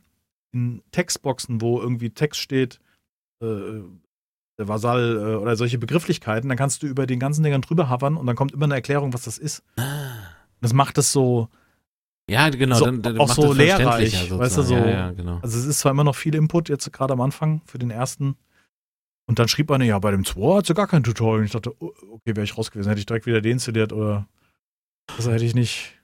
in 0.54 0.82
Textboxen, 0.92 1.62
wo 1.62 1.80
irgendwie 1.80 2.10
Text 2.10 2.40
steht, 2.42 2.80
äh, 3.42 3.82
der 4.60 4.68
Vasall 4.68 5.18
äh, 5.18 5.36
oder 5.36 5.56
solche 5.56 5.78
Begrifflichkeiten, 5.78 6.50
dann 6.50 6.58
kannst 6.58 6.84
du 6.84 6.88
über 6.88 7.08
den 7.08 7.20
ganzen 7.20 7.44
Dingern 7.44 7.62
drüber 7.62 7.90
hovern 7.90 8.18
und 8.18 8.26
dann 8.28 8.36
kommt 8.36 8.52
immer 8.52 8.66
eine 8.66 8.76
Erklärung, 8.76 9.14
was 9.14 9.24
das 9.24 9.38
ist. 9.38 9.64
Das 10.60 10.74
macht 10.74 10.98
es 10.98 11.12
so, 11.12 11.48
Ja, 12.30 12.50
genau. 12.50 12.76
So, 12.76 12.86
dann, 12.86 13.02
dann 13.02 13.18
auch 13.20 13.28
macht 13.30 13.36
so 13.38 13.48
das 13.50 13.58
lehrreich, 13.58 14.14
weißt 14.38 14.58
du, 14.58 14.62
so- 14.62 14.76
Ja, 14.76 14.88
ja, 14.90 15.12
genau. 15.12 15.40
also 15.42 15.58
es 15.58 15.66
ist 15.66 15.80
zwar 15.80 15.92
immer 15.92 16.04
noch 16.04 16.16
viel 16.16 16.36
Input, 16.36 16.70
jetzt 16.70 16.92
gerade 16.94 17.14
am 17.14 17.22
Anfang 17.22 17.62
für 17.66 17.80
den 17.80 17.90
ersten. 17.92 18.36
Und 19.28 19.40
dann 19.40 19.48
schrieb 19.48 19.72
einer, 19.72 19.86
ja, 19.86 19.98
bei 20.00 20.12
dem 20.12 20.26
2 20.26 20.58
hat 20.58 20.66
sie 20.66 20.74
gar 20.74 20.88
kein 20.88 21.04
Tutorial. 21.04 21.40
Und 21.40 21.46
ich 21.46 21.52
dachte, 21.52 21.74
oh, 21.80 21.94
okay, 22.12 22.36
wäre 22.36 22.44
ich 22.44 22.58
raus 22.58 22.70
gewesen, 22.70 22.90
hätte 22.90 23.00
ich 23.00 23.06
direkt 23.06 23.26
wieder 23.26 23.42
deinstalliert 23.42 23.94
oder 23.94 24.28
also 25.16 25.32
hätte 25.32 25.46
ich 25.46 25.56
nicht. 25.56 25.98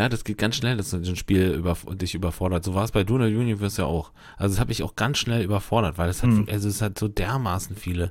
Ja, 0.00 0.08
das 0.08 0.24
geht 0.24 0.38
ganz 0.38 0.56
schnell, 0.56 0.78
dass 0.78 0.88
so 0.90 0.96
ein 0.96 1.14
Spiel 1.16 1.50
über, 1.50 1.76
dich 1.92 2.14
überfordert. 2.14 2.64
So 2.64 2.74
war 2.74 2.84
es 2.84 2.90
bei 2.92 3.04
Duna 3.04 3.26
Universe 3.26 3.82
ja 3.82 3.86
auch. 3.86 4.12
Also 4.38 4.54
das 4.54 4.58
habe 4.60 4.72
ich 4.72 4.82
auch 4.82 4.96
ganz 4.96 5.18
schnell 5.18 5.42
überfordert, 5.44 5.98
weil 5.98 6.08
es 6.08 6.22
hat, 6.22 6.30
Hm. 6.30 6.46
also 6.50 6.68
es 6.70 6.80
hat 6.80 6.98
so 6.98 7.06
dermaßen 7.06 7.76
viele 7.76 8.10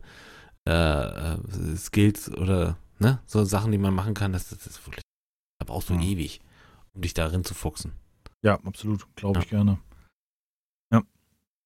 äh, 0.68 0.72
äh, 0.72 1.38
Skills 1.78 2.32
oder 2.32 2.78
ne, 3.00 3.18
so 3.26 3.44
Sachen, 3.44 3.72
die 3.72 3.80
man 3.80 3.96
machen 3.96 4.14
kann. 4.14 4.34
Das, 4.34 4.50
das 4.50 4.68
ist 4.68 4.86
wirklich, 4.86 5.02
da 5.60 5.66
brauchst 5.66 5.90
du 5.90 5.96
Hm. 5.96 6.02
ewig, 6.02 6.42
um 6.94 7.02
dich 7.02 7.16
darin 7.16 7.44
zu 7.44 7.56
fuchsen. 7.56 7.94
Ja, 8.44 8.60
absolut, 8.64 9.08
glaube 9.16 9.40
ich 9.40 9.50
gerne. 9.50 9.80
Ja. 10.94 11.02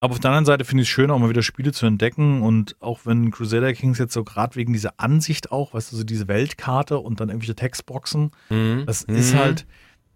Aber 0.00 0.12
auf 0.14 0.20
der 0.20 0.30
anderen 0.30 0.46
Seite 0.46 0.64
finde 0.64 0.84
ich 0.84 0.88
es 0.88 0.92
schön, 0.94 1.10
auch 1.10 1.18
mal 1.18 1.28
wieder 1.28 1.42
Spiele 1.42 1.72
zu 1.72 1.84
entdecken 1.84 2.40
und 2.40 2.76
auch 2.80 3.00
wenn 3.04 3.30
Crusader 3.30 3.74
Kings 3.74 3.98
jetzt 3.98 4.14
so 4.14 4.24
gerade 4.24 4.56
wegen 4.56 4.72
dieser 4.72 4.98
Ansicht 4.98 5.52
auch, 5.52 5.74
weißt 5.74 5.92
du, 5.92 5.96
so 5.96 6.04
diese 6.04 6.28
Weltkarte 6.28 6.98
und 6.98 7.20
dann 7.20 7.28
irgendwelche 7.28 7.56
Textboxen, 7.56 8.30
Mhm. 8.48 8.84
das 8.86 9.02
ist 9.02 9.34
Mhm. 9.34 9.38
halt, 9.38 9.66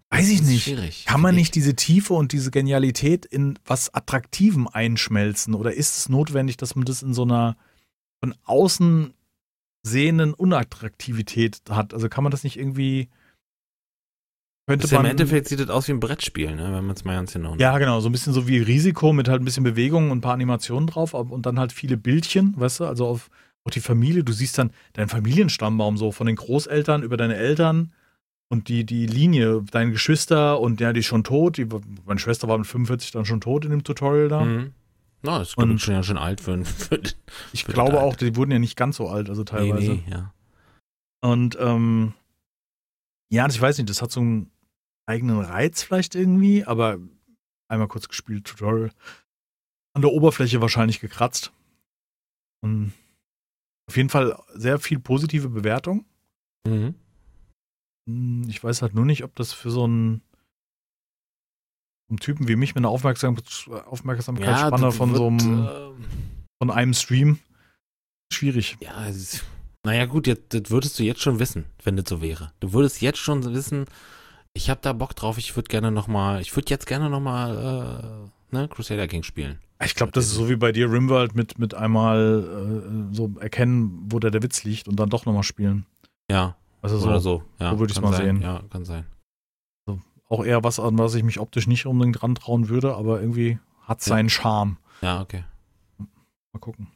weiß 0.09 0.29
ich 0.29 0.41
nicht. 0.43 0.63
Schwierig. 0.63 1.05
Kann 1.05 1.21
man 1.21 1.35
nicht 1.35 1.55
diese 1.55 1.75
Tiefe 1.75 2.13
und 2.13 2.31
diese 2.31 2.51
Genialität 2.51 3.25
in 3.25 3.57
was 3.65 3.93
Attraktivem 3.93 4.67
einschmelzen? 4.67 5.53
Oder 5.53 5.73
ist 5.73 5.97
es 5.97 6.09
notwendig, 6.09 6.57
dass 6.57 6.75
man 6.75 6.85
das 6.85 7.01
in 7.03 7.13
so 7.13 7.23
einer 7.23 7.55
von 8.23 8.35
außen 8.43 9.13
sehenden 9.83 10.33
Unattraktivität 10.33 11.61
hat? 11.69 11.93
Also 11.93 12.09
kann 12.09 12.23
man 12.23 12.31
das 12.31 12.43
nicht 12.43 12.57
irgendwie. 12.57 13.09
Könnte 14.67 14.83
Das 14.83 14.91
man. 14.91 15.05
Im 15.05 15.11
Endeffekt 15.11 15.47
sieht 15.47 15.59
das 15.59 15.69
aus 15.69 15.87
wie 15.87 15.93
ein 15.93 15.99
Brettspiel, 15.99 16.55
ne, 16.55 16.65
wenn 16.65 16.85
man 16.85 16.95
es 16.95 17.03
mal 17.03 17.15
ganz 17.15 17.33
genau 17.33 17.49
nimmt. 17.49 17.61
ja, 17.61 17.75
genau, 17.79 18.01
so 18.01 18.09
ein 18.09 18.11
bisschen 18.11 18.33
so 18.33 18.47
wie 18.47 18.59
Risiko 18.59 19.13
mit 19.13 19.27
halt 19.27 19.41
ein 19.41 19.45
bisschen 19.45 19.63
Bewegung 19.63 20.11
und 20.11 20.19
ein 20.19 20.21
paar 20.21 20.33
Animationen 20.33 20.85
drauf 20.85 21.15
und 21.15 21.45
dann 21.45 21.57
halt 21.57 21.71
viele 21.71 21.97
Bildchen, 21.97 22.53
weißt 22.55 22.81
du, 22.81 22.85
also 22.85 23.07
auf, 23.07 23.29
auf 23.63 23.73
die 23.73 23.79
Familie. 23.79 24.23
Du 24.23 24.31
siehst 24.31 24.59
dann 24.59 24.71
deinen 24.93 25.09
Familienstammbaum 25.09 25.97
so 25.97 26.11
von 26.11 26.27
den 26.27 26.35
Großeltern 26.35 27.01
über 27.01 27.17
deine 27.17 27.35
Eltern 27.35 27.93
und 28.51 28.67
die, 28.67 28.83
die 28.85 29.05
Linie, 29.05 29.61
deine 29.71 29.91
Geschwister 29.91 30.59
und 30.59 30.81
ja, 30.81 30.91
die 30.93 30.99
ist 31.01 31.05
schon 31.05 31.23
tot. 31.23 31.57
Die, 31.57 31.67
meine 32.05 32.19
Schwester 32.19 32.47
war 32.47 32.57
mit 32.57 32.67
45 32.67 33.11
dann 33.11 33.25
schon 33.25 33.41
tot 33.41 33.63
in 33.65 33.71
dem 33.71 33.83
Tutorial 33.83 34.27
da. 34.27 34.43
Mhm. 34.43 34.73
Na, 35.21 35.39
das 35.39 35.49
ist 35.49 35.81
schon 35.81 35.93
ja 35.93 36.01
schon 36.03 36.17
alt 36.17 36.41
für, 36.41 36.53
ein- 36.53 36.65
für 36.65 37.01
Ich 37.53 37.67
Wird 37.67 37.75
glaube 37.75 38.01
auch, 38.01 38.15
die 38.15 38.35
wurden 38.35 38.51
ja 38.51 38.59
nicht 38.59 38.75
ganz 38.77 38.97
so 38.97 39.07
alt, 39.09 39.29
also 39.29 39.43
teilweise. 39.43 39.91
Nee, 39.91 40.03
nee, 40.05 40.11
ja. 40.11 40.33
Und 41.21 41.57
ähm, 41.59 42.13
ja, 43.31 43.47
ich 43.47 43.61
weiß 43.61 43.77
nicht, 43.77 43.89
das 43.89 44.01
hat 44.01 44.11
so 44.11 44.21
ein, 44.21 44.49
eigenen 45.05 45.39
Reiz 45.41 45.81
vielleicht 45.81 46.13
irgendwie, 46.15 46.65
aber 46.65 46.99
einmal 47.67 47.87
kurz 47.87 48.07
gespielt, 48.07 48.45
Tutorial. 48.45 48.91
An 49.95 50.01
der 50.03 50.11
Oberfläche 50.11 50.61
wahrscheinlich 50.61 50.99
gekratzt. 50.99 51.51
Und 52.61 52.93
auf 53.89 53.97
jeden 53.97 54.09
Fall 54.09 54.39
sehr 54.53 54.79
viel 54.79 54.99
positive 54.99 55.49
Bewertung. 55.49 56.05
Mhm. 56.67 56.93
Hm, 58.09 58.45
Ich 58.49 58.63
weiß 58.63 58.81
halt 58.81 58.95
nur 58.95 59.05
nicht, 59.05 59.23
ob 59.23 59.35
das 59.35 59.53
für 59.53 59.69
so 59.71 59.83
einen, 59.83 60.21
einen 62.09 62.19
Typen 62.19 62.47
wie 62.47 62.55
mich 62.55 62.73
mit 62.75 62.81
einer 62.81 62.89
Aufmerksam 62.89 63.37
Aufmerksamkeitsspanne 63.85 64.85
das 64.87 64.95
von 64.95 65.09
wird, 65.11 65.17
so 65.17 65.27
einem, 65.27 65.39
ähm, 65.99 66.07
von 66.61 66.71
einem 66.71 66.93
Stream 66.93 67.39
schwierig. 68.33 68.77
Ja, 68.81 69.05
ist, 69.05 69.43
naja 69.85 70.05
gut, 70.05 70.27
jetzt, 70.27 70.53
das 70.53 70.71
würdest 70.71 70.97
du 70.99 71.03
jetzt 71.03 71.21
schon 71.21 71.39
wissen, 71.39 71.65
wenn 71.83 71.95
das 71.95 72.09
so 72.09 72.21
wäre. 72.21 72.51
Du 72.59 72.73
würdest 72.73 73.01
jetzt 73.01 73.19
schon 73.19 73.43
wissen, 73.53 73.85
ich 74.53 74.69
habe 74.69 74.81
da 74.81 74.93
Bock 74.93 75.15
drauf, 75.15 75.37
ich 75.37 75.55
würde 75.55 75.67
gerne 75.69 75.91
nochmal, 75.91 76.41
ich 76.41 76.55
würde 76.55 76.69
jetzt 76.69 76.87
gerne 76.87 77.09
nochmal, 77.09 78.29
äh, 78.51 78.55
ne, 78.55 78.67
Crusader 78.67 79.07
King 79.07 79.23
spielen. 79.23 79.59
Ich 79.81 79.95
glaube, 79.95 80.11
das 80.11 80.25
ist 80.25 80.33
so 80.33 80.49
wie 80.49 80.57
bei 80.57 80.73
dir 80.73 80.91
Rimworld 80.91 81.35
mit, 81.35 81.57
mit 81.57 81.73
einmal 81.73 83.11
äh, 83.11 83.15
so 83.15 83.31
erkennen, 83.39 84.07
wo 84.09 84.19
da 84.19 84.29
der 84.29 84.43
Witz 84.43 84.63
liegt 84.65 84.89
und 84.89 84.97
dann 84.99 85.09
doch 85.09 85.25
nochmal 85.25 85.43
spielen. 85.43 85.85
Ja, 86.29 86.57
Also 86.81 86.97
so, 86.97 87.07
oder 87.09 87.19
so. 87.19 87.43
Ja, 87.59 87.71
so 87.71 87.79
würde 87.79 87.91
ich's 87.91 88.01
kann 88.01 88.09
mal 88.11 88.17
sein. 88.17 88.37
sehen. 88.37 88.41
Ja, 88.41 88.61
kann 88.69 88.85
sein. 88.85 89.05
auch 90.29 90.45
eher 90.45 90.63
was, 90.63 90.79
an 90.79 90.97
was 90.97 91.15
ich 91.15 91.23
mich 91.23 91.39
optisch 91.39 91.65
nicht 91.67 91.85
unbedingt 91.87 92.21
rantrauen 92.21 92.69
würde, 92.69 92.95
aber 92.95 93.19
irgendwie 93.19 93.59
hat 93.81 93.99
Ja. 94.01 94.09
seinen 94.09 94.29
Charme. 94.29 94.77
Ja, 95.01 95.21
okay. 95.21 95.43
Mal 95.97 96.59
gucken. 96.59 96.87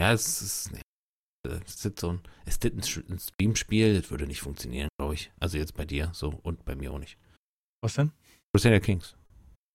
Ja, 0.00 0.12
es 0.12 0.40
ist, 0.42 0.72
nee, 0.72 0.80
es 1.44 1.84
ist 1.84 2.00
so 2.00 2.10
ein, 2.10 2.20
es 2.46 2.56
ist 2.56 2.64
ein, 2.64 3.18
Stream-Spiel, 3.18 4.00
das 4.00 4.10
würde 4.10 4.26
nicht 4.26 4.40
funktionieren, 4.40 4.88
glaube 4.98 5.14
ich. 5.14 5.30
Also 5.38 5.58
jetzt 5.58 5.74
bei 5.74 5.84
dir 5.84 6.10
so 6.12 6.30
und 6.42 6.64
bei 6.64 6.74
mir 6.74 6.92
auch 6.92 6.98
nicht. 6.98 7.18
Was 7.82 7.94
denn? 7.94 8.10
Crusader 8.52 8.80
Kings. 8.80 9.16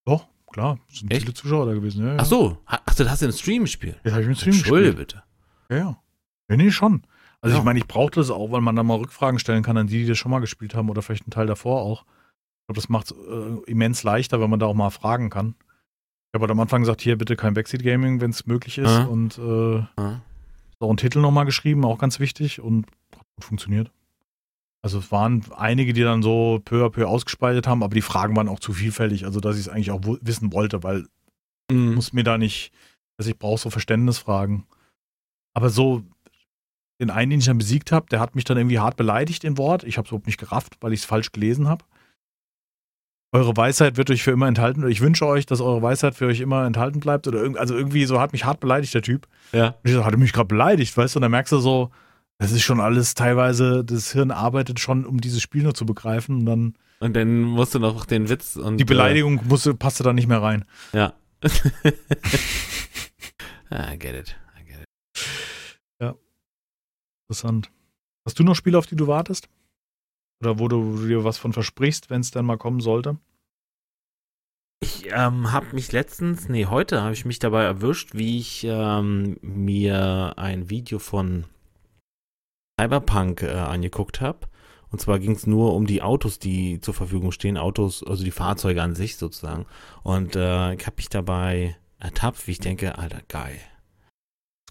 Doch, 0.05 0.28
klar. 0.51 0.80
Es 0.89 0.99
sind 0.99 1.11
Echt? 1.11 1.21
viele 1.21 1.34
Zuschauer 1.34 1.65
da 1.67 1.73
gewesen. 1.73 2.05
Ja, 2.05 2.13
ja. 2.13 2.17
Ach 2.19 2.25
so, 2.25 2.57
ach, 2.65 2.80
das 2.95 3.07
hast 3.09 3.21
du 3.21 3.28
im 3.28 3.32
Stream 3.32 3.63
gespielt. 3.63 3.99
Das 4.03 4.13
habe 4.13 4.23
ich 4.23 4.28
mit 4.30 4.38
Stream 4.38 4.55
Entschuldige 4.55 4.95
gespielt. 4.95 5.23
bitte. 5.69 5.75
Ja, 5.75 5.78
ja. 5.78 6.01
Ja, 6.49 6.55
nee, 6.57 6.71
schon. 6.71 7.03
Also 7.48 7.56
Ja. 7.56 7.62
ich 7.62 7.66
meine, 7.66 7.80
ich 7.80 7.88
brauche 7.88 8.12
das 8.12 8.30
auch, 8.30 8.52
weil 8.52 8.62
man 8.62 8.76
da 8.76 8.84
mal 8.84 8.98
Rückfragen 8.98 9.39
stellen 9.39 9.64
kann 9.64 9.78
an 9.78 9.88
die, 9.88 10.00
die 10.04 10.08
das 10.10 10.18
schon 10.18 10.32
mal 10.32 10.39
gespielt 10.39 10.76
haben 10.76 10.89
oder 10.89 11.02
vielleicht 11.02 11.24
einen 11.24 11.32
Teil 11.32 11.48
davor 11.48 11.82
auch. 11.82 12.02
Ich 12.04 12.68
glaube, 12.68 12.76
das 12.82 12.89
macht 12.89 13.12
es 13.12 13.18
äh, 13.18 13.72
immens 13.72 14.04
leichter, 14.04 14.41
wenn 14.41 14.50
man 14.50 14.60
da 14.60 14.66
auch 14.66 14.74
mal 14.74 14.89
fragen 14.89 15.30
kann. 15.30 15.56
Ich 15.60 16.34
habe 16.36 16.43
halt 16.43 16.52
am 16.52 16.60
Anfang 16.60 16.82
gesagt, 16.82 17.02
hier 17.02 17.18
bitte 17.18 17.36
kein 17.38 17.54
Backseat 17.54 17.84
Gaming, 17.84 18.20
wenn 18.20 18.32
es 18.32 18.45
möglich 18.45 18.78
ist. 18.78 18.89
Ja. 18.89 19.06
Und 19.06 19.38
äh, 19.38 19.78
Ja. 19.98 20.22
auch 20.80 20.89
einen 20.89 20.98
Titel 20.98 21.20
nochmal 21.20 21.45
geschrieben, 21.45 21.86
auch 21.86 22.00
ganz 22.00 22.20
wichtig 22.20 22.60
und 22.60 22.86
hat 23.16 23.26
gut 23.38 23.45
funktioniert. 23.45 23.91
Also 24.84 25.00
es 25.00 25.12
waren 25.12 25.43
einige, 25.56 25.93
die 25.93 26.04
dann 26.04 26.22
so 26.22 26.60
peu 26.64 26.86
à 26.86 26.89
peu 26.89 27.06
ausgespeichert 27.08 27.66
haben, 27.68 27.82
aber 27.82 27.95
die 27.95 28.02
Fragen 28.02 28.36
waren 28.36 28.48
auch 28.50 28.60
zu 28.60 28.74
vielfältig, 28.74 29.26
also 29.26 29.39
dass 29.39 29.56
ich 29.56 29.62
es 29.62 29.70
eigentlich 29.70 29.91
auch 29.91 30.02
wissen 30.22 30.52
wollte, 30.54 30.84
weil 30.84 31.08
ich 31.70 31.76
Mhm. 31.78 31.95
muss 31.95 32.14
mir 32.14 32.24
da 32.24 32.38
nicht, 32.38 32.72
also 33.18 33.30
ich 33.32 33.38
brauche 33.39 33.58
so 33.60 33.70
Verständnisfragen. 33.70 34.66
Aber 35.54 35.70
so 35.70 36.04
den 37.00 37.10
einen, 37.10 37.30
den 37.30 37.39
ich 37.39 37.45
dann 37.45 37.58
besiegt 37.58 37.91
habe, 37.91 38.08
der 38.10 38.20
hat 38.20 38.36
mich 38.36 38.43
dann 38.43 38.58
irgendwie 38.58 38.80
hart 38.80 38.98
beleidigt 38.98 39.43
in 39.43 39.58
Wort. 39.58 39.84
Ich 39.84 39.98
habe 39.98 40.06
es 40.06 40.12
überhaupt 40.12 40.28
nicht 40.28 40.39
gerafft, 40.39 40.78
weil 40.82 40.93
ich 40.93 41.02
es 41.02 41.06
falsch 41.06 41.32
gelesen 41.32 41.68
habe. 41.68 41.86
Eure 43.34 43.56
Weisheit 43.56 43.98
wird 43.98 44.10
euch 44.10 44.24
für 44.24 44.32
immer 44.32 44.48
enthalten. 44.48 44.82
Oder 44.82 44.89
ich 44.89 45.02
wünsche 45.02 45.28
euch, 45.28 45.45
dass 45.45 45.62
eure 45.62 45.82
Weisheit 45.82 46.16
für 46.16 46.26
euch 46.26 46.39
immer 46.39 46.66
enthalten 46.66 47.00
bleibt. 47.00 47.28
Oder 47.28 47.39
irgend, 47.39 47.58
also 47.58 47.76
irgendwie 47.76 48.06
so 48.06 48.20
hat 48.20 48.32
mich 48.32 48.45
hart 48.45 48.60
beleidigt, 48.60 48.93
der 48.93 49.02
Typ. 49.02 49.28
Ja. 49.52 49.68
Und 49.68 49.76
ich 49.84 49.91
so, 49.93 50.06
hat 50.06 50.14
er 50.14 50.18
mich 50.18 50.34
gerade 50.34 50.48
beleidigt, 50.48 50.95
weißt 50.95 51.16
du? 51.16 51.20
Und 51.20 51.22
dann 51.24 51.32
merkst 51.32 51.52
du 51.52 51.60
so, 51.60 51.91
das 52.39 52.52
ist 52.52 52.64
schon 52.64 52.80
alles 52.80 53.16
teilweise, 53.16 53.84
das 53.84 54.12
Hirn 54.12 54.32
arbeitet 54.32 54.80
schon, 54.80 55.06
um 55.06 55.20
dieses 55.20 55.41
Spiel 55.41 55.64
nur 55.64 55.74
zu 55.74 55.86
begreifen. 55.86 56.38
Und 56.39 56.45
dann 56.45 56.74
Und 57.00 57.16
dann 57.16 57.41
musst 57.41 57.76
du 57.76 57.80
noch 57.80 58.06
den 58.06 58.30
Witz 58.30 58.56
und 58.56 58.78
die 58.78 58.86
Beleidigung 58.86 59.41
musste, 59.48 59.74
passte 59.74 60.04
da 60.04 60.14
nicht 60.14 60.28
mehr 60.28 60.41
rein. 60.41 60.66
Äh, 60.93 60.98
ja. 60.98 61.14
Ah, 63.70 63.91
I. 63.91 63.95
I 63.95 64.00
get 64.00 64.16
it. 64.16 64.36
Interessant. 67.30 67.71
Hast 68.25 68.39
du 68.39 68.43
noch 68.43 68.55
Spiele, 68.55 68.78
auf 68.78 68.88
die 68.88 68.95
du 68.95 69.07
wartest? 69.07 69.49
Oder 70.41 70.59
wo 70.59 70.67
du 70.67 71.07
dir 71.07 71.23
was 71.23 71.38
von 71.38 71.53
versprichst, 71.53 72.09
wenn 72.09 72.21
es 72.21 72.32
dann 72.32 72.45
mal 72.45 72.57
kommen 72.57 72.80
sollte? 72.80 73.17
Ich 74.80 75.07
ähm, 75.11 75.51
habe 75.51 75.73
mich 75.73 75.91
letztens, 75.91 76.47
nee, 76.49 76.67
heute 76.67 77.01
habe 77.01 77.13
ich 77.13 77.25
mich 77.25 77.39
dabei 77.39 77.63
erwischt, 77.63 78.13
wie 78.13 78.38
ich 78.38 78.63
ähm, 78.63 79.38
mir 79.41 80.36
ein 80.38 80.69
Video 80.69 80.99
von 80.99 81.45
Cyberpunk 82.80 83.41
äh, 83.41 83.49
angeguckt 83.49 84.21
habe. 84.21 84.47
Und 84.89 85.01
zwar 85.01 85.19
ging 85.19 85.32
es 85.32 85.47
nur 85.47 85.73
um 85.73 85.88
die 85.88 86.01
Autos, 86.01 86.39
die 86.39 86.80
zur 86.80 86.93
Verfügung 86.93 87.32
stehen, 87.32 87.57
Autos, 87.57 88.03
also 88.03 88.23
die 88.23 88.32
Fahrzeuge 88.32 88.82
an 88.82 88.95
sich 88.95 89.17
sozusagen. 89.17 89.65
Und 90.03 90.36
äh, 90.36 90.75
ich 90.75 90.86
habe 90.86 90.95
mich 90.95 91.09
dabei 91.09 91.75
ertappt, 91.99 92.47
wie 92.47 92.51
ich 92.51 92.59
denke, 92.59 92.97
Alter, 92.97 93.21
geil. 93.28 93.59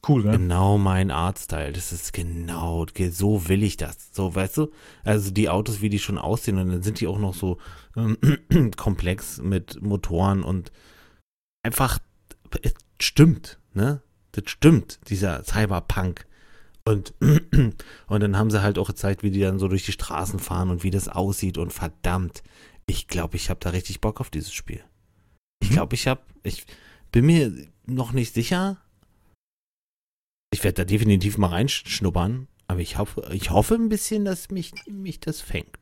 Cool, 0.08 0.22
gell? 0.22 0.32
Genau 0.38 0.78
mein 0.78 1.10
Artstyle. 1.10 1.72
Das 1.72 1.92
ist 1.92 2.12
genau, 2.12 2.84
ge- 2.86 3.10
so 3.10 3.48
will 3.48 3.62
ich 3.62 3.76
das. 3.76 4.12
So, 4.12 4.34
weißt 4.34 4.56
du? 4.58 4.70
Also 5.04 5.30
die 5.30 5.48
Autos, 5.48 5.80
wie 5.80 5.88
die 5.88 5.98
schon 5.98 6.18
aussehen, 6.18 6.58
und 6.58 6.70
dann 6.70 6.82
sind 6.82 7.00
die 7.00 7.06
auch 7.06 7.18
noch 7.18 7.34
so 7.34 7.58
ähm, 7.96 8.16
komplex 8.76 9.38
mit 9.38 9.82
Motoren 9.82 10.42
und 10.42 10.70
einfach, 11.64 11.98
es 12.62 12.74
stimmt, 13.00 13.58
ne? 13.74 14.02
Das 14.32 14.44
stimmt, 14.50 15.00
dieser 15.08 15.42
Cyberpunk. 15.44 16.26
Und, 16.84 17.14
und 17.20 18.20
dann 18.22 18.36
haben 18.36 18.50
sie 18.50 18.62
halt 18.62 18.78
auch 18.78 18.86
gezeigt, 18.86 19.22
wie 19.22 19.30
die 19.30 19.40
dann 19.40 19.58
so 19.58 19.66
durch 19.66 19.84
die 19.86 19.92
Straßen 19.92 20.38
fahren 20.38 20.70
und 20.70 20.84
wie 20.84 20.90
das 20.90 21.08
aussieht 21.08 21.58
und 21.58 21.72
verdammt, 21.72 22.42
ich 22.86 23.08
glaube, 23.08 23.36
ich 23.36 23.50
habe 23.50 23.58
da 23.60 23.70
richtig 23.70 24.00
Bock 24.00 24.20
auf 24.20 24.30
dieses 24.30 24.52
Spiel. 24.52 24.84
Ich 25.60 25.70
Mhm. 25.70 25.74
glaube, 25.74 25.94
ich 25.96 26.06
habe, 26.06 26.20
ich 26.44 26.64
bin 27.10 27.26
mir 27.26 27.52
noch 27.86 28.12
nicht 28.12 28.34
sicher, 28.34 28.76
ich 30.52 30.62
werde 30.64 30.74
da 30.82 30.84
definitiv 30.84 31.38
mal 31.38 31.48
reinschnuppern, 31.48 32.48
aber 32.68 32.80
ich 32.80 32.98
hoffe, 32.98 33.28
ich 33.32 33.50
hoffe 33.50 33.74
ein 33.74 33.88
bisschen, 33.88 34.24
dass 34.24 34.50
mich, 34.50 34.72
mich 34.88 35.20
das 35.20 35.40
fängt. 35.40 35.78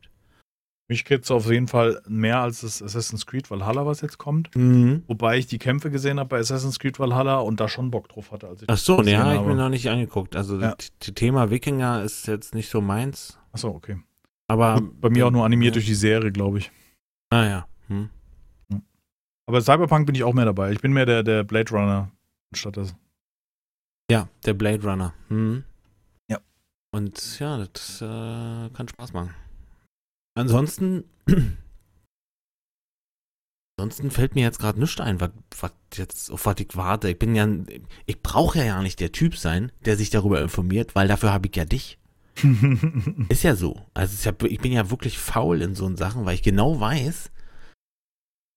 Mich 0.87 1.07
kriegt 1.07 1.25
es 1.25 1.31
auf 1.31 1.51
jeden 1.51 1.67
Fall 1.67 2.03
mehr 2.07 2.41
als 2.41 2.61
das 2.61 2.83
Assassin's 2.83 3.25
Creed 3.25 3.51
Valhalla, 3.51 3.87
was 3.87 4.03
jetzt 4.03 4.19
kommt. 4.19 4.55
Mhm. 4.55 5.03
Wobei 5.07 5.39
ich 5.39 5.47
die 5.47 5.59
Kämpfe 5.59 5.91
gesehen 5.91 6.19
habe 6.21 6.29
bei 6.29 6.39
Assassin's 6.39 6.79
Creed 6.79 6.99
Valhalla 6.99 7.39
und 7.39 7.59
da 7.59 7.69
schon 7.71 7.91
Bock 7.91 8.09
drauf 8.11 8.33
hatte. 8.33 8.49
Als 8.49 8.63
ich 8.63 8.69
Ach 8.69 8.77
so, 8.77 8.97
ne, 8.97 9.05
gesehen 9.05 9.19
habe 9.19 9.37
ich 9.37 9.41
mir 9.43 9.55
noch 9.55 9.71
nicht 9.71 9.89
angeguckt. 9.89 10.37
Also 10.37 10.61
Ja. 10.61 10.75
das 10.99 11.15
Thema 11.15 11.51
Wikinger 11.51 12.03
ist 12.03 12.27
jetzt 12.27 12.55
nicht 12.55 12.69
so 12.69 12.83
meins, 12.83 13.39
Ach 13.53 13.59
so, 13.59 13.69
okay. 13.75 13.97
aber 14.47 14.83
Bei 15.01 15.09
mir 15.09 15.27
auch 15.27 15.31
nur 15.31 15.47
animiert 15.47 15.71
ja. 15.75 15.77
durch 15.77 15.87
die 15.87 15.95
Serie, 15.95 16.31
glaube 16.33 16.59
ich. 16.59 16.71
Ah 17.31 17.47
ja. 17.47 17.69
Hm. 17.89 18.11
Aber 19.47 19.61
Cyberpunk 19.63 20.05
bin 20.07 20.15
ich 20.15 20.25
auch 20.25 20.35
mehr 20.35 20.45
dabei. 20.45 20.73
Ich 20.73 20.81
bin 20.81 20.93
mehr 20.93 21.07
der, 21.07 21.23
der 21.23 21.45
Blade 21.45 21.71
Runner 21.71 22.11
anstatt 22.53 22.77
des. 22.77 22.95
Ja, 24.11 24.29
der 24.45 24.55
Blade 24.55 24.83
Runner. 24.83 25.15
Hm. 25.29 25.65
Ja. 26.29 26.39
Und 26.93 27.39
ja, 27.39 27.59
das 27.59 28.01
äh, 28.01 28.71
kann 28.71 28.89
Spaß 28.89 29.13
machen. 29.13 29.35
Ansonsten, 30.37 31.05
ansonsten 33.79 34.11
fällt 34.11 34.35
mir 34.35 34.43
jetzt 34.43 34.59
gerade 34.59 34.81
nichts 34.81 35.01
ein, 35.01 35.21
was, 35.21 35.31
was 35.59 35.73
jetzt 35.95 36.31
auf 36.31 36.45
was 36.47 36.57
ich 36.59 36.77
warte. 36.77 37.09
Ich 37.09 37.19
bin 37.19 37.35
ja, 37.35 37.49
ich 38.07 38.23
brauche 38.23 38.65
ja 38.65 38.83
nicht 38.83 39.01
der 39.01 39.13
Typ 39.13 39.37
sein, 39.37 39.73
der 39.85 39.97
sich 39.97 40.11
darüber 40.11 40.43
informiert, 40.43 40.95
weil 40.95 41.09
dafür 41.09 41.33
habe 41.33 41.49
ich 41.49 41.57
ja 41.57 41.65
dich. 41.65 41.99
Ist 43.29 43.45
ja 43.45 43.55
so. 43.55 43.81
Also 43.95 44.29
ja, 44.29 44.35
ich 44.49 44.59
bin 44.59 44.73
ja 44.73 44.91
wirklich 44.91 45.19
faul 45.19 45.63
in 45.63 45.75
so 45.75 45.95
Sachen, 45.97 46.25
weil 46.25 46.35
ich 46.35 46.43
genau 46.43 46.81
weiß, 46.81 47.31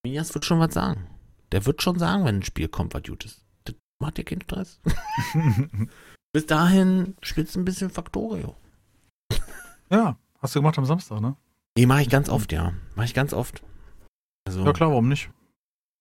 Mias 0.04 0.34
wird 0.34 0.44
schon 0.44 0.58
was 0.58 0.74
sagen. 0.74 1.06
Der 1.52 1.64
wird 1.64 1.82
schon 1.82 1.98
sagen, 1.98 2.24
wenn 2.24 2.36
ein 2.36 2.42
Spiel 2.42 2.68
kommt, 2.68 2.92
was 2.92 3.04
gut 3.04 3.24
ist. 3.24 3.47
Macht 4.00 4.18
dir 4.18 4.24
keinen 4.24 4.42
Stress. 4.42 4.80
Bis 6.32 6.46
dahin 6.46 7.16
spielst 7.22 7.54
du 7.54 7.60
ein 7.60 7.64
bisschen 7.64 7.90
Factorio. 7.90 8.56
ja, 9.90 10.16
hast 10.38 10.54
du 10.54 10.60
gemacht 10.60 10.78
am 10.78 10.84
Samstag, 10.84 11.20
ne? 11.20 11.36
Nee, 11.76 11.86
mache 11.86 12.02
ich 12.02 12.10
ganz 12.10 12.28
oft, 12.28 12.52
ja. 12.52 12.72
Mache 12.96 13.06
ich 13.06 13.14
ganz 13.14 13.32
oft. 13.32 13.62
Also, 14.46 14.64
Ja 14.64 14.72
klar, 14.72 14.90
warum 14.90 15.08
nicht? 15.08 15.30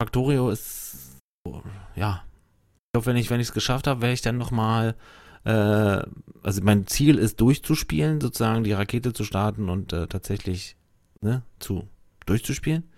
Factorio 0.01 0.49
ist, 0.49 1.19
oh, 1.47 1.61
ja. 1.95 2.23
Ich 2.25 2.91
glaube, 2.93 3.07
wenn 3.07 3.17
ich 3.17 3.29
wenn 3.29 3.39
ich 3.39 3.47
es 3.47 3.53
geschafft 3.53 3.87
habe, 3.87 4.01
werde 4.01 4.13
ich 4.13 4.21
dann 4.21 4.37
nochmal, 4.37 4.95
äh, 5.43 6.01
also 6.43 6.61
mein 6.61 6.87
Ziel 6.87 7.17
ist 7.17 7.41
durchzuspielen, 7.41 8.21
sozusagen 8.21 8.63
die 8.63 8.73
Rakete 8.73 9.13
zu 9.13 9.23
starten 9.23 9.69
und 9.69 9.93
äh, 9.93 10.07
tatsächlich, 10.07 10.77
ne, 11.21 11.43
zu, 11.59 11.87
durchzuspielen. 12.25 12.89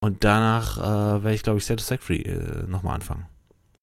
Und 0.00 0.24
danach 0.24 0.78
äh, 0.78 1.22
werde 1.22 1.34
ich, 1.34 1.42
glaube 1.42 1.58
ich, 1.58 1.66
Satisfactory 1.66 2.22
äh, 2.22 2.66
nochmal 2.66 2.96
anfangen. 2.96 3.26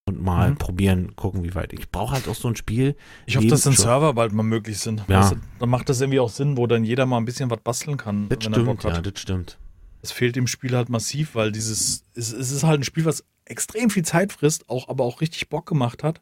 Und 0.06 0.20
mal 0.20 0.50
Mhm. 0.50 0.56
probieren, 0.58 1.16
gucken, 1.16 1.44
wie 1.44 1.54
weit. 1.54 1.72
Ich 1.72 1.90
brauche 1.90 2.12
halt 2.14 2.28
auch 2.28 2.34
so 2.34 2.48
ein 2.48 2.56
Spiel. 2.56 2.94
Ich 3.24 3.36
hoffe, 3.36 3.46
dass 3.46 3.62
dann. 3.62 3.72
Server 3.72 4.12
bald 4.12 4.32
mal 4.32 4.42
möglich 4.42 4.78
sind. 4.78 5.02
Ja. 5.08 5.20
Weißt 5.20 5.32
du, 5.32 5.36
dann 5.58 5.70
macht 5.70 5.88
das 5.88 6.00
irgendwie 6.02 6.20
auch 6.20 6.28
Sinn, 6.28 6.58
wo 6.58 6.66
dann 6.66 6.84
jeder 6.84 7.06
mal 7.06 7.16
ein 7.16 7.24
bisschen 7.24 7.48
was 7.50 7.60
basteln 7.60 7.96
kann, 7.96 8.28
Das 8.28 8.44
stimmt, 8.44 8.84
ja, 8.84 9.00
das 9.00 9.20
stimmt. 9.20 9.58
Es 10.02 10.12
fehlt 10.12 10.36
dem 10.36 10.46
Spiel 10.46 10.76
halt 10.76 10.90
massiv, 10.90 11.34
weil 11.34 11.52
dieses, 11.52 12.04
es, 12.14 12.32
es 12.34 12.50
ist 12.50 12.64
halt 12.64 12.80
ein 12.80 12.84
Spiel, 12.84 13.06
was 13.06 13.24
extrem 13.46 13.88
viel 13.88 14.04
Zeit 14.04 14.32
frisst, 14.32 14.68
auch, 14.68 14.88
aber 14.90 15.04
auch 15.04 15.22
richtig 15.22 15.48
Bock 15.48 15.64
gemacht 15.64 16.02
hat. 16.02 16.20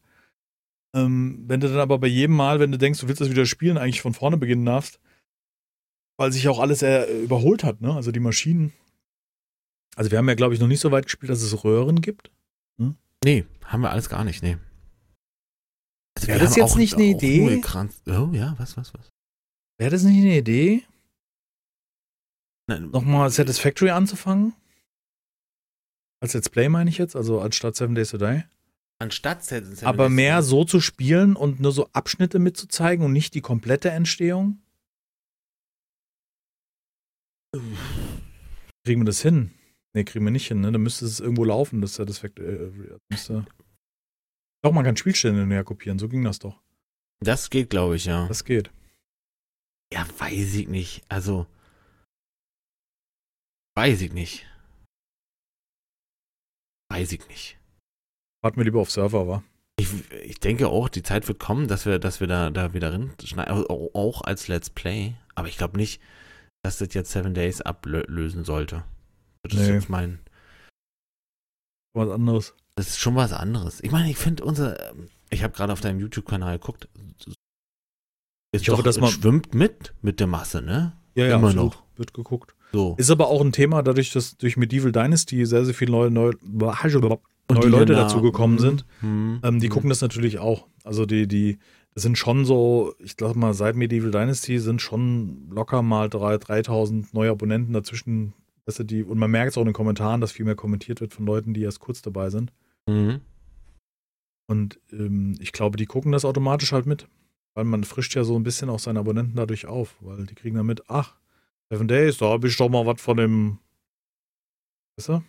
Ähm, 0.95 1.43
wenn 1.49 1.59
du 1.59 1.69
dann 1.69 1.81
aber 1.81 1.99
bei 1.99 2.07
jedem 2.07 2.37
Mal, 2.37 2.61
wenn 2.61 2.71
du 2.71 2.79
denkst, 2.79 3.01
du 3.01 3.09
willst 3.09 3.21
das 3.21 3.31
wieder 3.31 3.47
spielen, 3.47 3.79
eigentlich 3.79 4.03
von 4.03 4.15
vorne 4.15 4.37
beginnen 4.37 4.65
darfst, 4.65 5.01
weil 6.19 6.31
sich 6.31 6.47
auch 6.49 6.61
alles 6.61 6.83
äh, 6.83 7.05
überholt 7.25 7.65
hat, 7.65 7.81
ne? 7.81 7.93
Also 7.97 8.13
die 8.13 8.21
Maschinen. 8.21 8.73
Also 9.97 10.13
wir 10.13 10.19
haben 10.19 10.29
ja, 10.29 10.35
glaube 10.37 10.55
ich, 10.55 10.61
noch 10.61 10.69
nicht 10.69 10.81
so 10.81 10.93
weit 10.93 11.07
gespielt, 11.07 11.31
dass 11.31 11.43
es 11.43 11.65
Röhren 11.65 12.01
gibt. 12.01 12.31
Nee, 13.25 13.45
haben 13.65 13.83
wir 13.83 13.91
alles 13.91 14.09
gar 14.09 14.25
nicht, 14.25 14.43
nee. 14.43 14.59
Also 16.17 16.29
Wäre 16.29 16.41
das 16.41 16.57
jetzt 16.57 16.77
nicht 16.77 16.95
eine 16.95 17.05
Idee? 17.05 17.63
Oh 18.07 18.31
ja, 18.33 18.55
was, 18.59 18.77
was, 18.77 18.93
was? 18.95 19.09
Wäre 19.79 19.91
das 19.91 20.03
nicht 20.03 20.21
eine 20.21 20.37
Idee, 20.39 20.85
Nein, 22.69 22.91
nochmal 22.91 23.29
Satisfactory 23.31 23.91
anzufangen? 23.91 24.55
Als 26.23 26.35
Let's 26.35 26.49
Play 26.49 26.69
meine 26.69 26.89
ich 26.89 26.99
jetzt, 26.99 27.17
also 27.17 27.41
anstatt 27.41 27.75
Seven 27.75 27.95
Days 27.97 28.11
to 28.11 28.19
Die. 28.19 28.45
anstatt 29.01 29.45
Seven 29.45 29.75
Seven 29.75 29.89
Aber 29.89 30.05
Days 30.05 30.15
mehr 30.15 30.37
to 30.37 30.43
so 30.47 30.65
zu 30.65 30.81
spielen 30.81 31.35
und 31.35 31.59
nur 31.61 31.73
so 31.73 31.89
Abschnitte 31.93 32.39
mitzuzeigen 32.39 33.05
und 33.05 33.13
nicht 33.13 33.35
die 33.35 33.41
komplette 33.41 33.91
Entstehung? 33.91 34.63
Kriegen 38.85 39.01
wir 39.03 39.05
das 39.05 39.21
hin? 39.23 39.51
Nee, 39.95 40.05
kriegen 40.05 40.25
wir 40.25 40.33
nicht 40.33 40.49
hin, 40.49 40.61
ne? 40.61 40.73
Dann 40.73 40.83
müsste 40.83 41.05
es 41.05 41.21
irgendwo 41.21 41.45
laufen, 41.45 41.81
das 41.81 41.95
Satisfactory. 41.95 42.47
Äh, 42.47 42.99
müsste 43.11 43.47
doch, 44.65 44.73
man 44.73 44.85
kann 44.85 44.97
Spielstände 44.97 45.45
näher 45.45 45.65
kopieren, 45.65 45.99
so 45.99 46.09
ging 46.09 46.23
das 46.23 46.39
doch. 46.39 46.63
Das 47.21 47.51
geht, 47.51 47.71
glaube 47.71 47.97
ich, 47.97 48.05
ja. 48.05 48.29
Das 48.29 48.45
geht. 48.45 48.71
Ja, 49.93 50.07
weiß 50.19 50.55
ich 50.55 50.69
nicht. 50.69 51.03
Also. 51.09 51.47
Weiß 53.77 54.01
ich 54.01 54.13
nicht. 54.13 54.47
Weiß 56.91 57.13
ich 57.13 57.27
nicht. 57.29 57.59
Warten 58.43 58.57
wir 58.59 58.65
lieber 58.65 58.81
auf 58.81 58.91
Server, 58.91 59.27
war. 59.27 59.45
Ich, 59.79 59.89
ich 60.23 60.39
denke 60.39 60.69
auch, 60.69 60.89
die 60.89 61.03
Zeit 61.03 61.27
wird 61.27 61.39
kommen, 61.39 61.67
dass 61.67 61.87
wir, 61.87 61.99
dass 61.99 62.21
wir 62.21 62.27
da, 62.27 62.51
da 62.51 62.75
wieder 62.75 62.93
rein 62.93 63.13
schneiden, 63.25 63.65
auch 63.67 64.23
als 64.23 64.47
Let's 64.47 64.71
Play. 64.71 65.15
Aber 65.35 65.49
ich 65.49 65.57
glaube 65.57 65.77
nicht, 65.77 66.01
dass 66.63 66.79
das 66.79 66.95
jetzt 66.95 67.11
Seven 67.11 67.35
Days 67.35 67.61
ablösen 67.61 68.45
sollte. 68.45 68.85
Das 69.43 69.55
ist 69.55 69.67
Nee. 69.69 69.75
jetzt 69.75 69.89
mein. 69.89 70.21
Was 71.95 72.09
anderes. 72.11 72.55
Das 72.77 72.89
ist 72.89 72.99
schon 73.01 73.17
was 73.17 73.33
anderes. 73.33 73.81
Ich 73.83 73.91
meine, 73.91 74.11
ich 74.11 74.17
finde 74.17 74.45
unser. 74.45 74.91
ähm, 74.91 75.09
Ich 75.31 75.43
habe 75.43 75.53
gerade 75.55 75.73
auf 75.73 75.81
deinem 75.81 76.01
YouTube-Kanal 76.01 76.59
geguckt. 76.59 76.89
Ist 77.27 78.63
Ich 78.63 78.69
hoffe, 78.69 78.79
doch, 78.83 78.85
dass 78.85 79.01
man- 79.01 79.11
schwimmt 79.11 79.55
mit 79.55 79.95
mit 80.03 80.21
der 80.21 80.27
Masse, 80.27 80.63
ne? 80.63 80.93
Ja, 81.15 81.27
ja, 81.27 81.37
Immer 81.37 81.49
absolut. 81.49 81.73
noch. 81.75 81.83
Wird 81.97 82.15
geguckt. 82.15 82.55
So. 82.73 82.95
Ist 82.99 83.11
aber 83.11 83.29
auch 83.29 83.41
ein 83.43 83.53
Thema, 83.53 83.83
dadurch, 83.83 84.13
dass 84.13 84.37
durch 84.39 84.57
Medieval 84.57 84.93
Dynasty 84.93 85.45
sehr, 85.45 85.65
sehr 85.67 85.75
viele 85.75 85.93
neue, 85.93 86.11
neue, 86.11 86.33
neue 86.43 86.73
Leute 87.69 87.93
dann 87.93 88.03
dazu 88.03 88.17
da- 88.17 88.23
gekommen 88.23 88.59
sind. 88.59 88.87
Hm, 89.01 89.41
Ähm, 89.43 89.61
die 89.61 89.67
hm. 89.67 89.73
gucken 89.73 89.91
das 89.91 90.01
natürlich 90.01 90.39
auch. 90.39 90.67
Also 90.85 91.05
die, 91.05 91.27
die, 91.29 91.59
das 91.95 92.03
sind 92.05 92.17
schon 92.17 92.47
so, 92.47 92.95
ich 92.99 93.17
glaube 93.19 93.39
mal, 93.39 93.53
seit 93.53 93.77
Medieval 93.77 94.11
Dynasty 94.11 94.59
sind 94.59 94.81
schon 94.81 95.51
locker 95.51 95.83
mal 95.83 96.09
drei- 96.09 96.39
3000 96.39 97.13
neue 97.13 97.31
Abonnenten 97.31 97.75
dazwischen. 97.75 98.33
Weißt 98.67 98.79
du, 98.79 98.85
die, 98.85 99.03
und 99.03 99.19
man 99.19 99.31
merkt 99.31 99.51
es 99.53 99.57
auch 99.57 99.63
in 99.63 99.69
den 99.69 99.75
Kommentaren, 99.75 100.21
dass 100.21 100.33
viel 100.33 100.45
mehr 100.45 100.55
kommentiert 100.55 101.01
wird 101.01 101.13
von 101.13 101.27
Leuten, 101.27 101.55
die 101.55 101.63
erst 101.63 101.81
kurz 101.81 102.01
dabei 102.03 102.31
sind. 102.31 102.53
Mhm. 102.89 103.21
Und 104.49 104.79
ähm, 104.93 105.37
ich 105.41 105.53
glaube, 105.53 105.77
die 105.77 105.87
gucken 105.87 106.13
das 106.13 106.25
automatisch 106.25 106.73
halt 106.73 106.87
mit. 106.87 107.09
Weil 107.55 107.65
man 107.65 107.85
frischt 107.85 108.15
ja 108.15 108.25
so 108.25 108.35
ein 108.37 108.45
bisschen 108.45 108.71
auch 108.71 108.79
seine 108.79 109.01
Abonnenten 109.01 109.37
dadurch 109.37 109.67
auf, 109.67 109.97
weil 110.01 110.25
die 110.25 110.35
kriegen 110.35 110.57
dann 110.57 110.67
mit, 110.67 110.89
ach, 110.89 111.17
Seven 111.71 111.87
Days, 111.89 112.17
da 112.19 112.31
habe 112.31 112.49
ich 112.49 112.57
doch 112.57 112.69
mal 112.69 112.87
was 112.87 113.01
von 113.01 113.17
dem 113.17 113.59
weißt 114.97 115.09
du, 115.09 115.23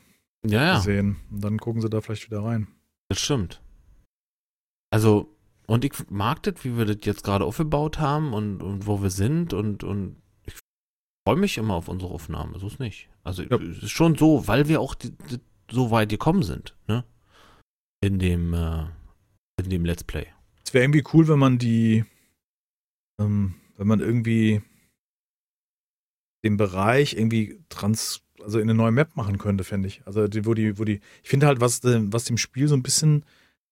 Ja, 0.46 0.64
ja. 0.66 0.76
gesehen. 0.78 1.18
Und 1.32 1.44
dann 1.44 1.58
gucken 1.58 1.82
sie 1.82 1.90
da 1.90 2.02
vielleicht 2.02 2.30
wieder 2.30 2.44
rein. 2.44 2.68
Das 3.10 3.20
stimmt. 3.20 3.62
Also, 4.90 5.36
und 5.68 5.84
ich 5.84 5.94
mag 6.10 6.44
das, 6.44 6.64
wie 6.64 6.78
wir 6.78 6.86
das 6.86 6.98
jetzt 7.04 7.24
gerade 7.24 7.46
aufgebaut 7.46 8.00
haben 8.00 8.34
und, 8.34 8.62
und 8.62 8.88
wo 8.88 9.02
wir 9.02 9.10
sind 9.10 9.54
und, 9.54 9.84
und 9.84 10.16
freue 11.26 11.38
mich 11.38 11.58
immer 11.58 11.76
auf 11.76 11.88
unsere 11.88 12.12
Aufnahme, 12.12 12.60
so 12.60 12.68
ist 12.68 12.80
nicht. 12.80 13.10
Also, 13.24 13.44
Ja. 13.44 13.58
es 13.58 13.84
ist 13.84 13.92
schon 13.92 14.16
so, 14.16 14.48
weil 14.48 14.68
wir 14.68 14.82
auch 14.82 14.96
die, 14.96 15.12
die, 15.32 15.40
so 15.72 15.92
weit 15.92 16.10
gekommen 16.10 16.44
sind, 16.44 16.76
ne? 16.88 17.04
In 18.02 18.20
dem, 18.20 18.54
äh, 18.54 18.86
in 19.62 19.70
dem 19.70 19.86
Let's 19.86 20.04
Play. 20.04 20.28
Es 20.66 20.74
wäre 20.74 20.84
irgendwie 20.84 21.04
cool, 21.14 21.28
wenn 21.28 21.40
man 21.40 21.58
die, 21.58 22.04
ähm, 23.20 23.56
wenn 23.78 23.88
man 23.88 24.02
irgendwie 24.02 24.62
den 26.44 26.58
Bereich 26.58 27.14
irgendwie 27.14 27.64
trans, 27.70 28.22
also 28.42 28.60
in 28.60 28.64
eine 28.70 28.74
neue 28.78 28.92
Map 28.92 29.16
machen 29.16 29.38
könnte, 29.38 29.64
fände 29.64 29.88
ich. 29.88 30.06
Also 30.06 30.28
die, 30.28 30.46
wo 30.46 30.54
die, 30.54 30.78
wo 30.78 30.84
die, 30.84 31.00
ich 31.24 31.30
finde 31.30 31.48
halt, 31.48 31.62
was, 31.62 31.82
was 31.84 32.26
dem 32.26 32.38
Spiel 32.38 32.68
so 32.68 32.76
ein 32.76 32.84
bisschen 32.84 33.26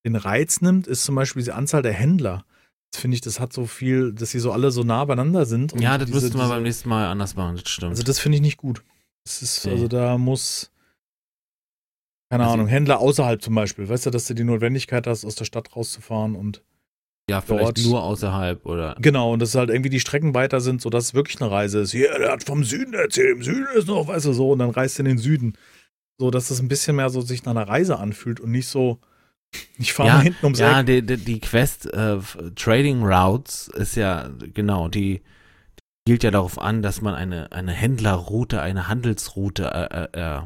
den 0.06 0.16
Reiz 0.16 0.62
nimmt, 0.62 0.88
ist 0.88 1.04
zum 1.04 1.16
Beispiel 1.16 1.43
die 1.43 1.52
Anzahl 1.52 1.82
der 1.82 1.93
Händler. 1.93 2.45
Das 2.92 3.00
finde 3.02 3.16
ich, 3.16 3.22
das 3.22 3.39
hat 3.39 3.54
so 3.54 3.66
viel, 3.66 4.12
dass 4.14 4.32
sie 4.32 4.39
so 4.39 4.52
alle 4.52 4.72
so 4.72 4.84
nah 4.84 5.06
beieinander 5.06 5.46
sind. 5.46 5.74
und 5.74 5.82
ja, 5.82 5.98
das 5.98 6.08
diese- 6.08 6.22
wir 6.24 6.30
diese- 6.30 6.48
beim 6.50 6.64
nächsten 6.64 6.89
Mal 6.89 7.08
anders 7.08 7.36
machen, 7.36 7.56
das 7.56 7.70
stimmt. 7.70 7.92
Also 7.92 8.04
das 8.04 8.20
finde 8.20 8.36
ich 8.38 8.42
nicht 8.42 8.58
gut. 8.58 8.84
Das 9.26 9.42
ist, 9.42 9.66
Nee. 9.66 9.72
also 9.74 9.88
da 9.88 10.18
muss, 10.18 10.72
keine 12.30 12.44
Also- 12.44 12.54
Ahnung, 12.56 12.68
Händler 12.68 13.00
außerhalb 13.00 13.42
zum 13.42 13.56
Beispiel, 13.56 13.88
weißt 13.88 14.06
du, 14.08 14.10
dass 14.10 14.26
du 14.28 14.34
die 14.34 14.44
Notwendigkeit 14.44 15.08
hast, 15.08 15.26
aus 15.26 15.36
der 15.36 15.46
Stadt 15.46 15.76
rauszufahren 15.76 16.36
und 16.36 16.64
ja, 17.30 17.39
vielleicht 17.39 17.78
dort- 17.78 17.86
nur 17.86 18.04
außerhalb 18.04 18.66
oder. 18.66 18.96
Genau, 19.00 19.32
und 19.32 19.39
dass 19.42 19.56
halt 19.56 19.70
irgendwie 19.70 19.89
die 19.89 20.00
Strecken 20.02 20.34
weiter 20.34 20.60
sind, 20.60 20.82
sodass 20.82 21.06
es 21.06 21.14
wirklich 21.14 21.39
eine 21.42 21.50
Reise 21.52 21.80
ist. 21.80 21.92
Hier, 21.92 22.18
der 22.18 22.32
hat 22.32 22.44
vom 22.44 22.64
Süden 22.66 22.94
erzählt, 22.94 23.38
im 23.38 23.44
Süden 23.44 23.68
ist 23.76 23.88
noch, 23.88 24.08
weißt 24.08 24.26
du, 24.26 24.34
so, 24.34 24.52
und 24.52 24.60
dann 24.60 24.72
reist 24.72 24.98
du 24.98 25.04
in 25.04 25.08
den 25.10 25.18
Süden. 25.18 25.54
So, 26.20 26.30
dass 26.30 26.52
es 26.52 26.60
ein 26.60 26.68
bisschen 26.68 26.96
mehr 26.98 27.10
so 27.10 27.22
sich 27.22 27.44
nach 27.46 27.52
einer 27.52 27.68
Reise 27.68 27.98
anfühlt 28.00 28.39
und 28.42 28.52
nicht 28.52 28.68
so, 28.68 29.00
ich 29.78 29.93
fahre 29.93 30.10
Ja, 30.10 30.16
mal 30.16 30.24
hinten 30.24 30.45
ums 30.45 30.60
Ja, 30.60 30.80
Eck. 30.82 30.86
die, 30.88 31.02
die, 31.06 31.18
die 31.18 31.39
Quest 31.39 31.86
äh, 31.93 32.18
Trading 32.56 33.04
Routes 33.04 33.68
ist 33.70 33.95
ja, 33.95 34.30
genau, 34.54 34.88
die, 34.88 35.20
die 35.20 36.12
spielt 36.12 36.24
ja 36.24 36.32
darauf 36.32 36.60
an, 36.60 36.82
dass 36.82 37.02
man 37.02 37.14
eine, 37.16 37.52
eine 37.52 37.72
Händlerroute, 37.72 38.62
eine 38.62 38.88
Handelsroute 38.88 39.66
äh, 39.66 40.20
äh, 40.20 40.38
äh, 40.38 40.41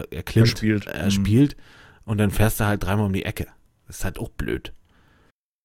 äh, 0.00 0.16
erklimmt, 0.16 0.48
Erspielt. 0.50 0.86
äh, 0.86 1.06
Mhm. 1.06 1.10
spielt 1.10 1.56
und 2.04 2.18
dann 2.18 2.30
fährst 2.30 2.60
du 2.60 2.64
halt 2.64 2.82
dreimal 2.82 3.06
um 3.06 3.12
die 3.12 3.24
Ecke. 3.24 3.46
Das 3.86 3.98
ist 3.98 4.04
halt 4.04 4.18
auch 4.18 4.30
blöd. 4.30 4.72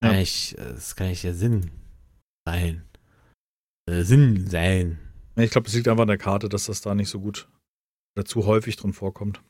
Ja. 0.04 0.14
Ja. 0.14 0.20
Ich, 0.20 0.56
das 0.58 0.96
kann 0.96 1.08
nicht 1.08 1.24
der 1.24 1.34
Sinn 1.34 1.72
sein. 2.48 2.84
Äh, 3.90 4.04
Sinn 4.04 4.48
sein. 4.48 5.00
Ich 5.36 5.52
glaube, 5.52 5.68
es 5.68 5.74
liegt 5.74 5.88
einfach 5.88 6.04
an 6.04 6.08
der 6.10 6.18
Karte, 6.18 6.48
dass 6.50 6.66
das 6.66 6.82
da 6.82 6.94
nicht 6.96 7.10
so 7.10 7.20
gut 7.20 7.48
oder 8.16 8.26
zu 8.26 8.46
häufig 8.46 8.76
drin 8.76 8.94
vorkommt. 8.94 9.42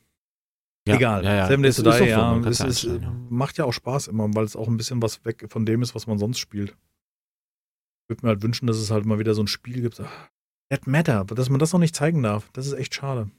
Ja, 0.86 0.96
Egal. 0.96 1.24
Ja, 1.24 1.34
ja. 1.34 1.46
Seven 1.46 1.62
Days 1.62 1.76
Das 1.76 1.84
to 1.84 1.90
Die, 2.04 2.10
so, 2.10 2.16
ja, 2.16 2.38
es 2.40 2.58
ja 2.58 2.66
ist, 2.66 2.82
ja. 2.82 3.12
macht 3.30 3.56
ja 3.56 3.64
auch 3.64 3.72
Spaß 3.72 4.08
immer, 4.08 4.28
weil 4.34 4.44
es 4.44 4.54
auch 4.54 4.68
ein 4.68 4.76
bisschen 4.76 5.00
was 5.00 5.24
weg 5.24 5.46
von 5.48 5.64
dem 5.64 5.80
ist, 5.82 5.94
was 5.94 6.06
man 6.06 6.18
sonst 6.18 6.38
spielt. 6.38 6.70
Ich 6.70 8.10
würde 8.10 8.26
mir 8.26 8.28
halt 8.28 8.42
wünschen, 8.42 8.66
dass 8.66 8.76
es 8.76 8.90
halt 8.90 9.06
mal 9.06 9.18
wieder 9.18 9.34
so 9.34 9.42
ein 9.42 9.46
Spiel 9.46 9.80
gibt. 9.80 9.98
Ach, 10.00 10.28
That 10.70 10.86
Matter, 10.86 11.24
dass 11.24 11.48
man 11.48 11.58
das 11.58 11.72
noch 11.72 11.80
nicht 11.80 11.96
zeigen 11.96 12.22
darf. 12.22 12.50
Das 12.52 12.66
ist 12.66 12.74
echt 12.74 12.94
schade. 12.94 13.30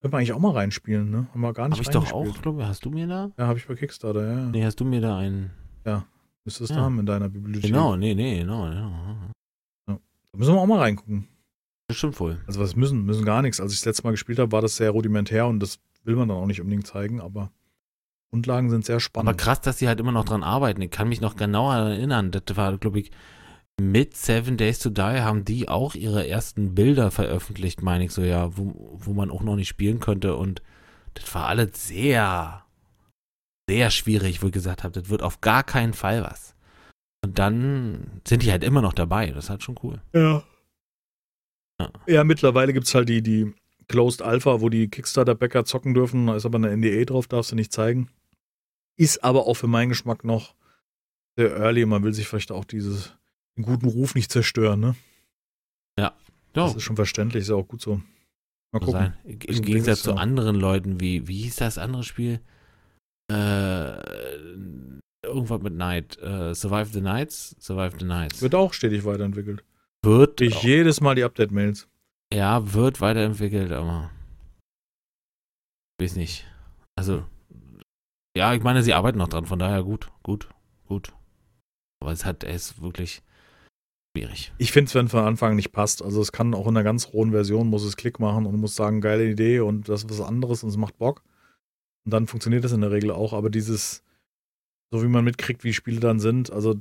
Könnte 0.00 0.12
man 0.12 0.20
eigentlich 0.20 0.32
auch 0.32 0.38
mal 0.40 0.52
reinspielen, 0.52 1.10
ne? 1.10 1.26
Haben 1.32 1.40
wir 1.40 1.52
gar 1.52 1.68
nicht 1.68 1.78
Habe 1.78 1.82
ich 1.82 1.90
doch 1.90 2.12
auch, 2.12 2.42
glaube 2.42 2.62
ich. 2.62 2.66
Hast 2.68 2.84
du 2.84 2.90
mir 2.90 3.06
da? 3.06 3.30
Ja, 3.36 3.46
habe 3.46 3.58
ich 3.58 3.66
bei 3.66 3.74
Kickstarter, 3.74 4.24
ja. 4.26 4.32
ja. 4.38 4.46
Nee, 4.46 4.64
hast 4.64 4.80
du 4.80 4.84
mir 4.84 5.00
da 5.00 5.18
einen. 5.18 5.50
Müsstest 6.44 6.70
du 6.70 6.74
Ja. 6.76 6.80
haben 6.80 6.98
in 6.98 7.04
deiner 7.06 7.28
Bibliothek. 7.28 7.70
Genau, 7.70 7.94
nee, 7.96 8.14
nee, 8.14 8.38
genau. 8.38 8.66
Ja. 8.66 8.90
Da 9.86 9.98
müssen 10.36 10.54
wir 10.54 10.60
auch 10.60 10.66
mal 10.66 10.78
reingucken. 10.78 11.28
Das 11.88 11.98
stimmt 11.98 12.18
wohl. 12.20 12.38
Also 12.46 12.60
was 12.60 12.74
müssen? 12.74 13.04
Müssen 13.04 13.24
gar 13.24 13.42
nichts. 13.42 13.60
Als 13.60 13.72
ich 13.72 13.80
das 13.80 13.86
letzte 13.86 14.04
Mal 14.04 14.12
gespielt 14.12 14.38
habe, 14.38 14.50
war 14.52 14.62
das 14.62 14.76
sehr 14.76 14.90
rudimentär 14.90 15.46
und 15.46 15.60
das 15.60 15.78
will 16.08 16.16
man 16.16 16.28
dann 16.28 16.38
auch 16.38 16.46
nicht 16.46 16.60
unbedingt 16.60 16.86
zeigen, 16.86 17.20
aber 17.20 17.52
Grundlagen 18.30 18.70
sind 18.70 18.84
sehr 18.84 18.98
spannend. 18.98 19.28
Aber 19.28 19.36
krass, 19.36 19.60
dass 19.60 19.78
sie 19.78 19.86
halt 19.86 20.00
immer 20.00 20.12
noch 20.12 20.24
dran 20.24 20.42
arbeiten. 20.42 20.82
Ich 20.82 20.90
kann 20.90 21.08
mich 21.08 21.20
noch 21.20 21.36
genauer 21.36 21.74
erinnern. 21.74 22.30
Das 22.30 22.56
war, 22.56 22.76
glaube 22.78 22.98
ich, 22.98 23.12
mit 23.80 24.16
Seven 24.16 24.56
Days 24.56 24.80
to 24.80 24.90
Die 24.90 25.02
haben 25.02 25.44
die 25.44 25.68
auch 25.68 25.94
ihre 25.94 26.26
ersten 26.26 26.74
Bilder 26.74 27.10
veröffentlicht, 27.10 27.82
meine 27.82 28.04
ich 28.04 28.12
so, 28.12 28.22
ja, 28.22 28.56
wo, 28.56 28.98
wo 28.98 29.12
man 29.12 29.30
auch 29.30 29.42
noch 29.42 29.54
nicht 29.54 29.68
spielen 29.68 30.00
könnte. 30.00 30.34
Und 30.34 30.62
das 31.14 31.32
war 31.34 31.46
alles 31.46 31.86
sehr, 31.86 32.64
sehr 33.68 33.90
schwierig, 33.90 34.42
wo 34.42 34.46
ich 34.46 34.52
gesagt 34.52 34.84
habe, 34.84 34.98
das 35.00 35.10
wird 35.10 35.22
auf 35.22 35.40
gar 35.40 35.62
keinen 35.62 35.92
Fall 35.92 36.22
was. 36.22 36.54
Und 37.24 37.38
dann 37.38 38.20
sind 38.26 38.42
die 38.42 38.50
halt 38.50 38.64
immer 38.64 38.82
noch 38.82 38.94
dabei. 38.94 39.26
Das 39.30 39.44
ist 39.44 39.50
halt 39.50 39.62
schon 39.62 39.78
cool. 39.82 40.00
Ja. 40.12 40.42
Ja. 41.80 41.90
Ja, 42.06 42.24
mittlerweile 42.24 42.72
gibt 42.72 42.86
es 42.86 42.94
halt 42.94 43.08
die, 43.08 43.22
die 43.22 43.54
Closed 43.88 44.22
Alpha, 44.22 44.60
wo 44.60 44.68
die 44.68 44.88
Kickstarter-Bäcker 44.88 45.64
zocken 45.64 45.94
dürfen. 45.94 46.26
Da 46.26 46.36
ist 46.36 46.46
aber 46.46 46.56
eine 46.56 46.76
NDA 46.76 47.04
drauf, 47.04 47.26
darfst 47.26 47.52
du 47.52 47.56
nicht 47.56 47.72
zeigen. 47.72 48.08
Ist 48.96 49.24
aber 49.24 49.46
auch 49.46 49.54
für 49.54 49.66
meinen 49.66 49.88
Geschmack 49.88 50.24
noch 50.24 50.54
sehr 51.36 51.56
early. 51.56 51.86
Man 51.86 52.02
will 52.02 52.12
sich 52.12 52.28
vielleicht 52.28 52.52
auch 52.52 52.64
dieses 52.64 53.14
den 53.56 53.64
guten 53.64 53.86
Ruf 53.86 54.14
nicht 54.14 54.30
zerstören, 54.30 54.80
ne? 54.80 54.96
Ja. 55.98 56.14
Das 56.52 56.76
ist 56.76 56.82
schon 56.82 56.96
verständlich, 56.96 57.42
ist 57.42 57.48
ja 57.48 57.56
auch 57.56 57.68
gut 57.68 57.80
so. 57.80 58.00
Mal 58.72 58.80
gucken. 58.80 58.92
sein. 58.92 59.14
Im 59.24 59.62
Gegensatz 59.62 60.02
zu 60.02 60.14
anderen 60.14 60.56
Leuten, 60.56 61.00
wie, 61.00 61.26
wie 61.26 61.42
hieß 61.42 61.56
das 61.56 61.78
andere 61.78 62.04
Spiel? 62.04 62.40
Äh, 63.30 63.98
irgendwas 65.22 65.62
mit 65.62 65.74
Night. 65.74 66.18
Äh, 66.18 66.54
Survive 66.54 66.90
the 66.92 67.00
Nights? 67.00 67.56
Survive 67.60 67.96
the 67.98 68.04
Nights. 68.04 68.42
Wird 68.42 68.54
auch 68.54 68.72
stetig 68.72 69.04
weiterentwickelt. 69.04 69.64
wird 70.02 70.40
Ich 70.40 70.62
jedes 70.62 71.00
Mal 71.00 71.14
die 71.14 71.24
Update-Mails. 71.24 71.88
Ja, 72.32 72.72
wird 72.72 73.00
weiterentwickelt, 73.00 73.72
aber 73.72 74.10
weiß 76.00 76.16
nicht. 76.16 76.46
Also, 76.96 77.24
ja, 78.36 78.54
ich 78.54 78.62
meine, 78.62 78.82
sie 78.82 78.94
arbeiten 78.94 79.18
noch 79.18 79.28
dran, 79.28 79.46
von 79.46 79.58
daher 79.58 79.82
gut, 79.82 80.10
gut, 80.22 80.48
gut. 80.86 81.12
Aber 82.00 82.12
es 82.12 82.24
hat, 82.24 82.44
ist 82.44 82.80
wirklich, 82.80 83.22
schwierig. 84.18 84.52
Ich 84.58 84.72
finde 84.72 84.88
es, 84.88 84.94
wenn 84.94 85.08
von 85.08 85.24
Anfang 85.24 85.56
nicht 85.56 85.72
passt. 85.72 86.02
Also 86.02 86.20
es 86.20 86.32
kann 86.32 86.54
auch 86.54 86.66
in 86.66 86.76
einer 86.76 86.84
ganz 86.84 87.12
rohen 87.12 87.30
Version, 87.30 87.68
muss 87.68 87.84
es 87.84 87.96
Klick 87.96 88.20
machen 88.20 88.46
und 88.46 88.60
muss 88.60 88.74
sagen, 88.74 89.00
geile 89.00 89.28
Idee 89.28 89.60
und 89.60 89.88
das 89.88 90.04
ist 90.04 90.10
was 90.10 90.20
anderes 90.20 90.62
und 90.62 90.70
es 90.70 90.76
macht 90.76 90.98
Bock. 90.98 91.22
Und 92.04 92.12
dann 92.12 92.26
funktioniert 92.26 92.64
das 92.64 92.72
in 92.72 92.80
der 92.80 92.90
Regel 92.90 93.10
auch. 93.10 93.32
Aber 93.32 93.50
dieses, 93.50 94.02
so 94.90 95.02
wie 95.02 95.08
man 95.08 95.24
mitkriegt, 95.24 95.64
wie 95.64 95.72
Spiele 95.72 96.00
dann 96.00 96.20
sind, 96.20 96.50
also 96.50 96.76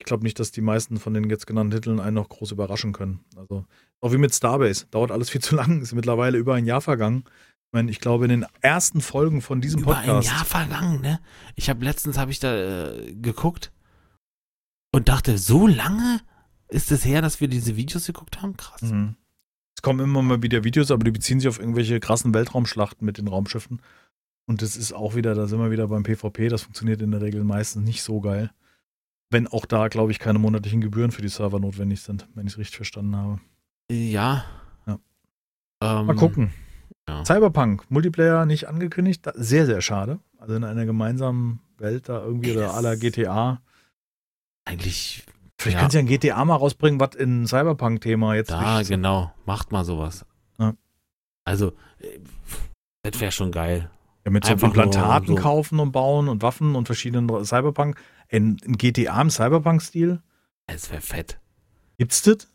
ich 0.00 0.06
glaube 0.06 0.24
nicht, 0.24 0.40
dass 0.40 0.50
die 0.50 0.62
meisten 0.62 0.98
von 0.98 1.12
den 1.12 1.28
jetzt 1.28 1.46
genannten 1.46 1.72
Titeln 1.72 2.00
einen 2.00 2.14
noch 2.14 2.30
groß 2.30 2.52
überraschen 2.52 2.92
können. 2.92 3.20
Also 3.36 3.66
auch 4.00 4.12
wie 4.12 4.16
mit 4.16 4.34
Starbase. 4.34 4.86
Dauert 4.90 5.10
alles 5.10 5.28
viel 5.30 5.42
zu 5.42 5.54
lang. 5.56 5.82
Ist 5.82 5.94
mittlerweile 5.94 6.38
über 6.38 6.54
ein 6.54 6.64
Jahr 6.64 6.80
vergangen. 6.80 7.24
Ich 7.26 7.72
meine, 7.72 7.90
ich 7.90 8.00
glaube, 8.00 8.24
in 8.24 8.30
den 8.30 8.46
ersten 8.62 9.02
Folgen 9.02 9.42
von 9.42 9.60
diesem 9.60 9.82
Über 9.82 9.94
Podcast. 9.94 10.28
ein 10.28 10.34
Jahr 10.34 10.44
vergangen, 10.44 11.00
ne? 11.02 11.20
Ich 11.54 11.68
habe 11.70 11.84
letztens 11.84 12.18
habe 12.18 12.30
ich 12.30 12.40
da 12.40 12.92
äh, 12.92 13.12
geguckt 13.14 13.72
und 14.90 15.08
dachte, 15.08 15.38
so 15.38 15.66
lange 15.66 16.20
ist 16.68 16.90
es 16.90 17.04
her, 17.04 17.20
dass 17.20 17.40
wir 17.40 17.48
diese 17.48 17.76
Videos 17.76 18.06
geguckt 18.06 18.40
haben? 18.42 18.56
Krass. 18.56 18.82
Mhm. 18.82 19.16
Es 19.76 19.82
kommen 19.82 20.00
immer 20.00 20.22
mal 20.22 20.42
wieder 20.42 20.64
Videos, 20.64 20.90
aber 20.90 21.04
die 21.04 21.10
beziehen 21.10 21.40
sich 21.40 21.48
auf 21.48 21.60
irgendwelche 21.60 22.00
krassen 22.00 22.34
Weltraumschlachten 22.34 23.04
mit 23.04 23.18
den 23.18 23.28
Raumschiffen. 23.28 23.82
Und 24.46 24.62
das 24.62 24.76
ist 24.76 24.92
auch 24.92 25.14
wieder, 25.14 25.34
da 25.34 25.46
sind 25.46 25.60
wir 25.60 25.70
wieder 25.70 25.88
beim 25.88 26.02
PvP, 26.02 26.48
das 26.48 26.62
funktioniert 26.62 27.02
in 27.02 27.12
der 27.12 27.20
Regel 27.20 27.44
meistens 27.44 27.84
nicht 27.84 28.02
so 28.02 28.20
geil. 28.20 28.50
Wenn 29.30 29.46
auch 29.46 29.64
da, 29.66 29.88
glaube 29.88 30.10
ich, 30.10 30.18
keine 30.18 30.38
monatlichen 30.38 30.80
Gebühren 30.80 31.12
für 31.12 31.22
die 31.22 31.28
Server 31.28 31.60
notwendig 31.60 32.02
sind, 32.02 32.26
wenn 32.34 32.46
ich 32.46 32.54
es 32.54 32.58
richtig 32.58 32.76
verstanden 32.76 33.16
habe. 33.16 33.38
Ja. 33.90 34.44
Ja. 34.86 34.98
Ähm, 35.82 36.06
Mal 36.06 36.16
gucken. 36.16 36.50
ja. 37.08 37.24
Cyberpunk, 37.24 37.88
Multiplayer 37.90 38.44
nicht 38.46 38.66
angekündigt, 38.68 39.26
da- 39.26 39.32
sehr, 39.36 39.66
sehr 39.66 39.80
schade. 39.82 40.18
Also 40.38 40.54
in 40.54 40.64
einer 40.64 40.84
gemeinsamen 40.84 41.60
Welt 41.78 42.08
da 42.08 42.22
irgendwie 42.22 42.52
oder 42.56 42.74
aller 42.74 42.96
GTA. 42.96 43.60
Eigentlich 44.64 45.24
Vielleicht 45.58 45.74
Ja. 45.74 45.80
kannst 45.82 45.94
du 45.94 45.98
ja 45.98 46.04
ein 46.04 46.08
GTA 46.08 46.42
mal 46.46 46.56
rausbringen, 46.56 46.98
was 47.00 47.14
in 47.16 47.46
Cyberpunk-Thema 47.46 48.34
jetzt 48.34 48.50
da, 48.50 48.78
richtig- 48.78 48.96
genau. 48.96 49.30
Macht 49.44 49.72
mal 49.72 49.84
sowas. 49.84 50.24
Ja. 50.58 50.72
Also, 51.44 51.72
äh, 51.98 52.18
das 53.02 53.20
wäre 53.20 53.30
schon 53.30 53.52
geil. 53.52 53.90
Ja, 54.24 54.30
mit 54.30 54.46
so 54.46 54.52
Implantaten 54.54 55.28
so. 55.28 55.34
kaufen 55.34 55.78
und 55.78 55.92
bauen 55.92 56.28
und 56.30 56.40
Waffen 56.42 56.74
und 56.76 56.86
verschiedenen 56.86 57.44
Cyberpunk. 57.44 58.00
In, 58.30 58.58
in 58.64 58.78
GTA 58.78 59.20
im 59.20 59.30
Cyberpunk-Stil? 59.30 60.20
Es 60.66 60.90
wäre 60.90 61.00
fett. 61.00 61.38
Gibt's 61.98 62.22
das? 62.22 62.48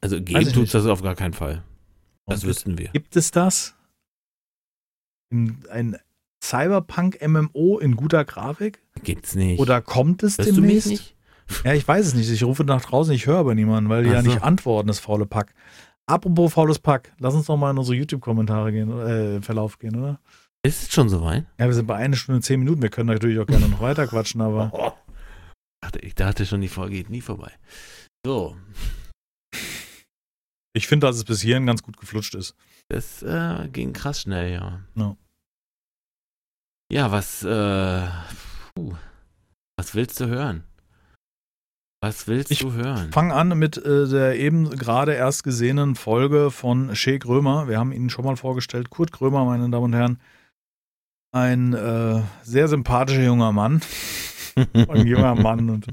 Also, 0.00 0.16
ich 0.16 0.52
tut's 0.52 0.72
das 0.72 0.86
auf 0.86 1.02
gar 1.02 1.14
keinen 1.14 1.34
Fall. 1.34 1.62
Das 2.26 2.42
Und 2.42 2.48
wüssten 2.50 2.78
wir. 2.78 2.88
Gibt 2.88 3.16
es 3.16 3.30
das? 3.30 3.74
In, 5.30 5.58
ein 5.70 5.96
Cyberpunk-MMO 6.42 7.78
in 7.78 7.96
guter 7.96 8.24
Grafik? 8.24 8.82
Gibt's 9.02 9.34
nicht. 9.34 9.60
Oder 9.60 9.80
kommt 9.80 10.22
es 10.22 10.38
Hörst 10.38 10.50
du 10.50 10.54
mich 10.54 10.84
demnächst? 10.84 10.88
nicht? 10.88 11.16
Ja, 11.64 11.74
ich 11.74 11.86
weiß 11.86 12.06
es 12.06 12.14
nicht. 12.14 12.30
Ich 12.30 12.44
rufe 12.44 12.62
nach 12.62 12.80
draußen, 12.80 13.12
ich 13.12 13.26
höre 13.26 13.38
aber 13.38 13.56
niemanden, 13.56 13.90
weil 13.90 14.04
die 14.04 14.10
Ach 14.10 14.14
ja 14.14 14.22
so. 14.22 14.28
nicht 14.28 14.44
antworten, 14.44 14.86
das 14.86 15.00
faule 15.00 15.26
Pack. 15.26 15.52
Apropos 16.06 16.52
faules 16.52 16.78
Pack, 16.78 17.12
lass 17.18 17.34
uns 17.34 17.46
doch 17.46 17.56
mal 17.56 17.72
in 17.72 17.78
unsere 17.78 17.96
YouTube-Kommentare 17.96 18.70
gehen, 18.70 18.88
äh, 19.00 19.42
Verlauf 19.42 19.80
gehen, 19.80 19.96
oder? 19.96 20.20
Ist 20.62 20.82
es 20.82 20.92
schon 20.92 21.08
soweit? 21.08 21.46
Ja, 21.58 21.66
wir 21.66 21.74
sind 21.74 21.86
bei 21.86 21.96
einer 21.96 22.16
Stunde 22.16 22.42
zehn 22.42 22.60
Minuten. 22.60 22.82
Wir 22.82 22.90
können 22.90 23.08
natürlich 23.08 23.38
auch 23.38 23.46
gerne 23.46 23.68
noch 23.68 23.80
weiter 23.80 24.06
quatschen, 24.06 24.40
aber 24.40 24.70
Oh. 24.74 24.92
Ich 26.02 26.14
dachte, 26.14 26.46
schon, 26.46 26.60
die 26.60 26.68
Folge 26.68 26.96
geht 26.96 27.10
nie 27.10 27.22
vorbei. 27.22 27.50
So, 28.24 28.54
ich 30.72 30.86
finde, 30.86 31.06
dass 31.06 31.16
es 31.16 31.24
bis 31.24 31.40
hierhin 31.40 31.66
ganz 31.66 31.82
gut 31.82 31.96
geflutscht 31.96 32.34
ist. 32.34 32.54
das 32.88 33.22
äh, 33.22 33.68
ging 33.68 33.92
krass 33.92 34.22
schnell, 34.22 34.52
ja. 34.52 34.80
Ja. 34.94 35.16
Ja, 36.92 37.12
was, 37.12 37.42
äh, 37.42 38.08
puh, 38.74 38.94
was 39.76 39.94
willst 39.94 40.20
du 40.20 40.26
hören? 40.26 40.64
Was 42.02 42.26
willst 42.28 42.50
Ich 42.50 42.60
du 42.60 42.72
hören? 42.72 43.12
Fang 43.12 43.30
an 43.30 43.58
mit 43.58 43.76
äh, 43.76 44.08
der 44.08 44.38
eben 44.38 44.70
gerade 44.70 45.12
erst 45.12 45.44
gesehenen 45.44 45.96
Folge 45.96 46.50
von 46.50 46.94
Shea 46.96 47.18
Grömer. 47.18 47.68
Wir 47.68 47.78
haben 47.78 47.92
ihn 47.92 48.08
schon 48.08 48.24
mal 48.24 48.36
vorgestellt. 48.36 48.90
Kurt 48.90 49.12
Grömer, 49.12 49.44
meine 49.44 49.68
Damen 49.68 49.84
und 49.84 49.92
Herren. 49.92 50.20
Ein 51.32 51.74
äh, 51.74 52.22
sehr 52.42 52.68
sympathischer 52.68 53.22
junger 53.22 53.52
Mann. 53.52 53.80
Ein 54.74 55.06
junger 55.06 55.34
Mann. 55.34 55.70
Und 55.70 55.86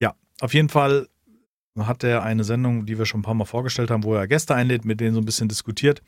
ja, 0.00 0.14
auf 0.40 0.52
jeden 0.52 0.68
Fall 0.68 1.08
hat 1.78 2.02
er 2.04 2.22
eine 2.22 2.42
Sendung, 2.42 2.86
die 2.86 2.98
wir 2.98 3.06
schon 3.06 3.20
ein 3.20 3.24
paar 3.24 3.34
Mal 3.34 3.44
vorgestellt 3.44 3.90
haben, 3.90 4.04
wo 4.04 4.14
er 4.14 4.26
Gäste 4.26 4.54
einlädt, 4.54 4.84
mit 4.84 5.00
denen 5.00 5.14
so 5.14 5.20
ein 5.20 5.26
bisschen 5.26 5.48
diskutiert. 5.48 6.02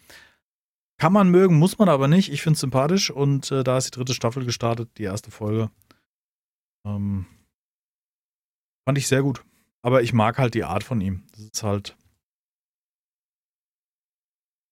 Kann 0.99 1.13
man 1.13 1.31
mögen, 1.31 1.59
muss 1.59 1.79
man 1.79 1.89
aber 1.89 2.09
nicht. 2.09 2.33
Ich 2.33 2.43
finde 2.43 2.55
es 2.55 2.61
sympathisch 2.61 3.11
und 3.11 3.53
äh, 3.53 3.63
da 3.63 3.79
ist 3.79 3.87
die 3.87 3.97
dritte 3.97 4.15
Staffel 4.15 4.45
gestartet, 4.45 4.91
die 4.99 5.05
erste 5.05 5.31
Folge. 5.31 5.71
Ähm, 6.85 7.27
fand 8.85 8.99
ich 8.99 9.07
sehr 9.07 9.23
gut. 9.23 9.45
Aber 9.83 10.03
ich 10.03 10.13
mag 10.13 10.39
halt 10.39 10.55
die 10.55 10.65
Art 10.65 10.83
von 10.83 11.01
ihm. 11.01 11.23
Das 11.33 11.41
ist 11.41 11.63
halt 11.63 11.97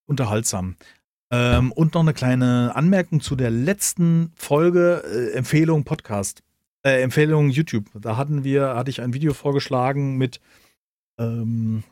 unterhaltsam. 0.07 0.77
Ähm, 1.31 1.73
und 1.73 1.95
noch 1.95 2.03
eine 2.03 2.15
kleine 2.15 2.73
Anmerkung 2.75 3.21
zu 3.21 3.35
der 3.35 3.51
letzten 3.51 4.33
Folge 4.37 5.03
äh, 5.05 5.37
Empfehlung 5.37 5.85
Podcast. 5.85 6.43
Äh, 6.85 7.03
Empfehlung 7.03 7.51
YouTube. 7.51 7.87
Da 8.01 8.17
hatten 8.17 8.45
wir, 8.45 8.77
hatte 8.77 8.91
ich 8.91 9.01
ein 9.01 9.13
Video 9.13 9.35
vorgeschlagen 9.35 10.17
mit 10.17 10.41
ähm, 11.19 11.83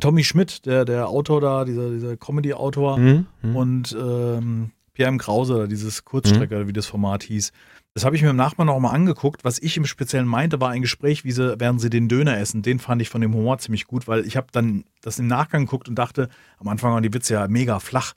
Tommy 0.00 0.24
Schmidt, 0.24 0.66
der, 0.66 0.84
der 0.84 1.08
Autor 1.08 1.40
da, 1.40 1.64
dieser, 1.64 1.90
dieser 1.90 2.16
Comedy-Autor 2.16 2.96
Hm? 2.96 3.26
Hm? 3.42 3.56
und 3.56 3.96
ähm, 3.98 4.70
Pierre 4.92 5.10
M. 5.10 5.18
Krause, 5.18 5.68
dieses 5.68 6.04
Kurzstrecker, 6.04 6.66
wie 6.66 6.72
das 6.72 6.86
Format 6.86 7.22
hieß. 7.22 7.52
Das 7.96 8.04
habe 8.04 8.14
ich 8.14 8.20
mir 8.20 8.28
im 8.28 8.36
Nachhinein 8.36 8.66
noch 8.66 8.78
mal 8.78 8.90
angeguckt. 8.90 9.42
Was 9.42 9.58
ich 9.58 9.78
im 9.78 9.86
Speziellen 9.86 10.26
meinte, 10.26 10.60
war 10.60 10.68
ein 10.68 10.82
Gespräch, 10.82 11.24
wie 11.24 11.32
sie, 11.32 11.58
während 11.58 11.80
sie 11.80 11.88
den 11.88 12.10
Döner 12.10 12.36
essen. 12.36 12.60
Den 12.60 12.78
fand 12.78 13.00
ich 13.00 13.08
von 13.08 13.22
dem 13.22 13.32
Humor 13.32 13.56
ziemlich 13.56 13.86
gut, 13.86 14.06
weil 14.06 14.26
ich 14.26 14.36
habe 14.36 14.48
dann 14.52 14.84
das 15.00 15.18
im 15.18 15.28
Nachgang 15.28 15.64
geguckt 15.64 15.88
und 15.88 15.94
dachte, 15.94 16.28
am 16.58 16.68
Anfang 16.68 16.92
waren 16.92 17.02
die 17.02 17.14
Witze 17.14 17.32
ja 17.32 17.48
mega 17.48 17.80
flach. 17.80 18.12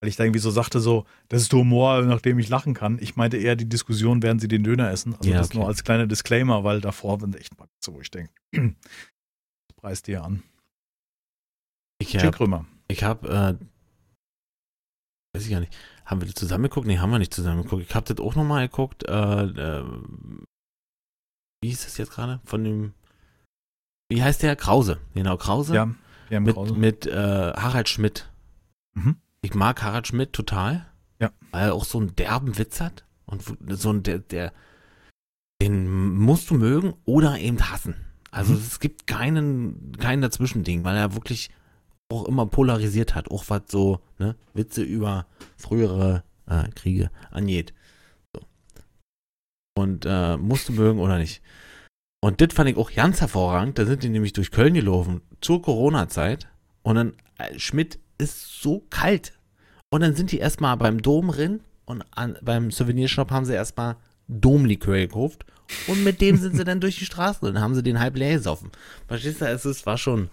Weil 0.00 0.10
ich 0.10 0.16
da 0.16 0.24
irgendwie 0.24 0.38
so 0.38 0.50
sagte, 0.50 0.80
so, 0.80 1.06
das 1.28 1.40
ist 1.40 1.52
Humor, 1.54 2.02
nach 2.02 2.20
dem 2.20 2.38
ich 2.38 2.50
lachen 2.50 2.74
kann. 2.74 2.98
Ich 3.00 3.16
meinte 3.16 3.38
eher 3.38 3.56
die 3.56 3.66
Diskussion, 3.66 4.22
während 4.22 4.42
sie 4.42 4.48
den 4.48 4.64
Döner 4.64 4.90
essen. 4.90 5.14
Also 5.14 5.30
Ja, 5.30 5.38
das 5.38 5.46
okay. 5.46 5.60
nur 5.60 5.66
als 5.66 5.82
kleiner 5.82 6.06
Disclaimer, 6.06 6.62
weil 6.62 6.82
davor 6.82 7.18
sind 7.18 7.34
echt 7.34 7.58
mal 7.58 7.68
so, 7.82 7.94
wo 7.94 8.02
ich 8.02 8.10
denke, 8.10 8.34
das 8.52 8.62
preist 9.76 10.08
dir 10.08 10.24
an. 10.24 10.42
ich 12.00 12.12
habe, 12.26 12.36
ich 12.88 13.02
hab, 13.02 13.24
äh, 13.24 13.54
weiß 15.34 15.46
ich 15.46 15.50
gar 15.50 15.60
nicht, 15.60 15.74
haben 16.12 16.20
wir 16.20 16.26
das 16.26 16.36
zusammen 16.36 16.64
geguckt? 16.64 16.86
Nee, 16.86 16.98
haben 16.98 17.10
wir 17.10 17.18
nicht 17.18 17.34
zusammen 17.34 17.62
geguckt. 17.64 17.82
Ich 17.88 17.94
habe 17.94 18.06
das 18.14 18.24
auch 18.24 18.34
nochmal 18.36 18.68
geguckt, 18.68 19.02
äh, 19.08 19.42
äh, 19.44 19.84
wie 21.62 21.68
hieß 21.68 21.84
das 21.84 21.96
jetzt 21.98 22.12
gerade? 22.12 22.40
Von 22.44 22.62
dem, 22.64 22.94
wie 24.08 24.22
heißt 24.22 24.42
der? 24.42 24.54
Krause. 24.56 24.98
Genau, 25.14 25.36
Krause. 25.36 25.74
Ja, 25.74 25.82
M. 26.30 26.44
mit, 26.44 26.54
Krause. 26.54 26.74
mit 26.74 27.06
äh, 27.06 27.52
Harald 27.54 27.88
Schmidt. 27.88 28.30
Mhm. 28.94 29.16
Ich 29.42 29.54
mag 29.54 29.82
Harald 29.82 30.06
Schmidt 30.06 30.32
total. 30.32 30.86
Ja. 31.20 31.30
Weil 31.50 31.68
er 31.68 31.74
auch 31.74 31.84
so 31.84 31.98
einen 31.98 32.14
derben 32.16 32.58
Witz 32.58 32.80
hat. 32.80 33.04
Und 33.26 33.42
so 33.70 33.90
ein, 33.92 34.02
der, 34.02 34.18
der, 34.18 34.52
den 35.62 36.14
musst 36.16 36.50
du 36.50 36.54
mögen 36.54 36.94
oder 37.04 37.38
eben 37.38 37.70
hassen. 37.70 37.94
Also 38.30 38.52
Mhm. 38.52 38.58
es 38.58 38.80
gibt 38.80 39.06
keinen, 39.06 39.92
kein 39.98 40.20
Dazwischending, 40.20 40.84
weil 40.84 40.96
er 40.96 41.14
wirklich 41.14 41.50
auch 42.12 42.26
immer 42.26 42.46
polarisiert 42.46 43.14
hat. 43.14 43.30
Auch 43.30 43.44
was 43.48 43.62
so, 43.68 44.00
ne, 44.18 44.36
Witze 44.54 44.82
über 44.82 45.26
frühere 45.56 46.24
äh, 46.46 46.68
Kriege 46.74 47.10
angeht. 47.30 47.72
So. 48.34 48.42
Und 49.76 50.06
äh, 50.06 50.36
musst 50.36 50.70
mögen 50.70 51.00
oder 51.00 51.18
nicht. 51.18 51.42
Und 52.24 52.40
das 52.40 52.54
fand 52.54 52.70
ich 52.70 52.76
auch 52.76 52.92
ganz 52.92 53.20
hervorragend. 53.20 53.78
Da 53.78 53.84
sind 53.84 54.02
die 54.02 54.08
nämlich 54.08 54.32
durch 54.32 54.50
Köln 54.50 54.74
gelaufen 54.74 55.22
zur 55.40 55.60
Corona-Zeit. 55.60 56.48
Und 56.82 56.94
dann, 56.94 57.14
äh, 57.38 57.58
Schmidt 57.58 57.98
ist 58.18 58.62
so 58.62 58.86
kalt. 58.90 59.38
Und 59.90 60.00
dann 60.02 60.14
sind 60.14 60.32
die 60.32 60.38
erstmal 60.38 60.76
beim 60.76 61.02
Dom 61.02 61.28
drin 61.28 61.60
und 61.84 62.04
an, 62.12 62.38
beim 62.42 62.70
Souvenirshop 62.70 63.30
haben 63.30 63.44
sie 63.44 63.54
erstmal 63.54 63.96
Domlikör 64.28 64.96
gekauft. 64.96 65.44
Und 65.86 66.04
mit 66.04 66.20
dem 66.20 66.36
sind 66.36 66.56
sie 66.56 66.64
dann 66.64 66.80
durch 66.80 66.98
die 66.98 67.04
Straßen 67.04 67.46
und 67.48 67.60
haben 67.60 67.74
sie 67.74 67.82
den 67.82 68.00
halb 68.00 68.16
leer 68.16 68.36
gesoffen. 68.36 68.70
Verstehst 69.08 69.40
du? 69.40 69.46
Es 69.46 69.64
ist, 69.64 69.84
war 69.86 69.98
schon, 69.98 70.30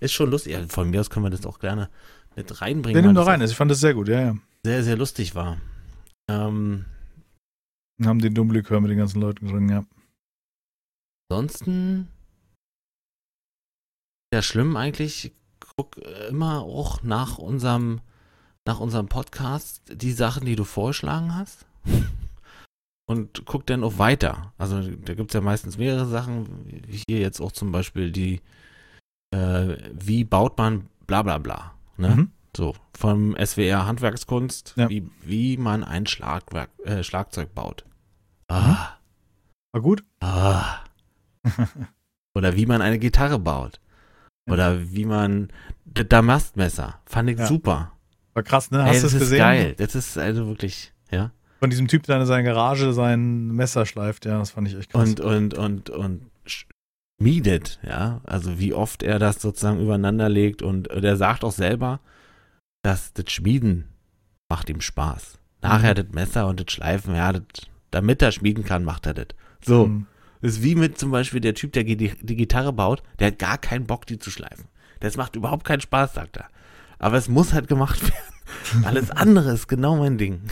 ist 0.00 0.12
schon 0.12 0.30
lustig. 0.30 0.52
Ja, 0.52 0.66
von 0.68 0.90
mir 0.90 1.00
aus 1.00 1.10
können 1.10 1.26
wir 1.26 1.30
das 1.30 1.46
auch 1.46 1.58
gerne 1.58 1.88
mit 2.36 2.60
reinbringen. 2.60 3.02
Den 3.02 3.06
nimm 3.06 3.14
doch 3.14 3.26
rein. 3.26 3.40
Ich 3.42 3.56
fand 3.56 3.70
das 3.70 3.80
sehr 3.80 3.94
gut, 3.94 4.08
ja, 4.08 4.20
ja. 4.20 4.36
Sehr, 4.64 4.82
sehr 4.84 4.96
lustig 4.96 5.34
war. 5.34 5.58
Ähm, 6.30 6.84
Wir 7.98 8.08
haben 8.08 8.20
den 8.20 8.34
Dummlikör 8.34 8.80
mit 8.80 8.90
den 8.90 8.98
ganzen 8.98 9.20
Leuten 9.20 9.48
drin, 9.48 9.68
ja. 9.68 9.84
ansonsten 11.30 12.08
ja 14.32 14.42
schlimm 14.42 14.76
eigentlich. 14.76 15.26
Ich 15.26 15.32
guck 15.76 15.96
äh, 15.98 16.28
immer 16.28 16.62
auch 16.62 17.02
nach 17.02 17.38
unserem 17.38 18.00
nach 18.66 18.80
unserem 18.80 19.08
Podcast 19.08 19.82
die 19.90 20.12
Sachen, 20.12 20.44
die 20.44 20.54
du 20.54 20.64
vorgeschlagen 20.64 21.34
hast. 21.34 21.64
Und 23.08 23.46
guck 23.46 23.66
dann 23.66 23.82
auch 23.82 23.96
weiter. 23.96 24.52
Also 24.58 24.82
da 24.82 25.14
gibt 25.14 25.30
es 25.30 25.34
ja 25.34 25.40
meistens 25.40 25.78
mehrere 25.78 26.06
Sachen, 26.06 26.66
wie 26.86 27.02
hier 27.08 27.20
jetzt 27.20 27.40
auch 27.40 27.52
zum 27.52 27.72
Beispiel 27.72 28.12
die, 28.12 28.42
äh, 29.30 29.76
wie 29.92 30.24
baut 30.24 30.56
man 30.58 30.86
bla 31.06 31.22
bla 31.22 31.38
bla. 31.38 31.74
Ne? 31.96 32.08
Mhm. 32.08 32.30
So, 32.56 32.74
vom 32.96 33.36
SWR 33.36 33.86
Handwerkskunst, 33.86 34.74
Ja. 34.76 34.88
wie, 34.88 35.08
wie 35.24 35.56
man 35.56 35.84
ein 35.84 36.06
Schlagwerk, 36.06 36.70
äh, 36.84 37.02
Schlagzeug 37.02 37.54
baut. 37.54 37.84
Ah, 38.48 38.96
War 39.72 39.82
gut? 39.82 40.02
ah. 40.20 40.78
Oder 42.34 42.56
wie 42.56 42.66
man 42.66 42.82
eine 42.82 42.98
Gitarre 42.98 43.38
baut. 43.38 43.80
Ja. 44.46 44.54
Oder 44.54 44.92
wie 44.92 45.04
man 45.04 45.48
das 45.84 46.06
Damastmesser. 46.08 47.00
Fand 47.06 47.30
ich 47.30 47.38
Ja. 47.38 47.46
super. 47.46 47.92
War 48.34 48.42
krass, 48.42 48.70
ne? 48.70 48.84
Hast 48.84 48.98
du 48.98 49.02
das 49.02 49.04
es 49.04 49.12
ist 49.14 49.18
gesehen? 49.20 49.38
geil. 49.38 49.74
Das 49.78 49.94
ist 49.94 50.16
also 50.18 50.46
wirklich, 50.46 50.92
ja. 51.10 51.32
Von 51.60 51.70
diesem 51.70 51.88
Typ, 51.88 52.04
der 52.04 52.20
in 52.20 52.26
seiner 52.26 52.44
Garage 52.44 52.92
sein 52.92 53.48
Messer 53.48 53.84
schleift, 53.84 54.24
ja, 54.26 54.38
das 54.38 54.52
fand 54.52 54.68
ich 54.68 54.76
echt 54.76 54.90
krass. 54.92 55.08
Und, 55.08 55.20
und, 55.20 55.54
und, 55.54 55.90
und 55.90 56.22
schmiedet, 57.20 57.78
ja. 57.82 58.20
Also 58.24 58.58
wie 58.58 58.74
oft 58.74 59.02
er 59.02 59.18
das 59.18 59.40
sozusagen 59.40 59.80
übereinander 59.80 60.28
legt 60.28 60.62
und 60.62 60.88
der 60.88 61.16
sagt 61.16 61.44
auch 61.44 61.52
selber, 61.52 62.00
dass 62.82 63.12
das 63.12 63.30
Schmieden 63.30 63.88
macht 64.48 64.70
ihm 64.70 64.80
Spaß. 64.80 65.38
Nachher 65.60 65.94
das 65.94 66.06
Messer 66.12 66.46
und 66.46 66.60
das 66.60 66.72
Schleifen, 66.72 67.14
ja, 67.14 67.32
das, 67.32 67.42
damit 67.90 68.22
er 68.22 68.32
schmieden 68.32 68.64
kann, 68.64 68.84
macht 68.84 69.06
er 69.06 69.14
das. 69.14 69.26
So. 69.64 69.86
Mhm. 69.86 70.06
Ist 70.40 70.62
wie 70.62 70.76
mit 70.76 70.98
zum 70.98 71.10
Beispiel 71.10 71.40
der 71.40 71.54
Typ, 71.54 71.72
der 71.72 71.82
die, 71.82 71.96
die 71.96 72.36
Gitarre 72.36 72.72
baut, 72.72 73.02
der 73.18 73.28
hat 73.28 73.40
gar 73.40 73.58
keinen 73.58 73.86
Bock, 73.86 74.06
die 74.06 74.20
zu 74.20 74.30
schleifen. 74.30 74.66
Das 75.00 75.16
macht 75.16 75.34
überhaupt 75.34 75.64
keinen 75.64 75.80
Spaß, 75.80 76.14
sagt 76.14 76.36
er. 76.36 76.48
Aber 77.00 77.16
es 77.16 77.28
muss 77.28 77.52
halt 77.52 77.66
gemacht 77.66 78.00
werden. 78.02 78.84
Alles 78.84 79.10
andere 79.10 79.52
ist 79.52 79.66
genau 79.66 79.96
mein 79.96 80.16
Ding. 80.16 80.42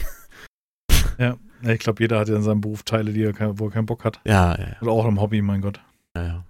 Ja, 1.17 1.37
ich 1.63 1.79
glaube, 1.79 2.03
jeder 2.03 2.19
hat 2.19 2.27
ja 2.27 2.35
in 2.35 2.43
seinem 2.43 2.61
Beruf 2.61 2.83
Teile, 2.83 3.13
die 3.13 3.23
er 3.23 3.33
kein, 3.33 3.57
wo 3.57 3.67
er 3.67 3.71
keinen 3.71 3.85
Bock 3.85 4.03
hat. 4.03 4.19
Ja, 4.25 4.59
ja. 4.59 4.81
Oder 4.81 4.91
auch 4.91 5.05
im 5.05 5.19
Hobby, 5.19 5.41
mein 5.41 5.61
Gott. 5.61 5.79
ja, 6.15 6.23
ja. 6.23 6.43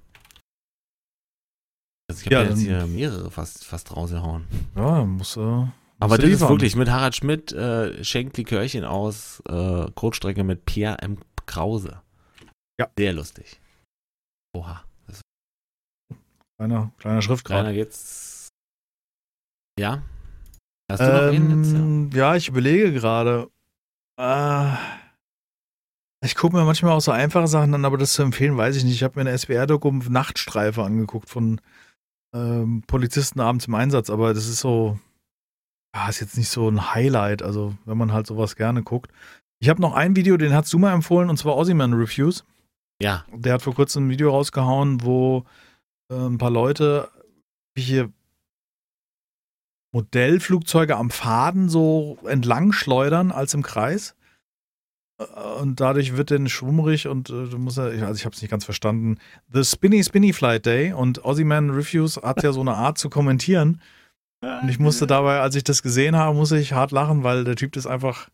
Also 2.17 2.29
ich 2.29 2.35
habe 2.35 2.35
Ja, 2.35 2.43
ja, 2.43 2.49
jetzt 2.49 2.59
hier 2.59 2.87
mehrere 2.87 3.31
fast, 3.31 3.65
fast 3.65 3.95
rausgehauen. 3.95 4.45
Ja, 4.75 5.03
muss. 5.05 5.37
Äh, 5.37 5.39
Aber 5.41 5.71
er 5.99 6.07
das 6.09 6.19
ist 6.19 6.23
liefern. 6.25 6.49
wirklich 6.49 6.75
mit 6.75 6.89
Harald 6.89 7.15
Schmidt, 7.15 7.51
äh, 7.51 8.03
schenkt 8.03 8.37
Likörchen 8.37 8.83
aus, 8.85 9.41
äh, 9.47 9.89
Kurzstrecke 9.95 10.43
mit 10.43 10.65
Pierre 10.65 10.99
M. 10.99 11.17
Krause. 11.45 12.01
Ja. 12.79 12.87
Sehr 12.97 13.13
lustig. 13.13 13.59
Oha. 14.55 14.83
Ist 15.07 15.21
Kleiner, 16.59 16.91
kleiner 16.97 17.21
Schriftgrad. 17.21 17.61
kleiner 17.61 17.73
geht's. 17.73 18.49
Ja? 19.79 20.01
Hast 20.91 21.01
du 21.01 21.05
noch 21.05 21.21
einen 21.33 21.61
jetzt? 21.61 21.71
Ja. 21.73 21.79
Ähm, 21.79 22.09
ja, 22.13 22.35
ich 22.35 22.47
überlege 22.49 22.93
gerade. 22.93 23.49
Äh, 24.19 24.73
ich 26.25 26.35
gucke 26.35 26.55
mir 26.55 26.63
manchmal 26.65 26.93
auch 26.93 27.01
so 27.01 27.11
einfache 27.11 27.47
Sachen 27.47 27.73
an, 27.73 27.85
aber 27.85 27.97
das 27.97 28.13
zu 28.13 28.23
empfehlen, 28.23 28.57
weiß 28.57 28.75
ich 28.75 28.83
nicht. 28.83 28.95
Ich 28.95 29.03
habe 29.03 29.15
mir 29.21 29.29
eine 29.29 29.37
SWR-Doku 29.37 29.91
Nachtstreife 30.09 30.83
angeguckt 30.83 31.29
von 31.29 31.61
ähm, 32.33 32.83
Polizisten 32.87 33.39
abends 33.39 33.67
im 33.67 33.75
Einsatz, 33.75 34.09
aber 34.09 34.33
das 34.33 34.47
ist 34.47 34.59
so, 34.59 34.99
ja, 35.95 36.09
ist 36.09 36.19
jetzt 36.19 36.37
nicht 36.37 36.49
so 36.49 36.69
ein 36.69 36.93
Highlight, 36.93 37.41
also 37.41 37.75
wenn 37.85 37.97
man 37.97 38.13
halt 38.13 38.27
sowas 38.27 38.55
gerne 38.55 38.83
guckt. 38.83 39.11
Ich 39.59 39.69
habe 39.69 39.81
noch 39.81 39.93
ein 39.93 40.15
Video, 40.15 40.37
den 40.37 40.53
hast 40.53 40.71
du 40.71 40.79
mal 40.79 40.93
empfohlen, 40.93 41.29
und 41.29 41.37
zwar 41.37 41.55
Ossiman 41.55 41.93
Reviews. 41.93 42.45
Ja, 43.01 43.25
Der 43.31 43.53
hat 43.53 43.61
vor 43.61 43.75
kurzem 43.75 44.07
ein 44.07 44.09
Video 44.09 44.31
rausgehauen, 44.31 45.03
wo 45.03 45.45
äh, 46.11 46.15
ein 46.15 46.37
paar 46.37 46.49
Leute 46.51 47.09
hier 47.77 48.11
Modellflugzeuge 49.93 50.95
am 50.95 51.09
Faden 51.09 51.69
so 51.69 52.17
entlang 52.25 52.71
schleudern 52.71 53.31
als 53.31 53.53
im 53.53 53.63
Kreis. 53.63 54.15
Äh, 55.19 55.23
Und 55.61 55.79
dadurch 55.79 56.15
wird 56.17 56.31
dann 56.31 56.47
schwummrig 56.49 57.07
und 57.07 57.29
äh, 57.29 57.47
du 57.47 57.57
musst 57.57 57.77
ja, 57.77 57.83
also 57.85 58.13
ich 58.13 58.25
habe 58.25 58.35
es 58.35 58.41
nicht 58.41 58.51
ganz 58.51 58.65
verstanden. 58.65 59.17
The 59.51 59.63
Spinny 59.63 60.03
Spinny 60.03 60.33
Flight 60.33 60.65
Day 60.65 60.93
und 60.93 61.23
Ossiman 61.25 61.69
Reviews 61.71 62.17
hat 62.17 62.43
ja 62.43 62.51
so 62.53 62.61
eine 62.61 62.75
Art 62.75 62.97
zu 62.97 63.09
kommentieren. 63.09 63.81
Und 64.41 64.69
ich 64.69 64.77
musste 64.77 65.07
dabei, 65.07 65.39
als 65.39 65.55
ich 65.55 65.63
das 65.63 65.81
gesehen 65.81 66.15
habe, 66.15 66.35
musste 66.37 66.59
ich 66.59 66.71
hart 66.73 66.91
lachen, 66.91 67.23
weil 67.23 67.43
der 67.43 67.55
Typ 67.55 67.75
ist 67.75 67.87
einfach, 67.87 68.29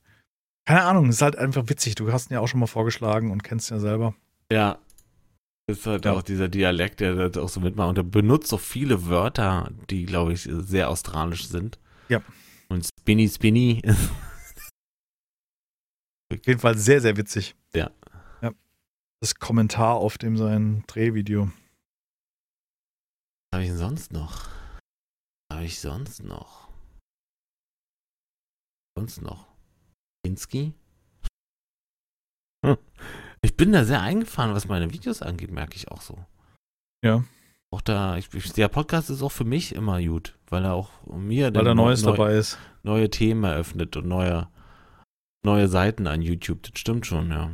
keine 0.65 0.83
Ahnung, 0.83 1.07
ist 1.07 1.21
halt 1.21 1.37
einfach 1.37 1.69
witzig. 1.69 1.95
Du 1.95 2.11
hast 2.11 2.29
ihn 2.29 2.33
ja 2.33 2.39
auch 2.41 2.47
schon 2.47 2.59
mal 2.59 2.67
vorgeschlagen 2.67 3.31
und 3.31 3.41
kennst 3.43 3.71
ihn 3.71 3.75
ja 3.75 3.79
selber. 3.79 4.13
Ja. 4.51 4.79
Das 5.67 5.77
ist 5.77 5.85
halt 5.85 6.03
Ja. 6.03 6.11
auch 6.11 6.21
dieser 6.21 6.49
Dialekt, 6.49 6.99
der 6.99 7.29
das 7.29 7.41
auch 7.41 7.47
so 7.47 7.61
mitmacht. 7.61 7.87
Und 7.87 7.97
er 7.97 8.03
benutzt 8.03 8.49
so 8.49 8.57
viele 8.57 9.07
Wörter, 9.07 9.71
die, 9.89 10.05
glaube 10.05 10.33
ich, 10.33 10.41
sehr 10.51 10.89
australisch 10.89 11.47
sind. 11.47 11.79
Ja. 12.09 12.21
Und 12.67 12.85
Spinny 12.99 13.29
Spinny 13.29 13.79
ist. 13.81 14.11
Auf 16.39 16.47
jeden 16.47 16.59
Fall 16.59 16.77
sehr, 16.77 17.01
sehr 17.01 17.17
witzig. 17.17 17.55
Ja. 17.75 17.91
ja. 18.41 18.51
Das 19.21 19.35
Kommentar 19.35 19.95
auf 19.95 20.17
dem 20.17 20.37
sein 20.37 20.83
Drehvideo. 20.87 21.45
Was 23.51 23.55
habe 23.57 23.63
ich 23.63 23.69
denn 23.69 23.77
sonst 23.77 24.11
noch? 24.11 24.47
Was 25.49 25.57
habe 25.57 25.65
ich 25.65 25.79
sonst 25.79 26.23
noch? 26.23 26.69
Sonst 28.97 29.21
noch? 29.21 29.47
Kinski? 30.25 30.73
Hm. 32.65 32.77
Ich 33.41 33.57
bin 33.57 33.71
da 33.73 33.83
sehr 33.83 34.01
eingefahren, 34.01 34.53
was 34.53 34.67
meine 34.67 34.91
Videos 34.93 35.21
angeht, 35.21 35.51
merke 35.51 35.75
ich 35.75 35.89
auch 35.89 36.01
so. 36.01 36.23
Ja. 37.03 37.23
Auch 37.73 37.81
da, 37.81 38.17
ich, 38.17 38.29
der 38.29 38.67
Podcast 38.69 39.09
ist 39.09 39.21
auch 39.23 39.31
für 39.31 39.43
mich 39.45 39.73
immer 39.75 40.01
gut, 40.01 40.37
weil 40.47 40.63
er 40.63 40.73
auch 40.73 40.91
mir 41.07 41.45
Weil 41.53 41.63
da 41.65 41.73
neu- 41.73 41.85
Neues 41.85 42.03
neu- 42.03 42.11
dabei 42.11 42.35
ist. 42.35 42.57
neue 42.83 43.09
Themen 43.09 43.43
eröffnet 43.43 43.97
und 43.97 44.07
neue, 44.07 44.47
neue 45.43 45.67
Seiten 45.67 46.07
an 46.07 46.21
YouTube. 46.21 46.63
Das 46.63 46.79
stimmt 46.79 47.05
schon, 47.05 47.29
ja. 47.31 47.51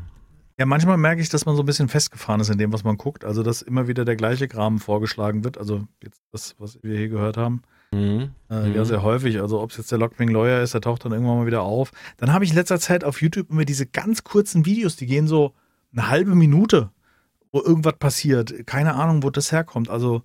Ja, 0.59 0.65
manchmal 0.65 0.97
merke 0.97 1.21
ich, 1.21 1.29
dass 1.29 1.45
man 1.45 1.55
so 1.55 1.63
ein 1.63 1.65
bisschen 1.65 1.87
festgefahren 1.87 2.41
ist 2.41 2.49
in 2.49 2.57
dem, 2.57 2.73
was 2.73 2.83
man 2.83 2.97
guckt. 2.97 3.23
Also, 3.23 3.43
dass 3.43 3.61
immer 3.61 3.87
wieder 3.87 4.03
der 4.03 4.17
gleiche 4.17 4.47
Kram 4.49 4.79
vorgeschlagen 4.79 5.43
wird. 5.45 5.57
Also, 5.57 5.87
jetzt 6.03 6.21
das, 6.33 6.55
was 6.59 6.79
wir 6.83 6.97
hier 6.97 7.07
gehört 7.07 7.37
haben. 7.37 7.61
Mhm. 7.93 8.31
Äh, 8.49 8.67
Mhm. 8.67 8.75
Ja, 8.75 8.83
sehr 8.85 9.01
häufig. 9.01 9.39
Also, 9.41 9.61
ob 9.61 9.71
es 9.71 9.77
jetzt 9.77 9.91
der 9.91 9.97
Lockping 9.99 10.27
Lawyer 10.29 10.61
ist, 10.61 10.73
der 10.73 10.81
taucht 10.81 11.05
dann 11.05 11.13
irgendwann 11.13 11.37
mal 11.37 11.45
wieder 11.47 11.61
auf. 11.61 11.91
Dann 12.17 12.33
habe 12.33 12.43
ich 12.43 12.49
in 12.51 12.57
letzter 12.57 12.79
Zeit 12.79 13.03
auf 13.05 13.21
YouTube 13.21 13.49
immer 13.51 13.63
diese 13.63 13.85
ganz 13.85 14.23
kurzen 14.25 14.65
Videos, 14.65 14.97
die 14.97 15.05
gehen 15.05 15.27
so 15.27 15.53
eine 15.93 16.09
halbe 16.09 16.35
Minute, 16.35 16.91
wo 17.53 17.61
irgendwas 17.61 17.97
passiert. 17.97 18.67
Keine 18.67 18.95
Ahnung, 18.95 19.23
wo 19.23 19.29
das 19.29 19.53
herkommt. 19.53 19.89
Also, 19.89 20.23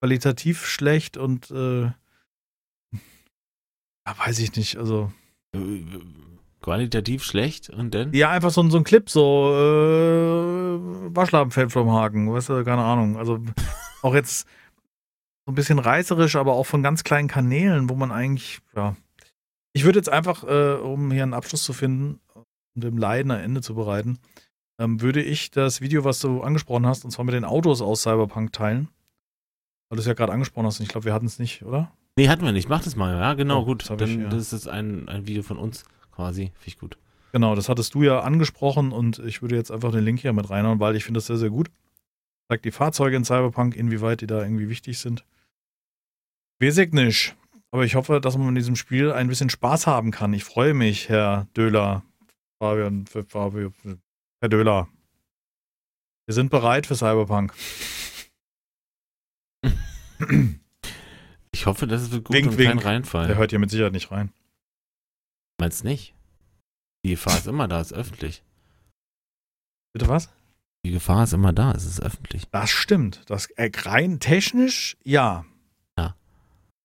qualitativ 0.00 0.66
schlecht 0.66 1.16
und, 1.16 1.50
äh, 1.50 1.82
ja, 2.92 4.18
weiß 4.18 4.38
ich 4.40 4.54
nicht. 4.56 4.76
Also, 4.76 5.10
Äh, 5.54 5.84
Qualitativ 6.60 7.24
schlecht 7.24 7.70
und 7.70 7.94
dann? 7.94 8.12
Ja, 8.12 8.30
einfach 8.30 8.50
so, 8.50 8.62
ein- 8.62 8.70
so 8.70 8.76
ein 8.78 8.84
Clip, 8.84 9.08
so 9.08 9.50
äh, 9.54 10.78
Waschlappen 11.16 11.50
fällt 11.50 11.72
vom 11.72 11.90
Haken, 11.92 12.32
weißt 12.32 12.50
du, 12.50 12.64
keine 12.64 12.82
Ahnung. 12.82 13.16
Also 13.16 13.38
auch 14.02 14.14
jetzt 14.14 14.46
so 15.46 15.52
ein 15.52 15.54
bisschen 15.54 15.78
reißerisch, 15.78 16.36
aber 16.36 16.52
auch 16.54 16.64
von 16.66 16.82
ganz 16.82 17.02
kleinen 17.04 17.28
Kanälen, 17.28 17.88
wo 17.88 17.94
man 17.94 18.12
eigentlich, 18.12 18.60
ja. 18.76 18.96
Ich 19.72 19.84
würde 19.84 19.98
jetzt 20.00 20.08
einfach, 20.10 20.42
äh, 20.44 20.74
um 20.74 21.12
hier 21.12 21.22
einen 21.22 21.34
Abschluss 21.34 21.62
zu 21.62 21.72
finden 21.72 22.20
und 22.34 22.84
dem 22.84 22.98
Leiden 22.98 23.30
ein 23.30 23.40
Ende 23.44 23.60
zu 23.62 23.74
bereiten, 23.76 24.18
ähm, 24.80 25.00
würde 25.00 25.22
ich 25.22 25.50
das 25.52 25.80
Video, 25.80 26.02
was 26.04 26.18
du 26.20 26.42
angesprochen 26.42 26.86
hast, 26.86 27.04
und 27.04 27.12
zwar 27.12 27.24
mit 27.24 27.34
den 27.34 27.44
Autos 27.44 27.80
aus 27.80 28.02
Cyberpunk 28.02 28.52
teilen. 28.52 28.88
Weil 29.88 29.96
du 29.96 30.00
es 30.00 30.06
ja 30.06 30.14
gerade 30.14 30.32
angesprochen 30.32 30.66
hast 30.66 30.80
und 30.80 30.84
ich 30.84 30.88
glaube, 30.90 31.04
wir 31.04 31.14
hatten 31.14 31.26
es 31.26 31.38
nicht, 31.38 31.62
oder? 31.64 31.92
Nee, 32.16 32.28
hatten 32.28 32.44
wir 32.44 32.52
nicht. 32.52 32.68
Mach 32.68 32.82
das 32.82 32.96
mal. 32.96 33.16
Ja, 33.16 33.34
genau, 33.34 33.60
Oh, 33.62 33.64
gut. 33.64 33.88
Dann 33.90 34.00
ich, 34.08 34.16
ja. 34.16 34.28
das 34.28 34.52
ist 34.52 34.66
ein, 34.68 35.08
ein 35.08 35.26
Video 35.28 35.42
von 35.44 35.56
uns 35.56 35.84
quasi. 36.10 36.52
Finde 36.54 36.66
ich 36.66 36.78
gut. 36.78 36.98
Genau, 37.32 37.54
das 37.54 37.68
hattest 37.68 37.94
du 37.94 38.02
ja 38.02 38.20
angesprochen 38.20 38.92
und 38.92 39.20
ich 39.20 39.40
würde 39.42 39.56
jetzt 39.56 39.70
einfach 39.70 39.92
den 39.92 40.04
Link 40.04 40.20
hier 40.20 40.32
mit 40.32 40.50
reinhauen, 40.50 40.80
weil 40.80 40.96
ich 40.96 41.04
finde 41.04 41.18
das 41.18 41.26
sehr, 41.26 41.36
sehr 41.36 41.50
gut. 41.50 41.70
Zeigt 42.48 42.64
die 42.64 42.72
Fahrzeuge 42.72 43.16
in 43.16 43.24
Cyberpunk, 43.24 43.76
inwieweit 43.76 44.20
die 44.20 44.26
da 44.26 44.42
irgendwie 44.42 44.68
wichtig 44.68 44.98
sind. 44.98 45.24
Ich 46.58 46.92
nicht. 46.92 47.36
Aber 47.70 47.84
ich 47.84 47.94
hoffe, 47.94 48.20
dass 48.20 48.36
man 48.36 48.48
in 48.48 48.54
diesem 48.56 48.74
Spiel 48.74 49.12
ein 49.12 49.28
bisschen 49.28 49.48
Spaß 49.48 49.86
haben 49.86 50.10
kann. 50.10 50.32
Ich 50.32 50.44
freue 50.44 50.74
mich, 50.74 51.08
Herr 51.08 51.46
Döhler. 51.56 52.02
Fabian, 52.58 53.06
Fabian, 53.06 53.72
Herr 54.40 54.48
Döhler. 54.48 54.88
Wir 56.26 56.34
sind 56.34 56.50
bereit 56.50 56.86
für 56.86 56.96
Cyberpunk. 56.96 57.54
Ich 61.52 61.66
hoffe, 61.66 61.86
das 61.86 62.10
wird 62.10 62.24
gut 62.24 62.36
Wink, 62.36 62.50
und 62.50 62.56
kein 62.56 62.68
wink. 62.68 62.84
Reinfall. 62.84 63.26
Der 63.28 63.36
hört 63.36 63.50
hier 63.50 63.58
mit 63.58 63.70
Sicherheit 63.70 63.92
nicht 63.92 64.10
rein. 64.10 64.32
Meinst 65.60 65.84
nicht? 65.84 66.14
Die 67.04 67.10
Gefahr 67.10 67.38
ist 67.38 67.46
immer 67.46 67.68
da, 67.68 67.80
ist 67.80 67.92
öffentlich. 67.92 68.42
Bitte 69.92 70.08
was? 70.08 70.30
Die 70.84 70.90
Gefahr 70.92 71.24
ist 71.24 71.32
immer 71.34 71.52
da, 71.52 71.72
es 71.72 71.84
ist 71.84 72.00
öffentlich. 72.02 72.48
Das 72.50 72.70
stimmt. 72.70 73.22
Das 73.28 73.46
äh, 73.52 73.70
rein 73.82 74.20
technisch, 74.20 74.96
ja. 75.04 75.44
Ja. 75.98 76.16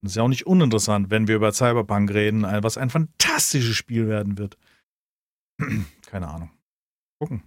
Das 0.01 0.11
ist 0.11 0.15
ja 0.15 0.23
auch 0.23 0.27
nicht 0.27 0.45
uninteressant, 0.47 1.09
wenn 1.09 1.27
wir 1.27 1.35
über 1.37 1.51
Cyberpunk 1.53 2.11
reden, 2.11 2.43
ein- 2.45 2.63
was 2.63 2.77
ein 2.77 2.89
fantastisches 2.89 3.75
Spiel 3.75 4.07
werden 4.07 4.37
wird. 4.37 4.57
Keine 6.07 6.27
Ahnung. 6.27 6.51
Gucken. 7.19 7.43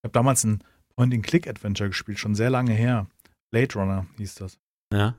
Ich 0.00 0.04
habe 0.08 0.12
damals 0.12 0.44
ein 0.44 0.62
Point-and-Click-Adventure 0.96 1.90
gespielt, 1.90 2.18
schon 2.18 2.34
sehr 2.34 2.48
lange 2.50 2.72
her. 2.72 3.06
Blade 3.52 3.74
Runner 3.74 4.06
hieß 4.16 4.36
das. 4.36 4.58
Ja? 4.92 5.16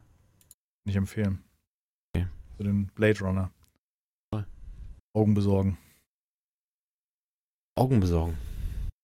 Nicht 0.86 0.96
empfehlen. 0.96 1.44
Okay. 2.16 2.28
Für 2.56 2.64
den 2.64 2.88
Blade 2.88 3.20
Runner. 3.20 3.52
Augen 5.18 5.34
besorgen. 5.34 5.78
Augen 7.76 8.00
besorgen. 8.00 8.38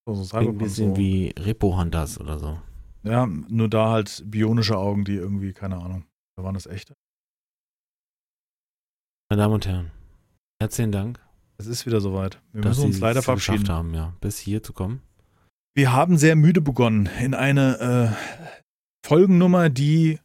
So, 0.08 0.14
so 0.14 0.38
Klingt 0.38 0.56
ein 0.56 0.58
bisschen 0.60 0.92
so. 0.92 0.98
wie 0.98 1.34
Repo 1.40 1.76
Hunters 1.76 2.20
oder 2.20 2.38
so. 2.38 2.60
Ja, 3.04 3.26
nur 3.26 3.68
da 3.68 3.90
halt 3.90 4.22
bionische 4.26 4.78
Augen, 4.78 5.06
die 5.06 5.16
irgendwie, 5.16 5.54
keine 5.54 5.78
Ahnung. 5.78 6.06
Da 6.38 6.44
waren 6.44 6.54
das 6.54 6.68
echte. 6.68 6.94
Meine 9.30 9.42
Damen 9.42 9.56
und 9.56 9.66
Herren, 9.66 9.92
herzlichen 10.62 10.92
Dank, 10.92 11.20
Es 11.58 11.66
ist 11.66 11.86
wieder 11.88 12.00
soweit. 12.00 12.40
Wir 12.52 12.62
dass 12.62 12.78
müssen 12.78 12.88
uns 12.92 13.00
leider 13.00 13.24
verabschieden. 13.24 13.68
haben, 13.70 13.94
ja, 13.96 14.14
bis 14.22 14.38
hier 14.38 14.62
zu 14.62 14.74
kommen. 14.74 15.02
Wir 15.76 15.94
haben 15.94 16.18
sehr 16.18 16.36
müde 16.36 16.62
begonnen 16.62 17.08
in 17.20 17.34
eine 17.34 18.14
äh, 18.14 19.08
Folgennummer, 19.08 19.70
die 19.72 20.20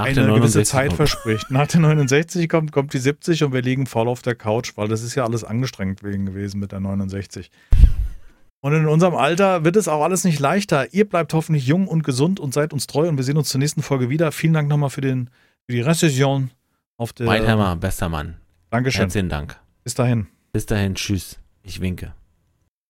Nach 0.00 0.06
eine 0.06 0.14
gewisse 0.34 0.58
69 0.58 0.64
Zeit 0.66 0.86
kommt. 0.88 0.96
verspricht. 0.96 1.50
Nach 1.50 1.66
der 1.66 1.80
69 1.80 2.48
kommt, 2.48 2.72
kommt 2.72 2.92
die 2.92 2.98
70 2.98 3.44
und 3.44 3.52
wir 3.52 3.62
liegen 3.62 3.86
voll 3.86 4.08
auf 4.08 4.22
der 4.22 4.34
Couch, 4.34 4.72
weil 4.76 4.88
das 4.88 5.02
ist 5.02 5.14
ja 5.14 5.24
alles 5.24 5.44
angestrengt 5.44 6.02
wegen 6.02 6.26
gewesen 6.26 6.60
mit 6.60 6.72
der 6.72 6.80
69. 6.80 7.50
Und 8.60 8.74
in 8.74 8.86
unserem 8.86 9.14
Alter 9.14 9.64
wird 9.64 9.76
es 9.76 9.88
auch 9.88 10.02
alles 10.02 10.24
nicht 10.24 10.38
leichter. 10.38 10.92
Ihr 10.92 11.08
bleibt 11.08 11.32
hoffentlich 11.32 11.66
jung 11.66 11.88
und 11.88 12.02
gesund 12.02 12.38
und 12.38 12.52
seid 12.52 12.72
uns 12.72 12.86
treu 12.86 13.08
und 13.08 13.16
wir 13.16 13.24
sehen 13.24 13.38
uns 13.38 13.48
zur 13.48 13.58
nächsten 13.58 13.82
Folge 13.82 14.10
wieder. 14.10 14.32
Vielen 14.32 14.52
Dank 14.52 14.68
nochmal 14.68 14.90
für, 14.90 15.00
den, 15.00 15.30
für 15.66 15.72
die 15.72 15.80
Rezession 15.80 16.50
auf 16.96 17.12
der. 17.14 17.26
Weidheimer, 17.26 17.76
bester 17.76 18.08
Mann. 18.08 18.36
Dankeschön. 18.68 19.02
Herzlichen 19.02 19.30
Dank. 19.30 19.58
Bis 19.82 19.94
dahin. 19.94 20.26
Bis 20.52 20.66
dahin, 20.66 20.94
tschüss. 20.94 21.38
Ich 21.62 21.80
winke. 21.80 22.12